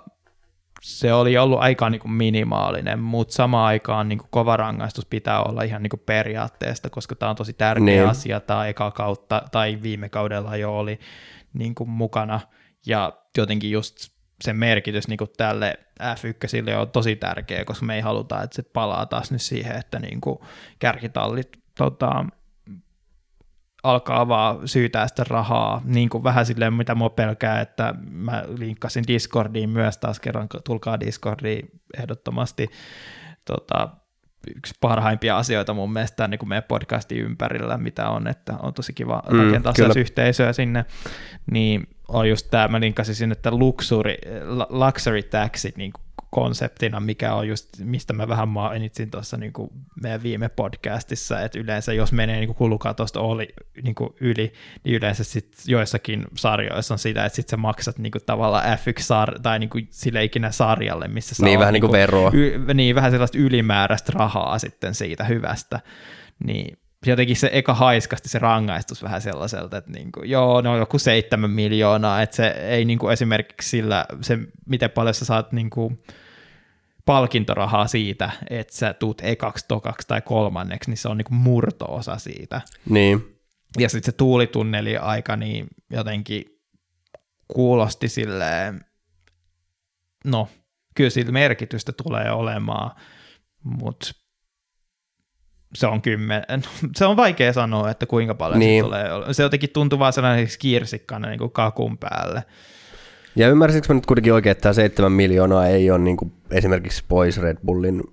se 0.81 1.13
oli 1.13 1.37
ollut 1.37 1.59
aika 1.59 1.89
niin 1.89 2.01
kuin 2.01 2.11
minimaalinen, 2.11 2.99
mutta 2.99 3.33
samaan 3.33 3.67
aikaan 3.67 4.09
niin 4.09 4.19
kuin 4.19 4.27
kova 4.31 4.57
rangaistus 4.57 5.05
pitää 5.05 5.43
olla 5.43 5.63
ihan 5.63 5.83
niin 5.83 5.89
kuin 5.89 6.01
periaatteesta, 6.05 6.89
koska 6.89 7.15
tämä 7.15 7.29
on 7.29 7.35
tosi 7.35 7.53
tärkeä 7.53 7.85
niin. 7.85 8.07
asia, 8.07 8.39
tämä 8.39 8.67
eka 8.67 8.91
kautta 8.91 9.41
tai 9.51 9.79
viime 9.81 10.09
kaudella 10.09 10.55
jo 10.55 10.77
oli 10.77 10.99
niin 11.53 11.75
kuin 11.75 11.89
mukana, 11.89 12.39
ja 12.85 13.13
jotenkin 13.37 13.71
just 13.71 13.95
sen 14.41 14.55
merkitys 14.55 15.07
niin 15.07 15.17
kuin 15.17 15.29
tälle 15.37 15.79
F1 16.01 16.79
on 16.79 16.89
tosi 16.89 17.15
tärkeä, 17.15 17.65
koska 17.65 17.85
me 17.85 17.95
ei 17.95 18.01
haluta, 18.01 18.43
että 18.43 18.55
se 18.55 18.63
palaa 18.63 19.05
taas 19.05 19.31
nyt 19.31 19.41
siihen, 19.41 19.75
että 19.75 19.99
niin 19.99 20.21
kuin 20.21 20.39
kärkitallit 20.79 21.49
tota, 21.77 22.25
alkaa 23.83 24.27
vaan 24.27 24.67
syytää 24.67 25.07
sitä 25.07 25.23
rahaa, 25.29 25.81
niin 25.85 26.09
kuin 26.09 26.23
vähän 26.23 26.45
silleen, 26.45 26.73
mitä 26.73 26.95
mua 26.95 27.09
pelkää, 27.09 27.61
että 27.61 27.95
mä 28.11 28.43
linkkasin 28.57 29.03
Discordiin 29.07 29.69
myös 29.69 29.97
taas 29.97 30.19
kerran, 30.19 30.47
tulkaa 30.63 30.99
Discordiin 30.99 31.69
ehdottomasti, 31.97 32.67
tota, 33.45 33.89
yksi 34.55 34.73
parhaimpia 34.81 35.37
asioita 35.37 35.73
mun 35.73 35.93
mielestä 35.93 36.27
niin 36.27 36.39
kuin 36.39 36.49
meidän 36.49 36.63
podcastin 36.67 37.17
ympärillä, 37.17 37.77
mitä 37.77 38.09
on, 38.09 38.27
että 38.27 38.57
on 38.57 38.73
tosi 38.73 38.93
kiva 38.93 39.23
mm, 39.31 39.39
rakentaa 39.39 39.73
mm, 39.77 40.01
yhteisöä 40.01 40.53
sinne, 40.53 40.85
niin 41.51 41.87
on 42.07 42.29
just 42.29 42.47
tämä, 42.51 42.67
mä 42.67 42.79
linkkasin 42.79 43.15
sinne, 43.15 43.33
että 43.33 43.51
luxury, 43.51 44.15
luxury 44.69 45.23
taxit 45.23 45.77
niin 45.77 45.93
kuin 45.93 46.03
konseptina, 46.29 46.99
mikä 46.99 47.33
on 47.33 47.47
just, 47.47 47.69
mistä 47.79 48.13
mä 48.13 48.27
vähän 48.27 48.47
mainitsin 48.47 49.11
tuossa 49.11 49.37
niin 49.37 49.53
kuin 49.53 49.69
meidän 50.01 50.23
viime 50.23 50.49
podcastissa, 50.49 51.41
että 51.41 51.59
yleensä 51.59 51.93
jos 51.93 52.11
menee 52.11 52.39
niin 52.39 52.55
kulukatosta 52.55 53.19
oli, 53.19 53.47
niin 53.83 53.95
kuin 53.95 54.09
yli, 54.19 54.53
niin 54.83 54.95
yleensä 54.95 55.23
sit 55.23 55.55
joissakin 55.67 56.25
sarjoissa 56.35 56.93
on 56.93 56.99
sitä, 56.99 57.25
että 57.25 57.35
sit 57.35 57.49
sä 57.49 57.57
maksat 57.57 57.97
niin 57.97 58.11
kuin 58.11 58.25
tavallaan 58.25 58.77
F1 58.77 59.39
tai 59.41 59.59
niin 59.59 59.69
kuin 59.69 59.87
sille 59.91 60.23
ikinä 60.23 60.51
sarjalle, 60.51 61.07
missä 61.07 61.35
saa 61.35 61.45
niin, 61.45 61.59
vähän 61.59 61.73
niin 61.73 61.81
kuin 61.81 61.91
veroa. 61.91 62.31
Y, 62.33 62.73
niin, 62.73 62.95
vähän 62.95 63.11
sellaista 63.11 63.37
ylimääräistä 63.37 64.11
rahaa 64.15 64.59
sitten 64.59 64.95
siitä 64.95 65.23
hyvästä, 65.23 65.79
niin 66.43 66.77
jotenkin 67.05 67.35
se 67.35 67.49
eka 67.53 67.73
haiskasti 67.73 68.29
se 68.29 68.39
rangaistus 68.39 69.03
vähän 69.03 69.21
sellaiselta, 69.21 69.77
että 69.77 69.91
niin 69.91 70.11
kuin, 70.11 70.29
joo, 70.29 70.61
no 70.61 70.77
joku 70.77 70.99
seitsemän 70.99 71.51
miljoonaa, 71.51 72.21
että 72.21 72.35
se 72.35 72.47
ei 72.47 72.85
niin 72.85 72.99
kuin 72.99 73.13
esimerkiksi 73.13 73.69
sillä, 73.69 74.05
se 74.21 74.39
miten 74.65 74.89
paljon 74.89 75.13
sä 75.13 75.25
saat 75.25 75.51
niin 75.51 75.69
kuin, 75.69 76.03
palkintorahaa 77.09 77.87
siitä, 77.87 78.29
että 78.49 78.75
sä 78.75 78.93
tuut 78.93 79.21
ekaksi, 79.21 79.65
tokaksi 79.67 80.07
tai 80.07 80.21
kolmanneksi, 80.21 80.89
niin 80.89 80.97
se 80.97 81.07
on 81.07 81.17
niin 81.17 81.25
kuin 81.25 81.37
murto-osa 81.37 82.17
siitä. 82.17 82.61
Niin. 82.89 83.39
Ja 83.79 83.89
sitten 83.89 84.11
se 84.11 84.17
tuulitunneli 84.17 84.97
aika 84.97 85.35
niin 85.35 85.67
jotenkin 85.89 86.45
kuulosti 87.47 88.07
silleen, 88.07 88.85
no 90.25 90.49
kyllä 90.95 91.09
sillä 91.09 91.31
merkitystä 91.31 91.91
tulee 92.03 92.31
olemaan, 92.31 92.91
mutta 93.63 94.11
se 95.73 95.87
on 95.87 96.01
kymmen, 96.01 96.43
se 96.97 97.05
on 97.05 97.17
vaikea 97.17 97.53
sanoa, 97.53 97.89
että 97.89 98.05
kuinka 98.05 98.35
paljon 98.35 98.59
niin. 98.59 98.83
se 98.83 98.85
tulee. 98.85 99.09
Se 99.31 99.43
jotenkin 99.43 99.69
tuntuu 99.69 99.99
vaan 99.99 100.13
sellainen 100.13 100.47
kirsikkana 100.59 101.27
niin 101.29 101.39
kuin 101.39 101.51
kakun 101.51 101.97
päälle. 101.97 102.43
Ja 103.35 103.49
ymmärsinkö 103.49 103.87
mä 103.89 103.93
nyt 103.95 104.05
kuitenkin 104.05 104.33
oikein, 104.33 104.51
että 104.51 104.61
tämä 104.61 104.73
7 104.73 105.11
miljoonaa 105.11 105.67
ei 105.67 105.91
ole 105.91 105.99
niin 105.99 106.17
kuin 106.17 106.33
esimerkiksi 106.51 107.03
pois 107.07 107.41
Red 107.41 107.57
Bullin 107.65 108.03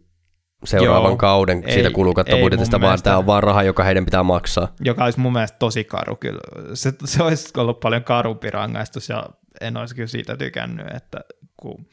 seuraavan 0.64 1.10
Joo, 1.10 1.16
kauden 1.16 1.62
ei, 1.66 1.72
siitä 1.72 1.90
kulukattobudjetista, 1.90 2.80
vaan 2.80 3.02
tämä 3.02 3.18
on 3.18 3.26
vaan 3.26 3.42
raha, 3.42 3.62
joka 3.62 3.84
heidän 3.84 4.04
pitää 4.04 4.22
maksaa. 4.22 4.74
Joka 4.80 5.04
olisi 5.04 5.20
mun 5.20 5.32
mielestä 5.32 5.58
tosi 5.58 5.84
karu 5.84 6.16
kyllä. 6.16 6.40
Se, 6.74 6.92
se 7.04 7.22
olisi 7.22 7.50
ollut 7.56 7.80
paljon 7.80 8.04
karumpi 8.04 8.50
rangaistus 8.50 9.08
ja 9.08 9.26
en 9.60 9.76
olisi 9.76 9.94
kyllä 9.94 10.06
siitä 10.06 10.36
tykännyt, 10.36 10.86
että 10.94 11.20
kun 11.56 11.86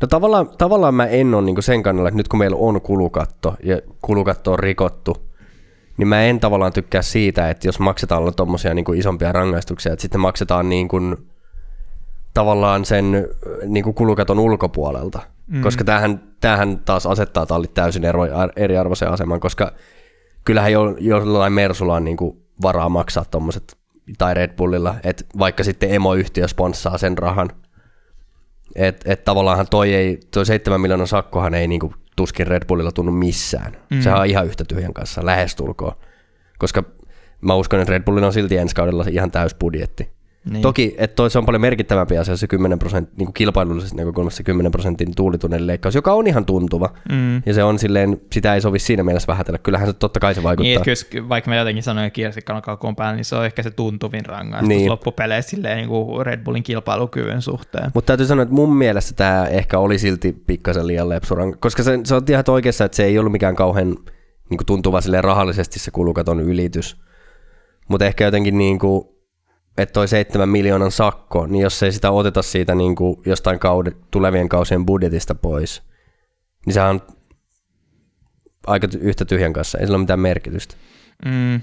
No 0.00 0.08
tavallaan, 0.08 0.48
tavallaan 0.58 0.94
mä 0.94 1.06
en 1.06 1.34
ole 1.34 1.42
niin 1.44 1.62
sen 1.62 1.82
kannalla, 1.82 2.08
että 2.08 2.16
nyt 2.16 2.28
kun 2.28 2.38
meillä 2.38 2.56
on 2.56 2.80
kulukatto 2.80 3.56
ja 3.62 3.78
kulukatto 4.02 4.52
on 4.52 4.58
rikottu, 4.58 5.16
niin 5.96 6.08
mä 6.08 6.22
en 6.22 6.40
tavallaan 6.40 6.72
tykkää 6.72 7.02
siitä, 7.02 7.50
että 7.50 7.68
jos 7.68 7.78
maksetaan 7.78 8.34
tuommoisia 8.34 8.74
niin 8.74 8.94
isompia 8.96 9.32
rangaistuksia, 9.32 9.92
että 9.92 10.02
sitten 10.02 10.20
maksetaan 10.20 10.68
niin 10.68 10.88
kuin, 10.88 11.16
tavallaan 12.34 12.84
sen 12.84 13.28
niin 13.66 13.84
kuin 13.84 13.94
kulukaton 13.94 14.38
ulkopuolelta. 14.38 15.22
Mm. 15.46 15.62
Koska 15.62 15.84
tämähän, 15.84 16.22
tämähän 16.40 16.78
taas 16.84 17.06
asettaa 17.06 17.46
tallit 17.46 17.74
täysin 17.74 18.04
ero, 18.04 18.20
eriarvoisen 18.56 19.10
aseman, 19.10 19.40
koska 19.40 19.72
kyllähän 20.44 20.72
jo, 20.72 20.96
jollain 21.00 21.52
Mersulla 21.52 21.94
on 21.94 22.04
niin 22.04 22.16
kuin 22.16 22.36
varaa 22.62 22.88
maksaa 22.88 23.24
tuommoiset, 23.24 23.76
tai 24.18 24.34
Red 24.34 24.56
Bullilla, 24.56 24.94
että 25.04 25.24
vaikka 25.38 25.64
sitten 25.64 25.94
emoyhtiö 25.94 26.48
sponssaa 26.48 26.98
sen 26.98 27.18
rahan, 27.18 27.50
että 28.74 29.12
et 29.12 29.24
tavallaan 29.24 29.66
toi, 29.70 29.94
ei, 29.94 30.20
toi 30.30 30.46
7 30.46 30.80
miljoonan 30.80 31.06
sakkohan 31.06 31.54
ei 31.54 31.68
niinku 31.68 31.94
tuskin 32.16 32.46
Red 32.46 32.62
Bullilla 32.66 32.92
tunnu 32.92 33.12
missään. 33.12 33.76
Mm. 33.90 34.00
Sehän 34.00 34.20
on 34.20 34.26
ihan 34.26 34.46
yhtä 34.46 34.64
tyhjän 34.64 34.94
kanssa, 34.94 35.26
lähestulkoon. 35.26 35.96
Koska 36.58 36.84
mä 37.40 37.54
uskon, 37.54 37.80
että 37.80 37.92
Red 37.92 38.02
Bullilla 38.02 38.26
on 38.26 38.32
silti 38.32 38.56
ensi 38.56 38.74
kaudella 38.74 39.04
ihan 39.10 39.30
täys 39.30 39.54
budjetti. 39.54 40.08
Niin. 40.50 40.62
Toki, 40.62 40.94
että 40.98 41.14
toi 41.14 41.30
se 41.30 41.38
on 41.38 41.46
paljon 41.46 41.60
merkittävämpi 41.60 42.18
asia 42.18 42.36
se 42.36 42.46
10 42.46 42.78
prosentin, 42.78 43.14
niin 43.18 43.32
kilpailullisesta 43.32 43.96
näkökulmasta 43.96 44.42
10 44.42 44.72
prosentin 44.72 45.14
tuulitunnelin 45.16 45.66
leikkaus, 45.66 45.94
joka 45.94 46.12
on 46.12 46.26
ihan 46.26 46.44
tuntuva. 46.44 46.90
Mm. 47.12 47.42
Ja 47.46 47.54
se 47.54 47.64
on 47.64 47.78
silleen, 47.78 48.20
sitä 48.32 48.54
ei 48.54 48.60
sovi 48.60 48.78
siinä 48.78 49.02
mielessä 49.02 49.26
vähätellä. 49.26 49.58
Kyllähän 49.58 49.88
se 49.88 49.92
totta 49.92 50.20
kai 50.20 50.34
se 50.34 50.42
vaikuttaa. 50.42 50.84
Niin, 50.84 51.06
kyllä, 51.10 51.28
vaikka 51.28 51.50
mä 51.50 51.56
jotenkin 51.56 51.82
sanoin 51.82 52.12
kirsikkaan 52.12 52.62
kakun 52.62 52.96
päällä, 52.96 53.16
niin 53.16 53.24
se 53.24 53.36
on 53.36 53.44
ehkä 53.44 53.62
se 53.62 53.70
tuntuvin 53.70 54.26
rangaistus 54.26 54.68
niin. 54.68 54.90
loppupeleissä 54.90 55.50
silleen 55.50 55.76
niin 55.76 55.88
kuin 55.88 56.26
Red 56.26 56.44
Bullin 56.44 56.62
kilpailukyvyn 56.62 57.42
suhteen. 57.42 57.90
Mutta 57.94 58.06
täytyy 58.06 58.26
sanoa, 58.26 58.42
että 58.42 58.54
mun 58.54 58.76
mielestä 58.76 59.14
tämä 59.16 59.46
ehkä 59.46 59.78
oli 59.78 59.98
silti 59.98 60.32
pikkasen 60.46 60.86
liian 60.86 61.08
lepsuran, 61.08 61.58
koska 61.58 61.82
se, 61.82 62.00
se 62.04 62.14
on 62.14 62.22
ihan 62.30 62.44
oikeassa, 62.48 62.84
että 62.84 62.96
se 62.96 63.04
ei 63.04 63.18
ollut 63.18 63.32
mikään 63.32 63.56
kauhean 63.56 63.88
niin 64.50 64.58
kuin 64.58 64.66
tuntuva 64.66 65.00
silleen 65.00 65.24
rahallisesti 65.24 65.78
se 65.78 65.90
kulukaton 65.90 66.40
ylitys. 66.40 66.96
Mutta 67.88 68.06
ehkä 68.06 68.24
jotenkin 68.24 68.58
niin 68.58 68.78
kuin, 68.78 69.13
että 69.78 69.92
toi 69.92 70.08
7 70.08 70.48
miljoonan 70.48 70.90
sakko, 70.90 71.46
niin 71.46 71.62
jos 71.62 71.82
ei 71.82 71.92
sitä 71.92 72.10
oteta 72.10 72.42
siitä 72.42 72.74
niin 72.74 72.96
kuin 72.96 73.16
jostain 73.26 73.58
kaude, 73.58 73.92
tulevien 74.10 74.48
kausien 74.48 74.86
budjetista 74.86 75.34
pois, 75.34 75.82
niin 76.66 76.74
sehän 76.74 76.90
on 76.90 77.02
aika 78.66 78.88
yhtä 79.00 79.24
tyhjän 79.24 79.52
kanssa, 79.52 79.78
ei 79.78 79.86
sillä 79.86 79.96
ole 79.96 80.02
mitään 80.02 80.20
merkitystä. 80.20 80.74
Mm, 81.24 81.60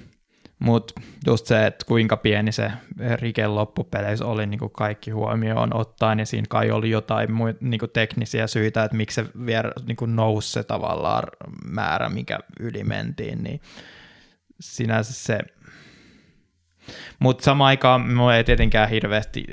mutta 0.59 0.93
just 1.27 1.45
se, 1.45 1.65
että 1.65 1.85
kuinka 1.85 2.17
pieni 2.17 2.51
se 2.51 2.71
rike 3.15 3.47
loppupeleissä 3.47 4.25
oli 4.25 4.45
niin 4.45 4.59
kuin 4.59 4.71
kaikki 4.71 5.11
huomioon 5.11 5.75
ottaen, 5.75 6.19
ja 6.19 6.25
siinä 6.25 6.47
kai 6.49 6.71
oli 6.71 6.89
jotain 6.89 7.31
muita 7.31 7.59
niin 7.61 7.79
kuin 7.79 7.91
teknisiä 7.91 8.47
syitä, 8.47 8.83
että 8.83 8.97
miksi 8.97 9.15
se 9.15 9.25
vielä 9.45 9.71
niin 9.87 9.95
kuin 9.95 10.15
nousi 10.15 10.51
se 10.51 10.63
tavallaan 10.63 11.23
määrä, 11.65 12.09
mikä 12.09 12.39
yli 12.59 12.83
mentiin, 12.83 13.43
niin 13.43 13.61
sinänsä 14.59 15.13
se 15.13 15.39
mutta 17.19 17.43
samaan 17.43 17.67
aikaan 17.67 18.01
minua 18.01 18.35
ei 18.35 18.43
tietenkään 18.43 18.89
hirveästi 18.89 19.45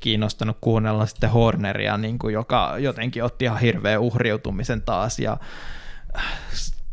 kiinnostanut 0.00 0.56
kuunnella 0.60 1.06
sitten 1.06 1.30
Horneria, 1.30 1.96
niin 1.96 2.18
kuin 2.18 2.34
joka 2.34 2.74
jotenkin 2.78 3.24
otti 3.24 3.44
ihan 3.44 3.60
hirveän 3.60 4.00
uhriutumisen 4.00 4.82
taas 4.82 5.18
ja 5.18 5.36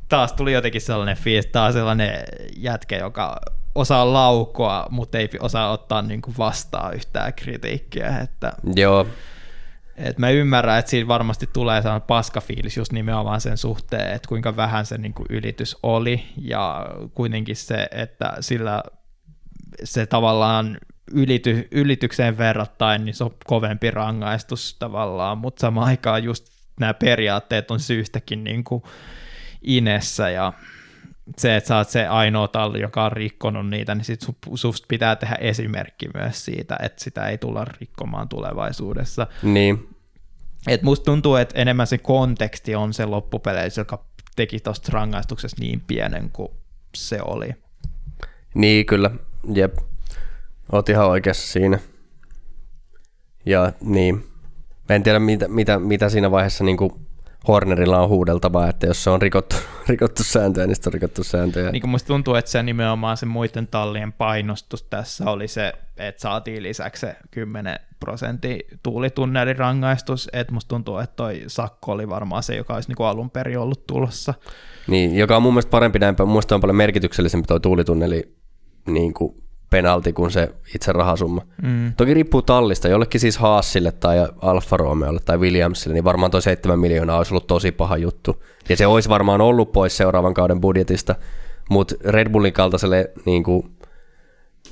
taas 0.10 0.34
tuli 0.34 0.54
jotenkin 0.54 0.82
sellainen 0.82 1.18
fiilis, 1.18 1.46
taas 1.46 1.74
sellainen 1.74 2.24
jätkä, 2.58 2.98
joka 2.98 3.40
osaa 3.76 4.14
laukoa, 4.14 4.88
mutta 4.90 5.18
ei 5.18 5.30
osaa 5.40 5.72
ottaa 5.72 6.02
niin 6.02 6.22
kuin 6.22 6.38
vastaan 6.38 6.94
yhtään 6.94 7.34
kritiikkiä. 7.34 8.18
Että, 8.24 8.54
Joo. 8.76 9.08
Et 9.98 10.18
mä 10.18 10.30
ymmärrän, 10.30 10.80
että 10.80 10.92
siinä 10.92 11.08
varmasti 11.08 11.50
tulee 11.54 11.82
sellainen 11.82 12.08
paskafiilis 12.08 12.78
just 12.78 12.92
nimenomaan 12.92 13.42
sen 13.42 13.58
suhteen, 13.58 14.14
että 14.14 14.28
kuinka 14.28 14.56
vähän 14.56 14.86
se 14.86 14.98
niin 14.98 15.14
kuin 15.14 15.26
ylitys 15.30 15.78
oli 15.84 16.26
ja 16.42 16.88
kuitenkin 17.14 17.56
se, 17.56 17.88
että 17.92 18.34
sillä 18.40 18.84
se 19.84 20.06
tavallaan 20.06 20.78
ylity, 21.14 21.68
ylitykseen 21.72 22.38
verrattain, 22.38 23.06
niin 23.06 23.16
se 23.16 23.24
on 23.24 23.36
kovempi 23.46 23.92
rangaistus 23.92 24.76
tavallaan, 24.80 25.38
mutta 25.38 25.62
samaan 25.62 25.88
aikaan 25.88 26.24
just 26.24 26.48
nämä 26.80 26.94
periaatteet 26.94 27.72
on 27.72 27.80
syystäkin 27.80 28.44
niin 28.44 28.64
kuin 28.64 28.84
inessä 29.62 30.30
ja 30.30 30.54
se, 31.38 31.56
että 31.56 31.68
sä 31.68 31.78
oot 31.78 31.90
se 31.90 32.08
ainoa 32.08 32.48
talli, 32.48 32.82
joka 32.82 33.06
on 33.06 33.12
rikkonut 33.12 33.70
niitä, 33.70 33.96
niin 33.96 34.06
sit 34.06 34.22
susta 34.56 34.86
pitää 34.88 35.16
tehdä 35.16 35.36
esimerkki 35.36 36.10
myös 36.14 36.46
siitä, 36.46 36.78
että 36.84 37.04
sitä 37.04 37.28
ei 37.28 37.38
tulla 37.38 37.66
rikkomaan 37.66 38.30
tulevaisuudessa. 38.30 39.28
Niin. 39.44 39.90
Et 40.68 40.84
musta 40.84 41.06
tuntuu, 41.06 41.36
että 41.36 41.62
enemmän 41.62 41.88
se 41.88 41.98
konteksti 41.98 42.76
on 42.76 42.94
se 42.94 43.06
loppupeleissä, 43.06 43.82
joka 43.82 44.06
teki 44.36 44.60
tuosta 44.60 44.92
rangaistuksesta 44.94 45.62
niin 45.62 45.82
pienen 45.88 46.30
kuin 46.30 46.50
se 46.96 47.20
oli. 47.22 47.50
Niin, 48.54 48.86
kyllä. 48.86 49.12
Jep. 49.54 49.78
Oot 50.72 50.90
ihan 50.90 51.08
oikeassa 51.08 51.52
siinä. 51.52 51.80
Ja 53.46 53.72
niin. 53.82 54.24
En 54.90 55.04
tiedä, 55.04 55.20
mitä, 55.20 55.48
mitä, 55.48 55.80
mitä 55.80 56.10
siinä 56.10 56.32
vaiheessa 56.32 56.64
niin 56.64 56.78
kuin 56.78 56.92
Hornerilla 57.48 58.00
on 58.00 58.10
huudeltavaa, 58.10 58.70
että 58.70 58.88
jos 58.88 59.04
se 59.04 59.10
on 59.10 59.22
rikottu, 59.22 59.56
rikottu 59.88 60.24
sääntöjä, 60.24 60.68
niin 60.68 60.76
sitten 60.76 60.90
on 60.90 60.94
rikottu 60.94 61.24
sääntöjä. 61.24 61.72
Niin 61.72 61.82
kuin 61.82 61.92
musta 61.92 62.08
tuntuu, 62.08 62.36
että 62.36 62.52
se 62.52 62.64
nimenomaan 62.64 63.18
se 63.18 63.26
muiden 63.26 63.68
tallien 63.68 64.14
painostus 64.14 64.84
tässä 64.84 65.32
oli 65.32 65.48
se, 65.48 65.74
että 65.98 66.22
saatiin 66.22 66.64
lisäksi 66.64 67.00
se 67.00 67.16
10 67.32 67.80
prosentin 68.00 68.60
tuulitunnelin 68.84 69.58
rangaistus, 69.58 70.30
että 70.34 70.54
musta 70.54 70.70
tuntuu, 70.70 70.98
että 70.98 71.16
toi 71.16 71.44
sakko 71.48 71.92
oli 71.92 72.10
varmaan 72.10 72.44
se, 72.44 72.56
joka 72.56 72.74
olisi 72.74 72.90
niin 72.90 72.96
kuin 72.96 73.08
alun 73.08 73.30
perin 73.30 73.60
ollut 73.60 73.88
tulossa. 73.88 74.34
Niin, 74.88 75.16
joka 75.16 75.36
on 75.36 75.42
mun 75.42 75.54
mielestä 75.54 75.70
parempi 75.70 76.00
näin, 76.00 76.16
mun 76.20 76.30
mielestä 76.30 76.56
on 76.56 76.62
paljon 76.62 76.76
merkityksellisempi 76.76 77.48
tuo 77.48 77.60
tuulitunneli 77.60 78.38
niin 78.88 79.14
kuin 79.14 79.44
penalti 79.70 80.14
kuin 80.14 80.32
se 80.32 80.56
itse 80.76 80.92
rahasumma. 80.92 81.42
Mm. 81.62 81.94
Toki 81.98 82.14
riippuu 82.14 82.42
tallista. 82.42 82.88
Jollekin 82.88 83.22
siis 83.22 83.38
Haasille 83.38 83.92
tai 83.92 84.28
Alfa 84.42 84.78
Romeolle 84.78 85.20
tai 85.26 85.38
Williamsille, 85.38 85.94
niin 85.94 86.04
varmaan 86.04 86.32
tuo 86.32 86.42
7 86.42 86.80
miljoonaa 86.80 87.18
olisi 87.18 87.34
ollut 87.34 87.48
tosi 87.48 87.72
paha 87.72 87.98
juttu. 87.98 88.44
Ja 88.70 88.78
se 88.78 88.88
olisi 88.88 89.10
varmaan 89.10 89.42
ollut 89.42 89.72
pois 89.72 89.98
seuraavan 89.98 90.34
kauden 90.34 90.62
budjetista, 90.62 91.16
mutta 91.70 91.96
Red 92.06 92.30
Bullin 92.30 92.54
kaltaiselle 92.54 93.12
niin 93.26 93.44
kuin, 93.44 93.78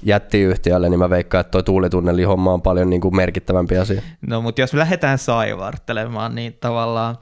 jättiyhtiölle, 0.04 0.90
niin 0.90 1.00
mä 1.00 1.10
veikkaan, 1.10 1.42
että 1.42 1.52
tuo 1.52 1.62
tuulitunneli 1.62 2.24
homma 2.24 2.54
on 2.54 2.62
paljon 2.62 2.90
niin 2.90 3.02
kuin 3.02 3.16
merkittävämpi 3.16 3.78
asia. 3.78 4.02
No, 4.22 4.42
mutta 4.42 4.62
jos 4.62 4.74
me 4.74 4.80
lähdetään 4.80 5.18
saivartelemaan, 5.18 6.36
niin 6.36 6.58
tavallaan 6.60 7.18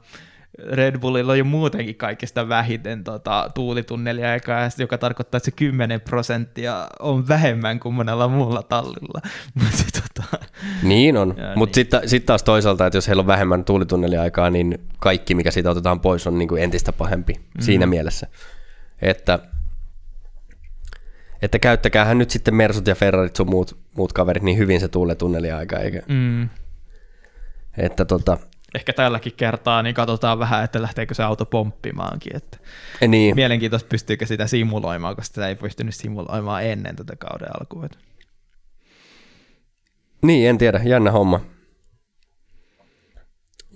Red 0.58 0.98
Bullilla 0.98 1.32
on 1.32 1.38
jo 1.38 1.44
muutenkin 1.44 1.94
kaikista 1.94 2.48
vähiten 2.48 3.04
tota, 3.04 3.50
tuulitunneliaikaa, 3.54 4.68
joka 4.78 4.98
tarkoittaa, 4.98 5.36
että 5.36 5.44
se 5.44 5.50
10 5.50 6.00
prosenttia 6.00 6.88
on 6.98 7.28
vähemmän 7.28 7.80
kuin 7.80 7.94
monella 7.94 8.28
muulla 8.28 8.62
tallilla. 8.62 9.20
tota, 10.02 10.46
niin 10.82 11.16
on, 11.16 11.34
mutta 11.56 11.70
niin. 11.70 11.74
sitten 11.74 12.08
sit 12.08 12.26
taas 12.26 12.42
toisaalta, 12.42 12.86
että 12.86 12.96
jos 12.96 13.08
heillä 13.08 13.20
on 13.20 13.26
vähemmän 13.26 13.64
tuulitunneliaikaa, 13.64 14.50
niin 14.50 14.78
kaikki, 14.98 15.34
mikä 15.34 15.50
siitä 15.50 15.70
otetaan 15.70 16.00
pois, 16.00 16.26
on 16.26 16.38
niin 16.38 16.48
kuin 16.48 16.62
entistä 16.62 16.92
pahempi 16.92 17.32
mm. 17.32 17.62
siinä 17.62 17.86
mielessä. 17.86 18.26
Että, 19.02 19.38
että 21.42 21.58
käyttäkäähän 21.58 22.18
nyt 22.18 22.30
sitten 22.30 22.54
Mersut 22.54 22.86
ja 22.86 22.94
Ferrarit 22.94 23.36
sun 23.36 23.50
muut, 23.50 23.78
muut 23.96 24.12
kaverit 24.12 24.42
niin 24.42 24.58
hyvin 24.58 24.80
se 24.80 24.88
tuuletunneliaika, 24.88 25.78
eikä... 25.78 26.02
Mm. 26.08 26.48
Että 27.78 28.04
tota, 28.04 28.38
ehkä 28.74 28.92
tälläkin 28.92 29.32
kertaa, 29.36 29.82
niin 29.82 29.94
katsotaan 29.94 30.38
vähän, 30.38 30.64
että 30.64 30.82
lähteekö 30.82 31.14
se 31.14 31.22
auto 31.22 31.46
pomppimaankin. 31.46 32.36
Että 32.36 32.58
niin. 33.08 33.34
Mielenkiintoista 33.34 33.88
pystyykö 33.88 34.26
sitä 34.26 34.46
simuloimaan, 34.46 35.16
koska 35.16 35.34
sitä 35.34 35.48
ei 35.48 35.56
pystynyt 35.56 35.94
simuloimaan 35.94 36.64
ennen 36.64 36.96
tätä 36.96 37.16
kauden 37.16 37.48
alkua. 37.60 37.88
Niin, 40.22 40.48
en 40.48 40.58
tiedä. 40.58 40.80
Jännä 40.84 41.10
homma. 41.10 41.40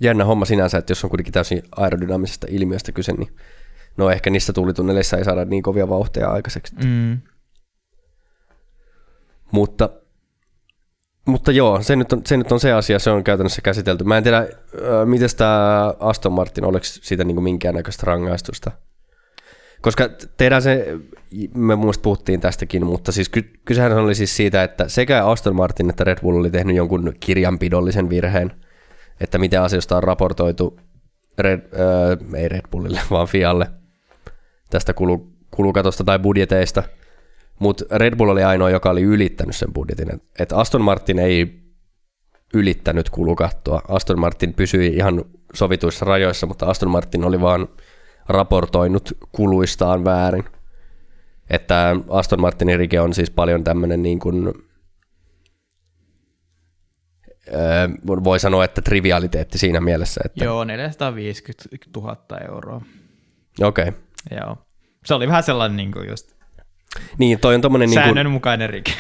Jännä 0.01 0.25
homma 0.25 0.45
sinänsä, 0.45 0.79
että 0.79 0.91
jos 0.91 1.05
on 1.05 1.11
kuitenkin 1.11 1.33
täysin 1.33 1.63
aerodynaamisesta 1.77 2.47
ilmiöstä 2.51 2.93
kyse, 2.93 3.13
niin 3.13 3.37
no 3.97 4.11
ehkä 4.11 4.31
niissä 4.31 4.53
tuulitunneleissa 4.53 5.17
ei 5.17 5.25
saada 5.25 5.45
niin 5.45 5.63
kovia 5.63 5.89
vauhteja 5.89 6.31
aikaiseksi. 6.31 6.75
Mm. 6.85 7.19
Mutta 9.53 9.91
mutta 11.29 11.53
joo, 11.53 11.83
se 11.83 11.97
nyt, 11.97 12.13
on, 12.13 12.23
se 12.27 12.37
nyt 12.37 12.53
on 12.53 12.61
se 12.61 12.73
asia, 12.73 12.99
se 12.99 13.11
on 13.11 13.25
käytännössä 13.25 13.63
käsitelty. 13.63 14.05
Mä 14.05 14.17
en 14.17 14.23
tiedä, 14.23 14.49
miten 15.05 15.29
tämä 15.37 15.95
Aston 16.01 16.33
Martin, 16.33 16.65
oliko 16.65 16.85
siitä 16.85 17.25
niin 17.25 17.43
minkäännäköistä 17.43 18.03
rangaistusta? 18.07 18.71
Koska 19.81 20.11
tehdään 20.37 20.63
se, 20.63 20.97
me 21.55 21.77
muista 21.77 22.03
puhuttiin 22.03 22.41
tästäkin, 22.41 22.87
mutta 22.87 23.13
siis 23.13 23.29
ky- 23.29 23.53
kysehän 23.65 23.93
oli 23.93 24.15
siis 24.15 24.37
siitä, 24.37 24.63
että 24.63 24.89
sekä 24.89 25.27
Aston 25.27 25.57
Martin 25.57 25.91
että 25.91 26.05
Red 26.05 26.19
Bull 26.23 26.37
oli 26.37 26.51
tehnyt 26.51 26.77
jonkun 26.77 27.13
kirjanpidollisen 27.21 28.11
virheen, 28.11 28.53
että 29.21 29.39
miten 29.39 29.63
asioista 29.63 29.97
on 29.97 30.03
raportoitu 30.03 30.81
Red, 31.39 31.61
äh, 31.61 32.41
ei 32.41 32.49
Red 32.49 32.69
Bullille, 32.71 33.01
vaan 33.11 33.29
Fialle 33.29 33.67
tästä 34.71 34.95
kulu, 34.95 35.33
kulukatosta 35.51 36.05
tai 36.05 36.19
budjeteista– 36.19 36.83
mutta 37.59 37.85
Red 37.91 38.17
Bull 38.17 38.29
oli 38.31 38.43
ainoa, 38.43 38.71
joka 38.71 38.91
oli 38.91 39.03
ylittänyt 39.03 39.57
sen 39.57 39.73
budjetin. 39.73 40.21
Et 40.39 40.53
Aston 40.53 40.83
Martin 40.83 41.19
ei 41.19 41.63
ylittänyt 42.55 43.11
kulukattoa. 43.11 43.83
Aston 43.89 44.19
Martin 44.19 44.55
pysyi 44.55 44.87
ihan 44.87 45.25
sovituissa 45.55 46.05
rajoissa, 46.05 46.47
mutta 46.47 46.67
Aston 46.67 46.91
Martin 46.91 47.25
oli 47.25 47.41
vaan 47.41 47.69
raportoinut 48.29 49.13
kuluistaan 49.33 50.05
väärin. 50.05 50.45
Että 51.51 51.97
Aston 52.09 52.41
Martinin 52.41 52.79
rike 52.79 53.01
on 53.01 53.15
siis 53.15 53.31
paljon 53.31 53.65
tämmöinen 53.65 54.03
niin 54.03 54.19
kuin, 54.19 54.53
voi 58.25 58.41
sanoa, 58.41 58.65
että 58.65 58.83
trivialiteetti 58.83 59.59
siinä 59.59 59.81
mielessä. 59.81 60.21
Että... 60.25 60.45
Joo, 60.45 60.65
450 60.65 61.65
000 61.97 62.17
euroa. 62.49 62.81
Okei. 63.61 63.89
Okay. 63.89 64.01
Joo. 64.41 64.57
Se 65.05 65.15
oli 65.15 65.29
vähän 65.29 65.43
sellainen 65.43 65.77
niin 65.77 65.93
kuin 65.93 66.09
just 66.09 66.38
niin, 67.19 67.41
toi 67.41 67.55
on 67.55 67.61
tommonen... 67.61 67.91
Niinku- 67.91 68.05
Säännönmukainen 68.05 68.71
rike. 68.71 68.93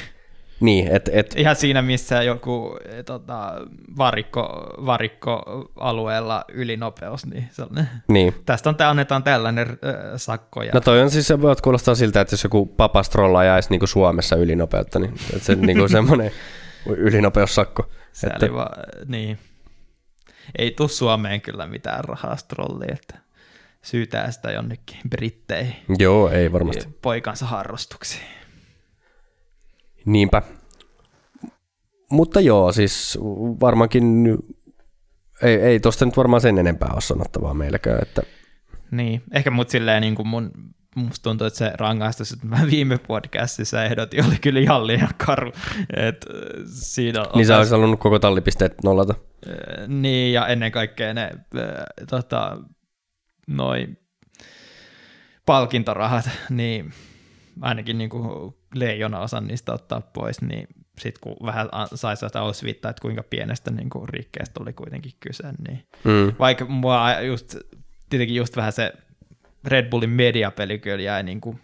Niin, 0.60 0.88
et, 0.92 1.10
et... 1.12 1.34
Ihan 1.36 1.56
siinä, 1.56 1.82
missä 1.82 2.22
joku 2.22 2.78
e, 2.84 3.02
tota, 3.02 3.54
varikko, 3.98 4.72
varikkoalueella 4.86 6.44
ylinopeus, 6.52 7.26
niin, 7.26 7.48
sellainen. 7.50 7.88
niin. 8.08 8.34
Tästä 8.46 8.70
on, 8.70 8.76
annetaan 8.86 9.22
tällainen 9.22 9.68
äh, 9.68 9.94
sakko. 10.16 10.62
Ja... 10.62 10.70
No 10.74 10.80
toi 10.80 11.00
on 11.02 11.10
siis, 11.10 11.32
voit 11.40 11.60
kuulostaa 11.60 11.94
siltä, 11.94 12.20
että 12.20 12.32
jos 12.32 12.44
joku 12.44 12.66
papastrolla 12.66 13.44
jäisi 13.44 13.70
niin 13.70 13.88
Suomessa 13.88 14.36
ylinopeutta, 14.36 14.98
niin 14.98 15.14
että 15.32 15.44
se 15.44 15.54
niin 15.54 15.88
semmoinen 15.98 16.30
ylinopeussakko. 16.86 17.90
Se 18.12 18.26
että... 18.26 18.52
va- 18.52 18.70
niin. 19.06 19.38
Ei 20.58 20.70
tuu 20.70 20.88
Suomeen 20.88 21.40
kyllä 21.40 21.66
mitään 21.66 22.04
rahaa 22.04 22.36
strollia, 22.36 22.92
että 22.92 23.27
syytää 23.82 24.30
sitä 24.30 24.50
jonnekin 24.50 24.98
Britteihin. 25.10 25.74
Joo, 25.98 26.30
ei 26.30 26.52
varmasti. 26.52 26.98
Poikansa 27.02 27.46
harrastuksiin. 27.46 28.26
Niinpä. 30.04 30.42
Mutta 32.10 32.40
joo, 32.40 32.72
siis 32.72 33.18
varmaankin 33.60 34.04
ei, 35.42 35.54
ei 35.54 35.80
tosta 35.80 36.04
nyt 36.04 36.16
varmaan 36.16 36.40
sen 36.40 36.58
enempää 36.58 36.90
ole 36.92 37.00
sanottavaa 37.00 37.54
meilläkään. 37.54 38.02
Että... 38.02 38.22
Niin, 38.90 39.22
ehkä 39.32 39.50
mut 39.50 39.70
silleen 39.70 40.00
niin 40.00 40.14
kuin 40.14 40.28
mun, 40.28 40.50
musta 40.94 41.22
tuntuu, 41.22 41.46
että 41.46 41.58
se 41.58 41.72
rangaistus, 41.74 42.32
että 42.32 42.46
mä 42.46 42.58
viime 42.70 42.98
podcastissa 42.98 43.84
ehdotin, 43.84 44.26
oli 44.26 44.36
kyllä 44.40 44.60
ihan 44.60 44.86
liian 44.86 45.14
karu. 45.26 45.52
Et 45.96 46.26
siinä 46.64 47.24
niin 47.34 47.46
sä 47.46 47.58
olisi 47.58 47.72
halunnut 47.72 48.00
koko 48.00 48.18
tallipisteet 48.18 48.74
nollata. 48.84 49.14
Niin, 49.86 50.32
ja 50.32 50.46
ennen 50.46 50.72
kaikkea 50.72 51.14
ne 51.14 51.30
tota, 52.10 52.58
noin 53.48 53.98
palkintorahat, 55.46 56.30
niin 56.50 56.92
ainakin 57.60 57.98
niin 57.98 58.10
kuin 58.10 58.54
leijona 58.74 59.20
osan 59.20 59.46
niistä 59.46 59.72
ottaa 59.72 60.00
pois, 60.00 60.42
niin 60.42 60.68
sitten 60.98 61.20
kun 61.20 61.46
vähän 61.46 61.68
sai 61.94 62.16
sitä 62.16 62.42
osviittaa, 62.42 62.90
että 62.90 63.02
kuinka 63.02 63.22
pienestä 63.22 63.70
niin 63.70 63.90
kuin 63.90 64.08
rikkeestä 64.08 64.60
oli 64.62 64.72
kuitenkin 64.72 65.12
kyse, 65.20 65.52
niin 65.68 65.84
mm. 66.04 66.32
vaikka 66.38 66.64
mua 66.64 67.20
just, 67.20 67.56
tietenkin 68.10 68.36
just 68.36 68.56
vähän 68.56 68.72
se 68.72 68.92
Red 69.64 69.90
Bullin 69.90 70.10
mediapeli 70.10 70.78
kyllä 70.78 71.02
jäi 71.02 71.22
niin 71.22 71.40
kuin 71.40 71.60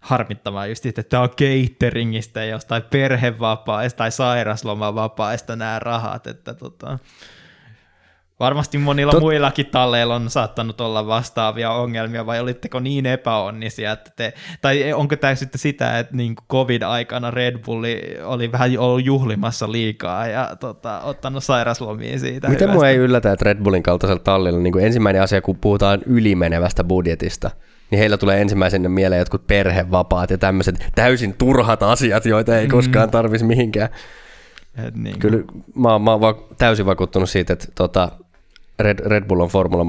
harmittamaan 0.00 0.68
just, 0.68 0.86
että 0.86 1.02
tämä 1.02 1.22
on 1.22 1.30
cateringista 1.30 2.40
ja 2.40 2.46
jostain 2.46 2.82
perhevapaista 2.82 3.98
tai 3.98 4.10
sairaslomavapaista 4.10 5.56
nämä 5.56 5.78
rahat, 5.78 6.26
että 6.26 6.54
tota, 6.54 6.98
Varmasti 8.42 8.78
monilla 8.78 9.12
Tot... 9.12 9.20
muillakin 9.20 9.66
talleilla 9.66 10.14
on 10.14 10.30
saattanut 10.30 10.80
olla 10.80 11.06
vastaavia 11.06 11.70
ongelmia, 11.70 12.26
vai 12.26 12.40
olitteko 12.40 12.80
niin 12.80 13.06
epäonnisia, 13.06 13.92
että 13.92 14.10
te, 14.16 14.32
tai 14.60 14.92
onko 14.92 15.16
tämä 15.16 15.34
sitten 15.34 15.58
sitä, 15.58 15.98
että 15.98 16.16
niin 16.16 16.34
covid-aikana 16.50 17.30
Red 17.30 17.58
Bulli 17.58 18.16
oli 18.24 18.52
vähän 18.52 18.78
ollut 18.78 19.04
juhlimassa 19.04 19.72
liikaa 19.72 20.26
ja 20.26 20.56
tota, 20.60 21.00
ottanut 21.00 21.44
sairaslomia 21.44 22.18
siitä? 22.18 22.48
Miten 22.48 22.70
mua 22.70 22.88
ei 22.88 22.96
yllätä, 22.96 23.32
että 23.32 23.44
Red 23.44 23.58
Bullin 23.62 23.82
kaltaisella 23.82 24.22
tallilla 24.24 24.58
niin 24.60 24.72
kuin 24.72 24.84
ensimmäinen 24.84 25.22
asia, 25.22 25.40
kun 25.40 25.58
puhutaan 25.60 26.00
ylimenevästä 26.06 26.84
budjetista, 26.84 27.50
niin 27.90 27.98
heillä 27.98 28.16
tulee 28.16 28.40
ensimmäisenä 28.40 28.88
mieleen 28.88 29.18
jotkut 29.18 29.46
perhevapaat 29.46 30.30
ja 30.30 30.38
tämmöiset 30.38 30.86
täysin 30.94 31.34
turhat 31.38 31.82
asiat, 31.82 32.26
joita 32.26 32.58
ei 32.58 32.66
mm. 32.66 32.70
koskaan 32.70 33.10
tarvitsisi 33.10 33.44
mihinkään. 33.44 33.88
Et 34.86 34.94
niin. 34.94 35.18
Kyllä 35.18 35.38
mä, 35.74 35.98
mä 35.98 36.10
oon 36.10 36.20
va- 36.20 36.48
täysin 36.58 36.86
vakuuttunut 36.86 37.30
siitä, 37.30 37.52
että 37.52 37.66
tota, 37.74 38.08
Red, 38.78 38.98
Red 38.98 39.24
Bull 39.24 39.40
on 39.40 39.48
formula 39.48 39.86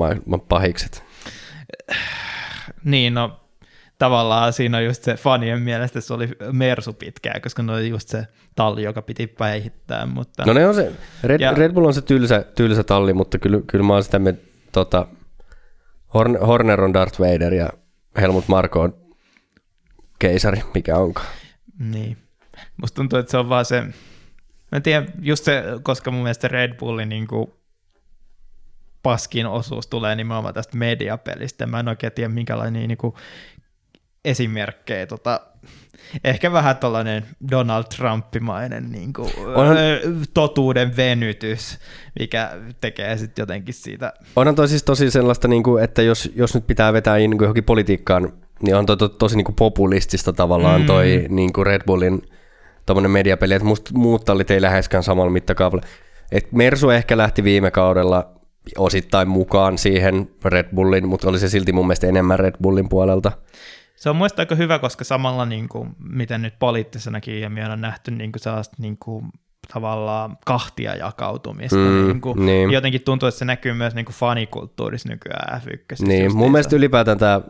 pahikset. 0.50 1.04
Niin, 2.84 3.14
no 3.14 3.40
tavallaan 4.00 4.54
siinä 4.54 4.78
on 4.78 4.86
just 4.86 5.04
se 5.04 5.16
fanien 5.16 5.62
mielestä 5.62 6.02
se 6.02 6.14
oli 6.14 6.30
Mersu 6.52 6.94
pitkään, 6.94 7.42
koska 7.42 7.64
ne 7.64 7.74
oli 7.74 7.90
just 7.90 8.10
se 8.10 8.28
talli, 8.56 8.84
joka 8.84 9.02
piti 9.02 9.28
päihittää. 9.28 10.06
Mutta... 10.06 10.46
No 10.46 10.54
ne 10.54 10.68
on 10.68 10.76
se, 10.76 10.92
Red, 11.24 11.42
ja... 11.42 11.54
Red 11.54 11.74
Bull 11.74 11.86
on 11.86 11.94
se 11.94 12.02
tylsä, 12.02 12.46
tylsä 12.56 12.84
talli, 12.84 13.14
mutta 13.14 13.40
kyllä, 13.40 13.60
kyllä 13.68 13.86
mä 13.86 13.94
oon 13.94 14.04
sitä, 14.04 14.20
me, 14.20 14.36
tota, 14.72 15.08
Horner 16.48 16.82
on 16.82 16.94
Darth 16.94 17.20
Vader 17.20 17.54
ja 17.54 17.70
Helmut 18.22 18.48
Marko 18.48 18.82
on 18.82 18.94
keisari, 20.20 20.62
mikä 20.74 20.98
onkaan. 20.98 21.28
Niin. 21.80 22.18
Musta 22.82 22.96
tuntuu, 22.96 23.20
että 23.20 23.32
se 23.32 23.38
on 23.38 23.50
vaan 23.50 23.66
se, 23.66 23.82
mä 23.82 23.94
en 24.76 24.84
tiedä, 24.84 25.06
just 25.22 25.44
se, 25.44 25.64
koska 25.84 26.12
mun 26.12 26.24
mielestä 26.24 26.48
Red 26.48 26.74
Bullin 26.74 27.10
niin 27.10 27.28
kuin 27.28 27.54
paskin 29.04 29.46
osuus 29.46 29.88
tulee 29.88 30.16
nimenomaan 30.16 30.54
tästä 30.54 30.78
mediapelistä. 30.78 31.66
Mä 31.66 31.80
en 31.80 31.88
oikein 31.88 32.14
tiedä, 32.14 32.30
minkälainen 32.30 32.88
niin 32.88 32.98
kuin 32.98 33.14
esimerkkejä. 34.26 35.06
Tota, 35.06 35.42
ehkä 36.24 36.52
vähän 36.52 36.78
tällainen 36.78 37.26
Donald 37.52 37.84
Trumpimainen 37.98 38.92
niin 38.92 39.14
kuin, 39.14 39.32
Onhan... 39.56 39.78
totuuden 40.34 40.98
venytys, 40.98 41.80
mikä 42.20 42.52
tekee 42.82 43.18
sitten 43.18 43.44
jotenkin 43.44 43.74
siitä. 43.74 44.14
Onhan 44.36 44.56
toi 44.56 44.68
siis 44.68 44.84
tosi 44.84 45.12
sellaista, 45.12 45.48
niin 45.48 45.64
kuin, 45.64 45.84
että 45.84 46.02
jos, 46.02 46.32
jos 46.36 46.56
nyt 46.56 46.68
pitää 46.68 46.94
vetää 46.94 47.18
niin 47.18 47.32
kuin 47.32 47.46
johonkin 47.46 47.64
politiikkaan, 47.64 48.34
niin 48.62 48.76
on 48.76 48.86
to, 48.86 48.96
to, 48.96 49.10
tosi 49.10 49.36
niin 49.36 49.46
kuin 49.46 49.56
populistista 49.56 50.34
tavallaan 50.34 50.82
mm. 50.82 50.88
toi 50.88 51.26
niin 51.30 51.54
kuin 51.54 51.66
Red 51.66 51.82
Bullin 51.86 52.22
tuommoinen 52.86 53.12
mediapeli, 53.12 53.54
että 53.54 53.68
musta 53.68 53.92
muut 53.94 54.26
tallit 54.26 54.52
ei 54.52 54.62
läheskään 54.62 55.04
samalla 55.04 55.32
mittakaavalla. 55.32 55.84
Et 56.32 56.52
Mersu 56.52 56.90
ehkä 56.90 57.18
lähti 57.18 57.44
viime 57.44 57.72
kaudella 57.72 58.43
osittain 58.78 59.28
mukaan 59.28 59.78
siihen 59.78 60.30
Red 60.46 60.68
Bullin, 60.76 61.08
mutta 61.08 61.30
oli 61.30 61.40
se 61.40 61.50
silti 61.50 61.72
mun 61.72 61.88
mielestä 61.88 62.08
enemmän 62.08 62.40
Red 62.40 62.56
Bullin 62.62 62.90
puolelta. 62.90 63.32
Se 63.96 64.10
on 64.10 64.16
mielestäni 64.16 64.42
aika 64.42 64.56
hyvä, 64.56 64.80
koska 64.80 65.04
samalla, 65.04 65.46
niin 65.46 65.70
kuin, 65.70 65.90
miten 66.00 66.42
nyt 66.42 66.54
poliittisenakin 66.60 67.42
ja 67.42 67.50
on 67.72 67.82
nähty 67.82 68.12
niin 68.12 68.32
kuin 68.32 68.42
sellaista 68.42 68.76
niin 68.80 68.98
kuin, 68.98 69.26
tavallaan 69.74 70.38
kahtia 70.46 70.96
jakautumista. 70.96 71.78
Mm, 71.78 72.08
niin 72.08 72.22
kuin, 72.22 72.46
niin. 72.46 72.72
Jotenkin 72.72 73.02
tuntuu, 73.02 73.30
että 73.30 73.40
se 73.40 73.46
näkyy 73.46 73.74
myös 73.74 73.96
niin 73.96 74.06
kuin 74.06 74.16
fanikulttuurissa 74.16 75.10
nykyään 75.10 75.62
F1. 75.62 76.08
Niin, 76.08 76.36
mun 76.36 76.52
mielestä 76.52 76.76
ylipäätään 76.76 77.18
tämä 77.18 77.42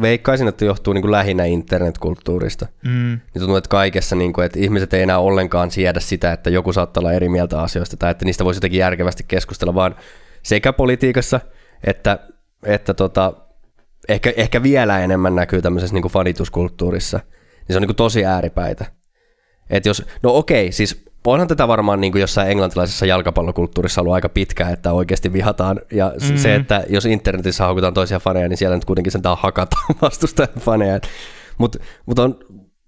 veikkaisin, 0.00 0.48
että 0.48 0.64
johtuu 0.64 0.92
niin 0.92 1.02
kuin 1.02 1.12
lähinnä 1.12 1.44
internetkulttuurista. 1.44 2.66
Mm. 2.84 2.90
Niin 2.90 3.38
tuntuu, 3.38 3.56
että 3.56 3.68
kaikessa, 3.68 4.16
niin 4.16 4.32
kuin, 4.32 4.44
että 4.44 4.58
ihmiset 4.58 4.94
ei 4.94 5.02
enää 5.02 5.18
ollenkaan 5.18 5.70
siedä 5.70 6.00
sitä, 6.00 6.32
että 6.32 6.50
joku 6.50 6.72
saattaa 6.72 7.00
olla 7.00 7.12
eri 7.12 7.28
mieltä 7.28 7.60
asioista 7.60 7.96
tai 7.96 8.10
että 8.10 8.24
niistä 8.24 8.44
voisi 8.44 8.58
jotenkin 8.58 8.80
järkevästi 8.80 9.24
keskustella, 9.28 9.74
vaan 9.74 9.94
sekä 10.42 10.72
politiikassa 10.72 11.40
että, 11.84 12.18
että 12.62 12.94
tota, 12.94 13.32
ehkä, 14.08 14.32
ehkä 14.36 14.62
vielä 14.62 15.00
enemmän 15.00 15.34
näkyy 15.34 15.62
tämmöisessä 15.62 15.94
niin 15.94 16.02
kuin 16.02 16.12
fanituskulttuurissa. 16.12 17.18
Niin 17.18 17.66
se 17.68 17.76
on 17.76 17.80
niin 17.82 17.88
kuin 17.88 17.96
tosi 17.96 18.24
ääripäitä. 18.24 18.84
Et 19.70 19.86
jos, 19.86 20.04
no 20.22 20.36
okei, 20.36 20.72
siis 20.72 21.04
onhan 21.26 21.48
tätä 21.48 21.68
varmaan 21.68 22.00
niin 22.00 22.12
kuin 22.12 22.20
jossain 22.20 22.50
englantilaisessa 22.50 23.06
jalkapallokulttuurissa 23.06 24.00
ollut 24.00 24.14
aika 24.14 24.28
pitkään, 24.28 24.72
että 24.72 24.92
oikeasti 24.92 25.32
vihataan. 25.32 25.80
Ja 25.92 26.12
mm-hmm. 26.20 26.36
se, 26.36 26.54
että 26.54 26.84
jos 26.88 27.06
internetissä 27.06 27.64
haukutaan 27.64 27.94
toisia 27.94 28.20
faneja, 28.20 28.48
niin 28.48 28.56
siellä 28.56 28.76
nyt 28.76 28.84
kuitenkin 28.84 29.12
sen 29.12 29.22
hakata 29.36 29.76
vastustajan 30.02 30.60
faneja. 30.60 31.00
Mutta 31.58 31.78
mut 32.06 32.18
on 32.18 32.38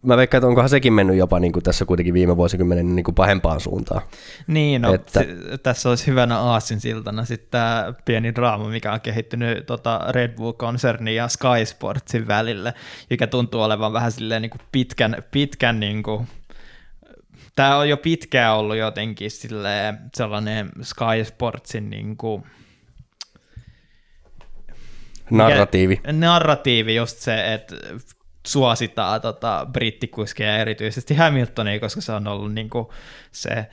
mä 0.03 0.17
veikkaan, 0.17 0.39
että 0.39 0.49
onkohan 0.49 0.69
sekin 0.69 0.93
mennyt 0.93 1.17
jopa 1.17 1.41
niin 1.41 1.53
kuin 1.53 1.63
tässä 1.63 1.85
kuitenkin 1.85 2.15
viime 2.15 2.37
vuosikymmenen 2.37 2.97
niin 2.97 3.05
kuin 3.05 3.15
pahempaan 3.15 3.61
suuntaan. 3.61 4.03
Niin, 4.47 4.83
no, 4.83 4.95
että... 4.95 5.21
se, 5.21 5.29
tässä 5.63 5.89
olisi 5.89 6.07
hyvänä 6.07 6.39
aasin 6.39 6.81
siltana 6.81 7.25
sitten 7.25 7.51
tämä 7.51 7.93
pieni 8.05 8.35
draama, 8.35 8.69
mikä 8.69 8.93
on 8.93 9.01
kehittynyt 9.01 9.67
tota 9.67 10.01
Red 10.09 10.37
Bull-konsernin 10.37 11.15
ja 11.15 11.29
Sky 11.29 11.65
Sportsin 11.65 12.29
välille, 12.29 12.75
joka 13.11 13.27
tuntuu 13.27 13.63
olevan 13.63 13.93
vähän 13.93 14.13
silleen 14.13 14.43
niin 14.43 14.51
kuin 14.51 14.63
pitkän, 14.73 15.17
pitkän 15.31 15.81
niin 15.81 16.03
kuin, 16.03 16.29
tämä 17.57 17.77
on 17.77 17.89
jo 17.89 17.97
pitkään 17.97 18.57
ollut 18.57 18.77
jotenkin 18.77 19.31
sellainen 20.15 20.69
Sky 20.83 21.25
Sportsin 21.25 21.91
niin 21.91 22.17
kuin, 22.17 22.45
Narratiivi. 25.31 26.01
narratiivi, 26.13 26.95
just 26.95 27.19
se, 27.19 27.55
että 27.55 27.77
suositaan 28.49 29.21
tota, 29.21 29.67
brittikuskia 29.73 30.57
erityisesti 30.57 31.15
Hamiltonia, 31.15 31.81
koska 31.81 32.01
se 32.01 32.13
on 32.13 32.27
ollut 32.27 32.53
niin 32.55 32.71
kuin, 32.71 32.87
se 33.33 33.67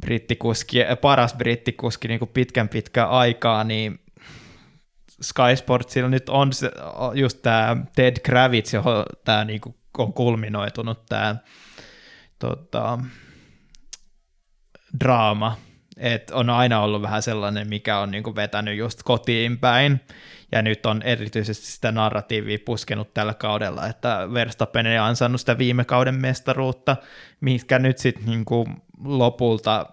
brittikuski, 0.00 0.78
paras 1.00 1.34
brittikuski 1.34 2.08
niin 2.08 2.18
kuin 2.18 2.28
pitkän 2.28 2.68
pitkän 2.68 3.08
aikaa, 3.08 3.64
niin 3.64 4.00
Sky 5.22 5.56
Sportsilla 5.56 6.08
nyt 6.08 6.28
on 6.28 6.52
se, 6.52 6.70
just 7.14 7.42
tämä 7.42 7.76
Ted 7.96 8.16
Kravitz, 8.22 8.74
johon 8.74 9.04
tämä 9.24 9.44
niin 9.44 9.60
on 9.98 10.12
kulminoitunut 10.12 11.06
tämä 11.06 11.36
tota, 12.38 12.98
draama, 15.00 15.56
että 15.96 16.36
on 16.36 16.50
aina 16.50 16.80
ollut 16.80 17.02
vähän 17.02 17.22
sellainen, 17.22 17.68
mikä 17.68 17.98
on 17.98 18.10
niin 18.10 18.22
kuin 18.22 18.36
vetänyt 18.36 18.78
just 18.78 19.02
kotiin 19.02 19.58
päin, 19.58 20.00
ja 20.52 20.62
nyt 20.62 20.86
on 20.86 21.02
erityisesti 21.02 21.66
sitä 21.66 21.92
narratiivia 21.92 22.58
puskenut 22.64 23.14
tällä 23.14 23.34
kaudella, 23.34 23.86
että 23.86 24.28
Verstappen 24.34 24.86
ei 24.86 24.98
ansainnut 24.98 25.40
sitä 25.40 25.58
viime 25.58 25.84
kauden 25.84 26.14
mestaruutta, 26.14 26.96
mikä 27.40 27.78
nyt 27.78 27.98
sitten 27.98 28.26
niin 28.26 28.44
lopulta 29.04 29.86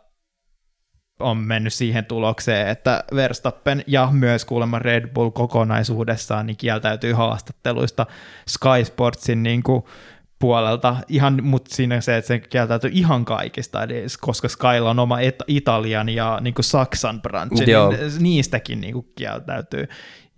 on 1.19 1.37
mennyt 1.37 1.73
siihen 1.73 2.05
tulokseen, 2.05 2.67
että 2.67 3.03
Verstappen 3.15 3.83
ja 3.87 4.09
myös 4.11 4.45
kuulemma 4.45 4.79
Red 4.79 5.07
Bull 5.07 5.29
kokonaisuudessaan 5.29 6.45
niin 6.45 6.57
kieltäytyy 6.57 7.13
haastatteluista 7.13 8.05
Sky 8.47 8.85
Sportsin 8.85 9.43
niin 9.43 9.63
kuin 9.63 9.83
puolelta, 10.39 10.95
ihan, 11.07 11.43
mutta 11.43 11.75
siinä 11.75 12.01
se, 12.01 12.17
että 12.17 12.27
se 12.27 12.39
kieltäytyy 12.39 12.89
ihan 12.93 13.25
kaikista, 13.25 13.83
eli 13.83 14.05
koska 14.21 14.47
Skylla 14.47 14.89
on 14.89 14.99
oma 14.99 15.19
et, 15.19 15.43
Italian 15.47 16.09
ja 16.09 16.39
niin 16.41 16.53
kuin 16.53 16.65
Saksan 16.65 17.21
branchi, 17.21 17.65
niin 17.65 17.77
niistäkin 18.19 18.81
niin 18.81 18.93
kuin 18.93 19.07
kieltäytyy. 19.15 19.87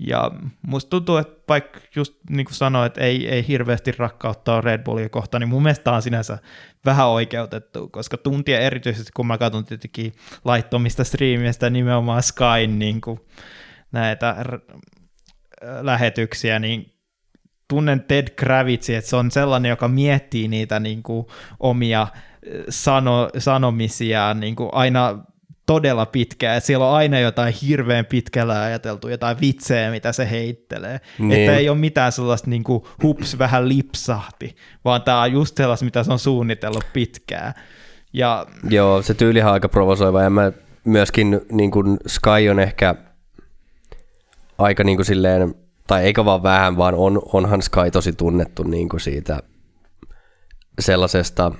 Ja 0.07 0.31
musta 0.67 0.89
tuntuu, 0.89 1.17
että 1.17 1.43
vaikka 1.49 1.79
just 1.95 2.15
niin 2.29 2.45
kuin 2.45 2.55
sanoin, 2.55 2.87
että 2.87 3.01
ei, 3.01 3.29
ei 3.29 3.47
hirveästi 3.47 3.91
rakkauttaa 3.91 4.61
Red 4.61 4.83
Bullia 4.83 5.09
kohtaan, 5.09 5.41
niin 5.41 5.49
mun 5.49 5.63
mielestä 5.63 5.91
on 5.91 6.01
sinänsä 6.01 6.37
vähän 6.85 7.07
oikeutettu, 7.07 7.87
koska 7.87 8.17
tuntia 8.17 8.59
erityisesti, 8.59 9.11
kun 9.15 9.27
mä 9.27 9.37
katson 9.37 9.65
tietenkin 9.65 10.13
laittomista 10.45 11.03
striimistä 11.03 11.69
nimenomaan 11.69 12.23
Skyn 12.23 12.79
niin 12.79 13.01
kuin 13.01 13.19
näitä 13.91 14.35
r- 14.43 14.59
lähetyksiä, 15.81 16.59
niin 16.59 16.93
tunnen 17.67 18.01
Ted 18.01 18.27
Kravitsin, 18.35 18.95
että 18.95 19.09
se 19.09 19.15
on 19.15 19.31
sellainen, 19.31 19.69
joka 19.69 19.87
miettii 19.87 20.47
niitä 20.47 20.79
niin 20.79 21.03
kuin, 21.03 21.25
omia 21.59 22.07
sano, 22.69 23.29
sanomisiaan 23.37 24.39
niin 24.39 24.55
kuin 24.55 24.69
aina 24.73 25.19
todella 25.71 26.05
pitkään, 26.05 26.57
että 26.57 26.67
siellä 26.67 26.87
on 26.87 26.95
aina 26.95 27.19
jotain 27.19 27.53
hirveän 27.53 28.05
pitkällä 28.05 28.61
ajateltu, 28.61 29.07
jotain 29.07 29.37
vitsejä, 29.41 29.91
mitä 29.91 30.11
se 30.11 30.29
heittelee. 30.31 30.99
Niin. 31.19 31.31
Että 31.31 31.57
ei 31.57 31.69
ole 31.69 31.77
mitään 31.77 32.11
sellaista 32.11 32.49
niin 32.49 32.63
kuin 32.63 32.83
hups 33.03 33.37
vähän 33.37 33.69
lipsahti, 33.69 34.55
vaan 34.85 35.01
tämä 35.01 35.21
on 35.21 35.31
just 35.31 35.57
sellaista, 35.57 35.85
mitä 35.85 36.03
se 36.03 36.11
on 36.11 36.19
suunnitellut 36.19 36.85
pitkään. 36.93 37.53
Ja... 38.13 38.45
Joo, 38.69 39.01
se 39.01 39.13
tyyli 39.13 39.41
on 39.41 39.47
aika 39.47 39.69
provosoiva 39.69 40.21
ja 40.21 40.29
mä 40.29 40.51
myöskin 40.83 41.41
niin 41.51 41.71
kuin 41.71 41.97
Sky 42.07 42.49
on 42.51 42.59
ehkä 42.59 42.95
aika 44.57 44.83
niin 44.83 44.97
kuin 44.97 45.05
silleen 45.05 45.55
tai 45.87 46.03
eikä 46.03 46.25
vaan 46.25 46.43
vähän, 46.43 46.77
vaan 46.77 46.95
on, 46.95 47.21
onhan 47.33 47.61
Sky 47.61 47.91
tosi 47.91 48.13
tunnettu 48.13 48.63
niin 48.63 48.89
kuin 48.89 49.01
siitä 49.01 49.39
sellaisesta 50.79 51.51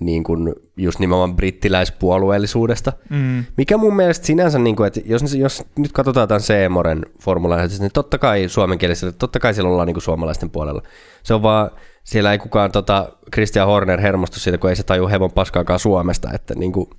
niin 0.00 0.24
kuin 0.24 0.54
just 0.76 0.98
nimenomaan 0.98 1.36
brittiläispuolueellisuudesta, 1.36 2.92
mm. 3.10 3.44
mikä 3.56 3.76
mun 3.76 3.96
mielestä 3.96 4.26
sinänsä, 4.26 4.58
niin 4.58 4.76
kuin, 4.76 4.86
että 4.86 5.00
jos, 5.04 5.34
jos 5.34 5.64
nyt 5.78 5.92
katsotaan 5.92 6.28
tämän 6.28 6.40
Seemoren 6.40 7.06
formula 7.20 7.56
niin 7.56 7.90
totta 7.92 8.18
kai 8.18 8.48
suomenkielisellä, 8.48 9.12
totta 9.18 9.40
kai 9.40 9.54
siellä 9.54 9.70
ollaan 9.70 9.86
niin 9.86 9.94
kuin 9.94 10.02
suomalaisten 10.02 10.50
puolella. 10.50 10.82
Se 11.22 11.34
on 11.34 11.42
vaan, 11.42 11.70
siellä 12.04 12.32
ei 12.32 12.38
kukaan 12.38 12.72
tota, 12.72 13.08
Christian 13.32 13.66
Horner 13.66 14.00
hermostu 14.00 14.40
siitä, 14.40 14.58
kun 14.58 14.70
ei 14.70 14.76
se 14.76 14.82
taju 14.82 15.08
hevon 15.08 15.32
paskaakaan 15.32 15.78
Suomesta, 15.78 16.30
että 16.32 16.54
niin 16.54 16.72
kuin, 16.72 16.90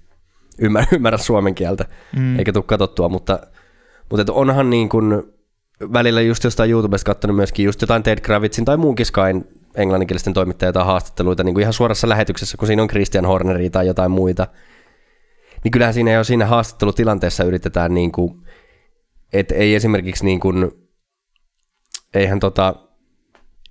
ymmärrä, 0.60 0.88
ymmärrä 0.96 1.18
suomen 1.18 1.56
kieltä, 1.56 1.86
mm. 2.16 2.40
eikä 2.40 2.54
tule 2.54 2.64
katsottua, 2.68 3.10
mutta, 3.10 3.40
mutta 4.10 4.22
että 4.22 4.34
onhan 4.34 4.70
niin 4.70 4.90
kuin, 4.90 5.24
välillä 5.94 6.22
just 6.22 6.44
jostain 6.44 6.72
YouTubesta 6.72 7.06
katsonut 7.14 7.36
myöskin 7.36 7.66
just 7.66 7.82
jotain 7.82 8.04
Ted 8.04 8.22
Kravitzin 8.22 8.66
tai 8.66 8.78
muunkin 8.78 9.06
Skyn 9.06 9.46
englanninkielisten 9.78 10.34
toimittajien 10.34 10.74
tai 10.74 10.86
haastatteluita 10.86 11.44
niin 11.44 11.54
kuin 11.54 11.62
ihan 11.62 11.74
suorassa 11.74 12.10
lähetyksessä, 12.10 12.58
kun 12.58 12.68
siinä 12.68 12.82
on 12.82 12.88
Christian 12.88 13.26
Horneri 13.26 13.70
tai 13.70 13.88
jotain 13.88 14.12
muita, 14.12 14.48
niin 15.64 15.72
kyllähän 15.72 15.94
siinä 15.94 16.12
jo 16.12 16.24
siinä 16.24 16.46
haastattelutilanteessa 16.46 17.44
yritetään, 17.44 17.94
niin 17.94 18.12
kuin, 18.12 18.44
että 19.34 19.56
ei 19.56 19.76
esimerkiksi 19.76 20.26
niin 20.26 20.40
kuin, 20.40 20.72
eihän 22.14 22.40
tota, 22.40 22.76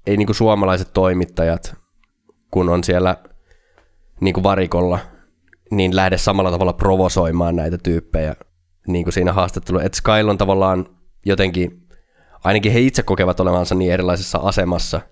ei 0.07 0.17
niin 0.17 0.27
kuin 0.27 0.37
suomalaiset 0.37 0.93
toimittajat, 0.93 1.75
kun 2.51 2.69
on 2.69 2.85
siellä 2.85 3.17
niin 4.21 4.35
kuin 4.35 4.45
varikolla, 4.45 4.99
niin 5.71 5.97
lähde 5.97 6.19
samalla 6.19 6.51
tavalla 6.51 6.73
provosoimaan 6.73 7.57
näitä 7.57 7.79
tyyppejä 7.79 8.37
niin 8.87 9.05
kuin 9.05 9.13
siinä 9.13 9.33
haastattelussa. 9.33 9.87
Että 9.87 9.99
Skyl 9.99 10.29
on 10.29 10.39
tavallaan 10.39 10.87
jotenkin, 11.25 11.89
ainakin 12.45 12.73
he 12.73 12.81
itse 12.81 13.03
kokevat 13.03 13.41
olevansa 13.41 13.75
niin 13.75 13.93
erilaisessa 13.93 14.39
asemassa– 14.39 15.01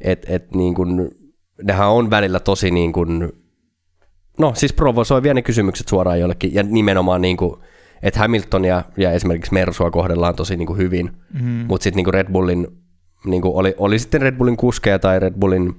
että 0.00 0.26
et 0.30 0.54
niin 0.54 0.74
kun, 0.74 1.10
nehän 1.62 1.88
on 1.88 2.10
välillä 2.10 2.40
tosi 2.40 2.70
niin 2.70 2.92
kun, 2.92 3.32
no 4.38 4.52
siis 4.54 4.72
provosoivia 4.72 5.34
ne 5.34 5.42
kysymykset 5.42 5.88
suoraan 5.88 6.20
jollekin, 6.20 6.54
ja 6.54 6.62
nimenomaan 6.62 7.22
niin 7.22 7.36
kuin, 7.36 7.60
että 8.02 8.20
Hamiltonia 8.20 8.82
ja 8.96 9.12
esimerkiksi 9.12 9.54
Mersua 9.54 9.90
kohdellaan 9.90 10.34
tosi 10.34 10.56
niin 10.56 10.66
kuin 10.66 10.78
hyvin, 10.78 11.10
mm. 11.42 11.64
mutta 11.68 11.84
sitten 11.84 12.04
niin 12.04 12.14
Red 12.14 12.32
Bullin, 12.32 12.66
niin 13.24 13.42
kuin 13.42 13.54
oli, 13.54 13.74
oli 13.78 13.98
sitten 13.98 14.22
Red 14.22 14.36
Bullin 14.36 14.56
kuskeja 14.56 14.98
tai 14.98 15.20
Red 15.20 15.34
Bullin 15.34 15.74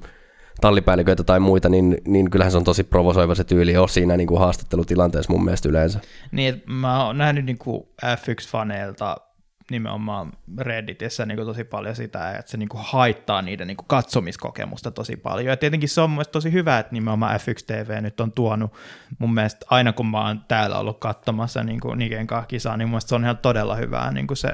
tallipäälliköitä 0.61 1.23
tai 1.23 1.39
muita, 1.39 1.69
niin, 1.69 1.97
niin 2.07 2.31
kyllähän 2.31 2.51
se 2.51 2.57
on 2.57 2.63
tosi 2.63 2.83
provosoiva 2.83 3.35
se 3.35 3.43
tyyli 3.43 3.77
on 3.77 3.89
siinä 3.89 4.17
niin 4.17 4.27
kuin 4.27 4.39
haastattelutilanteessa 4.39 5.33
mun 5.33 5.43
mielestä 5.43 5.69
yleensä. 5.69 5.99
Niin, 6.31 6.63
mä 6.65 7.05
oon 7.05 7.17
nähnyt 7.17 7.45
niin 7.45 7.57
kuin 7.57 7.83
F1-faneilta 8.05 9.26
nimenomaan 9.71 10.31
Redditissä 10.57 11.25
niin 11.25 11.35
kuin 11.35 11.47
tosi 11.47 11.63
paljon 11.63 11.95
sitä, 11.95 12.31
että 12.31 12.51
se 12.51 12.57
niin 12.57 12.69
kuin 12.69 12.83
haittaa 12.85 13.41
niiden 13.41 13.67
niin 13.67 13.77
kuin 13.77 13.87
katsomiskokemusta 13.87 14.91
tosi 14.91 15.15
paljon. 15.15 15.47
Ja 15.47 15.57
tietenkin 15.57 15.89
se 15.89 16.01
on 16.01 16.09
mun 16.09 16.23
tosi 16.31 16.51
hyvä, 16.51 16.79
että 16.79 16.93
nimenomaan 16.93 17.39
F1 17.39 17.65
TV 17.65 18.01
nyt 18.01 18.19
on 18.19 18.31
tuonut 18.31 18.73
mun 19.19 19.33
mielestä 19.33 19.65
aina 19.69 19.93
kun 19.93 20.07
mä 20.07 20.27
oon 20.27 20.41
täällä 20.47 20.79
ollut 20.79 20.99
katsomassa 20.99 21.63
niin 21.63 21.79
kuin 21.79 21.99
Niken 21.99 22.27
kisaa, 22.47 22.77
niin 22.77 22.87
mun 22.87 22.91
mielestä 22.91 23.09
se 23.09 23.15
on 23.15 23.23
ihan 23.23 23.37
todella 23.37 23.75
hyvää 23.75 24.11
niin 24.11 24.27
kuin 24.27 24.37
se 24.37 24.49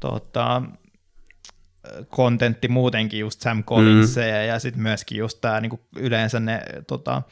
tota, 0.00 0.62
kontentti 2.08 2.68
muutenkin, 2.68 3.20
just 3.20 3.40
Sam 3.40 3.64
Collins 3.64 4.16
mm. 4.16 4.22
ja 4.48 4.58
sitten 4.58 4.82
myöskin 4.82 5.18
just 5.18 5.40
tämä 5.40 5.60
niin 5.60 5.80
yleensä 5.96 6.40
ne 6.40 6.62
tota, 6.86 7.22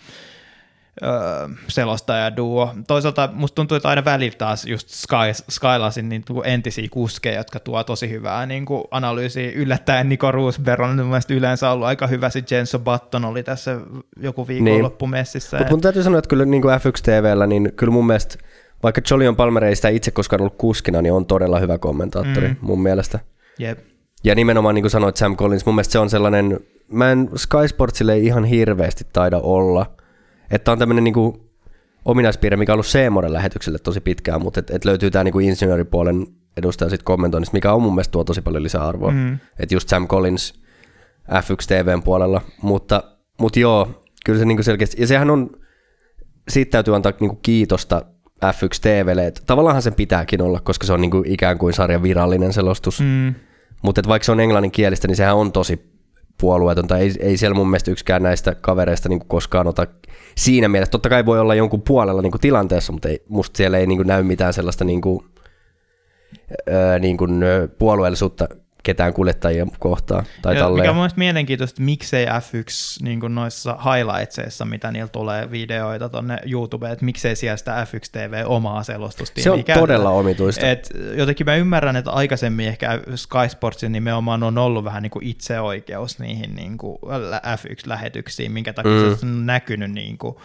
öö, 1.03 1.49
selostaja 1.69 2.37
duo. 2.37 2.75
Toisaalta 2.87 3.29
musta 3.33 3.55
tuntuu, 3.55 3.77
että 3.77 3.89
aina 3.89 4.05
välillä 4.05 4.37
taas 4.39 4.65
just 4.65 4.89
Sky, 4.89 5.17
Skylasin 5.51 6.09
niin 6.09 6.25
entisiä 6.45 6.89
kuskeja, 6.91 7.37
jotka 7.39 7.61
tuo 7.61 7.85
tosi 7.85 8.11
hyvää 8.11 8.47
niin 8.47 8.67
kuin 8.67 8.85
analyysiä. 8.91 9.51
Yllättäen 9.55 10.09
Nico 10.09 10.33
Roosberg 10.33 10.81
on 10.81 10.97
mielestäni 10.97 11.39
yleensä 11.39 11.71
ollut 11.71 11.87
aika 11.87 12.07
hyvä. 12.07 12.31
Sitten 12.31 12.57
Jenso 12.57 12.79
Button 12.79 13.25
oli 13.25 13.43
tässä 13.43 13.81
joku 14.21 14.49
viikonloppumessissä. 14.49 15.57
Niin. 15.57 15.61
Mutta 15.61 15.73
mun 15.75 15.81
täytyy 15.81 16.03
sanoa, 16.03 16.19
että 16.19 16.29
kyllä 16.29 16.45
niin 16.45 16.63
kuin 16.63 16.75
F1 16.75 17.03
TVllä, 17.03 17.47
niin 17.47 17.73
kyllä 17.77 17.93
mun 17.93 18.07
mielestä 18.07 18.39
vaikka 18.83 19.01
Jolion 19.11 19.37
Palmer 19.37 19.65
ei 19.65 19.77
sitä 19.77 19.89
itse 19.89 20.11
koskaan 20.11 20.41
ollut 20.41 20.59
kuskina, 20.59 21.03
niin 21.03 21.13
on 21.13 21.27
todella 21.27 21.59
hyvä 21.59 21.79
kommentaattori 21.79 22.49
mm. 22.49 22.57
mun 22.61 22.83
mielestä. 22.83 23.19
Jep. 23.59 23.79
Ja 24.25 24.35
nimenomaan 24.35 24.75
niin 24.75 24.83
kuin 24.83 24.91
sanoit 24.91 25.17
Sam 25.17 25.37
Collins, 25.37 25.67
mun 25.67 25.75
mielestä 25.75 25.93
se 25.93 25.99
on 25.99 26.11
sellainen, 26.11 26.61
mä 26.89 27.13
en 27.13 27.31
Sky 27.37 27.69
Sportsille 27.69 28.19
ihan 28.19 28.45
hirveästi 28.45 29.05
taida 29.13 29.39
olla– 29.39 29.87
että 30.51 30.73
on 30.73 30.79
tämmöinen 30.79 31.05
niinku 31.05 31.51
ominaispiirre, 32.05 32.57
mikä 32.57 32.73
on 32.73 32.75
ollut 32.75 32.87
Seemoren 32.87 33.33
lähetykselle 33.33 33.79
tosi 33.79 34.01
pitkään, 34.01 34.43
mutta 34.43 34.61
et, 34.61 34.71
et 34.71 34.85
löytyy 34.85 35.11
tämä 35.11 35.25
niinku 35.25 35.39
insinööripuolen 35.39 36.27
edustaja 36.57 36.91
sitten 36.91 37.05
kommentoinnista, 37.05 37.55
mikä 37.55 37.73
on 37.73 37.83
mun 37.83 37.95
mielestä 37.95 38.13
tuo 38.13 38.25
tosi 38.25 38.43
paljon 38.43 38.63
lisäarvoa. 38.63 39.11
Mm. 39.11 39.39
Että 39.59 39.75
just 39.75 39.89
Sam 39.89 40.09
Collins 40.09 40.61
F1 41.31 41.67
TVn 41.67 42.03
puolella, 42.03 42.41
mutta, 42.63 43.03
mutta 43.41 43.59
joo, 43.59 44.05
kyllä 44.25 44.39
se 44.39 44.45
niinku 44.45 44.63
selkeästi, 44.63 45.01
ja 45.01 45.07
sehän 45.07 45.31
on, 45.31 45.51
siitä 46.49 46.71
täytyy 46.71 46.97
antaa 46.97 47.13
niinku 47.21 47.39
kiitosta 47.43 48.03
F1 48.45 48.81
TVlle, 48.81 49.27
että 49.27 49.43
tavallaan 49.47 49.83
sen 49.83 49.95
pitääkin 49.95 50.43
olla, 50.43 50.61
koska 50.61 50.87
se 50.87 50.93
on 50.93 51.01
niinku 51.01 51.23
ikään 51.27 51.59
kuin 51.59 51.75
sarjan 51.75 52.03
virallinen 52.03 52.53
selostus. 52.53 53.01
Mm. 53.01 53.35
Mutta 53.83 54.03
vaikka 54.09 54.25
se 54.25 54.33
on 54.33 54.41
englanninkielistä, 54.41 55.09
niin 55.09 55.17
sehän 55.17 55.37
on 55.37 55.53
tosi 55.53 55.96
puolueetonta. 56.41 56.99
Ei, 56.99 57.13
ei 57.21 57.37
siellä 57.37 57.55
mun 57.55 57.71
mielestä 57.71 57.91
yksikään 57.91 58.23
näistä 58.23 58.55
kavereista 58.55 59.09
niin 59.09 59.27
koskaan 59.29 59.67
ota 59.67 59.87
siinä 60.37 60.69
mielessä. 60.69 60.91
Totta 60.91 61.09
kai 61.09 61.27
voi 61.27 61.41
olla 61.41 61.55
jonkun 61.55 61.83
puolella 61.83 62.23
niin 62.23 62.33
tilanteessa, 62.41 62.93
mutta 62.93 63.09
ei, 63.09 63.23
musta 63.29 63.57
siellä 63.57 63.79
ei 63.79 63.87
niin 63.87 64.07
näy 64.07 64.23
mitään 64.23 64.53
sellaista 64.53 64.85
niin 64.85 65.01
kuin, 65.01 65.25
öö, 66.69 66.99
niin 66.99 67.17
kuin, 67.17 67.41
puolueellisuutta 67.79 68.49
ketään 68.83 69.13
kuljettajia 69.13 69.67
kohtaan. 69.79 70.25
Tai 70.43 70.57
ja, 70.57 70.71
mikä 70.71 70.91
on 70.91 70.97
mielestäni 70.97 71.25
mielenkiintoista, 71.25 71.83
miksei 71.83 72.27
F1 72.27 73.05
niin 73.05 73.21
kuin 73.21 73.35
noissa 73.35 73.79
highlightseissa, 73.85 74.65
mitä 74.65 74.93
niillä 74.93 75.09
tulee 75.09 75.51
videoita 75.51 76.09
tuonne 76.09 76.39
YouTubeen, 76.47 76.93
että 76.93 77.05
miksei 77.05 77.37
siellä 77.37 77.57
sitä 77.57 77.87
F1 77.93 78.09
TV 78.13 78.45
omaa 78.47 78.83
selostustiimiä 78.83 79.45
Se 79.45 79.51
on 79.51 79.65
käytetä. 79.65 79.81
todella 79.81 80.11
omituista. 80.11 80.67
Et 80.67 80.91
jotenkin 81.17 81.47
mä 81.47 81.57
ymmärrän, 81.57 81.97
että 81.97 82.11
aikaisemmin 82.11 82.69
ehkä 82.69 83.01
Sky 83.15 83.49
Sportsin 83.49 83.93
nimenomaan 83.93 84.43
on 84.43 84.59
ollut 84.59 84.85
vähän 84.85 85.03
niin 85.03 85.11
kuin 85.11 85.27
itseoikeus 85.27 86.19
niihin 86.19 86.57
niin 86.57 86.79
kuin 86.79 86.99
F1-lähetyksiin, 87.57 88.53
minkä 88.53 88.73
takia 88.73 88.93
mm. 88.93 89.17
se 89.17 89.27
on 89.27 89.47
näkynyt 89.47 89.91
niin 89.91 90.19
kuin 90.19 90.37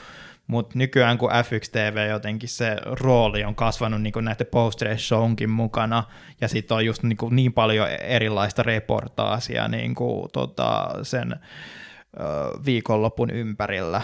mutta 0.52 0.78
nykyään 0.78 1.18
kun 1.18 1.30
F1 1.30 1.70
TV 1.72 2.10
jotenkin 2.10 2.50
se 2.50 2.78
rooli 2.86 3.44
on 3.44 3.56
kasvanut 3.56 4.02
niin 4.02 4.14
näiden 4.22 4.48
post 4.52 4.80
shownkin 4.98 5.50
mukana, 5.50 6.04
ja 6.42 6.48
sitten 6.48 6.78
on 6.78 6.86
just 6.86 7.04
niin, 7.04 7.18
kuin 7.18 7.36
niin 7.36 7.54
paljon 7.54 7.88
erilaista 7.90 8.64
reportaasia 8.64 9.68
niin 9.68 9.96
kuin, 9.96 10.30
tota, 10.34 10.90
sen 11.04 11.36
viikonlopun 12.66 13.30
ympärillä, 13.30 14.02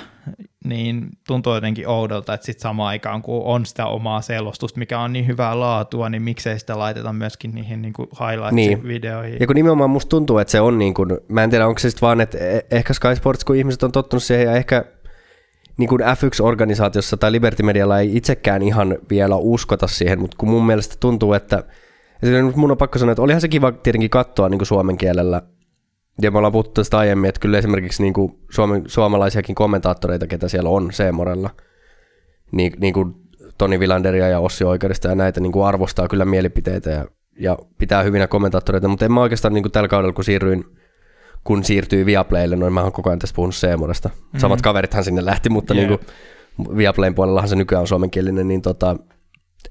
niin 0.65 1.09
tuntuu 1.27 1.53
jotenkin 1.55 1.87
oudolta, 1.87 2.33
että 2.33 2.45
sitten 2.45 2.61
samaan 2.61 2.87
aikaan, 2.87 3.21
kun 3.21 3.43
on 3.43 3.65
sitä 3.65 3.85
omaa 3.85 4.21
selostusta, 4.21 4.79
mikä 4.79 4.99
on 4.99 5.13
niin 5.13 5.27
hyvää 5.27 5.59
laatua, 5.59 6.09
niin 6.09 6.21
miksei 6.21 6.59
sitä 6.59 6.79
laiteta 6.79 7.13
myöskin 7.13 7.55
niihin 7.55 7.81
niin 7.81 7.93
highlights-videoihin. 7.97 9.31
Niin. 9.31 9.39
Ja 9.39 9.47
kun 9.47 9.55
nimenomaan 9.55 9.89
musta 9.89 10.09
tuntuu, 10.09 10.37
että 10.37 10.51
se 10.51 10.61
on 10.61 10.77
niin 10.77 10.93
kuin, 10.93 11.09
mä 11.27 11.43
en 11.43 11.49
tiedä, 11.49 11.67
onko 11.67 11.79
se 11.79 11.89
sitten 11.89 12.07
vaan, 12.07 12.21
että 12.21 12.37
e-, 12.37 12.65
ehkä 12.71 12.93
Sky 12.93 13.15
Sports, 13.15 13.45
kun 13.45 13.55
ihmiset 13.55 13.83
on 13.83 13.91
tottunut 13.91 14.23
siihen 14.23 14.45
ja 14.45 14.55
ehkä 14.55 14.85
niin 15.77 15.89
kuin 15.89 16.01
F1-organisaatiossa 16.01 17.17
tai 17.17 17.31
Liberty 17.31 17.63
Medialla 17.63 17.99
ei 17.99 18.17
itsekään 18.17 18.61
ihan 18.61 18.97
vielä 19.09 19.35
uskota 19.35 19.87
siihen, 19.87 20.19
mutta 20.19 20.37
kun 20.37 20.49
mun 20.49 20.65
mielestä 20.65 20.95
tuntuu, 20.99 21.33
että, 21.33 21.63
että 22.23 22.41
mun 22.55 22.71
on 22.71 22.77
pakko 22.77 22.99
sanoa, 22.99 23.11
että 23.11 23.21
olihan 23.21 23.41
se 23.41 23.47
kiva 23.47 23.71
tietenkin 23.71 24.09
katsoa 24.09 24.49
niin 24.49 24.59
kuin 24.59 24.67
suomen 24.67 24.97
kielellä, 24.97 25.41
ja 26.21 26.31
me 26.31 26.37
ollaan 26.37 26.51
puhuttu 26.51 26.71
tästä 26.71 26.97
aiemmin, 26.97 27.29
että 27.29 27.41
kyllä 27.41 27.57
esimerkiksi 27.57 28.03
niin 28.03 28.13
kuin 28.13 28.39
suomen, 28.49 28.83
suomalaisiakin 28.87 29.55
kommentaattoreita, 29.55 30.27
ketä 30.27 30.47
siellä 30.47 30.69
on 30.69 30.91
Seemorella, 30.91 31.49
niin, 32.51 32.73
niin 32.79 32.93
kuin 32.93 33.13
Toni 33.57 33.79
Vilanderia 33.79 34.27
ja 34.27 34.39
Ossi 34.39 34.63
Oikeudesta 34.63 35.07
ja 35.07 35.15
näitä 35.15 35.39
niin 35.39 35.51
kuin 35.51 35.65
arvostaa 35.65 36.07
kyllä 36.07 36.25
mielipiteitä 36.25 36.89
ja, 36.89 37.05
ja 37.39 37.57
pitää 37.77 38.03
hyvinä 38.03 38.27
kommentaattoreita, 38.27 38.87
mutta 38.87 39.05
en 39.05 39.11
mä 39.11 39.21
oikeastaan 39.21 39.53
niin 39.53 39.63
kuin 39.63 39.71
tällä 39.71 39.87
kaudella, 39.87 40.13
kun 40.13 40.23
siirryin 40.23 40.65
kun 41.47 41.63
siirtyy 41.63 42.05
Viaplaylle, 42.05 42.55
noin 42.55 42.73
mä 42.73 42.81
oon 42.81 42.91
koko 42.91 43.09
ajan 43.09 43.19
tässä 43.19 43.35
puhunut 43.35 43.55
Seemoresta. 43.55 44.09
Mm-hmm. 44.09 44.39
Samat 44.39 44.61
kaverithan 44.61 45.03
sinne 45.03 45.25
lähti, 45.25 45.49
mutta 45.49 45.73
yeah. 45.73 45.89
niin 45.89 45.99
kuin 45.99 46.77
Viaplayn 46.77 47.15
puolellahan 47.15 47.49
se 47.49 47.55
nykyään 47.55 47.81
on 47.81 47.87
suomenkielinen, 47.87 48.47
niin 48.47 48.61
tota, 48.61 48.95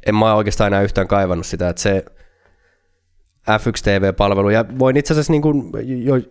en 0.06 0.14
mä 0.14 0.34
oikeastaan 0.34 0.66
enää 0.66 0.82
yhtään 0.82 1.08
kaivannut 1.08 1.46
sitä, 1.46 1.68
että 1.68 1.82
se 1.82 2.04
F1 3.50 3.82
TV-palvelu, 3.84 4.50
ja 4.50 4.64
voin 4.78 4.96
itse 4.96 5.14
asiassa, 5.14 5.32
niin 5.32 5.42
kuin, 5.42 5.72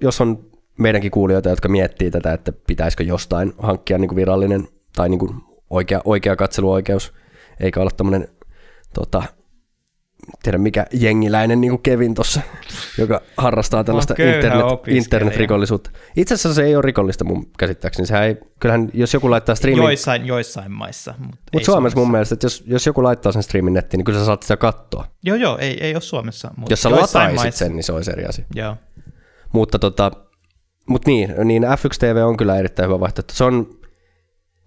jos 0.02 0.22
on 0.22 0.40
meidänkin 0.80 1.12
kuulijoita, 1.12 1.50
jotka 1.50 1.70
miettii 1.70 2.12
tätä, 2.12 2.34
että 2.34 2.52
pitäisikö 2.68 3.04
jostain 3.04 3.54
hankkia 3.58 3.98
niin 3.98 4.10
kuin 4.10 4.16
virallinen 4.16 4.68
tai 4.96 5.10
niin 5.10 5.20
kuin 5.20 5.32
oikea, 5.70 6.02
oikea 6.06 6.36
katseluoikeus, 6.36 7.14
eikä 7.60 7.80
olla 7.80 7.92
tämmöinen 7.98 8.28
tota, 8.94 9.24
tiedä 10.44 10.58
mikä 10.58 10.86
jengiläinen 10.94 11.62
niin 11.62 11.72
kuin 11.72 11.82
Kevin 11.82 12.16
tuossa, 12.16 12.42
joka 12.98 13.22
harrastaa 13.38 13.84
tällaista 13.84 14.14
internet, 14.18 14.66
internetrikollisuutta. 14.88 15.90
Itse 16.16 16.34
asiassa 16.34 16.54
se 16.54 16.64
ei 16.64 16.76
ole 16.76 16.82
rikollista 16.82 17.24
mun 17.24 17.46
käsittääkseni. 17.58 18.08
Sehän 18.08 18.24
ei, 18.24 18.38
kyllähän 18.60 18.90
jos 18.94 19.14
joku 19.14 19.32
laittaa 19.32 19.56
striimin, 19.56 19.84
Joissain, 19.84 20.26
joissain 20.26 20.72
maissa, 20.72 21.14
mutta 21.20 21.38
mutta 21.54 21.66
Suomessa 21.66 22.00
mun 22.00 22.12
mielestä, 22.12 22.34
että 22.34 22.46
jos, 22.46 22.64
jos 22.68 22.86
joku 22.86 23.04
laittaa 23.04 23.32
sen 23.32 23.44
striimin 23.44 23.74
nettiin, 23.74 24.00
niin 24.00 24.06
kyllä 24.06 24.20
sä 24.20 24.26
saat 24.26 24.44
sitä 24.44 24.58
katsoa. 24.58 25.08
Joo, 25.24 25.36
joo, 25.38 25.58
ei, 25.58 25.78
ei 25.84 25.94
ole 25.96 26.02
Suomessa. 26.02 26.52
Mutta 26.58 26.74
Jos 26.74 26.82
sä 26.82 26.92
lataisit 26.92 27.36
maissa- 27.36 27.58
sen, 27.58 27.76
niin 27.76 27.84
se 27.84 27.94
olisi 27.94 28.12
eri 28.12 28.26
asia. 28.26 28.46
Joo. 28.56 28.76
Mutta 29.54 29.80
tota, 29.80 30.12
mut 30.90 31.06
niin, 31.06 31.36
niin 31.44 31.64
F1 31.64 31.98
TV 32.00 32.24
on 32.26 32.38
kyllä 32.38 32.58
erittäin 32.58 32.90
hyvä 32.90 33.00
vaihtoehto. 33.00 33.34
Se 33.34 33.44
on 33.44 33.70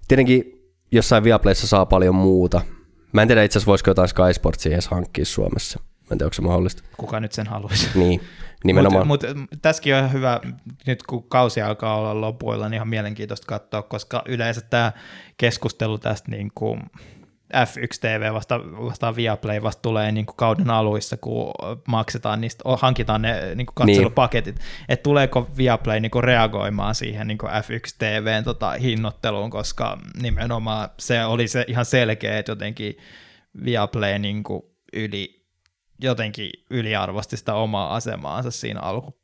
tietenkin 0.09 0.45
jossain 0.93 1.25
Viaplayssa 1.25 1.67
saa 1.67 1.87
paljon 1.87 2.15
muuta. 2.15 2.61
Mä 3.13 3.23
en 3.23 3.29
tiedä 3.29 3.43
itse 3.43 3.59
asiassa 3.59 3.71
voisiko 3.71 3.91
jotain 3.91 4.09
Sky 4.09 4.33
Sportsia 4.33 4.73
edes 4.73 4.89
hankkia 4.89 5.25
Suomessa. 5.25 5.81
Mä 5.81 6.15
en 6.15 6.19
tiedä, 6.19 6.25
onko 6.25 6.35
se 6.35 6.43
mahdollista. 6.43 6.83
Kuka 6.97 7.21
nyt 7.21 7.33
sen 7.33 7.47
haluaisi? 7.47 7.89
Niin, 7.95 8.21
nimenomaan. 8.65 9.07
Mutta 9.07 9.35
mut, 9.35 9.51
tässäkin 9.63 9.95
on 9.95 10.13
hyvä, 10.13 10.41
nyt 10.87 11.03
kun 11.03 11.29
kausi 11.29 11.63
alkaa 11.63 11.97
olla 11.97 12.21
lopuilla, 12.21 12.69
niin 12.69 12.75
ihan 12.75 12.89
mielenkiintoista 12.89 13.47
katsoa, 13.47 13.83
koska 13.83 14.23
yleensä 14.27 14.61
tämä 14.61 14.93
keskustelu 15.37 15.99
tästä 15.99 16.31
niin 16.31 16.51
kuin 16.55 16.81
F1 17.55 17.99
TV 18.01 18.33
vasta, 18.33 18.61
vastaan 18.61 19.17
Viaplay 19.17 19.63
vasta 19.63 19.83
tulee 19.83 20.13
niin 20.13 20.27
kuin 20.27 20.37
kauden 20.37 20.71
aluissa, 20.71 21.17
kun 21.17 21.53
maksetaan 21.89 22.41
niistä, 22.41 22.65
hankitaan 22.77 23.23
ne 23.23 23.55
niin 23.55 23.67
kuin 23.67 23.75
katselupaketit, 23.75 24.57
niin. 24.57 24.67
että 24.89 25.03
tuleeko 25.03 25.49
Viaplay 25.57 26.01
niin 26.01 26.11
kuin 26.11 26.25
reagoimaan 26.25 26.95
siihen 26.95 27.29
niin 27.29 27.39
kuin 27.39 27.53
F1 27.53 27.97
TVn 27.99 28.45
tota, 28.45 28.71
hinnoitteluun, 28.71 29.51
koska 29.51 29.99
nimenomaan 30.23 30.89
se 30.99 31.25
oli 31.25 31.49
se 31.49 31.65
ihan 31.69 31.85
selkeä, 31.85 32.39
että 32.39 32.53
jotenkin 32.53 32.97
Viaplay 33.65 34.19
niin 34.19 34.43
kuin 34.43 34.63
yli 34.93 35.39
jotenkin 36.03 36.51
yliarvosti 36.71 37.37
sitä 37.37 37.55
omaa 37.55 37.95
asemaansa 37.95 38.51
siinä 38.51 38.81
alku, 38.81 39.19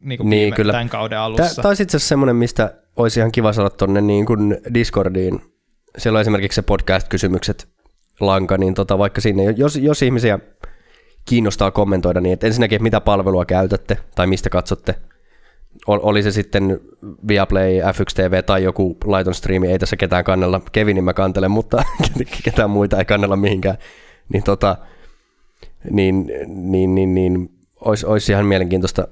niin 0.00 0.18
kuin 0.18 0.30
Niin, 0.30 0.40
viime, 0.40 0.56
kyllä. 0.56 0.72
tämän 0.72 0.88
kauden 0.88 1.16
Tämä 1.16 1.24
alussa. 1.24 1.68
olisi 1.68 1.82
itse 1.82 1.96
asiassa 1.96 2.08
semmoinen, 2.08 2.36
mistä 2.36 2.74
olisi 2.96 3.20
ihan 3.20 3.32
kiva 3.32 3.52
saada 3.52 3.70
tuonne 3.70 4.00
niin 4.00 4.26
kuin 4.26 4.58
Discordiin. 4.74 5.52
Siellä 5.98 6.16
on 6.16 6.20
esimerkiksi 6.20 6.54
se 6.56 6.62
podcast-kysymykset 6.62 7.68
lanka, 8.20 8.58
niin 8.58 8.74
tota, 8.74 8.98
vaikka 8.98 9.20
sinne, 9.20 9.44
jos, 9.56 9.76
jos 9.76 10.02
ihmisiä 10.02 10.38
kiinnostaa 11.24 11.70
kommentoida, 11.70 12.20
niin 12.20 12.32
että 12.32 12.46
ensinnäkin, 12.46 12.76
että 12.76 12.82
mitä 12.82 13.00
palvelua 13.00 13.44
käytätte 13.44 13.98
tai 14.14 14.26
mistä 14.26 14.50
katsotte. 14.50 14.94
Ol- 15.86 16.00
Oli 16.02 16.22
se 16.22 16.30
sitten 16.30 16.80
Viaplay, 17.28 17.80
F1 17.80 18.14
TV 18.14 18.42
tai 18.44 18.64
joku 18.64 18.96
laiton 19.04 19.34
striimi, 19.34 19.68
ei 19.68 19.78
tässä 19.78 19.96
ketään 19.96 20.24
kannella. 20.24 20.60
Kevinin 20.72 21.04
mä 21.04 21.14
kantelen, 21.14 21.50
mutta 21.50 21.82
ketään 22.44 22.70
muita 22.70 22.98
ei 22.98 23.04
kannella 23.04 23.36
mihinkään. 23.36 23.76
Niin, 24.32 24.42
tota, 24.42 24.76
niin, 25.90 26.32
niin, 26.46 26.94
niin, 26.94 27.14
niin 27.14 27.50
olisi, 27.80 28.06
olisi 28.06 28.32
ihan 28.32 28.46
mielenkiintoista 28.46 29.08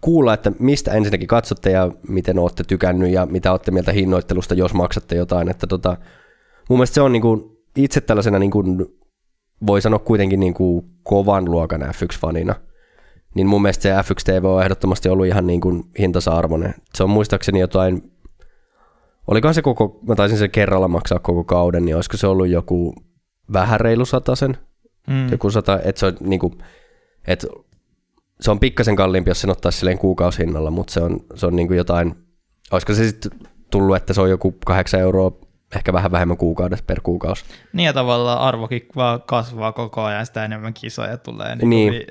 kuulla, 0.00 0.34
että 0.34 0.52
mistä 0.58 0.92
ensinnäkin 0.92 1.28
katsotte 1.28 1.70
ja 1.70 1.90
miten 2.08 2.38
olette 2.38 2.64
tykännyt 2.64 3.10
ja 3.10 3.26
mitä 3.26 3.50
olette 3.50 3.70
mieltä 3.70 3.92
hinnoittelusta, 3.92 4.54
jos 4.54 4.74
maksatte 4.74 5.16
jotain. 5.16 5.48
Että 5.48 5.66
tota, 5.66 5.96
mun 6.68 6.78
mielestä 6.78 6.94
se 6.94 7.00
on 7.00 7.12
niin 7.12 7.22
kuin, 7.22 7.58
itse 7.76 8.00
tällaisena, 8.00 8.38
niin 8.38 8.50
kuin, 8.50 8.86
voi 9.66 9.82
sanoa 9.82 9.98
kuitenkin 9.98 10.40
niin 10.40 10.54
kuin 10.54 10.86
kovan 11.02 11.44
luokan 11.44 11.82
F1-fanina, 11.82 12.54
niin 13.34 13.46
mun 13.46 13.62
mielestä 13.62 13.82
se 13.82 13.92
F1 13.92 14.22
TV 14.24 14.44
on 14.44 14.62
ehdottomasti 14.62 15.08
ollut 15.08 15.26
ihan 15.26 15.46
niin 15.46 15.60
kuin 15.60 15.84
hintansa 15.98 16.30
arvoinen. 16.30 16.74
Se 16.94 17.02
on 17.02 17.10
muistaakseni 17.10 17.60
jotain, 17.60 18.12
olikohan 19.26 19.54
se 19.54 19.62
koko, 19.62 20.00
mä 20.08 20.14
taisin 20.14 20.38
se 20.38 20.48
kerralla 20.48 20.88
maksaa 20.88 21.18
koko 21.18 21.44
kauden, 21.44 21.84
niin 21.84 21.96
olisiko 21.96 22.16
se 22.16 22.26
ollut 22.26 22.48
joku 22.48 22.94
vähän 23.52 23.80
reilu 23.80 24.04
sen, 24.34 24.56
Mm. 25.08 25.28
joku 25.30 25.50
sata, 25.50 25.80
että 25.84 25.98
se 25.98 26.06
on 26.06 26.16
niinku, 26.20 26.54
että 27.26 27.46
se 28.40 28.50
on 28.50 28.60
pikkasen 28.60 28.96
kalliimpi, 28.96 29.30
jos 29.30 29.40
sen 29.40 29.50
ottaisi 29.50 29.78
silleen 29.78 29.98
kuukausihinnalla, 29.98 30.70
mutta 30.70 30.92
se 30.92 31.00
on, 31.00 31.20
se 31.34 31.46
on 31.46 31.56
niinku 31.56 31.74
jotain, 31.74 32.14
olisiko 32.70 32.94
se 32.94 33.08
sitten 33.08 33.32
tullut, 33.70 33.96
että 33.96 34.12
se 34.12 34.20
on 34.20 34.30
joku 34.30 34.52
kahdeksan 34.66 35.00
euroa, 35.00 35.32
ehkä 35.76 35.92
vähän 35.92 36.12
vähemmän 36.12 36.36
kuukaudessa 36.36 36.84
per 36.86 37.00
kuukausi. 37.00 37.44
Niin 37.72 37.86
ja 37.86 37.92
tavallaan 37.92 38.38
arvokin 38.40 38.86
vaan 38.96 39.22
kasvaa 39.22 39.72
koko 39.72 40.02
ajan, 40.02 40.26
sitä 40.26 40.44
enemmän 40.44 40.74
kisoja 40.74 41.16
tulee 41.18 41.56
niin 41.56 41.70
Niin. 41.70 41.92
niin. 41.92 42.06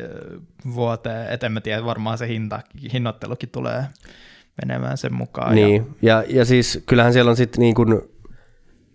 vuoteen. 0.76 1.30
Et 1.34 1.44
en 1.44 1.52
mä 1.52 1.62
tiedä, 1.62 1.86
varmaan 1.86 2.18
se 2.18 2.28
hinta, 2.28 2.60
hinnoittelukin 2.94 3.50
tulee 3.50 3.86
menemään 4.66 4.98
sen 4.98 5.14
mukaan. 5.14 5.56
Niin, 5.56 5.88
ja, 6.02 6.24
ja 6.30 6.46
siis 6.46 6.84
kyllähän 6.86 7.14
siellä 7.14 7.30
on 7.30 7.38
sitten 7.38 7.60
niin 7.60 7.76
kuin, 7.76 7.90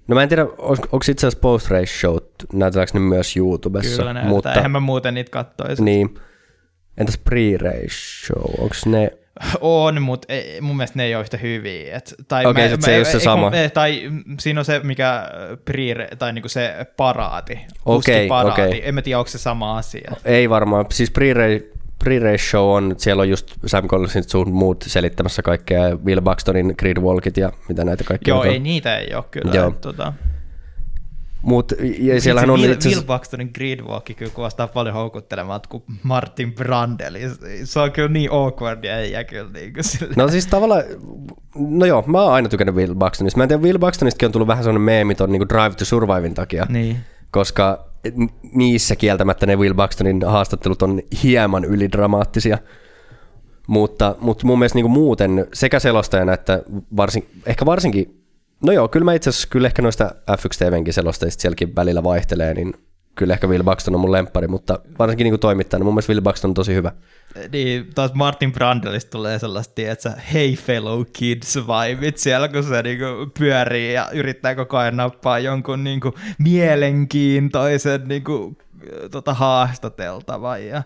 no 0.09 0.15
mä 0.15 0.23
en 0.23 0.29
tiedä, 0.29 0.47
onko 0.59 0.97
itse 1.11 1.27
asiassa 1.27 1.41
post-race 1.41 2.01
showt, 2.01 2.31
näytetäänkö 2.53 2.93
ne 2.95 3.01
myös 3.01 3.37
Ja 3.37 3.41
YouTubessa, 3.41 3.97
kyllä 3.97 4.13
näytetään, 4.13 4.35
mutta 4.35 4.55
eihän 4.55 4.71
mä 4.71 4.81
muuten 4.81 5.15
niitä 5.15 5.31
kattoisi. 5.31 5.83
niin, 5.85 6.15
entäs 6.98 7.20
pre-race 7.31 8.27
show, 8.27 8.60
onko 8.60 8.74
ne, 8.86 9.10
On, 9.60 10.02
mutta 10.02 10.32
ei, 10.32 10.60
mun 10.60 10.77
mielestä 10.77 10.98
ne 10.98 11.05
ei 11.05 11.14
ole 11.14 11.23
yhtä 11.23 11.36
hyviä. 11.36 11.97
Et, 11.97 12.14
tai 12.28 12.47
Okei, 12.47 12.69
sit 12.69 12.82
se 12.82 12.93
ei 12.93 12.98
ole 12.98 13.05
se 13.05 13.20
sama. 13.20 13.51
Kun, 13.51 13.59
tai 13.74 14.10
siinä 14.40 14.60
on 14.60 14.64
se, 14.64 14.81
mikä 14.82 15.31
pre, 15.64 16.09
tai 16.19 16.32
niinku 16.32 16.48
se 16.48 16.86
paraati. 16.97 17.52
Okei, 17.52 17.66
kuskiparaati. 17.85 18.62
okei. 18.62 18.89
En 18.89 18.94
mä 18.94 19.02
tiedä, 19.02 19.19
onko 19.19 19.28
se 19.28 19.39
sama 19.39 19.77
asia. 19.78 20.12
Ei 20.24 20.51
varmaan. 20.51 20.86
Siis 20.90 21.12
pre-race, 21.19 21.78
pre-race 22.05 22.51
show 22.51 22.77
on, 22.77 22.94
siellä 22.98 23.20
on 23.20 23.28
just 23.28 23.55
Sam 23.66 23.89
Collinsin 23.89 24.23
sun 24.23 24.52
muut 24.52 24.85
selittämässä 24.86 25.43
kaikkea, 25.43 25.97
Will 26.05 26.20
Buxtonin 26.20 26.74
gridwalkit 26.78 27.36
ja 27.36 27.52
mitä 27.69 27.85
näitä 27.85 28.05
kaikkia 28.05 28.35
Joo, 28.35 28.44
ei 28.44 28.59
niitä 28.59 28.98
ei 28.98 29.14
ole 29.14 29.24
kyllä. 29.31 29.55
Joo. 29.55 29.69
Et, 29.69 29.81
tota, 29.81 30.12
Mut, 31.43 31.73
ja 31.98 32.20
siellähän 32.20 32.51
on 32.51 32.60
Will, 32.60 32.73
itse 32.73 32.89
Will 32.89 33.02
Buxtonin 33.02 33.51
gridwalk 33.55 34.05
kyllä 34.16 34.32
kuulostaa 34.35 34.66
paljon 34.69 34.94
houkuttelemalta 34.94 35.69
kuin 35.69 35.82
Martin 36.02 36.55
Brandel. 36.55 37.14
Se 37.64 37.81
on 37.81 37.93
kyllä 37.93 38.09
niin 38.09 38.31
awkward 38.32 38.85
ja 38.85 38.98
ei 38.98 39.24
kyllä 39.24 39.51
niin 39.52 39.73
kuin 39.73 39.85
sille. 39.85 40.14
No 40.16 40.28
siis 40.28 40.47
tavallaan, 40.47 40.82
no 41.55 41.86
joo, 41.86 42.05
mä 42.06 42.23
oon 42.23 42.32
aina 42.32 42.48
tykännyt 42.48 42.74
Will 42.74 42.94
Buxtonista. 42.94 43.39
Mä 43.39 43.43
en 43.44 43.48
tiedä, 43.48 43.62
Will 43.62 43.78
Buxtonistakin 43.78 44.27
on 44.27 44.32
tullut 44.32 44.48
vähän 44.48 44.64
sellainen 44.64 44.82
meemi 44.82 45.14
ton 45.14 45.32
niin 45.32 45.48
Drive 45.48 45.74
to 45.74 45.85
Survivin 45.85 46.35
takia, 46.35 46.66
Niin. 46.69 46.97
koska 47.31 47.85
niissä 48.52 48.97
kieltämättä 48.97 49.47
ne 49.47 49.56
Will 49.56 49.74
Buxtonin 49.74 50.23
haastattelut 50.27 50.82
on 50.82 51.01
hieman 51.23 51.64
ylidramaattisia. 51.64 52.59
Mutta, 53.66 54.16
mutta 54.20 54.47
mun 54.47 54.59
mielestä 54.59 54.77
niin 54.77 54.85
kuin 54.85 54.93
muuten 54.93 55.47
sekä 55.52 55.78
selostajana 55.78 56.32
että 56.32 56.62
varsin, 56.97 57.27
ehkä 57.47 57.66
varsinkin, 57.66 58.22
no 58.64 58.72
joo, 58.72 58.89
kyllä 58.89 59.05
mä 59.05 59.14
itse 59.14 59.30
asiassa 59.30 59.48
kyllä 59.51 59.66
ehkä 59.66 59.82
noista 59.82 60.14
F1 60.30 60.59
TVnkin 60.59 60.94
selostajista 60.94 61.40
sielläkin 61.40 61.76
välillä 61.76 62.02
vaihtelee, 62.02 62.55
niin 62.55 62.74
kyllä 63.14 63.34
ehkä 63.34 63.47
Will 63.47 63.62
Buxton 63.62 63.94
on 63.94 64.01
mun 64.01 64.12
lemppari, 64.12 64.48
mutta 64.48 64.78
varsinkin 64.98 65.24
niin 65.24 65.32
kuin 65.32 65.40
toimittajana 65.40 65.84
mun 65.84 65.94
mielestä 65.94 66.12
Will 66.12 66.22
Buxton 66.22 66.48
on 66.48 66.55
tosi 66.55 66.74
hyvä. 66.74 66.93
Niin, 67.52 67.90
taas 67.94 68.14
Martin 68.14 68.52
Brandelista 68.52 69.10
tulee 69.10 69.39
sellaista, 69.39 69.82
että 69.82 70.12
hey 70.32 70.56
fellow 70.56 71.02
kids 71.12 71.56
vibit 71.59 72.18
siellä, 72.18 72.48
kun 72.48 72.64
se 72.64 72.82
niinku 72.82 73.06
pyörii 73.39 73.94
ja 73.94 74.10
yrittää 74.12 74.55
koko 74.55 74.76
ajan 74.76 74.97
nappaa 74.97 75.39
jonkun 75.39 75.84
niinku 75.84 76.14
mielenkiintoisen 76.39 78.09
niinku, 78.09 78.56
tota, 79.10 79.34
haastateltavan 79.34 80.66
ja 80.66 80.82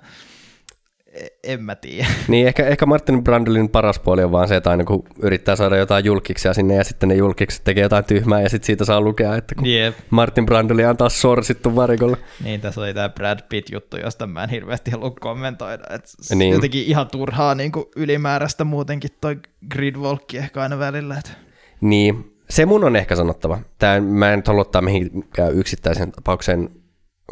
en 1.44 1.62
mä 1.62 1.74
tiedä. 1.74 2.06
Niin, 2.28 2.46
ehkä, 2.46 2.66
ehkä 2.66 2.86
Martin 2.86 3.24
Brandelin 3.24 3.68
paras 3.68 3.98
puoli 3.98 4.24
on 4.24 4.32
vaan 4.32 4.48
se, 4.48 4.56
että 4.56 4.70
aina 4.70 4.84
kun 4.84 5.04
yrittää 5.22 5.56
saada 5.56 5.76
jotain 5.76 6.04
julkiksia 6.04 6.54
sinne 6.54 6.74
ja 6.74 6.84
sitten 6.84 7.08
ne 7.08 7.14
julkikset 7.14 7.64
tekee 7.64 7.82
jotain 7.82 8.04
tyhmää 8.04 8.40
ja 8.40 8.48
sitten 8.48 8.66
siitä 8.66 8.84
saa 8.84 9.00
lukea, 9.00 9.36
että 9.36 9.54
kun 9.54 9.66
Jep. 9.66 9.94
Martin 10.10 10.46
Brandeli 10.46 10.84
on 10.84 10.96
taas 10.96 11.20
sorsittu 11.20 11.76
varikolla. 11.76 12.16
Niin, 12.44 12.60
tässä 12.60 12.80
oli 12.80 12.94
tämä 12.94 13.08
Brad 13.08 13.38
Pitt-juttu, 13.48 13.96
josta 13.96 14.26
mä 14.26 14.44
en 14.44 14.50
hirveästi 14.50 14.90
halua 14.90 15.10
kommentoida. 15.20 15.84
Et 15.90 16.04
Niin. 16.34 16.54
Jotenkin 16.54 16.84
ihan 16.84 17.08
turhaa 17.08 17.54
niin 17.54 17.72
kuin 17.72 17.86
ylimääräistä 17.96 18.64
muutenkin 18.64 19.10
toi 19.20 19.36
gridwalkki 19.70 20.38
ehkä 20.38 20.62
aina 20.62 20.78
välillä. 20.78 21.18
Et. 21.18 21.32
Niin, 21.80 22.36
se 22.50 22.66
mun 22.66 22.84
on 22.84 22.96
ehkä 22.96 23.16
sanottava. 23.16 23.58
Tää, 23.78 24.00
mä 24.00 24.32
en 24.32 24.38
nyt 24.38 24.48
halua 24.48 24.60
ottaa 24.60 24.82
mihinkään 24.82 25.54
yksittäisen 25.54 26.12
tapauksen 26.12 26.70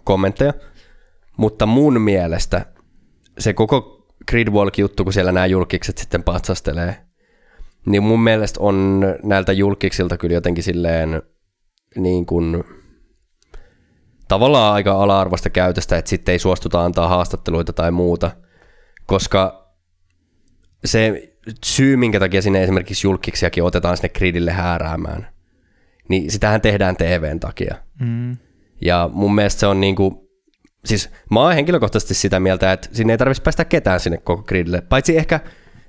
kommentteja, 0.04 0.52
mutta 1.36 1.66
mun 1.66 2.00
mielestä 2.00 2.66
se 3.38 3.52
koko 3.52 4.06
Gridwalk-juttu, 4.30 5.04
kun 5.04 5.12
siellä 5.12 5.32
nämä 5.32 5.46
julkikset 5.46 5.98
sitten 5.98 6.22
patsastelee, 6.22 6.96
niin 7.86 8.02
mun 8.02 8.20
mielestä 8.22 8.60
on 8.62 9.00
näiltä 9.22 9.52
julkiksilta 9.52 10.16
kyllä 10.16 10.34
jotenkin 10.34 10.64
silleen 10.64 11.22
niin 11.96 12.26
kuin, 12.26 12.64
tavallaan 14.28 14.74
aika 14.74 15.02
ala-arvoista 15.02 15.50
käytöstä, 15.50 15.98
että 15.98 16.08
sitten 16.08 16.32
ei 16.32 16.38
suostuta 16.38 16.84
antaa 16.84 17.08
haastatteluita 17.08 17.72
tai 17.72 17.90
muuta, 17.90 18.30
koska 19.06 19.64
se 20.84 21.32
syy, 21.64 21.96
minkä 21.96 22.20
takia 22.20 22.42
sinne 22.42 22.62
esimerkiksi 22.62 23.06
julkiksiakin 23.06 23.64
otetaan 23.64 23.96
sinne 23.96 24.08
gridille 24.08 24.52
hääräämään, 24.52 25.28
niin 26.08 26.30
sitähän 26.30 26.60
tehdään 26.60 26.96
TVn 26.96 27.40
takia. 27.40 27.74
Mm. 28.00 28.36
Ja 28.80 29.10
mun 29.12 29.34
mielestä 29.34 29.60
se 29.60 29.66
on 29.66 29.80
niinku, 29.80 30.23
siis 30.84 31.10
mä 31.30 31.40
oon 31.40 31.54
henkilökohtaisesti 31.54 32.14
sitä 32.14 32.40
mieltä, 32.40 32.72
että 32.72 32.88
sinne 32.92 33.12
ei 33.12 33.18
tarvitsisi 33.18 33.42
päästä 33.42 33.64
ketään 33.64 34.00
sinne 34.00 34.18
koko 34.18 34.42
gridille, 34.42 34.80
paitsi 34.80 35.16
ehkä, 35.16 35.40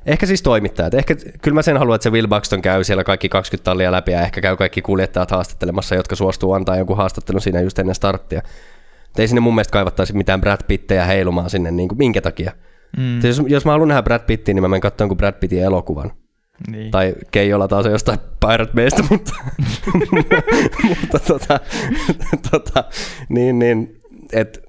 ehkä 0.05 0.25
siis 0.25 0.41
toimittajat. 0.41 0.93
Ehkä, 0.93 1.15
kyllä 1.41 1.55
mä 1.55 1.61
sen 1.61 1.77
haluan, 1.77 1.95
että 1.95 2.03
se 2.03 2.09
Will 2.09 2.27
Buxton 2.27 2.61
käy 2.61 2.83
siellä 2.83 3.03
kaikki 3.03 3.29
20 3.29 3.63
tallia 3.63 3.91
läpi 3.91 4.11
ja 4.11 4.21
ehkä 4.21 4.41
käy 4.41 4.57
kaikki 4.57 4.81
kuljettajat 4.81 5.31
haastattelemassa, 5.31 5.95
jotka 5.95 6.15
suostuu 6.15 6.53
antaa 6.53 6.77
jonkun 6.77 6.97
haastattelun 6.97 7.41
siinä 7.41 7.61
just 7.61 7.79
ennen 7.79 7.95
starttia. 7.95 8.41
Ei 9.17 9.27
sinne 9.27 9.41
mun 9.41 9.55
mielestä 9.55 9.71
kaivattaisi 9.71 10.13
mitään 10.13 10.41
Brad 10.41 10.61
Pittejä 10.67 11.05
heilumaan 11.05 11.49
sinne, 11.49 11.71
niin 11.71 11.89
kuin, 11.89 11.97
minkä 11.97 12.21
takia. 12.21 12.51
Mm. 12.97 13.21
Jos, 13.23 13.41
jos 13.47 13.65
mä 13.65 13.71
haluan 13.71 13.87
nähdä 13.87 14.03
Brad 14.03 14.21
Pittin, 14.27 14.55
niin 14.55 14.63
mä 14.63 14.67
menen 14.67 14.81
katsomaan 14.81 15.09
kuin 15.09 15.17
Brad 15.17 15.33
Pittin 15.33 15.63
elokuvan. 15.63 16.11
Niin. 16.71 16.91
Tai 16.91 17.15
Keijolla 17.31 17.67
taas 17.67 17.85
jostain 17.85 18.19
Pirate 18.39 18.73
Baystä, 18.75 19.03
mutta, 19.09 19.33
mutta 20.89 21.19
tota, 21.19 21.59
tota, 22.51 22.83
niin, 23.29 23.59
niin, 23.59 24.01
et, 24.33 24.64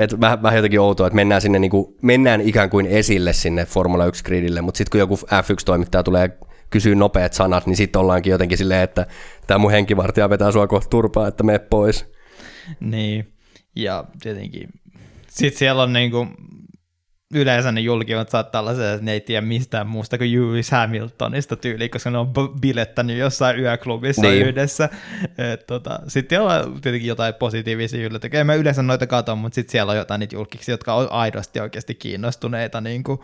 et 0.00 0.20
vähän, 0.20 0.42
vähän 0.42 0.56
jotenkin 0.56 0.80
outoa, 0.80 1.06
että 1.06 1.14
mennään 1.14 1.40
sinne 1.40 1.58
niin 1.58 1.70
kuin, 1.70 1.94
mennään 2.02 2.40
ikään 2.40 2.70
kuin 2.70 2.86
esille 2.86 3.32
sinne 3.32 3.64
Formula 3.64 4.06
1 4.06 4.24
gridille, 4.24 4.60
mutta 4.60 4.78
sitten 4.78 4.90
kun 4.90 5.00
joku 5.00 5.16
F1-toimittaja 5.16 6.02
tulee 6.02 6.38
kysyy 6.70 6.94
nopeat 6.94 7.32
sanat, 7.32 7.66
niin 7.66 7.76
sitten 7.76 8.00
ollaankin 8.00 8.30
jotenkin 8.30 8.58
silleen, 8.58 8.82
että 8.82 9.06
tämä 9.46 9.58
mun 9.58 9.70
henkivartija 9.70 10.30
vetää 10.30 10.52
sua 10.52 10.66
kohta 10.66 10.88
turpaa, 10.88 11.28
että 11.28 11.42
me 11.42 11.58
pois. 11.58 12.12
Niin, 12.80 13.32
ja 13.76 14.04
tietenkin 14.22 14.68
sitten 15.28 15.58
siellä 15.58 15.82
on 15.82 15.92
niinku 15.92 16.26
yleensä 17.34 17.72
ne 17.72 17.80
julkivat 17.80 18.28
saattaa 18.28 18.60
olla 18.60 18.70
että 18.70 18.98
ne 19.00 19.12
ei 19.12 19.20
tiedä 19.20 19.46
mistään 19.46 19.86
muusta 19.86 20.18
kuin 20.18 20.32
Lewis 20.32 20.70
Hamiltonista 20.70 21.56
tyyli, 21.56 21.88
koska 21.88 22.10
ne 22.10 22.18
on 22.18 22.32
bilettänyt 22.60 23.18
jossain 23.18 23.58
yöklubissa 23.58 24.22
niin. 24.22 24.46
yhdessä. 24.46 24.88
tota, 25.66 26.00
sitten 26.08 26.42
on 26.42 26.80
tietenkin 26.80 27.08
jotain 27.08 27.34
positiivisia 27.34 28.06
yllätyksiä. 28.06 28.40
En 28.40 28.46
mä 28.46 28.54
yleensä 28.54 28.82
noita 28.82 29.06
katon, 29.06 29.38
mutta 29.38 29.54
sitten 29.54 29.72
siellä 29.72 29.90
on 29.90 29.96
jotain 29.98 30.18
niitä 30.18 30.36
julkiksi, 30.36 30.70
jotka 30.70 30.94
on 30.94 31.12
aidosti 31.12 31.60
oikeasti 31.60 31.94
kiinnostuneita 31.94 32.80
niin 32.80 33.04
kuin 33.04 33.20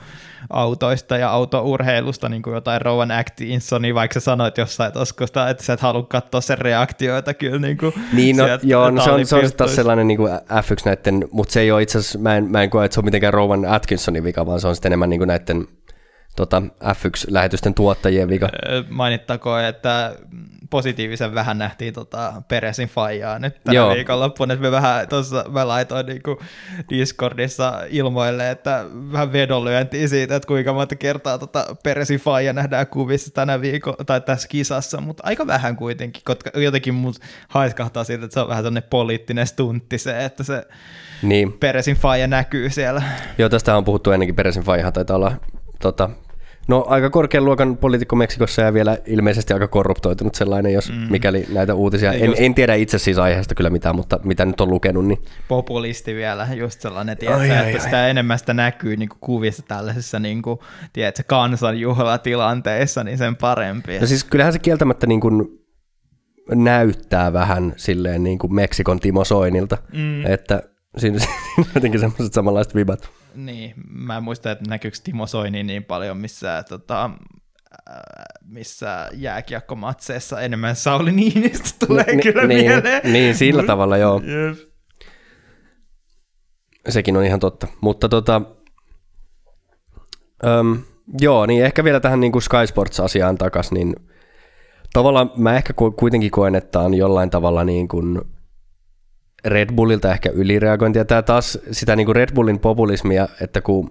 autoista 0.51 1.17
ja 1.17 1.31
autourheilusta, 1.31 2.29
niin 2.29 2.43
kuin 2.43 2.55
jotain 2.55 2.83
Rowan 2.83 3.11
Atkinsonia, 3.11 3.95
vaikka 3.95 4.15
sä 4.15 4.21
sanoit 4.21 4.59
jossain 4.59 4.93
toskosta, 4.93 5.51
että 5.51 5.65
sä 5.65 5.73
et 5.73 5.81
halua 5.81 6.03
katsoa 6.03 6.41
sen 6.41 6.59
reaktioita 6.59 7.35
kyllä. 7.35 7.59
Niin, 7.59 7.79
kuin 7.79 7.95
niin 8.13 8.37
no, 8.37 8.45
joo, 8.63 8.91
no, 8.91 9.05
se 9.05 9.11
on, 9.11 9.27
se 9.27 9.37
on 9.37 9.53
taas 9.57 9.75
sellainen 9.75 10.09
niin 10.09 10.19
kuin 10.19 10.33
F1 10.33 10.83
näiden, 10.85 11.29
mutta 11.31 11.53
se 11.53 11.61
ei 11.61 11.73
ole 11.73 11.83
itse 11.83 11.99
asiassa, 11.99 12.19
mä 12.19 12.37
en, 12.37 12.45
mä 12.45 12.63
en 12.63 12.71
koe, 12.71 12.85
että 12.85 12.95
se 12.95 13.01
on 13.01 13.05
mitenkään 13.05 13.35
Rowan 13.35 13.65
Atkinson 13.65 13.96
Atkinsonin 13.97 14.25
vika, 14.25 14.47
vaan 14.47 14.61
se 14.61 14.69
on 14.69 14.75
sitten 14.75 14.89
enemmän 14.89 15.11
niin 15.11 15.21
kuin 15.21 15.29
näiden 15.29 15.69
tota, 16.37 16.63
F1-lähetysten 16.85 17.75
tuottajien 17.75 18.29
vika. 18.29 18.49
Mainittakoon, 18.91 19.65
että 19.65 20.17
positiivisen 20.71 21.35
vähän 21.35 21.59
nähtiin 21.59 21.95
tota 21.95 22.43
Peresin 22.49 22.89
faijaa 22.89 23.39
nyt 23.39 23.65
tänä 23.65 23.75
Joo. 23.75 23.95
viikonloppuna, 23.95 24.55
että 24.55 24.63
me 24.63 24.71
vähän 24.71 25.09
tuossa, 25.09 25.45
mä 25.49 25.69
laitoin 25.69 26.07
niinku 26.07 26.43
Discordissa 26.91 27.81
ilmoille, 27.89 28.51
että 28.51 28.85
vähän 29.13 29.33
vedonlyöntiin 29.33 30.09
siitä, 30.09 30.37
että 30.37 30.47
kuinka 30.47 30.73
monta 30.73 30.97
kertaa 30.97 31.39
tota 31.39 31.77
Peresin 31.83 32.21
faija 32.21 32.53
nähdään 32.53 32.87
kuvissa 32.87 33.31
tänä 33.31 33.61
viikon, 33.61 33.95
tai 34.07 34.21
tässä 34.21 34.49
kisassa, 34.49 35.01
mutta 35.01 35.23
aika 35.27 35.47
vähän 35.47 35.77
kuitenkin, 35.77 36.23
koska 36.25 36.51
jotenkin 36.61 36.95
mut 36.95 37.17
haiskahtaa 37.49 38.05
siitä, 38.05 38.25
että 38.25 38.35
se 38.35 38.41
on 38.41 38.49
vähän 38.49 38.63
sellainen 38.63 38.91
poliittinen 38.91 39.47
stuntti 39.47 39.99
se, 39.99 40.25
että 40.25 40.43
se 40.43 40.67
niin. 41.23 41.53
Peresin 41.53 41.97
faija 41.97 42.27
näkyy 42.27 42.71
siellä. 42.71 43.03
Joo, 43.39 43.49
tästä 43.49 43.77
on 43.77 43.85
puhuttu 43.85 44.11
ennenkin, 44.11 44.37
Peresin 44.37 44.63
faijahan 44.63 44.93
taitaa 44.93 45.17
olla 45.17 45.33
tota, 45.81 46.11
No 46.69 46.85
aika 46.89 47.11
korkean 47.11 47.45
luokan 47.45 47.77
poliitikko 47.77 48.17
Meksikossa 48.17 48.63
ja 48.63 48.75
vielä 48.75 48.99
ilmeisesti 49.07 49.55
aika 49.55 49.69
korruptoitunut 49.69 50.35
sellainen, 50.35 50.73
jos 50.73 50.93
mm. 50.93 51.07
mikäli 51.11 51.47
näitä 51.53 51.75
uutisia. 51.75 52.13
En, 52.13 52.35
en 52.37 52.55
tiedä 52.55 52.75
itse 52.75 52.99
siis 52.99 53.19
aiheesta 53.19 53.55
kyllä 53.55 53.71
mitään, 53.71 53.97
mutta 53.97 54.21
mitä 54.25 54.45
nyt 54.45 54.61
on 54.61 54.71
lukenut. 54.71 55.07
Niin... 55.07 55.23
Populisti 55.49 56.15
vielä, 56.15 56.49
just 56.55 56.81
sellainen, 56.81 57.17
tiedätkö, 57.17 57.43
ai, 57.43 57.51
että 57.51 57.79
ai, 57.79 57.81
sitä 57.81 58.03
ai. 58.03 58.11
enemmän 58.11 58.39
sitä 58.39 58.55
näkyy 58.55 58.97
niin 58.97 59.09
kuin 59.09 59.19
kuvissa 59.21 59.63
tällaisessa 59.69 60.19
niin 60.19 60.43
kuin, 60.43 60.59
tiedätkö, 60.93 61.23
kansanjuhlatilanteessa, 61.27 63.05
niin 63.05 63.19
sen 63.19 63.37
parempi. 63.37 63.99
No 63.99 64.07
siis 64.07 64.25
kyllähän 64.25 64.53
se 64.53 64.59
kieltämättä 64.59 65.07
niin 65.07 65.21
kuin 65.21 65.67
näyttää 66.55 67.33
vähän 67.33 67.73
silleen 67.77 68.25
niin 68.25 68.39
kuin 68.39 68.55
Meksikon 68.55 69.01
Timo 69.01 69.25
Soinilta, 69.25 69.79
mm. 69.93 70.27
että 70.27 70.63
siinä, 70.99 71.19
siinä 71.23 71.35
on 71.59 71.65
jotenkin 71.75 72.01
semmoiset 72.01 72.33
samanlaiset 72.33 72.75
vibat. 72.75 73.11
Niin, 73.37 73.75
mä 73.91 74.17
en 74.17 74.23
muista, 74.23 74.51
että 74.51 74.65
näkyykö 74.69 74.97
Timo 75.05 75.27
Soini 75.27 75.63
niin 75.63 75.85
paljon 75.85 76.17
missä, 76.17 76.65
tota, 76.69 77.11
missä 78.45 79.11
jääkiekkomatseissa 79.15 80.41
enemmän 80.41 80.77
Sauli 80.77 81.13
Niinistä 81.13 81.87
tulee 81.87 82.15
no, 82.17 82.23
kyllä 82.23 82.47
niin, 82.47 82.71
mieleen. 82.71 83.13
Niin, 83.13 83.35
sillä 83.35 83.63
tavalla 83.63 83.97
joo. 83.97 84.23
Yes. 84.25 84.69
Sekin 86.89 87.17
on 87.17 87.25
ihan 87.25 87.41
totta. 87.41 87.67
Mutta 87.81 88.09
tota, 88.09 88.43
um, 90.61 90.79
joo, 91.21 91.47
niin 91.47 91.65
ehkä 91.65 91.85
vielä 91.85 92.01
tähän 92.01 92.21
niin 92.21 92.33
kuin 92.33 92.43
Sky 92.43 92.67
Sports-asiaan 92.67 93.39
takaisin, 93.39 93.75
niin 93.75 93.97
tavallaan 94.93 95.31
mä 95.37 95.57
ehkä 95.57 95.73
kuitenkin 95.97 96.31
koen, 96.31 96.55
että 96.55 96.81
on 96.81 96.95
jollain 96.95 97.31
tavalla 97.31 97.65
niin 97.65 97.89
kuin 97.89 98.21
Red 99.47 99.75
Bullilta 99.75 100.13
ehkä 100.13 100.31
ylireagointia. 100.31 101.05
Tämä 101.05 101.23
taas 101.23 101.59
sitä 101.71 101.97
niin 101.97 102.07
kuin 102.07 102.17
Red 102.17 102.35
Bullin 102.35 102.59
populismia, 102.59 103.29
että 103.41 103.61
kun 103.61 103.91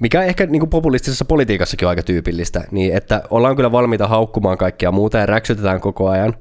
mikä 0.00 0.22
ehkä 0.22 0.46
niin 0.46 0.60
kuin 0.60 0.70
populistisessa 0.70 1.24
politiikassakin 1.24 1.86
on 1.86 1.90
aika 1.90 2.02
tyypillistä, 2.02 2.64
niin 2.70 2.96
että 2.96 3.22
ollaan 3.30 3.56
kyllä 3.56 3.72
valmiita 3.72 4.08
haukkumaan 4.08 4.58
kaikkia 4.58 4.92
muuta 4.92 5.18
ja 5.18 5.26
räksytetään 5.26 5.80
koko 5.80 6.08
ajan, 6.08 6.36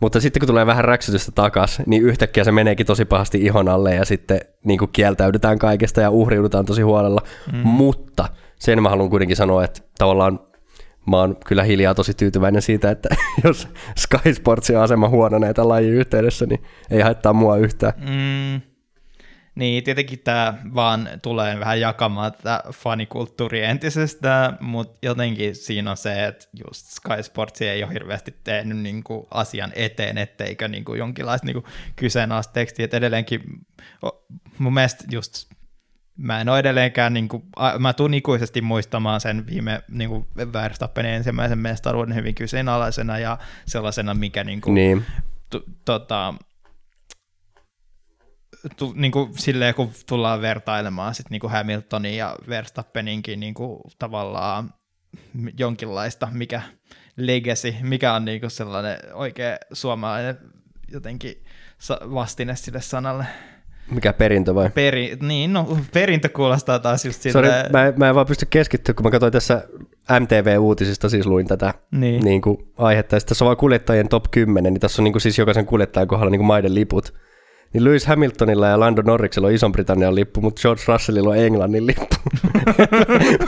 mutta 0.00 0.20
sitten 0.20 0.40
kun 0.40 0.46
tulee 0.46 0.66
vähän 0.66 0.84
räksytystä 0.84 1.32
takas, 1.34 1.82
niin 1.86 2.02
yhtäkkiä 2.02 2.44
se 2.44 2.52
meneekin 2.52 2.86
tosi 2.86 3.04
pahasti 3.04 3.44
ihon 3.44 3.68
alle 3.68 3.94
ja 3.94 4.04
sitten 4.04 4.40
niin 4.64 4.78
kuin 4.78 4.90
kieltäydytään 4.92 5.58
kaikesta 5.58 6.00
ja 6.00 6.10
uhriudutaan 6.10 6.66
tosi 6.66 6.82
huolella. 6.82 7.20
Mm. 7.52 7.58
Mutta 7.58 8.28
sen 8.58 8.82
mä 8.82 8.88
haluan 8.88 9.10
kuitenkin 9.10 9.36
sanoa, 9.36 9.64
että 9.64 9.80
tavallaan 9.98 10.40
mä 11.06 11.16
oon 11.16 11.36
kyllä 11.46 11.62
hiljaa 11.62 11.94
tosi 11.94 12.14
tyytyväinen 12.14 12.62
siitä, 12.62 12.90
että 12.90 13.08
jos 13.44 13.68
Sky 13.96 14.34
Sportsin 14.34 14.78
asema 14.78 15.08
huononee 15.08 15.54
tämän 15.54 15.68
lajin 15.68 15.92
yhteydessä, 15.92 16.46
niin 16.46 16.62
ei 16.90 17.00
haittaa 17.00 17.32
mua 17.32 17.56
yhtään. 17.56 17.92
Mm. 17.96 18.60
Niin, 19.54 19.84
tietenkin 19.84 20.18
tämä 20.18 20.54
vaan 20.74 21.08
tulee 21.22 21.60
vähän 21.60 21.80
jakamaan 21.80 22.32
tätä 22.32 22.62
fanikulttuuria 22.72 23.68
entisestä, 23.68 24.52
mutta 24.60 24.98
jotenkin 25.02 25.54
siinä 25.54 25.90
on 25.90 25.96
se, 25.96 26.26
että 26.26 26.46
just 26.66 26.86
Sky 26.86 27.22
Sports 27.22 27.62
ei 27.62 27.84
ole 27.84 27.92
hirveästi 27.92 28.34
tehnyt 28.44 28.78
niinku 28.78 29.28
asian 29.30 29.72
eteen, 29.74 30.18
etteikö 30.18 30.68
niinku 30.68 30.94
jonkinlaista 30.94 31.46
niinku 31.46 31.68
kyseenalaista 31.96 32.52
tekstiä, 32.52 32.84
että 32.84 32.96
edelleenkin 32.96 33.40
mun 34.58 34.74
mielestä 34.74 35.04
just 35.10 35.52
mä 36.22 36.40
en 36.40 36.48
ole 36.48 36.58
edelleenkään, 36.58 37.14
niin 37.14 37.28
kuin, 37.28 37.42
mä 37.78 37.92
tuun 37.92 38.14
ikuisesti 38.14 38.60
muistamaan 38.60 39.20
sen 39.20 39.46
viime 39.46 39.82
niin 39.88 40.10
kuin 40.10 40.26
Verstappenin 40.52 41.12
ensimmäisen 41.12 41.58
mestaruuden 41.58 42.14
hyvin 42.14 42.34
kyseenalaisena 42.34 43.18
ja 43.18 43.38
sellaisena, 43.66 44.14
mikä 44.14 44.44
niin 44.44 44.60
kuin, 44.60 44.74
niin. 44.74 45.04
Tu, 45.50 45.64
tota, 45.84 46.34
tu, 48.76 48.92
niin 48.96 49.12
kuin, 49.12 49.38
silleen, 49.38 49.74
kun 49.74 49.92
tullaan 50.06 50.40
vertailemaan 50.40 51.14
sit, 51.14 51.30
niin 51.30 51.40
kuin 51.40 51.50
Hamiltonin 51.50 52.16
ja 52.16 52.36
Verstappeninkin 52.48 53.40
niin 53.40 53.54
kuin, 53.54 53.80
tavallaan 53.98 54.74
jonkinlaista, 55.58 56.28
mikä 56.32 56.62
legacy, 57.16 57.74
mikä 57.82 58.12
on 58.12 58.24
niin 58.24 58.40
kuin 58.40 58.50
sellainen 58.50 58.98
oikea 59.12 59.56
suomalainen 59.72 60.38
jotenkin 60.92 61.44
vastine 61.90 62.56
sille 62.56 62.80
sanalle. 62.80 63.26
Mikä 63.90 64.12
perintö 64.12 64.54
vai? 64.54 64.70
Peri, 64.70 65.16
niin, 65.22 65.52
no 65.52 65.78
perintö 65.92 66.28
kuulostaa 66.28 66.78
taas 66.78 67.04
just 67.04 67.22
siltä. 67.22 67.32
Sorry, 67.32 67.50
mä, 67.72 67.92
mä 67.96 68.08
en 68.08 68.14
vaan 68.14 68.26
pysty 68.26 68.46
keskittyä, 68.50 68.94
kun 68.94 69.04
mä 69.04 69.10
katsoin 69.10 69.32
tässä 69.32 69.68
MTV-uutisista, 70.20 71.08
siis 71.08 71.26
luin 71.26 71.46
tätä 71.46 71.74
niin. 71.90 72.24
Niin 72.24 72.42
kuin 72.42 72.56
aihetta, 72.78 73.16
ja 73.16 73.20
tässä 73.20 73.44
on 73.44 73.46
vaan 73.46 73.56
kuljettajien 73.56 74.08
top 74.08 74.24
10, 74.30 74.72
niin 74.72 74.80
tässä 74.80 75.02
on 75.02 75.04
niin 75.04 75.12
kuin 75.12 75.22
siis 75.22 75.38
jokaisen 75.38 75.66
kuljettajan 75.66 76.08
kohdalla 76.08 76.30
niin 76.30 76.38
kuin 76.38 76.46
maiden 76.46 76.74
liput. 76.74 77.14
Niin 77.72 77.84
Lewis 77.84 78.06
Hamiltonilla 78.06 78.66
ja 78.68 78.80
Lando 78.80 79.02
Norriksella 79.02 79.48
on 79.48 79.54
Ison-Britannian 79.54 80.14
lippu, 80.14 80.40
mutta 80.40 80.60
George 80.62 80.82
Russellilla 80.88 81.30
on 81.30 81.36
Englannin 81.36 81.86
lippu. 81.86 82.16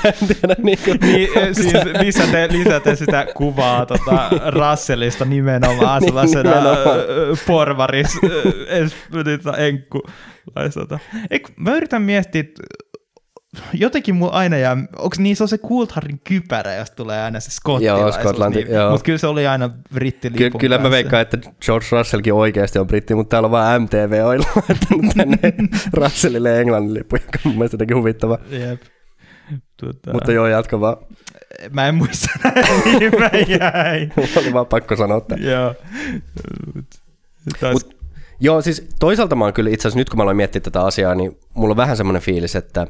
Mä 0.05 0.11
en 0.21 0.29
tiedä 0.29 0.57
niin 0.63 0.79
kuin, 0.85 0.99
niin, 1.01 1.55
siis 1.55 1.73
lisäte, 2.01 2.49
lisäte 2.51 2.97
sitä 2.97 3.27
kuvaa 3.35 3.87
tota, 3.87 4.31
Russellista 4.51 5.25
nimenomaan 5.25 6.01
niin, 6.03 6.09
sellaisena 6.09 6.51
nimenomaan. 6.51 6.99
porvaris 7.47 8.19
enkku. 9.59 10.03
Eikö, 11.31 11.49
mä 11.57 11.75
yritän 11.75 12.03
miettiä, 12.03 12.45
jotenkin 13.73 14.15
mulla 14.15 14.33
aina 14.33 14.57
jää, 14.57 14.77
onko 14.99 15.17
niin 15.19 15.37
se 15.37 15.45
on 15.45 15.49
se 15.49 15.59
Coultharin 15.59 16.21
kypärä, 16.25 16.75
jos 16.75 16.91
tulee 16.91 17.23
aina 17.23 17.41
se 17.41 17.51
skottilaisuus, 17.51 18.15
joo, 18.15 18.23
Skotlanti, 18.23 18.59
niin, 18.59 18.75
joo. 18.75 18.91
mutta 18.91 19.05
kyllä 19.05 19.19
se 19.19 19.27
oli 19.27 19.47
aina 19.47 19.71
britti 19.95 20.31
Ky- 20.31 20.51
Kyllä 20.51 20.79
mä 20.79 20.91
veikkaan, 20.91 21.23
että 21.23 21.39
George 21.65 21.87
Russellkin 21.93 22.35
oikeasti 22.35 22.79
on 22.79 22.87
britti, 22.87 23.15
mutta 23.15 23.31
täällä 23.31 23.47
on 23.47 23.53
vaan 23.53 23.83
MTV 23.83 24.23
oilla 24.25 24.47
laittanut 24.69 25.15
tänne 25.17 25.39
Russellille 26.03 26.61
englannin 26.61 26.95
lippu, 26.95 27.17
joka 27.17 27.39
on 27.45 27.51
mun 27.51 27.55
mielestä 27.55 27.75
jotenkin 27.75 27.97
huvittava. 27.97 28.39
Jep. 28.51 28.83
Tuota... 29.77 30.13
Mutta 30.13 30.33
joo, 30.33 30.47
jatka 30.47 30.81
vaan. 30.81 30.97
Mä 31.71 31.89
en 31.89 31.95
muista 31.95 32.29
niin 32.99 33.13
mä 33.21 33.31
jäin. 33.49 34.13
oli 34.37 34.53
vaan 34.53 34.67
pakko 34.67 34.97
sanoa, 34.97 35.19
että... 35.19 35.35
joo. 35.35 35.75
Mut, 37.73 37.97
joo, 38.41 38.63
siis 38.63 38.89
toisaalta 39.01 39.37
mä 39.37 39.45
oon 39.45 39.53
kyllä 39.53 39.71
itse 39.71 39.89
asiassa, 39.89 39.99
nyt 39.99 40.09
kun 40.09 40.17
mä 40.17 40.23
aloin 40.23 40.37
miettiä 40.37 40.61
tätä 40.61 40.81
asiaa, 40.81 41.15
niin 41.15 41.39
mulla 41.55 41.73
on 41.73 41.77
vähän 41.77 41.97
semmoinen 41.97 42.23
fiilis, 42.23 42.57
että 42.57 42.87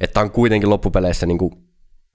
että 0.00 0.20
on 0.20 0.30
kuitenkin 0.30 0.70
loppupeleissä 0.70 1.26
niin 1.26 1.38
kuin 1.38 1.52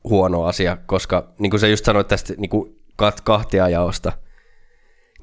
huono 0.04 0.44
asia, 0.44 0.78
koska 0.86 1.34
niin 1.40 1.50
kuin 1.50 1.60
sä 1.60 1.68
just 1.68 1.86
sanoit 1.86 2.08
tästä 2.08 2.34
niin 2.38 2.50
kuin 2.50 2.76
kahtia 3.24 3.70
jaosta, 3.70 4.12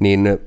niin, 0.00 0.38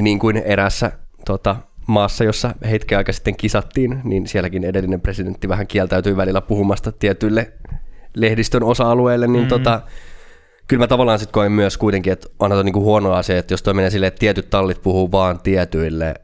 niin 0.00 0.18
kuin 0.18 0.36
erässä 0.36 0.92
tota, 1.24 1.56
maassa, 1.86 2.24
jossa 2.24 2.54
hetken 2.70 2.98
aika 2.98 3.12
sitten 3.12 3.36
kisattiin, 3.36 4.00
niin 4.04 4.26
sielläkin 4.26 4.64
edellinen 4.64 5.00
presidentti 5.00 5.48
vähän 5.48 5.66
kieltäytyi 5.66 6.16
välillä 6.16 6.40
puhumasta 6.40 6.92
tietyille 6.92 7.52
lehdistön 8.16 8.62
osa-alueille, 8.62 9.26
niin 9.26 9.44
mm. 9.44 9.48
tota, 9.48 9.82
kyllä 10.68 10.82
mä 10.82 10.86
tavallaan 10.86 11.18
sitten 11.18 11.32
koen 11.32 11.52
myös 11.52 11.78
kuitenkin, 11.78 12.12
että 12.12 12.28
onhan 12.38 12.58
to 12.58 12.62
niinku 12.62 12.80
huono 12.80 13.12
asia, 13.12 13.38
että 13.38 13.52
jos 13.52 13.62
toi 13.62 13.74
menee 13.74 13.90
silleen, 13.90 14.08
että 14.08 14.18
tietyt 14.18 14.50
tallit 14.50 14.82
puhuu 14.82 15.12
vaan 15.12 15.40
tietyille 15.40 16.14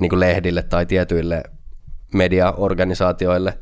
niinku 0.00 0.20
lehdille 0.20 0.62
tai 0.62 0.86
tietyille 0.86 1.42
mediaorganisaatioille. 2.14 3.58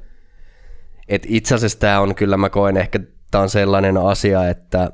Et 1.10 1.26
itse 1.28 1.54
asiassa 1.54 1.78
tämä 1.78 2.00
on 2.00 2.14
kyllä, 2.14 2.36
mä 2.36 2.50
koen 2.50 2.76
ehkä, 2.76 3.00
tämä 3.30 3.42
on 3.42 3.50
sellainen 3.50 3.96
asia, 3.96 4.48
että 4.48 4.92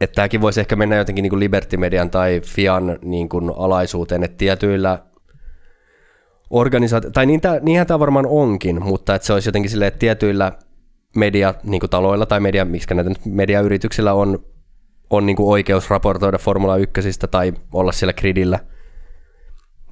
että 0.00 0.14
tämäkin 0.14 0.40
voisi 0.40 0.60
ehkä 0.60 0.76
mennä 0.76 0.96
jotenkin 0.96 1.22
niin 1.22 1.30
kuin 1.30 1.40
Liberty 1.40 1.76
Median 1.76 2.10
tai 2.10 2.40
Fian 2.44 2.98
niin 3.02 3.28
kuin 3.28 3.52
alaisuuteen, 3.56 4.22
että 4.24 4.36
tietyillä 4.36 4.98
organisaatio, 6.50 7.10
tai 7.10 7.26
niin 7.26 7.40
tämä, 7.40 7.58
niinhän 7.62 7.86
tämä 7.86 7.98
varmaan 7.98 8.26
onkin, 8.26 8.82
mutta 8.82 9.14
että 9.14 9.26
se 9.26 9.32
olisi 9.32 9.48
jotenkin 9.48 9.70
silleen, 9.70 9.88
että 9.88 9.98
tietyillä 9.98 10.52
mediataloilla 11.16 12.26
tai 12.26 12.40
media, 12.40 12.64
miksi 12.64 12.94
näitä 12.94 13.10
mediayrityksillä 13.24 14.12
on, 14.12 14.38
on 15.10 15.26
niin 15.26 15.36
kuin 15.36 15.48
oikeus 15.48 15.90
raportoida 15.90 16.38
Formula 16.38 16.76
1 16.76 17.00
tai 17.30 17.52
olla 17.72 17.92
siellä 17.92 18.12
gridillä, 18.12 18.58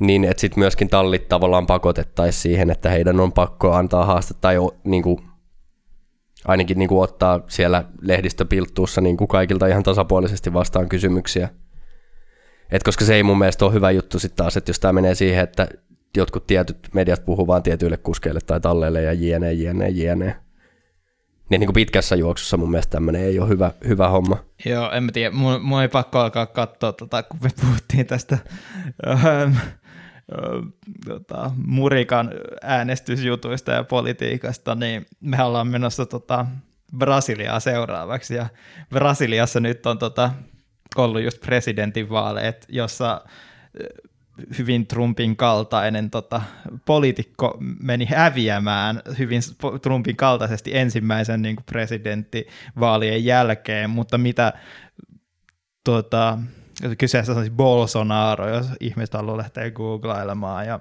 niin 0.01 0.25
että 0.25 0.41
sitten 0.41 0.59
myöskin 0.61 0.89
tallit 0.89 1.29
tavallaan 1.29 1.67
pakotettaisiin 1.67 2.43
siihen, 2.43 2.71
että 2.71 2.91
heidän 2.91 3.21
on 3.21 3.33
pakko 3.33 3.73
antaa 3.73 4.05
haastetta 4.05 4.41
tai 4.41 4.57
niin 4.85 5.03
kuin, 5.03 5.19
ainakin 6.45 6.79
niin 6.79 6.89
kuin 6.89 7.03
ottaa 7.03 7.41
siellä 7.49 7.85
lehdistöpilttuussa 8.01 9.01
niin 9.01 9.17
kuin 9.17 9.29
kaikilta 9.29 9.67
ihan 9.67 9.83
tasapuolisesti 9.83 10.53
vastaan 10.53 10.89
kysymyksiä. 10.89 11.49
Et 12.71 12.83
koska 12.83 13.05
se 13.05 13.15
ei 13.15 13.23
mun 13.23 13.39
mielestä 13.39 13.65
ole 13.65 13.73
hyvä 13.73 13.91
juttu 13.91 14.19
sitten 14.19 14.37
taas, 14.37 14.57
että 14.57 14.71
jos 14.71 14.81
tämä 14.81 14.93
menee 14.93 15.15
siihen, 15.15 15.45
että 15.45 15.69
jotkut 16.17 16.47
tietyt 16.47 16.89
mediat 16.95 17.25
puhuu 17.25 17.47
vain 17.47 17.63
tietyille 17.63 17.97
kuskeille 17.97 18.41
tai 18.47 18.61
talleille 18.61 19.03
ja 19.03 19.13
jne, 19.13 19.53
jne, 19.53 19.89
jne. 19.89 20.37
Niin, 21.51 21.61
niin 21.61 21.67
kuin 21.67 21.75
pitkässä 21.75 22.17
juoksussa 22.17 22.57
mun 22.57 22.71
mielestä 22.71 22.91
tämmöinen 22.91 23.23
ei 23.23 23.39
ole 23.41 23.49
hyvä, 23.49 23.73
hyvä 23.89 24.09
homma. 24.09 24.37
Joo, 24.65 24.91
en 24.93 25.03
mä 25.03 25.13
tiedä. 25.13 25.31
Mun, 25.31 25.63
mun 25.63 25.83
ei 25.83 25.89
pakko 25.89 26.19
alkaa 26.19 26.47
katsoa, 26.47 26.93
tota, 26.93 27.23
kun 27.23 27.41
me 27.43 27.51
puhuttiin 27.61 28.07
tästä 28.07 28.39
ähm, 29.09 29.57
tota, 31.07 31.51
Murikan 31.67 32.31
äänestysjutuista 32.63 33.73
ja 33.73 33.85
politiikasta, 33.85 34.75
niin 34.75 35.07
me 35.21 35.43
ollaan 35.43 35.69
menossa 35.69 36.07
tota, 36.07 36.47
Brasiliaa 36.99 37.61
seuraavaksi. 37.61 38.35
Ja 38.35 38.47
Brasiliassa 38.91 39.61
nyt 39.61 39.87
on 39.87 39.99
tota, 39.99 40.31
ollut 40.97 41.23
just 41.23 41.41
presidentinvaaleet, 41.41 42.67
jossa 42.69 43.25
hyvin 44.59 44.87
Trumpin 44.87 45.37
kaltainen 45.37 46.11
tota, 46.11 46.43
poliitikko 46.85 47.59
meni 47.83 48.05
häviämään 48.05 49.03
hyvin 49.19 49.41
Trumpin 49.83 50.17
kaltaisesti 50.17 50.77
ensimmäisen 50.77 51.43
niin 51.43 51.57
kuin 51.57 51.65
presidenttivaalien 51.65 53.25
jälkeen, 53.25 53.91
mutta 53.91 54.19
mitä 54.19 54.53
tota, 55.85 56.39
kyseessä 56.99 57.33
on 57.33 57.39
siis 57.39 57.57
Bolsonaro, 57.57 58.49
jos 58.49 58.67
ihmiset 58.81 59.15
haluaa 59.15 59.37
lähteä 59.37 59.71
googlailemaan. 59.71 60.67
Ja 60.67 60.81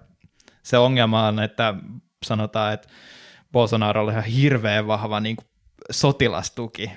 se 0.64 0.78
ongelma 0.78 1.28
on, 1.28 1.40
että 1.40 1.74
sanotaan, 2.26 2.74
että 2.74 2.88
Bolsonaro 3.52 4.04
oli 4.04 4.12
ihan 4.12 4.24
hirveän 4.24 4.88
vahva 4.88 5.20
niin 5.20 5.36
kuin 5.36 5.46
sotilastuki 5.92 6.92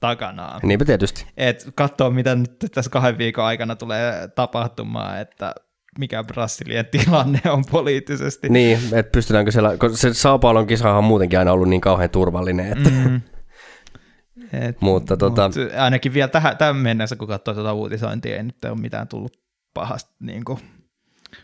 takanaan. 0.00 0.60
Niinpä 0.62 0.84
tietysti. 0.84 1.26
Et 1.36 1.68
katsoo, 1.74 2.10
mitä 2.10 2.34
nyt 2.34 2.52
tässä 2.74 2.90
kahden 2.90 3.18
viikon 3.18 3.44
aikana 3.44 3.76
tulee 3.76 4.28
tapahtumaan, 4.28 5.20
että 5.20 5.54
mikä 5.98 6.24
Brasilian 6.24 6.86
tilanne 6.86 7.40
on 7.50 7.64
poliittisesti. 7.70 8.48
Niin, 8.48 8.78
että 8.92 9.12
pystytäänkö 9.12 9.50
siellä, 9.50 9.76
koska 9.76 9.96
se 9.96 10.14
Sao 10.14 10.38
Paulon 10.38 10.66
kisahan 10.66 10.98
on 10.98 11.04
muutenkin 11.04 11.38
aina 11.38 11.52
ollut 11.52 11.68
niin 11.68 11.80
kauhean 11.80 12.10
turvallinen, 12.10 12.72
että 12.72 12.90
mm. 12.90 13.20
Et, 14.52 14.80
mutta 14.80 15.16
tota... 15.16 15.48
Mut 15.48 15.56
ainakin 15.78 16.14
vielä 16.14 16.28
tähän, 16.28 16.56
tähän 16.56 16.76
mennessä, 16.76 17.16
kun 17.16 17.28
katsoo 17.28 17.54
tuota 17.54 17.72
uutisointia, 17.72 18.36
ei 18.36 18.42
nyt 18.42 18.64
ole 18.64 18.80
mitään 18.80 19.08
tullut 19.08 19.40
pahasti 19.74 20.14
niin 20.20 20.44
kuin, 20.44 20.58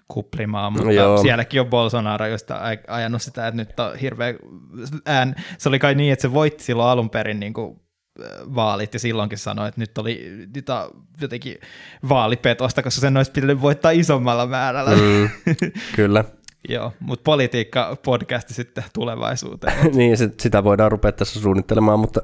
kuplimaan, 0.09 0.72
mutta 0.72 0.93
Joo. 0.93 1.22
sielläkin 1.22 1.60
on 1.60 1.66
Bolsonaro, 1.66 2.26
josta 2.26 2.60
ajanut 2.89 3.22
sitä, 3.22 3.48
että 3.48 3.56
nyt 3.56 3.81
on 3.81 3.97
hirveä 3.97 4.35
ään. 5.06 5.35
Se 5.59 5.68
oli 5.68 5.78
kai 5.78 5.94
niin, 5.94 6.12
että 6.12 6.22
se 6.22 6.32
voitti 6.32 6.64
silloin 6.64 6.89
alun 6.89 7.10
perin 7.10 7.40
niin 7.40 7.55
kuin, 7.55 7.81
vaalit 8.55 8.94
ja 8.94 9.01
silloinkin 9.01 9.39
sanoi, 9.39 9.68
että 9.68 9.81
nyt 9.81 9.98
oli 9.98 10.31
nyt 10.55 10.66
jotenkin 11.20 11.59
vaalipetosta, 12.09 12.82
koska 12.82 13.01
sen 13.01 13.16
olisi 13.16 13.32
pitänyt 13.32 13.62
voittaa 13.62 13.90
isommalla 13.90 14.47
määrällä. 14.47 14.90
Mm, 14.90 15.31
kyllä. 15.97 16.24
Joo, 16.68 16.93
mutta 17.01 17.22
politiikka 17.24 17.97
podcasti 18.05 18.55
sitten 18.55 18.85
tulevaisuuteen. 18.93 19.90
niin, 19.97 20.16
sitä 20.40 20.64
voidaan 20.64 20.93
rupea 20.93 21.12
tässä 21.12 21.40
suunnittelemaan, 21.40 22.01
mutta 22.01 22.22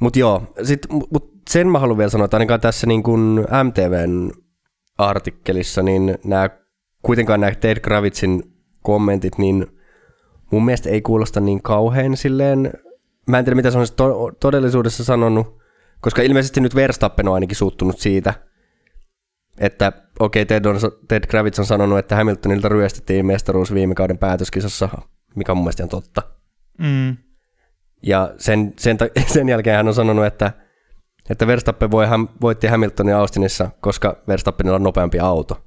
mutta 0.00 0.18
joo, 0.18 0.42
sit, 0.62 0.86
mut 0.90 1.34
sen 1.50 1.68
mä 1.68 1.78
haluan 1.78 1.98
vielä 1.98 2.10
sanoa, 2.10 2.24
että 2.24 2.36
ainakaan 2.36 2.60
tässä 2.60 2.86
niin 2.86 3.02
kuin 3.02 3.46
MTVn 3.64 4.30
artikkelissa, 4.98 5.82
niin 5.82 6.18
nämä, 6.24 6.50
kuitenkaan 7.02 7.40
nämä 7.40 7.54
Ted 7.54 7.80
Kravitzin 7.80 8.42
kommentit, 8.82 9.38
niin 9.38 9.66
mun 10.50 10.64
mielestä 10.64 10.90
ei 10.90 11.02
kuulosta 11.02 11.40
niin 11.40 11.62
kauhean 11.62 12.16
silleen, 12.16 12.72
mä 13.28 13.38
en 13.38 13.44
tiedä 13.44 13.56
mitä 13.56 13.70
se 13.70 13.78
on 13.78 13.86
to- 13.96 14.32
todellisuudessa 14.40 15.04
sanonut, 15.04 15.58
koska 16.00 16.22
ilmeisesti 16.22 16.60
nyt 16.60 16.74
Verstappen 16.74 17.28
on 17.28 17.34
ainakin 17.34 17.56
suuttunut 17.56 17.98
siitä, 17.98 18.34
että 19.58 19.92
okei, 20.18 20.42
okay, 20.42 20.60
Ted, 20.60 20.64
on, 20.64 20.76
Ted 21.08 21.26
Kravitz 21.26 21.58
on 21.58 21.66
sanonut, 21.66 21.98
että 21.98 22.16
Hamiltonilta 22.16 22.68
ryöstettiin 22.68 23.26
mestaruus 23.26 23.74
viime 23.74 23.94
kauden 23.94 24.18
päätöskisassa, 24.18 24.88
mikä 25.34 25.52
on 25.52 25.56
mun 25.58 25.64
mielestä 25.64 25.82
ihan 25.82 25.88
totta. 25.88 26.22
Mm. 26.78 27.16
Ja 28.06 28.34
sen, 28.38 28.72
sen, 28.78 28.96
sen 29.34 29.48
jälkeen 29.48 29.76
hän 29.76 29.88
on 29.88 29.94
sanonut, 29.94 30.26
että, 30.26 30.52
että 31.30 31.46
Verstappen 31.46 31.90
voi, 31.90 32.06
voitti 32.40 32.66
Hamiltonin 32.66 33.14
Austinissa, 33.14 33.70
koska 33.80 34.22
Verstappenilla 34.28 34.76
on 34.76 34.82
nopeampi 34.82 35.18
auto. 35.18 35.64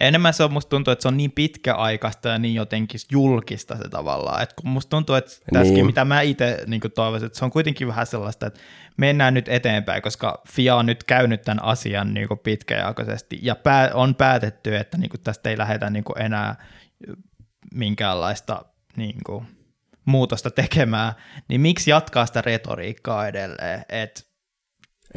Enemmän 0.00 0.34
se 0.34 0.44
on, 0.44 0.52
musta 0.52 0.70
tuntuu, 0.70 0.92
että 0.92 1.02
se 1.02 1.08
on 1.08 1.16
niin 1.16 1.32
pitkäaikaista 1.32 2.28
ja 2.28 2.38
niin 2.38 2.54
jotenkin 2.54 3.00
julkista 3.12 3.76
se 3.76 3.88
tavallaan. 3.88 4.42
että 4.42 4.54
kun 4.60 4.70
musta 4.70 4.90
tuntuu, 4.90 5.14
että 5.14 5.30
tässäkin, 5.52 5.74
niin. 5.74 5.86
mitä 5.86 6.04
mä 6.04 6.20
itse 6.20 6.64
niin 6.66 6.80
toivoisin, 6.94 7.26
että 7.26 7.38
se 7.38 7.44
on 7.44 7.50
kuitenkin 7.50 7.88
vähän 7.88 8.06
sellaista, 8.06 8.46
että 8.46 8.60
mennään 8.96 9.34
nyt 9.34 9.48
eteenpäin, 9.48 10.02
koska 10.02 10.42
FIA 10.48 10.76
on 10.76 10.86
nyt 10.86 11.04
käynyt 11.04 11.42
tämän 11.42 11.64
asian 11.64 12.14
niin 12.14 12.28
pitkäaikaisesti 12.42 13.38
ja 13.42 13.54
pää, 13.54 13.90
on 13.94 14.14
päätetty, 14.14 14.76
että 14.76 14.98
niin 14.98 15.10
tästä 15.24 15.50
ei 15.50 15.58
lähdetä 15.58 15.90
niin 15.90 16.04
enää 16.16 16.56
minkäänlaista 17.74 18.64
niin 18.96 19.16
kuin, 19.26 19.46
muutosta 20.08 20.50
tekemään, 20.50 21.12
niin 21.48 21.60
miksi 21.60 21.90
jatkaa 21.90 22.26
sitä 22.26 22.42
retoriikkaa 22.42 23.28
edelleen? 23.28 23.84
Et 23.88 24.28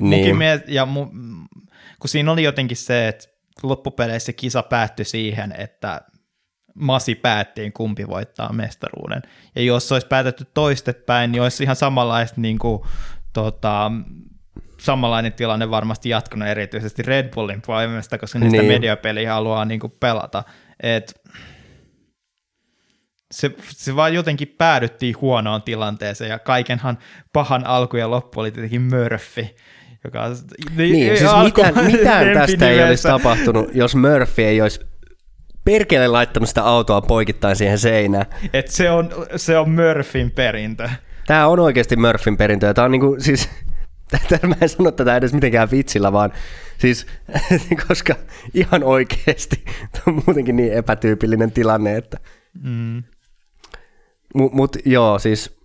niin. 0.02 0.38
Mielestä, 0.38 0.72
ja 0.72 0.86
mu, 0.86 1.06
kun 2.00 2.10
siinä 2.10 2.32
oli 2.32 2.44
jotenkin 2.44 2.78
se, 2.78 3.08
että 3.08 3.28
loppupeleissä 3.64 4.34
kisa 4.34 4.64
päättyi 4.64 5.06
siihen, 5.06 5.54
että 5.58 6.02
Masi 6.76 7.16
päättiin, 7.16 7.74
kumpi 7.74 8.08
voittaa 8.08 8.54
mestaruuden. 8.54 9.22
Ja 9.56 9.62
jos 9.62 9.92
olisi 9.92 10.08
päätetty 10.08 10.46
toistepäin, 10.54 11.32
niin 11.32 11.42
olisi 11.42 11.64
ihan 11.64 11.76
samanlaista 11.76 12.42
niin 12.42 12.60
kuin, 12.60 12.82
tota, 13.34 13.92
samanlainen 14.80 15.34
tilanne 15.34 15.70
varmasti 15.70 16.10
jatkunut 16.10 16.48
erityisesti 16.48 17.04
Red 17.04 17.34
Bullin 17.34 17.62
toimesta, 17.62 18.18
koska 18.18 18.40
niistä 18.40 18.62
niin. 18.62 18.72
mediapeliä 18.72 19.34
haluaa 19.34 19.66
niin 19.66 19.80
kuin, 19.80 19.94
pelata. 20.00 20.44
Et, 20.84 21.22
se, 23.32 23.52
se 23.68 23.96
vaan 23.96 24.14
jotenkin 24.14 24.48
päädyttiin 24.58 25.16
huonoon 25.22 25.62
tilanteeseen 25.62 26.30
ja 26.30 26.40
kaikenhan 26.40 26.98
pahan 27.34 27.66
alku 27.66 27.98
ja 27.98 28.12
loppu 28.12 28.40
oli 28.40 28.52
tietenkin 28.52 28.82
Murphy, 28.82 29.48
joka 30.04 30.30
niin, 30.78 30.94
niin 30.94 31.18
siis 31.18 31.32
mitään, 31.44 31.86
mitään 31.86 32.28
tästä 32.38 32.70
ei 32.70 32.84
olisi 32.84 33.04
tapahtunut, 33.04 33.70
jos 33.76 33.96
Murphy 33.96 34.44
ei 34.44 34.62
olisi 34.62 34.80
perkele 35.66 36.08
laittanut 36.08 36.50
sitä 36.50 36.64
autoa 36.64 37.02
poikittain 37.02 37.56
siihen 37.56 37.80
seinään. 37.80 38.26
Et 38.54 38.68
se 38.68 38.92
on, 38.92 39.10
se 39.36 39.58
on 39.58 39.70
Murphyn 39.70 40.32
perintö. 40.32 40.90
Tämä 41.28 41.48
on 41.48 41.60
oikeasti 41.60 41.96
Murphyn 41.96 42.38
perintö 42.38 42.66
ja 42.66 42.74
tämä 42.74 42.86
on 42.86 42.92
niinku, 42.92 43.16
siis, 43.20 43.50
mä 44.48 44.56
en 44.62 44.70
sano 44.70 44.92
tätä 44.92 45.16
edes 45.16 45.34
mitenkään 45.34 45.72
vitsillä, 45.72 46.14
vaan 46.14 46.34
siis, 46.78 47.08
koska 47.88 48.16
ihan 48.54 48.84
oikeasti 48.84 49.64
tämä 49.92 50.04
on 50.08 50.24
muutenkin 50.26 50.56
niin 50.56 50.74
epätyypillinen 50.74 51.52
tilanne, 51.52 51.98
että 51.98 52.18
mm. 52.64 53.04
Mutta 54.36 54.56
mut, 54.56 54.78
joo, 54.86 55.20
siis 55.20 55.62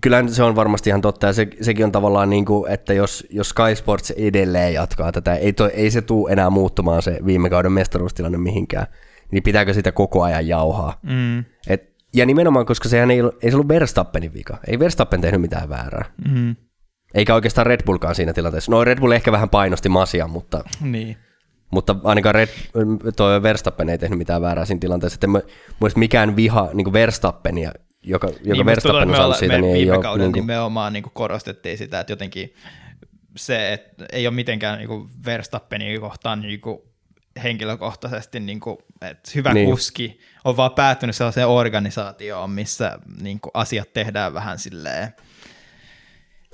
kyllä 0.00 0.24
se 0.26 0.42
on 0.42 0.56
varmasti 0.56 0.90
ihan 0.90 1.00
totta, 1.00 1.26
ja 1.26 1.32
se, 1.32 1.48
sekin 1.60 1.84
on 1.84 1.92
tavallaan 1.92 2.30
niin 2.30 2.44
kuin, 2.44 2.72
että 2.72 2.94
jos, 2.94 3.26
jos 3.30 3.48
Sky 3.48 3.74
Sports 3.74 4.10
edelleen 4.10 4.74
jatkaa 4.74 5.12
tätä, 5.12 5.34
ei, 5.34 5.52
to, 5.52 5.68
ei 5.68 5.90
se 5.90 6.02
tule 6.02 6.32
enää 6.32 6.50
muuttumaan 6.50 7.02
se 7.02 7.18
viime 7.26 7.50
kauden 7.50 7.72
mestaruustilanne 7.72 8.38
mihinkään, 8.38 8.86
niin 9.32 9.42
pitääkö 9.42 9.74
sitä 9.74 9.92
koko 9.92 10.22
ajan 10.22 10.46
jauhaa? 10.46 11.00
Mm. 11.02 11.44
Et, 11.68 11.82
ja 12.14 12.26
nimenomaan, 12.26 12.66
koska 12.66 12.88
sehän 12.88 13.10
ei, 13.10 13.18
ei 13.42 13.50
se 13.50 13.56
ollut 13.56 13.68
Verstappenin 13.68 14.34
vika. 14.34 14.58
Ei 14.66 14.78
Verstappen 14.78 15.20
tehnyt 15.20 15.40
mitään 15.40 15.68
väärää. 15.68 16.04
Mm. 16.30 16.56
Eikä 17.14 17.34
oikeastaan 17.34 17.66
Red 17.66 17.80
Bullkaan 17.86 18.14
siinä 18.14 18.32
tilanteessa. 18.32 18.72
No 18.72 18.84
Red 18.84 19.00
Bull 19.00 19.12
ehkä 19.12 19.32
vähän 19.32 19.48
painosti 19.48 19.88
Masia, 19.88 20.26
mutta... 20.26 20.64
Niin. 20.80 21.16
Mutta 21.70 21.96
ainakaan 22.04 22.34
Red, 22.34 22.48
toi 23.16 23.42
Verstappen 23.42 23.88
ei 23.88 23.98
tehnyt 23.98 24.18
mitään 24.18 24.42
väärää 24.42 24.64
siinä 24.64 24.80
tilanteessa. 24.80 25.16
Että 25.16 25.26
mä, 25.26 25.40
mikään 25.96 26.36
viha 26.36 26.68
niin 26.74 26.92
Verstappenia, 26.92 27.72
joka, 28.08 28.26
joka 28.26 28.52
niin, 28.52 28.66
Verstappen 28.66 29.08
on 29.08 29.16
saanut 29.16 29.36
siitä, 29.36 29.58
niin 29.58 29.76
ei 29.76 29.90
ole... 29.90 30.02
Kaudella 30.02 30.26
niin 30.26 30.32
kuin... 30.32 30.42
nimenomaan 30.42 30.92
niin 30.92 31.02
kuin 31.02 31.12
korostettiin 31.14 31.78
sitä, 31.78 32.00
että 32.00 32.12
jotenkin 32.12 32.54
se, 33.36 33.72
että 33.72 34.06
ei 34.12 34.26
ole 34.26 34.34
mitenkään 34.34 34.78
niin 34.78 34.88
kuin 34.88 35.08
Verstappenia 35.24 36.00
kohtaan 36.00 36.40
niin 36.40 36.60
kuin 36.60 36.78
henkilökohtaisesti, 37.42 38.40
niin 38.40 38.60
kuin, 38.60 38.78
että 39.02 39.30
hyvä 39.34 39.54
niin. 39.54 39.70
kuski 39.70 40.20
on 40.44 40.56
vaan 40.56 40.72
päättynyt 40.72 41.16
sellaiseen 41.16 41.48
organisaatioon, 41.48 42.50
missä 42.50 42.98
niin 43.22 43.40
kuin 43.40 43.50
asiat 43.54 43.92
tehdään 43.92 44.34
vähän 44.34 44.58
silleen 44.58 45.14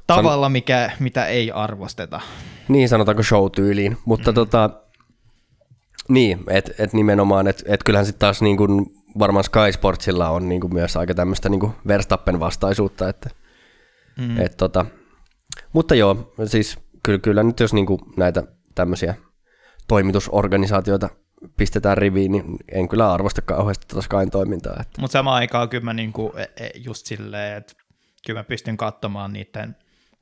tavalla, 0.06 0.48
mikä, 0.48 0.90
mitä 0.98 1.26
ei 1.26 1.50
arvosteta. 1.50 2.20
Niin, 2.68 2.88
sanotaanko 2.88 3.22
show-tyyliin, 3.22 3.96
mutta 4.04 4.30
mm. 4.30 4.34
tota, 4.34 4.70
niin, 6.08 6.40
että 6.50 6.72
et 6.78 6.92
nimenomaan, 6.92 7.48
että 7.48 7.62
et 7.66 7.82
kyllähän 7.82 8.06
sitten 8.06 8.20
taas 8.20 8.42
niin 8.42 8.56
kuin, 8.56 8.86
varmaan 9.18 9.44
Sky 9.44 9.72
Sportsilla 9.72 10.28
on 10.28 10.48
niin 10.48 10.60
kuin 10.60 10.74
myös 10.74 10.96
aika 10.96 11.14
tämmöistä 11.14 11.48
niin 11.48 11.72
Verstappen 11.86 12.40
vastaisuutta, 12.40 13.08
että 13.08 13.30
mm. 14.18 14.40
et 14.40 14.56
tota, 14.56 14.86
mutta 15.72 15.94
joo, 15.94 16.34
siis 16.44 16.78
kyllä, 17.02 17.18
kyllä 17.18 17.42
nyt 17.42 17.60
jos 17.60 17.72
niin 17.72 17.86
kuin 17.86 18.00
näitä 18.16 18.42
tämmöisiä 18.74 19.14
toimitusorganisaatioita 19.88 21.08
pistetään 21.56 21.98
riviin, 21.98 22.32
niin 22.32 22.44
en 22.72 22.88
kyllä 22.88 23.12
arvosta 23.12 23.42
kauheasti 23.42 23.86
tätä 23.86 24.02
Skyn 24.02 24.30
toimintaa. 24.30 24.76
Että. 24.80 25.00
Mutta 25.00 25.12
samaan 25.12 25.36
aikaan 25.36 25.68
kyllä 25.68 25.84
mä 25.84 25.92
niinku, 25.92 26.32
e, 26.36 26.64
e, 26.64 26.70
just 26.74 27.06
silleen, 27.06 27.56
että 27.56 27.74
kyllä 28.26 28.40
mä 28.40 28.44
pystyn 28.44 28.76
katsomaan 28.76 29.32
niiden 29.32 29.76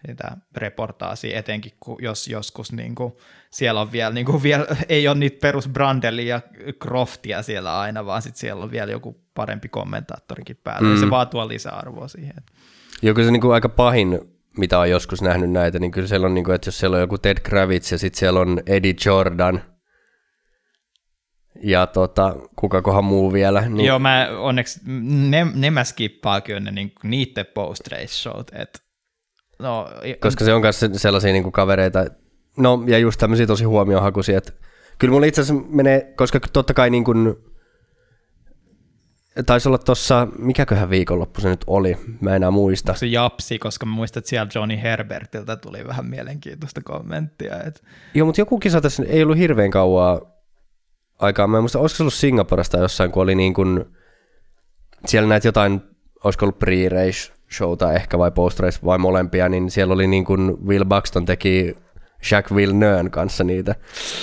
sitä 0.07 0.37
reportaasia, 0.57 1.39
etenkin 1.39 1.73
kun 1.81 1.97
jos 2.01 2.29
joskus 2.29 2.73
niin 2.73 2.95
kuin, 2.95 3.13
siellä 3.51 3.81
on 3.81 3.93
vielä, 3.93 4.15
niin 4.15 4.27
kuin, 4.27 4.43
vielä, 4.49 4.67
ei 4.89 5.09
ole 5.09 5.19
niitä 5.19 5.39
perus 5.41 5.69
Brandelia 5.69 6.35
ja 6.67 6.73
Croftia 6.73 7.43
siellä 7.43 7.81
aina, 7.81 8.07
vaan 8.07 8.23
sitten 8.23 8.41
siellä 8.41 8.65
on 8.65 8.71
vielä 8.71 8.93
joku 8.93 9.21
parempi 9.35 9.69
kommentaattorikin 9.69 10.57
päällä, 10.65 10.89
mm. 10.89 11.01
se 11.01 11.11
vaan 11.11 11.29
tuo 11.29 11.49
lisäarvoa 11.49 12.09
siihen. 12.09 12.43
Joo, 13.03 13.15
kyllä 13.15 13.27
se 13.27 13.33
niin 13.33 13.41
kuin 13.41 13.55
aika 13.55 13.69
pahin, 13.69 14.21
mitä 14.59 14.79
on 14.79 14.91
joskus 14.91 15.23
nähnyt 15.23 15.51
näitä, 15.51 15.79
niin 15.79 15.91
kyllä 15.91 16.09
siellä 16.09 16.27
on, 16.27 16.35
niin 16.35 16.45
kuin, 16.45 16.55
että 16.55 16.69
jos 16.69 16.79
siellä 16.79 16.95
on 16.95 17.01
joku 17.01 17.19
Ted 17.19 17.41
Kravitz 17.43 17.93
ja 17.93 17.99
sitten 17.99 18.19
siellä 18.19 18.41
on 18.41 18.63
Eddie 18.67 18.95
Jordan, 19.05 19.63
ja 21.63 21.87
tota, 21.87 22.37
kukakohan 22.57 23.05
muu 23.05 23.33
vielä. 23.33 23.61
Niin... 23.61 23.87
Joo, 23.87 23.99
mä 23.99 24.29
onneksi, 24.39 24.81
ne, 25.31 25.47
ne 25.55 25.71
mä 25.71 25.85
skippaan 25.85 26.43
kyllä 26.43 26.61
ne, 26.61 26.71
niin, 26.71 26.93
niiden 27.03 27.47
post-race 27.55 28.07
showt, 28.07 28.51
että 28.53 28.79
No, 29.63 29.89
Koska 30.21 30.45
se 30.45 30.55
on 30.55 30.61
myös 30.61 30.81
sellaisia 30.93 31.33
niin 31.33 31.43
kuin 31.43 31.53
kavereita, 31.53 32.05
no 32.57 32.85
ja 32.87 32.99
just 32.99 33.21
tämmöisiä 33.21 33.47
tosi 33.47 33.65
huomiohakuisia, 33.65 34.39
että 34.39 34.53
kyllä 34.99 35.13
mulla 35.13 35.27
itse 35.27 35.41
asiassa 35.41 35.65
menee, 35.69 36.13
koska 36.17 36.41
totta 36.53 36.75
kai 36.75 36.91
niin 36.91 37.05
kuin, 37.05 37.37
taisi 39.47 39.69
olla 39.69 39.79
tuossa, 39.79 40.29
mikäköhän 40.39 40.91
viikonloppu 40.91 41.41
se 41.41 41.49
nyt 41.49 41.65
oli, 41.67 41.97
mä 42.21 42.31
en 42.31 42.37
enää 42.37 42.51
muista. 42.51 42.95
Se 42.95 43.07
japsi, 43.07 43.59
koska 43.59 43.87
mä 43.87 43.93
muistan, 43.93 44.21
että 44.21 44.29
siellä 44.29 44.51
Johnny 44.55 44.83
Herbertiltä 44.83 45.57
tuli 45.57 45.87
vähän 45.87 46.07
mielenkiintoista 46.07 46.81
kommenttia. 46.85 47.63
Että... 47.63 47.81
Joo, 48.15 48.27
mutta 48.27 48.41
joku 48.41 48.59
kisa 48.59 48.81
tässä 48.81 49.03
ei 49.07 49.23
ollut 49.23 49.39
hirveän 49.39 49.71
kauaa 49.71 50.21
aikaa. 51.19 51.47
Mä 51.47 51.57
en 51.57 51.63
muista, 51.63 51.79
olisiko 51.79 51.97
se 51.97 52.03
ollut 52.03 52.15
Singaporesta 52.15 52.79
jossain, 52.79 53.13
kun 53.13 53.23
oli 53.23 53.35
niin 53.35 53.55
kuin, 53.55 53.85
siellä 55.07 55.29
näitä 55.29 55.49
jotain, 55.49 55.81
olisiko 56.25 56.45
ollut 56.45 56.63
pre-race 56.65 57.33
showta 57.53 57.93
ehkä 57.93 58.19
vai 58.19 58.31
post 58.31 58.61
vai 58.85 58.99
molempia, 58.99 59.49
niin 59.49 59.71
siellä 59.71 59.95
oli 59.95 60.07
niin 60.07 60.25
kuin 60.25 60.57
Will 60.67 60.85
Buxton 60.85 61.25
teki 61.25 61.77
Jack 62.31 62.55
Villeneuven 62.55 63.11
kanssa 63.11 63.45
niitä. 63.45 63.75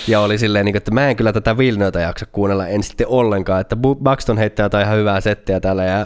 Ja 0.07 0.19
oli 0.19 0.37
silleen, 0.37 0.65
niin 0.65 0.73
kuin, 0.73 0.77
että 0.77 0.91
mä 0.91 1.09
en 1.09 1.15
kyllä 1.15 1.33
tätä 1.33 1.57
Villeneuta 1.57 1.99
jaksa 1.99 2.25
kuunnella 2.25 2.67
en 2.67 2.83
sitten 2.83 3.07
ollenkaan, 3.07 3.61
että 3.61 3.75
Buxton 3.75 4.37
heittää 4.37 4.65
jotain 4.65 4.85
ihan 4.85 4.97
hyvää 4.97 5.21
settiä 5.21 5.59
täällä 5.59 5.83
ja 5.83 6.05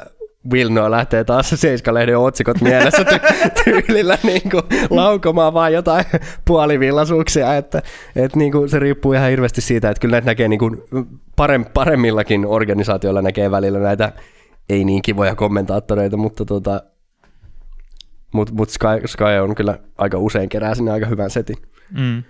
Villeneuve 0.52 0.92
lähtee 0.92 1.24
taas 1.24 1.50
Seiska-lehden 1.56 2.18
otsikot 2.18 2.62
mielessä 2.62 3.04
ty- 3.04 3.52
tyylillä 3.64 4.18
niin 4.24 4.50
kuin, 4.52 4.64
laukomaan 4.90 5.54
vaan 5.54 5.74
jotain 5.74 6.06
puolivillaisuuksia, 6.46 7.56
että, 7.56 7.82
että 8.16 8.40
niin 8.40 8.52
kuin, 8.52 8.70
se 8.70 8.80
riippuu 8.80 9.14
ihan 9.14 9.30
hirveästi 9.30 9.62
siitä, 9.62 9.90
että 9.90 10.02
kyllä 10.02 10.12
näitä 10.12 10.26
näkee 10.26 10.48
niin 10.48 10.60
kuin, 10.60 10.84
paremmillakin 11.74 12.46
organisaatioilla 12.46 13.22
näkee 13.22 13.52
välillä 13.52 13.80
näitä 13.80 14.12
ei 14.70 14.86
niin 14.86 15.02
kivoja 15.02 15.36
kommentaattoreita, 15.36 16.18
mutta 16.18 16.46
tota, 16.46 16.84
mutta 18.34 18.54
mut 18.54 18.70
Sky, 18.70 18.88
Sky 19.06 19.24
on 19.24 19.56
kyllä 19.56 19.80
aika 19.98 20.18
usein 20.18 20.50
kerää 20.50 20.76
sinne 20.76 20.92
aika 20.92 21.06
hyvän 21.06 21.30
setin. 21.30 21.58
Mm. 21.92 22.24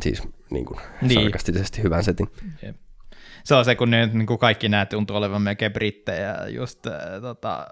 Siis 0.00 0.22
niin 0.50 0.64
kuin, 0.64 0.80
niin. 1.02 1.22
sarkastisesti 1.22 1.82
hyvän 1.82 2.04
setin. 2.04 2.26
Jep. 2.62 2.76
Se 3.44 3.54
on 3.54 3.64
se, 3.64 3.74
kun 3.74 3.90
ne, 3.90 4.06
niin 4.06 4.26
kuin 4.26 4.38
kaikki 4.38 4.68
nämä 4.68 4.86
tuntuu 4.86 5.16
olevan 5.16 5.42
melkein 5.42 5.72
brittejä. 5.72 6.36
Just 6.48 6.86
äh, 6.86 6.92
tota, 7.20 7.66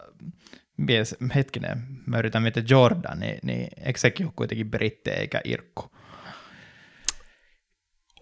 mies, 0.77 1.17
hetkinen, 1.35 1.83
mä 2.07 2.19
yritän 2.19 2.43
miettiä 2.43 2.63
Jordan, 2.71 3.21
niin, 3.21 3.39
niin 3.43 3.69
eikö 3.85 3.99
sekin 3.99 4.27
ole 4.27 4.33
kuitenkin 4.37 4.71
brittejä 4.71 5.17
eikä 5.17 5.41
Irkku? 5.45 5.91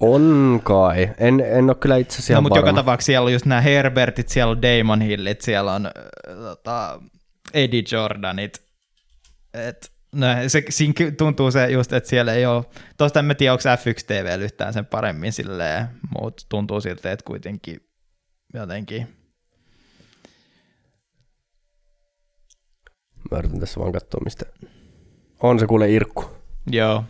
On 0.00 0.60
kai. 0.64 1.10
En, 1.18 1.40
en 1.40 1.64
ole 1.64 1.74
kyllä 1.74 1.96
itse 1.96 2.18
asiassa 2.18 2.34
no, 2.34 2.40
mutta 2.40 2.58
joka 2.58 2.72
tapauksessa 2.72 3.06
siellä 3.06 3.26
on 3.26 3.32
just 3.32 3.46
nämä 3.46 3.60
Herbertit, 3.60 4.28
siellä 4.28 4.50
on 4.50 4.62
Damon 4.62 5.00
Hillit, 5.00 5.40
siellä 5.40 5.72
on 5.72 5.86
äh, 5.86 5.92
tota, 6.36 7.00
Eddie 7.54 7.82
Jordanit, 7.92 8.65
et, 9.56 9.92
no, 10.12 10.26
se, 10.48 10.64
siinä 10.68 10.94
tuntuu 11.18 11.50
se 11.50 11.70
just, 11.70 11.92
että 11.92 12.08
siellä 12.08 12.34
ei 12.34 12.46
ole, 12.46 12.64
tuosta 12.96 13.20
en 13.20 13.36
tiedä, 13.38 13.52
onko 13.52 13.62
F1 13.62 14.04
TV 14.06 14.40
yhtään 14.40 14.72
sen 14.72 14.86
paremmin 14.86 15.32
silleen, 15.32 15.86
mutta 16.20 16.46
tuntuu 16.48 16.80
siltä, 16.80 17.12
että 17.12 17.24
kuitenkin 17.24 17.80
jotenkin. 18.54 19.16
Mä 23.30 23.38
yritän 23.38 23.60
tässä 23.60 23.80
vaan 23.80 23.92
katsoa, 23.92 24.20
mistä 24.24 24.46
on 25.40 25.58
se 25.58 25.66
kuule 25.66 25.90
Irkku. 25.90 26.24
Joo. 26.70 27.04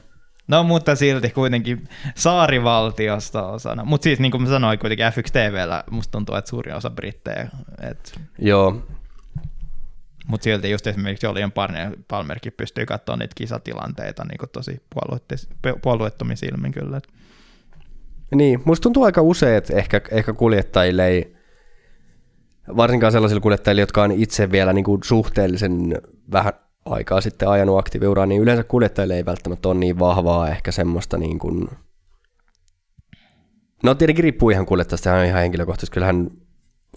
No 0.49 0.65
mutta 0.65 0.97
silti 0.97 1.31
kuitenkin 1.31 1.89
saarivaltiosta 2.15 3.47
osana. 3.47 3.85
Mutta 3.85 4.05
siis 4.05 4.19
niin 4.19 4.31
kuin 4.31 4.43
mä 4.43 4.49
sanoin, 4.49 4.79
kuitenkin 4.79 5.07
F1 5.07 5.31
TVllä 5.33 5.85
musta 5.91 6.13
tuntuu, 6.13 6.35
että 6.35 6.49
suurin 6.49 6.75
osa 6.75 6.91
brittejä. 6.91 7.49
Et... 7.91 8.21
Joo, 8.39 8.87
mutta 10.27 10.45
silti 10.45 10.71
just 10.71 10.87
esimerkiksi 10.87 11.27
Jolion 11.27 11.53
Palmerkin 12.09 12.53
pystyy 12.57 12.87
katsoa 12.87 13.17
niitä 13.17 13.35
kisatilanteita 13.35 14.25
niin 14.25 14.39
tosi 14.53 14.83
puolueettomin 15.83 16.37
silmin 16.37 16.73
kyllä. 16.73 17.01
Niin, 18.35 18.63
musta 18.65 18.83
tuntuu 18.83 19.05
aika 19.05 19.23
usein, 19.23 19.57
että 19.57 19.77
ehkä, 19.77 20.01
ehkä 20.11 20.33
kuljettajille 20.33 21.07
ei, 21.07 21.37
varsinkaan 22.77 23.13
sellaisilla 23.13 23.41
kuljettajilla, 23.41 23.83
jotka 23.83 24.03
on 24.03 24.13
itse 24.13 24.51
vielä 24.51 24.73
niin 24.73 24.85
kuin 24.85 25.01
suhteellisen 25.05 25.99
vähän 26.33 26.53
aikaa 26.85 27.21
sitten 27.21 27.49
ajanut 27.49 27.79
aktiiviuraa, 27.79 28.27
niin 28.27 28.43
yleensä 28.43 28.65
kuljettajille 28.65 29.17
ei 29.17 29.25
välttämättä 29.25 29.69
ole 29.69 29.79
niin 29.79 29.99
vahvaa 29.99 30.49
ehkä 30.49 30.73
semmoista 30.73 31.19
niin 31.19 31.39
kuin, 31.39 31.69
No 33.83 33.95
tietenkin 33.95 34.23
riippuu 34.23 34.51
ihan 34.51 34.67
kuljettajasta, 34.67 35.25
ihan 35.25 35.41
henkilökohtaisesti. 35.41 35.95
Kyllähän 35.95 36.31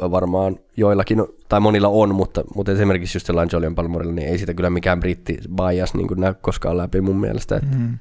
varmaan 0.01 0.59
joillakin, 0.77 1.23
tai 1.49 1.59
monilla 1.59 1.87
on, 1.87 2.15
mutta, 2.15 2.43
mutta 2.55 2.71
esimerkiksi 2.71 3.15
just 3.15 3.27
sellainen 3.27 3.49
Jolion 3.53 3.75
Palmorilla, 3.75 4.13
niin 4.13 4.27
ei 4.27 4.37
sitä 4.37 4.53
kyllä 4.53 4.69
mikään 4.69 4.99
britti 4.99 5.37
bias 5.55 5.93
niin 5.93 6.07
näy 6.17 6.33
koskaan 6.41 6.77
läpi 6.77 7.01
mun 7.01 7.19
mielestä. 7.19 7.55
Että. 7.55 7.75
Mm. 7.77 7.97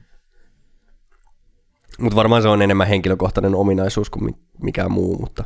Mutta 1.98 2.16
varmaan 2.16 2.42
se 2.42 2.48
on 2.48 2.62
enemmän 2.62 2.86
henkilökohtainen 2.86 3.54
ominaisuus 3.54 4.10
kuin 4.10 4.34
mikään 4.62 4.92
muu, 4.92 5.18
mutta... 5.18 5.44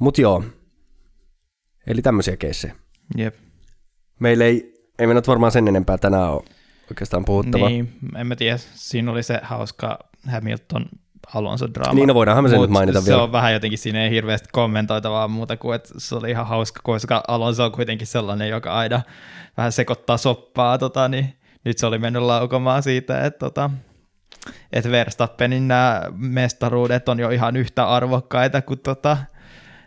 Mut 0.00 0.18
joo. 0.18 0.44
Eli 1.86 2.02
tämmöisiä 2.02 2.36
keissejä. 2.36 2.76
Jep. 3.16 3.34
Meillä 4.20 4.44
ei, 4.44 4.74
ei 4.98 5.06
me 5.06 5.14
nyt 5.14 5.28
varmaan 5.28 5.52
sen 5.52 5.68
enempää 5.68 5.98
tänään 5.98 6.32
ole 6.32 6.42
oikeastaan 6.90 7.24
puhuttava. 7.24 7.68
Niin, 7.68 7.92
en 8.16 8.26
mä 8.26 8.36
tiedä. 8.36 8.58
Siinä 8.58 9.12
oli 9.12 9.22
se 9.22 9.40
hauska 9.42 9.98
Hamilton 10.30 10.86
Alonso 11.34 11.68
draama. 11.74 11.94
Niin, 11.94 12.08
no 12.08 12.14
voidaanhan 12.14 12.44
me 12.44 12.48
sen 12.48 12.60
nyt 12.60 12.70
mainita 12.70 13.00
se 13.00 13.06
vielä. 13.06 13.18
Se 13.18 13.22
on 13.22 13.32
vähän 13.32 13.52
jotenkin, 13.52 13.78
siinä 13.78 14.04
ei 14.04 14.10
hirveästi 14.10 14.48
kommentoitavaa 14.52 15.28
muuta 15.28 15.56
kuin, 15.56 15.76
että 15.76 15.88
se 15.98 16.14
oli 16.14 16.30
ihan 16.30 16.46
hauska, 16.46 16.80
koska 16.84 17.22
Alonso 17.28 17.64
on 17.64 17.72
kuitenkin 17.72 18.06
sellainen, 18.06 18.48
joka 18.48 18.72
aina 18.72 19.02
vähän 19.56 19.72
sekoittaa 19.72 20.16
soppaa, 20.16 20.78
tota, 20.78 21.08
niin 21.08 21.34
nyt 21.64 21.78
se 21.78 21.86
oli 21.86 21.98
mennyt 21.98 22.22
laukomaan 22.22 22.82
siitä, 22.82 23.24
että 23.24 23.38
tota, 23.38 23.70
että 24.72 24.90
Verstappenin 24.90 25.68
nämä 25.68 26.02
mestaruudet 26.12 27.08
on 27.08 27.20
jo 27.20 27.30
ihan 27.30 27.56
yhtä 27.56 27.88
arvokkaita 27.88 28.62
kuin 28.62 28.80
tota, 28.80 29.16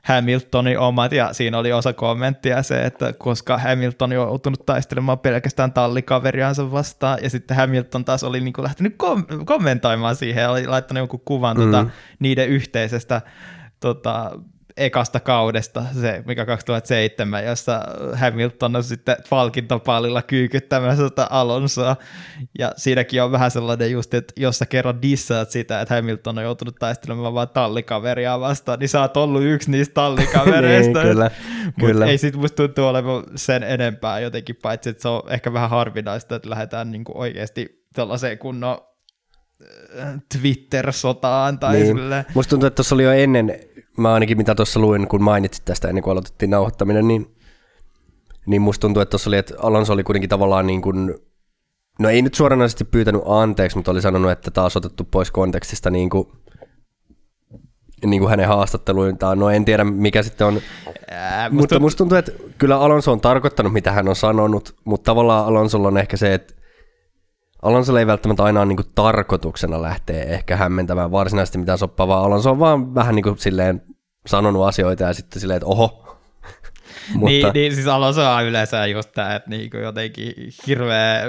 Hamiltonin 0.04 0.80
omat, 0.80 1.12
ja 1.12 1.34
siinä 1.34 1.58
oli 1.58 1.74
osa 1.74 1.94
kommenttia 1.94 2.64
se, 2.64 2.86
että 2.86 3.14
koska 3.14 3.58
Hamilton 3.58 4.10
on 4.10 4.16
joutunut 4.16 4.66
taistelemaan 4.66 5.20
pelkästään 5.20 5.74
tallikaveriansa 5.74 6.72
vastaan, 6.72 7.20
ja 7.22 7.30
sitten 7.30 7.58
Hamilton 7.58 8.06
taas 8.06 8.24
oli 8.24 8.40
niin 8.40 8.54
kuin 8.54 8.64
lähtenyt 8.64 8.94
kom- 8.98 9.26
kommentoimaan 9.46 10.16
siihen, 10.16 10.50
oli 10.50 10.68
laittanut 10.68 11.00
jonkun 11.00 11.22
kuvan 11.26 11.58
mm. 11.58 11.64
tota, 11.64 11.88
niiden 12.20 12.50
yhteisestä 12.50 13.22
tota, 13.80 14.32
ekasta 14.78 15.20
kaudesta, 15.20 15.84
se 16.02 16.24
mikä 16.26 16.46
2007, 16.46 17.46
jossa 17.46 17.82
Hamilton 18.14 18.76
on 18.76 18.84
sitten 18.84 19.18
palkintopallilla 19.30 20.22
kyykyttämässä 20.22 21.08
sitä 21.08 21.28
Alonsoa. 21.30 21.96
Ja 22.60 22.72
siinäkin 22.78 23.24
on 23.24 23.32
vähän 23.32 23.52
sellainen 23.52 23.92
just, 23.92 24.14
että 24.14 24.34
jos 24.38 24.60
sä 24.60 24.66
kerran 24.66 25.02
dissaat 25.02 25.50
sitä, 25.50 25.82
että 25.82 25.96
Hamilton 25.96 26.38
on 26.38 26.44
joutunut 26.44 26.76
taistelemaan 26.80 27.34
vaan 27.34 27.50
tallikaveria 27.50 28.40
vastaan, 28.40 28.80
niin 28.80 28.90
sä 28.90 29.02
oot 29.02 29.18
ollut 29.18 29.44
yksi 29.44 29.72
niistä 29.72 29.94
tallikavereista. 29.94 31.00
niin, 31.04 31.10
kyllä, 31.10 31.32
kyllä. 31.80 32.06
ei 32.06 32.18
sit 32.18 32.36
musta 32.36 32.56
tuntuu 32.56 32.86
olevan 32.86 33.24
sen 33.36 33.64
enempää 33.64 34.20
jotenkin, 34.20 34.56
paitsi 34.62 34.90
että 34.90 35.02
se 35.02 35.08
on 35.08 35.22
ehkä 35.30 35.54
vähän 35.54 35.70
harvinaista, 35.70 36.36
että 36.36 36.50
lähdetään 36.50 36.92
niinku 36.92 37.12
oikeasti 37.16 37.84
tällaiseen 37.94 38.38
kunnon 38.38 38.78
äh, 40.00 40.14
Twitter-sotaan 40.38 41.60
tai 41.60 41.76
niin. 41.76 41.86
sille. 41.88 42.26
Musta 42.34 42.50
tuntuu, 42.50 42.68
että 42.68 42.76
tuossa 42.76 42.96
oli 42.96 43.04
jo 43.04 43.12
ennen 43.12 43.73
mä 43.98 44.14
ainakin 44.14 44.38
mitä 44.38 44.56
tuossa 44.56 44.80
luin, 44.80 45.08
kun 45.08 45.24
mainitsit 45.24 45.66
tästä 45.66 45.88
ennen 45.88 46.04
kuin 46.04 46.12
aloitettiin 46.12 46.52
nauhoittaminen, 46.52 47.08
niin, 47.08 47.36
niin 48.46 48.62
musta 48.62 48.82
tuntuu, 48.82 49.02
että 49.02 49.10
tuossa 49.10 49.30
oli, 49.30 49.38
että 49.38 49.54
Alonso 49.58 49.94
oli 49.94 50.04
kuitenkin 50.04 50.30
tavallaan 50.30 50.68
niin 50.68 50.82
kuin, 50.82 51.16
no 52.00 52.10
ei 52.10 52.22
nyt 52.22 52.34
suoranaisesti 52.34 52.84
pyytänyt 52.84 53.22
anteeksi, 53.26 53.78
mutta 53.78 53.92
oli 53.92 54.02
sanonut, 54.02 54.32
että 54.32 54.52
taas 54.52 54.78
otettu 54.78 55.04
pois 55.04 55.32
kontekstista 55.32 55.90
niin 55.90 56.10
kuin, 56.10 56.28
niin 58.06 58.20
kuin 58.20 58.30
hänen 58.30 58.48
haastatteluintaan. 58.48 59.40
No 59.40 59.50
en 59.50 59.66
tiedä, 59.66 59.84
mikä 59.84 60.24
sitten 60.24 60.48
on. 60.48 60.62
Ää, 61.12 61.50
musta... 61.50 61.62
Mutta 61.62 61.80
musta 61.80 61.98
tuntuu, 61.98 62.18
että 62.18 62.32
kyllä 62.58 62.80
Alonso 62.80 63.12
on 63.12 63.22
tarkoittanut, 63.22 63.74
mitä 63.74 63.92
hän 63.92 64.10
on 64.10 64.16
sanonut, 64.16 64.76
mutta 64.86 65.12
tavallaan 65.12 65.46
Alonsolla 65.46 65.88
on 65.88 65.98
ehkä 65.98 66.18
se, 66.18 66.34
että 66.34 66.54
Alonso 67.64 67.98
ei 67.98 68.08
välttämättä 68.08 68.44
aina 68.44 68.66
niin 68.66 68.78
tarkoituksena 68.96 69.82
lähteä 69.82 70.24
ehkä 70.24 70.56
hämmentämään 70.56 71.12
varsinaisesti 71.12 71.58
mitään 71.58 71.78
soppaa, 71.78 72.08
vaan 72.08 72.24
Alonso 72.24 72.52
on 72.52 72.60
vaan 72.60 72.96
vähän 72.96 73.16
niin 73.16 73.24
kuin 73.24 73.38
silleen 73.38 73.82
sanonut 74.26 74.68
asioita 74.68 75.04
ja 75.04 75.14
sitten 75.14 75.42
silleen, 75.42 75.58
että 75.58 75.68
oho. 75.68 76.20
Mutta... 77.14 77.30
Niin, 77.30 77.48
niin, 77.54 77.76
siis 77.76 77.88
Alonso 77.88 78.32
on 78.32 78.46
yleensä 78.46 78.88
just 78.88 79.12
tämä, 79.12 79.36
että 79.36 79.50
niin 79.50 79.70
kuin 79.70 79.84
jotenkin 79.84 80.34
hirveä, 80.68 81.24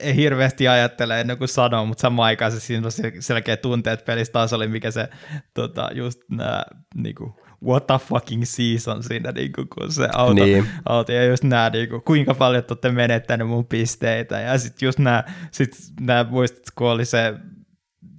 ei 0.00 0.16
hirveästi 0.16 0.68
ajattele 0.68 1.20
ennen 1.20 1.38
kuin 1.38 1.48
sanoo, 1.48 1.86
mutta 1.86 2.02
samaan 2.02 2.26
aikaan 2.26 2.52
se 2.52 2.60
siinä 2.60 2.86
on 2.86 2.92
selkeä 3.20 3.56
tunteet 3.56 4.04
pelissä 4.04 4.32
taas 4.32 4.52
oli, 4.52 4.68
mikä 4.68 4.90
se 4.90 5.08
tota, 5.54 5.88
just 5.94 6.20
nämä 6.30 6.62
niin 6.94 7.14
kuin, 7.14 7.34
what 7.64 7.86
the 7.86 7.98
fucking 7.98 8.44
season 8.44 9.02
siinä, 9.02 9.32
niin 9.32 9.52
kuin, 9.52 9.68
kun 9.68 9.92
se 9.92 10.08
auto, 10.14 10.44
niin. 10.44 10.66
auto 10.84 11.12
ja 11.12 11.24
just 11.24 11.44
nämä, 11.44 11.70
niin 11.70 11.88
kuin, 11.88 12.02
kuinka 12.02 12.34
paljon 12.34 12.64
te 12.64 12.72
olette 12.72 12.90
menettänyt 12.90 13.48
mun 13.48 13.66
pisteitä, 13.66 14.40
ja 14.40 14.58
sitten 14.58 14.86
just 14.86 14.98
nämä, 14.98 15.24
sit 15.50 15.76
nämä 16.00 16.26
muistat, 16.30 16.64
kun 16.74 16.90
oli 16.90 17.04
se 17.04 17.34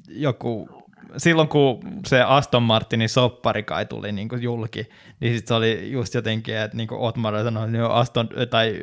joku, 0.10 0.70
silloin 1.18 1.48
kun 1.48 1.80
se 2.08 2.22
Aston 2.22 2.64
Martinin 2.64 3.10
soppari 3.10 3.64
kai 3.64 3.86
tuli 3.86 4.12
niin 4.12 4.30
kuin 4.30 4.42
julki, 4.42 4.90
niin 5.20 5.34
sitten 5.34 5.48
se 5.48 5.54
oli 5.54 5.92
just 5.92 6.14
jotenkin, 6.14 6.56
että 6.56 6.78
niin 6.78 6.88
kuin 6.88 7.02
Otmar 7.02 7.44
sanoi, 7.44 7.70
että 7.70 7.88
Aston, 7.88 8.30
tai 8.50 8.80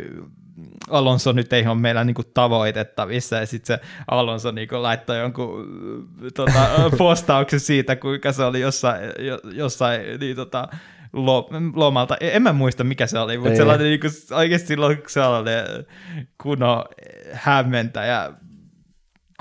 Alonso 0.91 1.33
nyt 1.33 1.53
ei 1.53 1.67
ole 1.67 1.75
meillä 1.75 2.05
niinku 2.05 2.23
tavoitettavissa, 2.35 3.37
ja 3.37 3.47
sitten 3.47 3.77
se 3.77 3.87
Alonso 4.11 4.51
niinku 4.51 4.83
laittoi 4.83 5.19
jonkun 5.19 5.69
tota, 6.35 6.69
postauksen 6.99 7.61
siitä, 7.61 7.97
kuinka 7.97 8.33
se 8.33 8.45
oli 8.45 8.61
jossain, 8.61 9.01
jossain 9.55 10.01
niin, 10.21 10.37
tota, 10.37 10.69
lomalta. 11.75 12.17
En 12.21 12.43
mä 12.43 12.53
muista, 12.53 12.85
mikä 12.85 13.07
se 13.07 13.19
oli, 13.19 13.39
mutta 13.39 13.57
sellainen 13.57 13.87
niin 13.87 14.01
kuin, 14.01 14.13
oikeasti 14.33 14.69
silloin 14.69 14.99
sellainen 15.07 15.65
kuno 16.43 16.85
hämmentäjä 17.33 18.33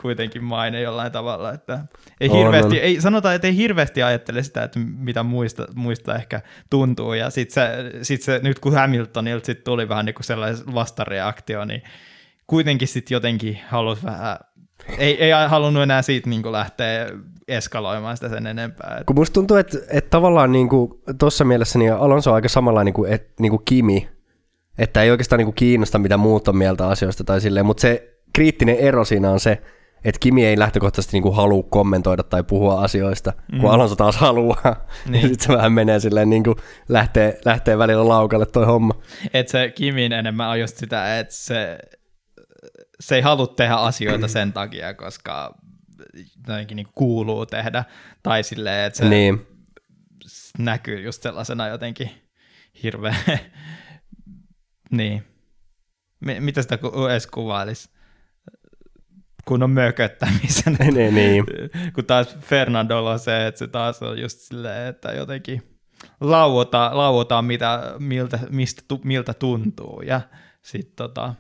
kuitenkin 0.01 0.43
maine 0.43 0.81
jollain 0.81 1.11
tavalla, 1.11 1.53
että 1.53 1.79
ei 2.21 2.31
hirveästi, 2.31 2.79
ei, 2.79 3.01
sanotaan, 3.01 3.35
että 3.35 3.47
ei 3.47 3.55
hirveästi 3.55 4.03
ajattele 4.03 4.43
sitä, 4.43 4.63
että 4.63 4.79
mitä 4.79 5.23
muista, 5.23 5.67
muista 5.75 6.15
ehkä 6.15 6.41
tuntuu, 6.69 7.13
ja 7.13 7.29
sitten 7.29 7.53
se, 7.53 7.91
sit 8.03 8.21
se, 8.21 8.39
nyt 8.43 8.59
kun 8.59 8.73
Hamiltonilta 8.73 9.45
sit 9.45 9.63
tuli 9.63 9.89
vähän 9.89 10.05
niin 10.05 10.15
kuin 10.15 10.23
sellainen 10.23 10.59
vastareaktio, 10.73 11.65
niin 11.65 11.81
kuitenkin 12.47 12.87
sitten 12.87 13.15
jotenkin 13.15 13.59
halusi 13.67 14.03
vähän, 14.03 14.37
ei, 14.97 15.23
ei 15.23 15.31
halunnut 15.47 15.83
enää 15.83 16.01
siitä 16.01 16.29
niin 16.29 16.51
lähteä 16.51 17.07
eskaloimaan 17.47 18.17
sitä 18.17 18.29
sen 18.29 18.47
enempää. 18.47 19.01
Kun 19.05 19.15
musta 19.15 19.33
tuntuu, 19.33 19.57
että, 19.57 19.77
että 19.89 20.09
tavallaan 20.09 20.51
niin 20.51 20.69
tuossa 21.19 21.45
mielessä 21.45 21.79
niin 21.79 21.93
Alonso 21.93 22.29
on 22.29 22.35
aika 22.35 22.49
samanlainen 22.49 22.93
kuin, 22.93 23.13
et, 23.13 23.33
niin 23.39 23.49
kuin 23.49 23.61
Kimi, 23.65 24.09
että 24.77 25.03
ei 25.03 25.11
oikeastaan 25.11 25.37
niin 25.37 25.45
kuin 25.45 25.55
kiinnosta, 25.55 25.99
mitä 25.99 26.17
muut 26.17 26.47
on 26.47 26.57
mieltä 26.57 26.87
asioista 26.87 27.23
tai 27.23 27.41
silleen, 27.41 27.65
mutta 27.65 27.81
se 27.81 28.17
kriittinen 28.33 28.75
ero 28.75 29.05
siinä 29.05 29.31
on 29.31 29.39
se, 29.39 29.61
että 30.03 30.19
Kimi 30.19 30.45
ei 30.45 30.59
lähtökohtaisesti 30.59 31.15
niinku 31.15 31.31
halua 31.31 31.63
kommentoida 31.63 32.23
tai 32.23 32.43
puhua 32.43 32.81
asioista, 32.81 33.33
mm. 33.51 33.59
kun 33.59 33.71
Alonso 33.71 33.95
taas 33.95 34.17
haluaa. 34.17 34.87
Niin. 35.05 35.21
Sitten 35.29 35.47
se 35.47 35.53
vähän 35.53 35.71
menee 35.73 35.99
silleen, 35.99 36.29
niinku 36.29 36.55
lähtee, 36.89 37.39
lähtee 37.45 37.77
välillä 37.77 38.07
laukalle 38.07 38.45
toi 38.45 38.65
homma. 38.65 38.93
Että 39.33 39.51
se 39.51 39.71
Kimin 39.75 40.11
enemmän 40.11 40.49
on 40.49 40.59
just 40.59 40.77
sitä, 40.77 41.19
että 41.19 41.33
se, 41.33 41.79
se 42.99 43.15
ei 43.15 43.21
halua 43.21 43.47
tehdä 43.47 43.75
asioita 43.75 44.27
sen 44.27 44.53
takia, 44.53 44.93
koska 44.93 45.55
jotenkin 46.47 46.75
niinku 46.75 46.91
kuuluu 46.95 47.45
tehdä. 47.45 47.83
Tai 48.23 48.43
silleen, 48.43 48.85
että 48.85 48.97
se 48.97 49.09
niin. 49.09 49.47
näkyy 50.59 51.01
just 51.01 51.23
sellaisena 51.23 51.67
jotenkin 51.67 52.11
hirveä... 52.83 53.15
niin. 54.91 55.23
Mitä 56.19 56.61
sitä 56.61 56.79
edes 57.11 57.27
kuvailisi? 57.27 57.89
Kunnon 59.47 59.71
mököttämisen. 59.71 60.77
niin, 60.93 61.15
niin. 61.15 61.45
Kun 61.95 62.05
taas 62.05 62.37
Fernandolla 62.39 63.11
on 63.11 63.19
se, 63.19 63.47
että 63.47 63.59
se 63.59 63.67
taas 63.67 64.03
on 64.03 64.21
just 64.21 64.39
silleen, 64.39 64.87
että 64.87 65.11
jotenkin 65.11 65.77
lauotaan, 66.21 66.97
lauotaan 66.97 67.45
mitä, 67.45 67.93
miltä, 67.99 68.39
mistä, 68.49 68.81
miltä 69.03 69.33
tuntuu. 69.33 70.01
Ja 70.01 70.21
sit 70.61 70.95
tota, 70.95 71.33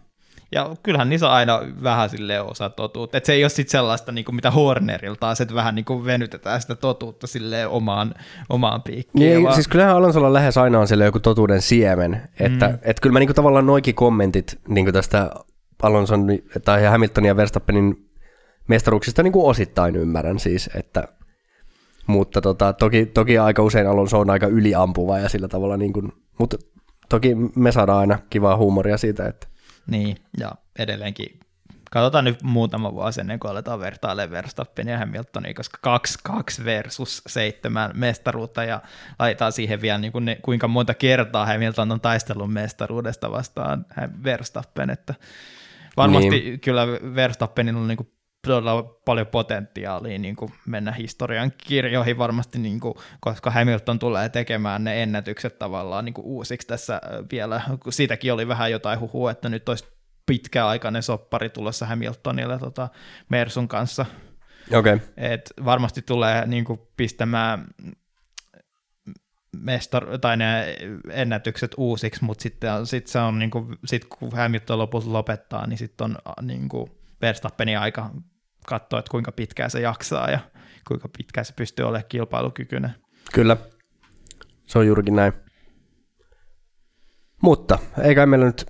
ja 0.51 0.75
kyllähän 0.83 1.09
niissä 1.09 1.27
on 1.27 1.33
aina 1.33 1.61
vähän 1.83 2.09
sille 2.09 2.41
osa 2.41 2.69
totuutta. 2.69 3.17
Että 3.17 3.27
se 3.27 3.33
ei 3.33 3.43
ole 3.43 3.49
sitten 3.49 3.71
sellaista, 3.71 4.11
niin 4.11 4.25
kuin 4.25 4.35
mitä 4.35 4.51
Hornerilta 4.51 5.19
taas, 5.19 5.41
että 5.41 5.55
vähän 5.55 5.75
niin 5.75 5.85
kuin 5.85 6.05
venytetään 6.05 6.61
sitä 6.61 6.75
totuutta 6.75 7.27
sille 7.27 7.67
omaan, 7.67 8.13
omaan 8.49 8.81
piikkiin. 8.83 9.19
Niin, 9.19 9.43
vaan... 9.43 9.55
siis 9.55 9.67
kyllähän 9.67 9.95
Alonsolla 9.95 10.33
lähes 10.33 10.57
aina 10.57 10.79
on 10.79 10.87
sille 10.87 11.05
joku 11.05 11.19
totuuden 11.19 11.61
siemen. 11.61 12.21
Että 12.39 12.67
mm. 12.67 12.77
et 12.81 12.99
kyllä 12.99 13.13
mä 13.13 13.19
niin 13.19 13.27
kuin 13.27 13.35
tavallaan 13.35 13.65
noikin 13.65 13.95
kommentit 13.95 14.59
niin 14.67 14.85
kuin 14.85 14.93
tästä 14.93 15.31
Alonson 15.83 16.27
tai 16.65 16.83
Hamiltonin 16.83 17.27
ja 17.27 17.37
Verstappenin 17.37 18.09
mestaruuksista 18.67 19.23
niin 19.23 19.33
kuin 19.33 19.45
osittain 19.45 19.95
ymmärrän 19.95 20.39
siis, 20.39 20.69
että 20.75 21.07
mutta 22.07 22.41
tota, 22.41 22.73
toki, 22.73 23.05
toki 23.05 23.37
aika 23.37 23.63
usein 23.63 23.87
Alonso 23.87 24.19
on 24.19 24.29
aika 24.29 24.47
yliampuva 24.47 25.19
ja 25.19 25.29
sillä 25.29 25.47
tavalla, 25.47 25.77
niin 25.77 25.93
kuin, 25.93 26.13
mutta 26.39 26.57
toki 27.09 27.35
me 27.55 27.71
saadaan 27.71 27.99
aina 27.99 28.19
kivaa 28.29 28.57
huumoria 28.57 28.97
siitä, 28.97 29.27
että 29.27 29.47
niin, 29.87 30.17
ja 30.39 30.51
edelleenkin. 30.79 31.39
Katsotaan 31.91 32.25
nyt 32.25 32.43
muutama 32.43 32.93
vuosi 32.93 33.21
ennen 33.21 33.39
kuin 33.39 33.51
aletaan 33.51 33.79
vertailemaan 33.79 34.31
Verstappenia 34.31 34.93
ja 34.93 34.99
Hamiltonia, 34.99 35.53
koska 35.53 35.99
2-2 36.61 36.65
versus 36.65 37.21
7 37.27 37.91
mestaruutta 37.93 38.63
ja 38.63 38.81
laitetaan 39.19 39.51
siihen 39.51 39.81
vielä 39.81 39.97
niin 39.97 40.11
kuin 40.11 40.25
ne, 40.25 40.37
kuinka 40.41 40.67
monta 40.67 40.93
kertaa 40.93 41.45
Hamilton 41.45 41.91
on 41.91 42.01
taistellut 42.01 42.53
mestaruudesta 42.53 43.31
vastaan 43.31 43.85
Verstappen, 44.23 44.89
että 44.89 45.13
Varmasti 45.97 46.29
niin. 46.29 46.59
kyllä 46.59 46.87
Verstappenilla 46.87 47.79
on 47.79 47.87
niin 47.87 47.97
kuin 47.97 48.11
todella 48.47 48.83
paljon 48.83 49.27
potentiaalia 49.27 50.19
niin 50.19 50.35
kuin 50.35 50.51
mennä 50.65 50.91
historian 50.91 51.51
kirjoihin 51.57 52.17
varmasti, 52.17 52.59
niin 52.59 52.79
kuin, 52.79 52.93
koska 53.19 53.51
Hamilton 53.51 53.99
tulee 53.99 54.29
tekemään 54.29 54.83
ne 54.83 55.03
ennätykset 55.03 55.59
tavallaan 55.59 56.05
niin 56.05 56.13
kuin 56.13 56.25
uusiksi 56.25 56.67
tässä 56.67 57.01
vielä. 57.31 57.61
Siitäkin 57.89 58.33
oli 58.33 58.47
vähän 58.47 58.71
jotain 58.71 58.99
huhua, 58.99 59.31
että 59.31 59.49
nyt 59.49 59.69
olisi 59.69 59.85
pitkäaikainen 60.25 61.03
soppari 61.03 61.49
tulossa 61.49 61.85
Hamiltonille 61.85 62.59
tota, 62.59 62.89
Mersun 63.29 63.67
kanssa. 63.67 64.05
Okay. 64.73 64.99
Et 65.17 65.53
varmasti 65.65 66.01
tulee 66.01 66.45
niin 66.45 66.65
kuin, 66.65 66.79
pistämään 66.97 67.67
mestar, 69.57 70.19
tai 70.21 70.37
ne 70.37 70.77
ennätykset 71.09 71.71
uusiksi, 71.77 72.23
mutta 72.23 72.41
sitten 72.41 72.85
sit 72.85 73.07
se 73.07 73.19
on, 73.19 73.39
niin 73.39 73.51
kuin, 73.51 73.77
sit 73.85 74.05
kun 74.05 74.31
Hamilton 74.31 74.79
lopulta 74.79 75.13
lopettaa, 75.13 75.67
niin 75.67 75.77
sitten 75.77 76.05
on 76.05 76.17
niin 76.41 76.69
kuin 76.69 76.91
Verstappenin 77.21 77.79
aika 77.79 78.09
katsoa, 78.67 78.99
että 78.99 79.11
kuinka 79.11 79.31
pitkään 79.31 79.71
se 79.71 79.79
jaksaa 79.79 80.31
ja 80.31 80.39
kuinka 80.87 81.09
pitkään 81.17 81.45
se 81.45 81.53
pystyy 81.53 81.85
olemaan 81.85 82.09
kilpailukykyinen. 82.09 82.91
Kyllä, 83.33 83.57
se 84.65 84.79
on 84.79 84.87
juurikin 84.87 85.15
näin. 85.15 85.33
Mutta 87.41 87.79
eikä 88.03 88.25
meillä 88.25 88.45
nyt 88.45 88.65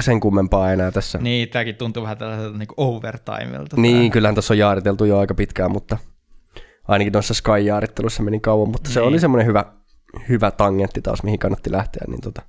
sen 0.00 0.20
kummempaa 0.20 0.72
enää 0.72 0.90
tässä. 0.90 1.18
Niin, 1.18 1.48
tämäkin 1.48 1.76
tuntuu 1.76 2.02
vähän 2.02 2.18
tällaiselta 2.18 2.58
niin 2.58 2.68
overtimelta. 2.76 3.76
Niin, 3.76 3.96
tämä. 3.96 4.12
kyllähän 4.12 4.34
tässä 4.34 4.54
on 4.54 4.58
jaariteltu 4.58 5.04
jo 5.04 5.18
aika 5.18 5.34
pitkään, 5.34 5.72
mutta 5.72 5.98
ainakin 6.88 7.12
tuossa 7.12 7.34
Sky-jaarittelussa 7.34 8.22
meni 8.22 8.40
kauan, 8.40 8.68
mutta 8.68 8.88
niin. 8.88 8.94
se 8.94 9.00
oli 9.00 9.20
semmoinen 9.20 9.46
hyvä, 9.46 9.64
hyvä 10.28 10.50
tangentti 10.50 11.02
taas, 11.02 11.22
mihin 11.22 11.38
kannatti 11.38 11.72
lähteä, 11.72 12.04
niin 12.08 12.20
tota, 12.20 12.42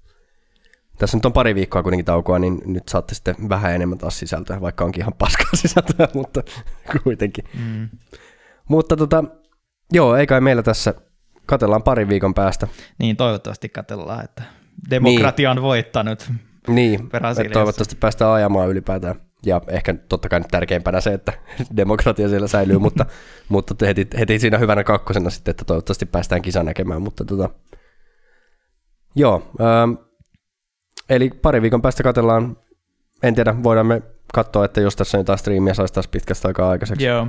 tässä 0.97 1.17
nyt 1.17 1.25
on 1.25 1.33
pari 1.33 1.55
viikkoa 1.55 1.83
kuitenkin 1.83 2.05
taukoa, 2.05 2.39
niin 2.39 2.61
nyt 2.65 2.89
saatte 2.89 3.15
sitten 3.15 3.35
vähän 3.49 3.75
enemmän 3.75 3.97
taas 3.97 4.19
sisältöä, 4.19 4.61
vaikka 4.61 4.85
onkin 4.85 5.01
ihan 5.01 5.13
paskaa 5.13 5.49
sisältöä, 5.61 6.07
mutta 6.13 6.43
kuitenkin. 7.03 7.43
Mm. 7.59 7.89
Mutta 8.69 8.97
tota, 8.97 9.23
joo, 9.91 10.15
ei 10.15 10.27
kai 10.27 10.41
meillä 10.41 10.63
tässä 10.63 10.93
katellaan 11.45 11.83
parin 11.83 12.09
viikon 12.09 12.33
päästä. 12.33 12.67
Niin, 12.99 13.15
toivottavasti 13.15 13.69
katellaan, 13.69 14.23
että 14.23 14.43
demokratia 14.89 15.51
on 15.51 15.61
voittanut. 15.61 16.31
Niin, 16.67 16.99
että 16.99 17.17
Brasiliassa. 17.17 17.53
toivottavasti 17.53 17.95
päästään 17.95 18.31
ajamaan 18.31 18.69
ylipäätään. 18.69 19.15
Ja 19.47 19.61
ehkä 19.67 19.93
totta 20.09 20.29
kai 20.29 20.39
nyt 20.39 20.47
tärkeimpänä 20.51 21.01
se, 21.01 21.13
että 21.13 21.33
demokratia 21.77 22.29
siellä 22.29 22.47
säilyy, 22.47 22.77
mutta, 22.77 23.05
mutta 23.49 23.85
heti, 23.85 24.07
heti 24.19 24.39
siinä 24.39 24.57
hyvänä 24.57 24.83
kakkosena 24.83 25.29
sitten, 25.29 25.51
että 25.51 25.65
toivottavasti 25.65 26.05
päästään 26.05 26.41
kisa 26.41 26.63
näkemään. 26.63 27.01
Mutta 27.01 27.25
tota, 27.25 27.49
joo, 29.15 29.51
ähm, 29.61 29.91
eli 31.09 31.29
pari 31.29 31.61
viikon 31.61 31.81
päästä 31.81 32.03
katellaan, 32.03 32.57
en 33.23 33.35
tiedä, 33.35 33.63
voidaan 33.63 33.87
me 33.87 34.01
katsoa, 34.33 34.65
että 34.65 34.81
jos 34.81 34.95
tässä 34.95 35.17
jotain 35.17 35.39
striimiä 35.39 35.73
saisi 35.73 35.93
taas 35.93 36.07
pitkästä 36.07 36.47
aikaa 36.47 36.69
aikaiseksi. 36.69 37.05
Joo, 37.05 37.27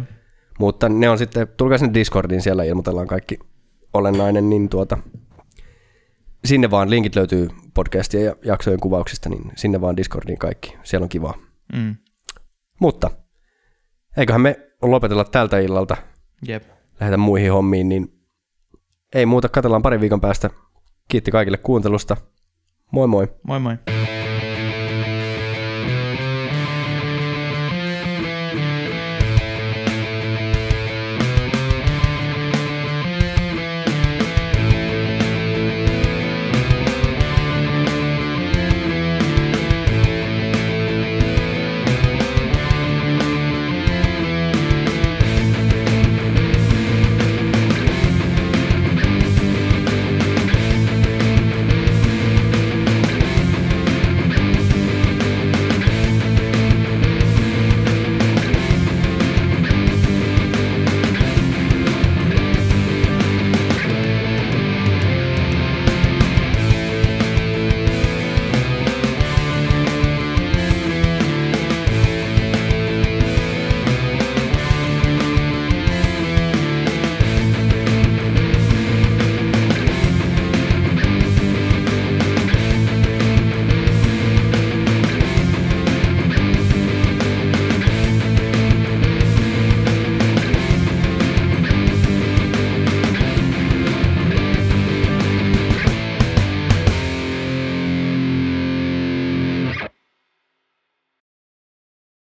Mutta 0.58 0.88
ne 0.88 1.10
on 1.10 1.18
sitten, 1.18 1.48
tulkaa 1.56 1.78
sinne 1.78 1.94
Discordiin, 1.94 2.42
siellä 2.42 2.64
ilmoitellaan 2.64 3.06
kaikki 3.06 3.38
olennainen, 3.94 4.50
niin 4.50 4.68
tuota, 4.68 4.98
sinne 6.44 6.70
vaan, 6.70 6.90
linkit 6.90 7.16
löytyy 7.16 7.48
podcastien 7.74 8.24
ja 8.24 8.36
jaksojen 8.44 8.80
kuvauksista, 8.80 9.28
niin 9.28 9.52
sinne 9.56 9.80
vaan 9.80 9.96
Discordiin 9.96 10.38
kaikki, 10.38 10.76
siellä 10.82 11.04
on 11.04 11.08
kivaa. 11.08 11.34
mm. 11.72 11.96
Mutta 12.80 13.10
eiköhän 14.16 14.40
me 14.40 14.56
lopetella 14.82 15.24
tältä 15.24 15.58
illalta, 15.58 15.96
jep. 16.48 16.62
lähdetä 17.00 17.16
muihin 17.16 17.52
hommiin, 17.52 17.88
niin 17.88 18.08
ei 19.14 19.26
muuta, 19.26 19.48
katsellaan 19.48 19.82
parin 19.82 20.00
viikon 20.00 20.20
päästä. 20.20 20.50
Kiitti 21.08 21.30
kaikille 21.30 21.58
kuuntelusta. 21.58 22.16
Moi 22.92 23.06
moi! 23.06 23.28
Moi 23.42 23.60
moi. 23.60 23.76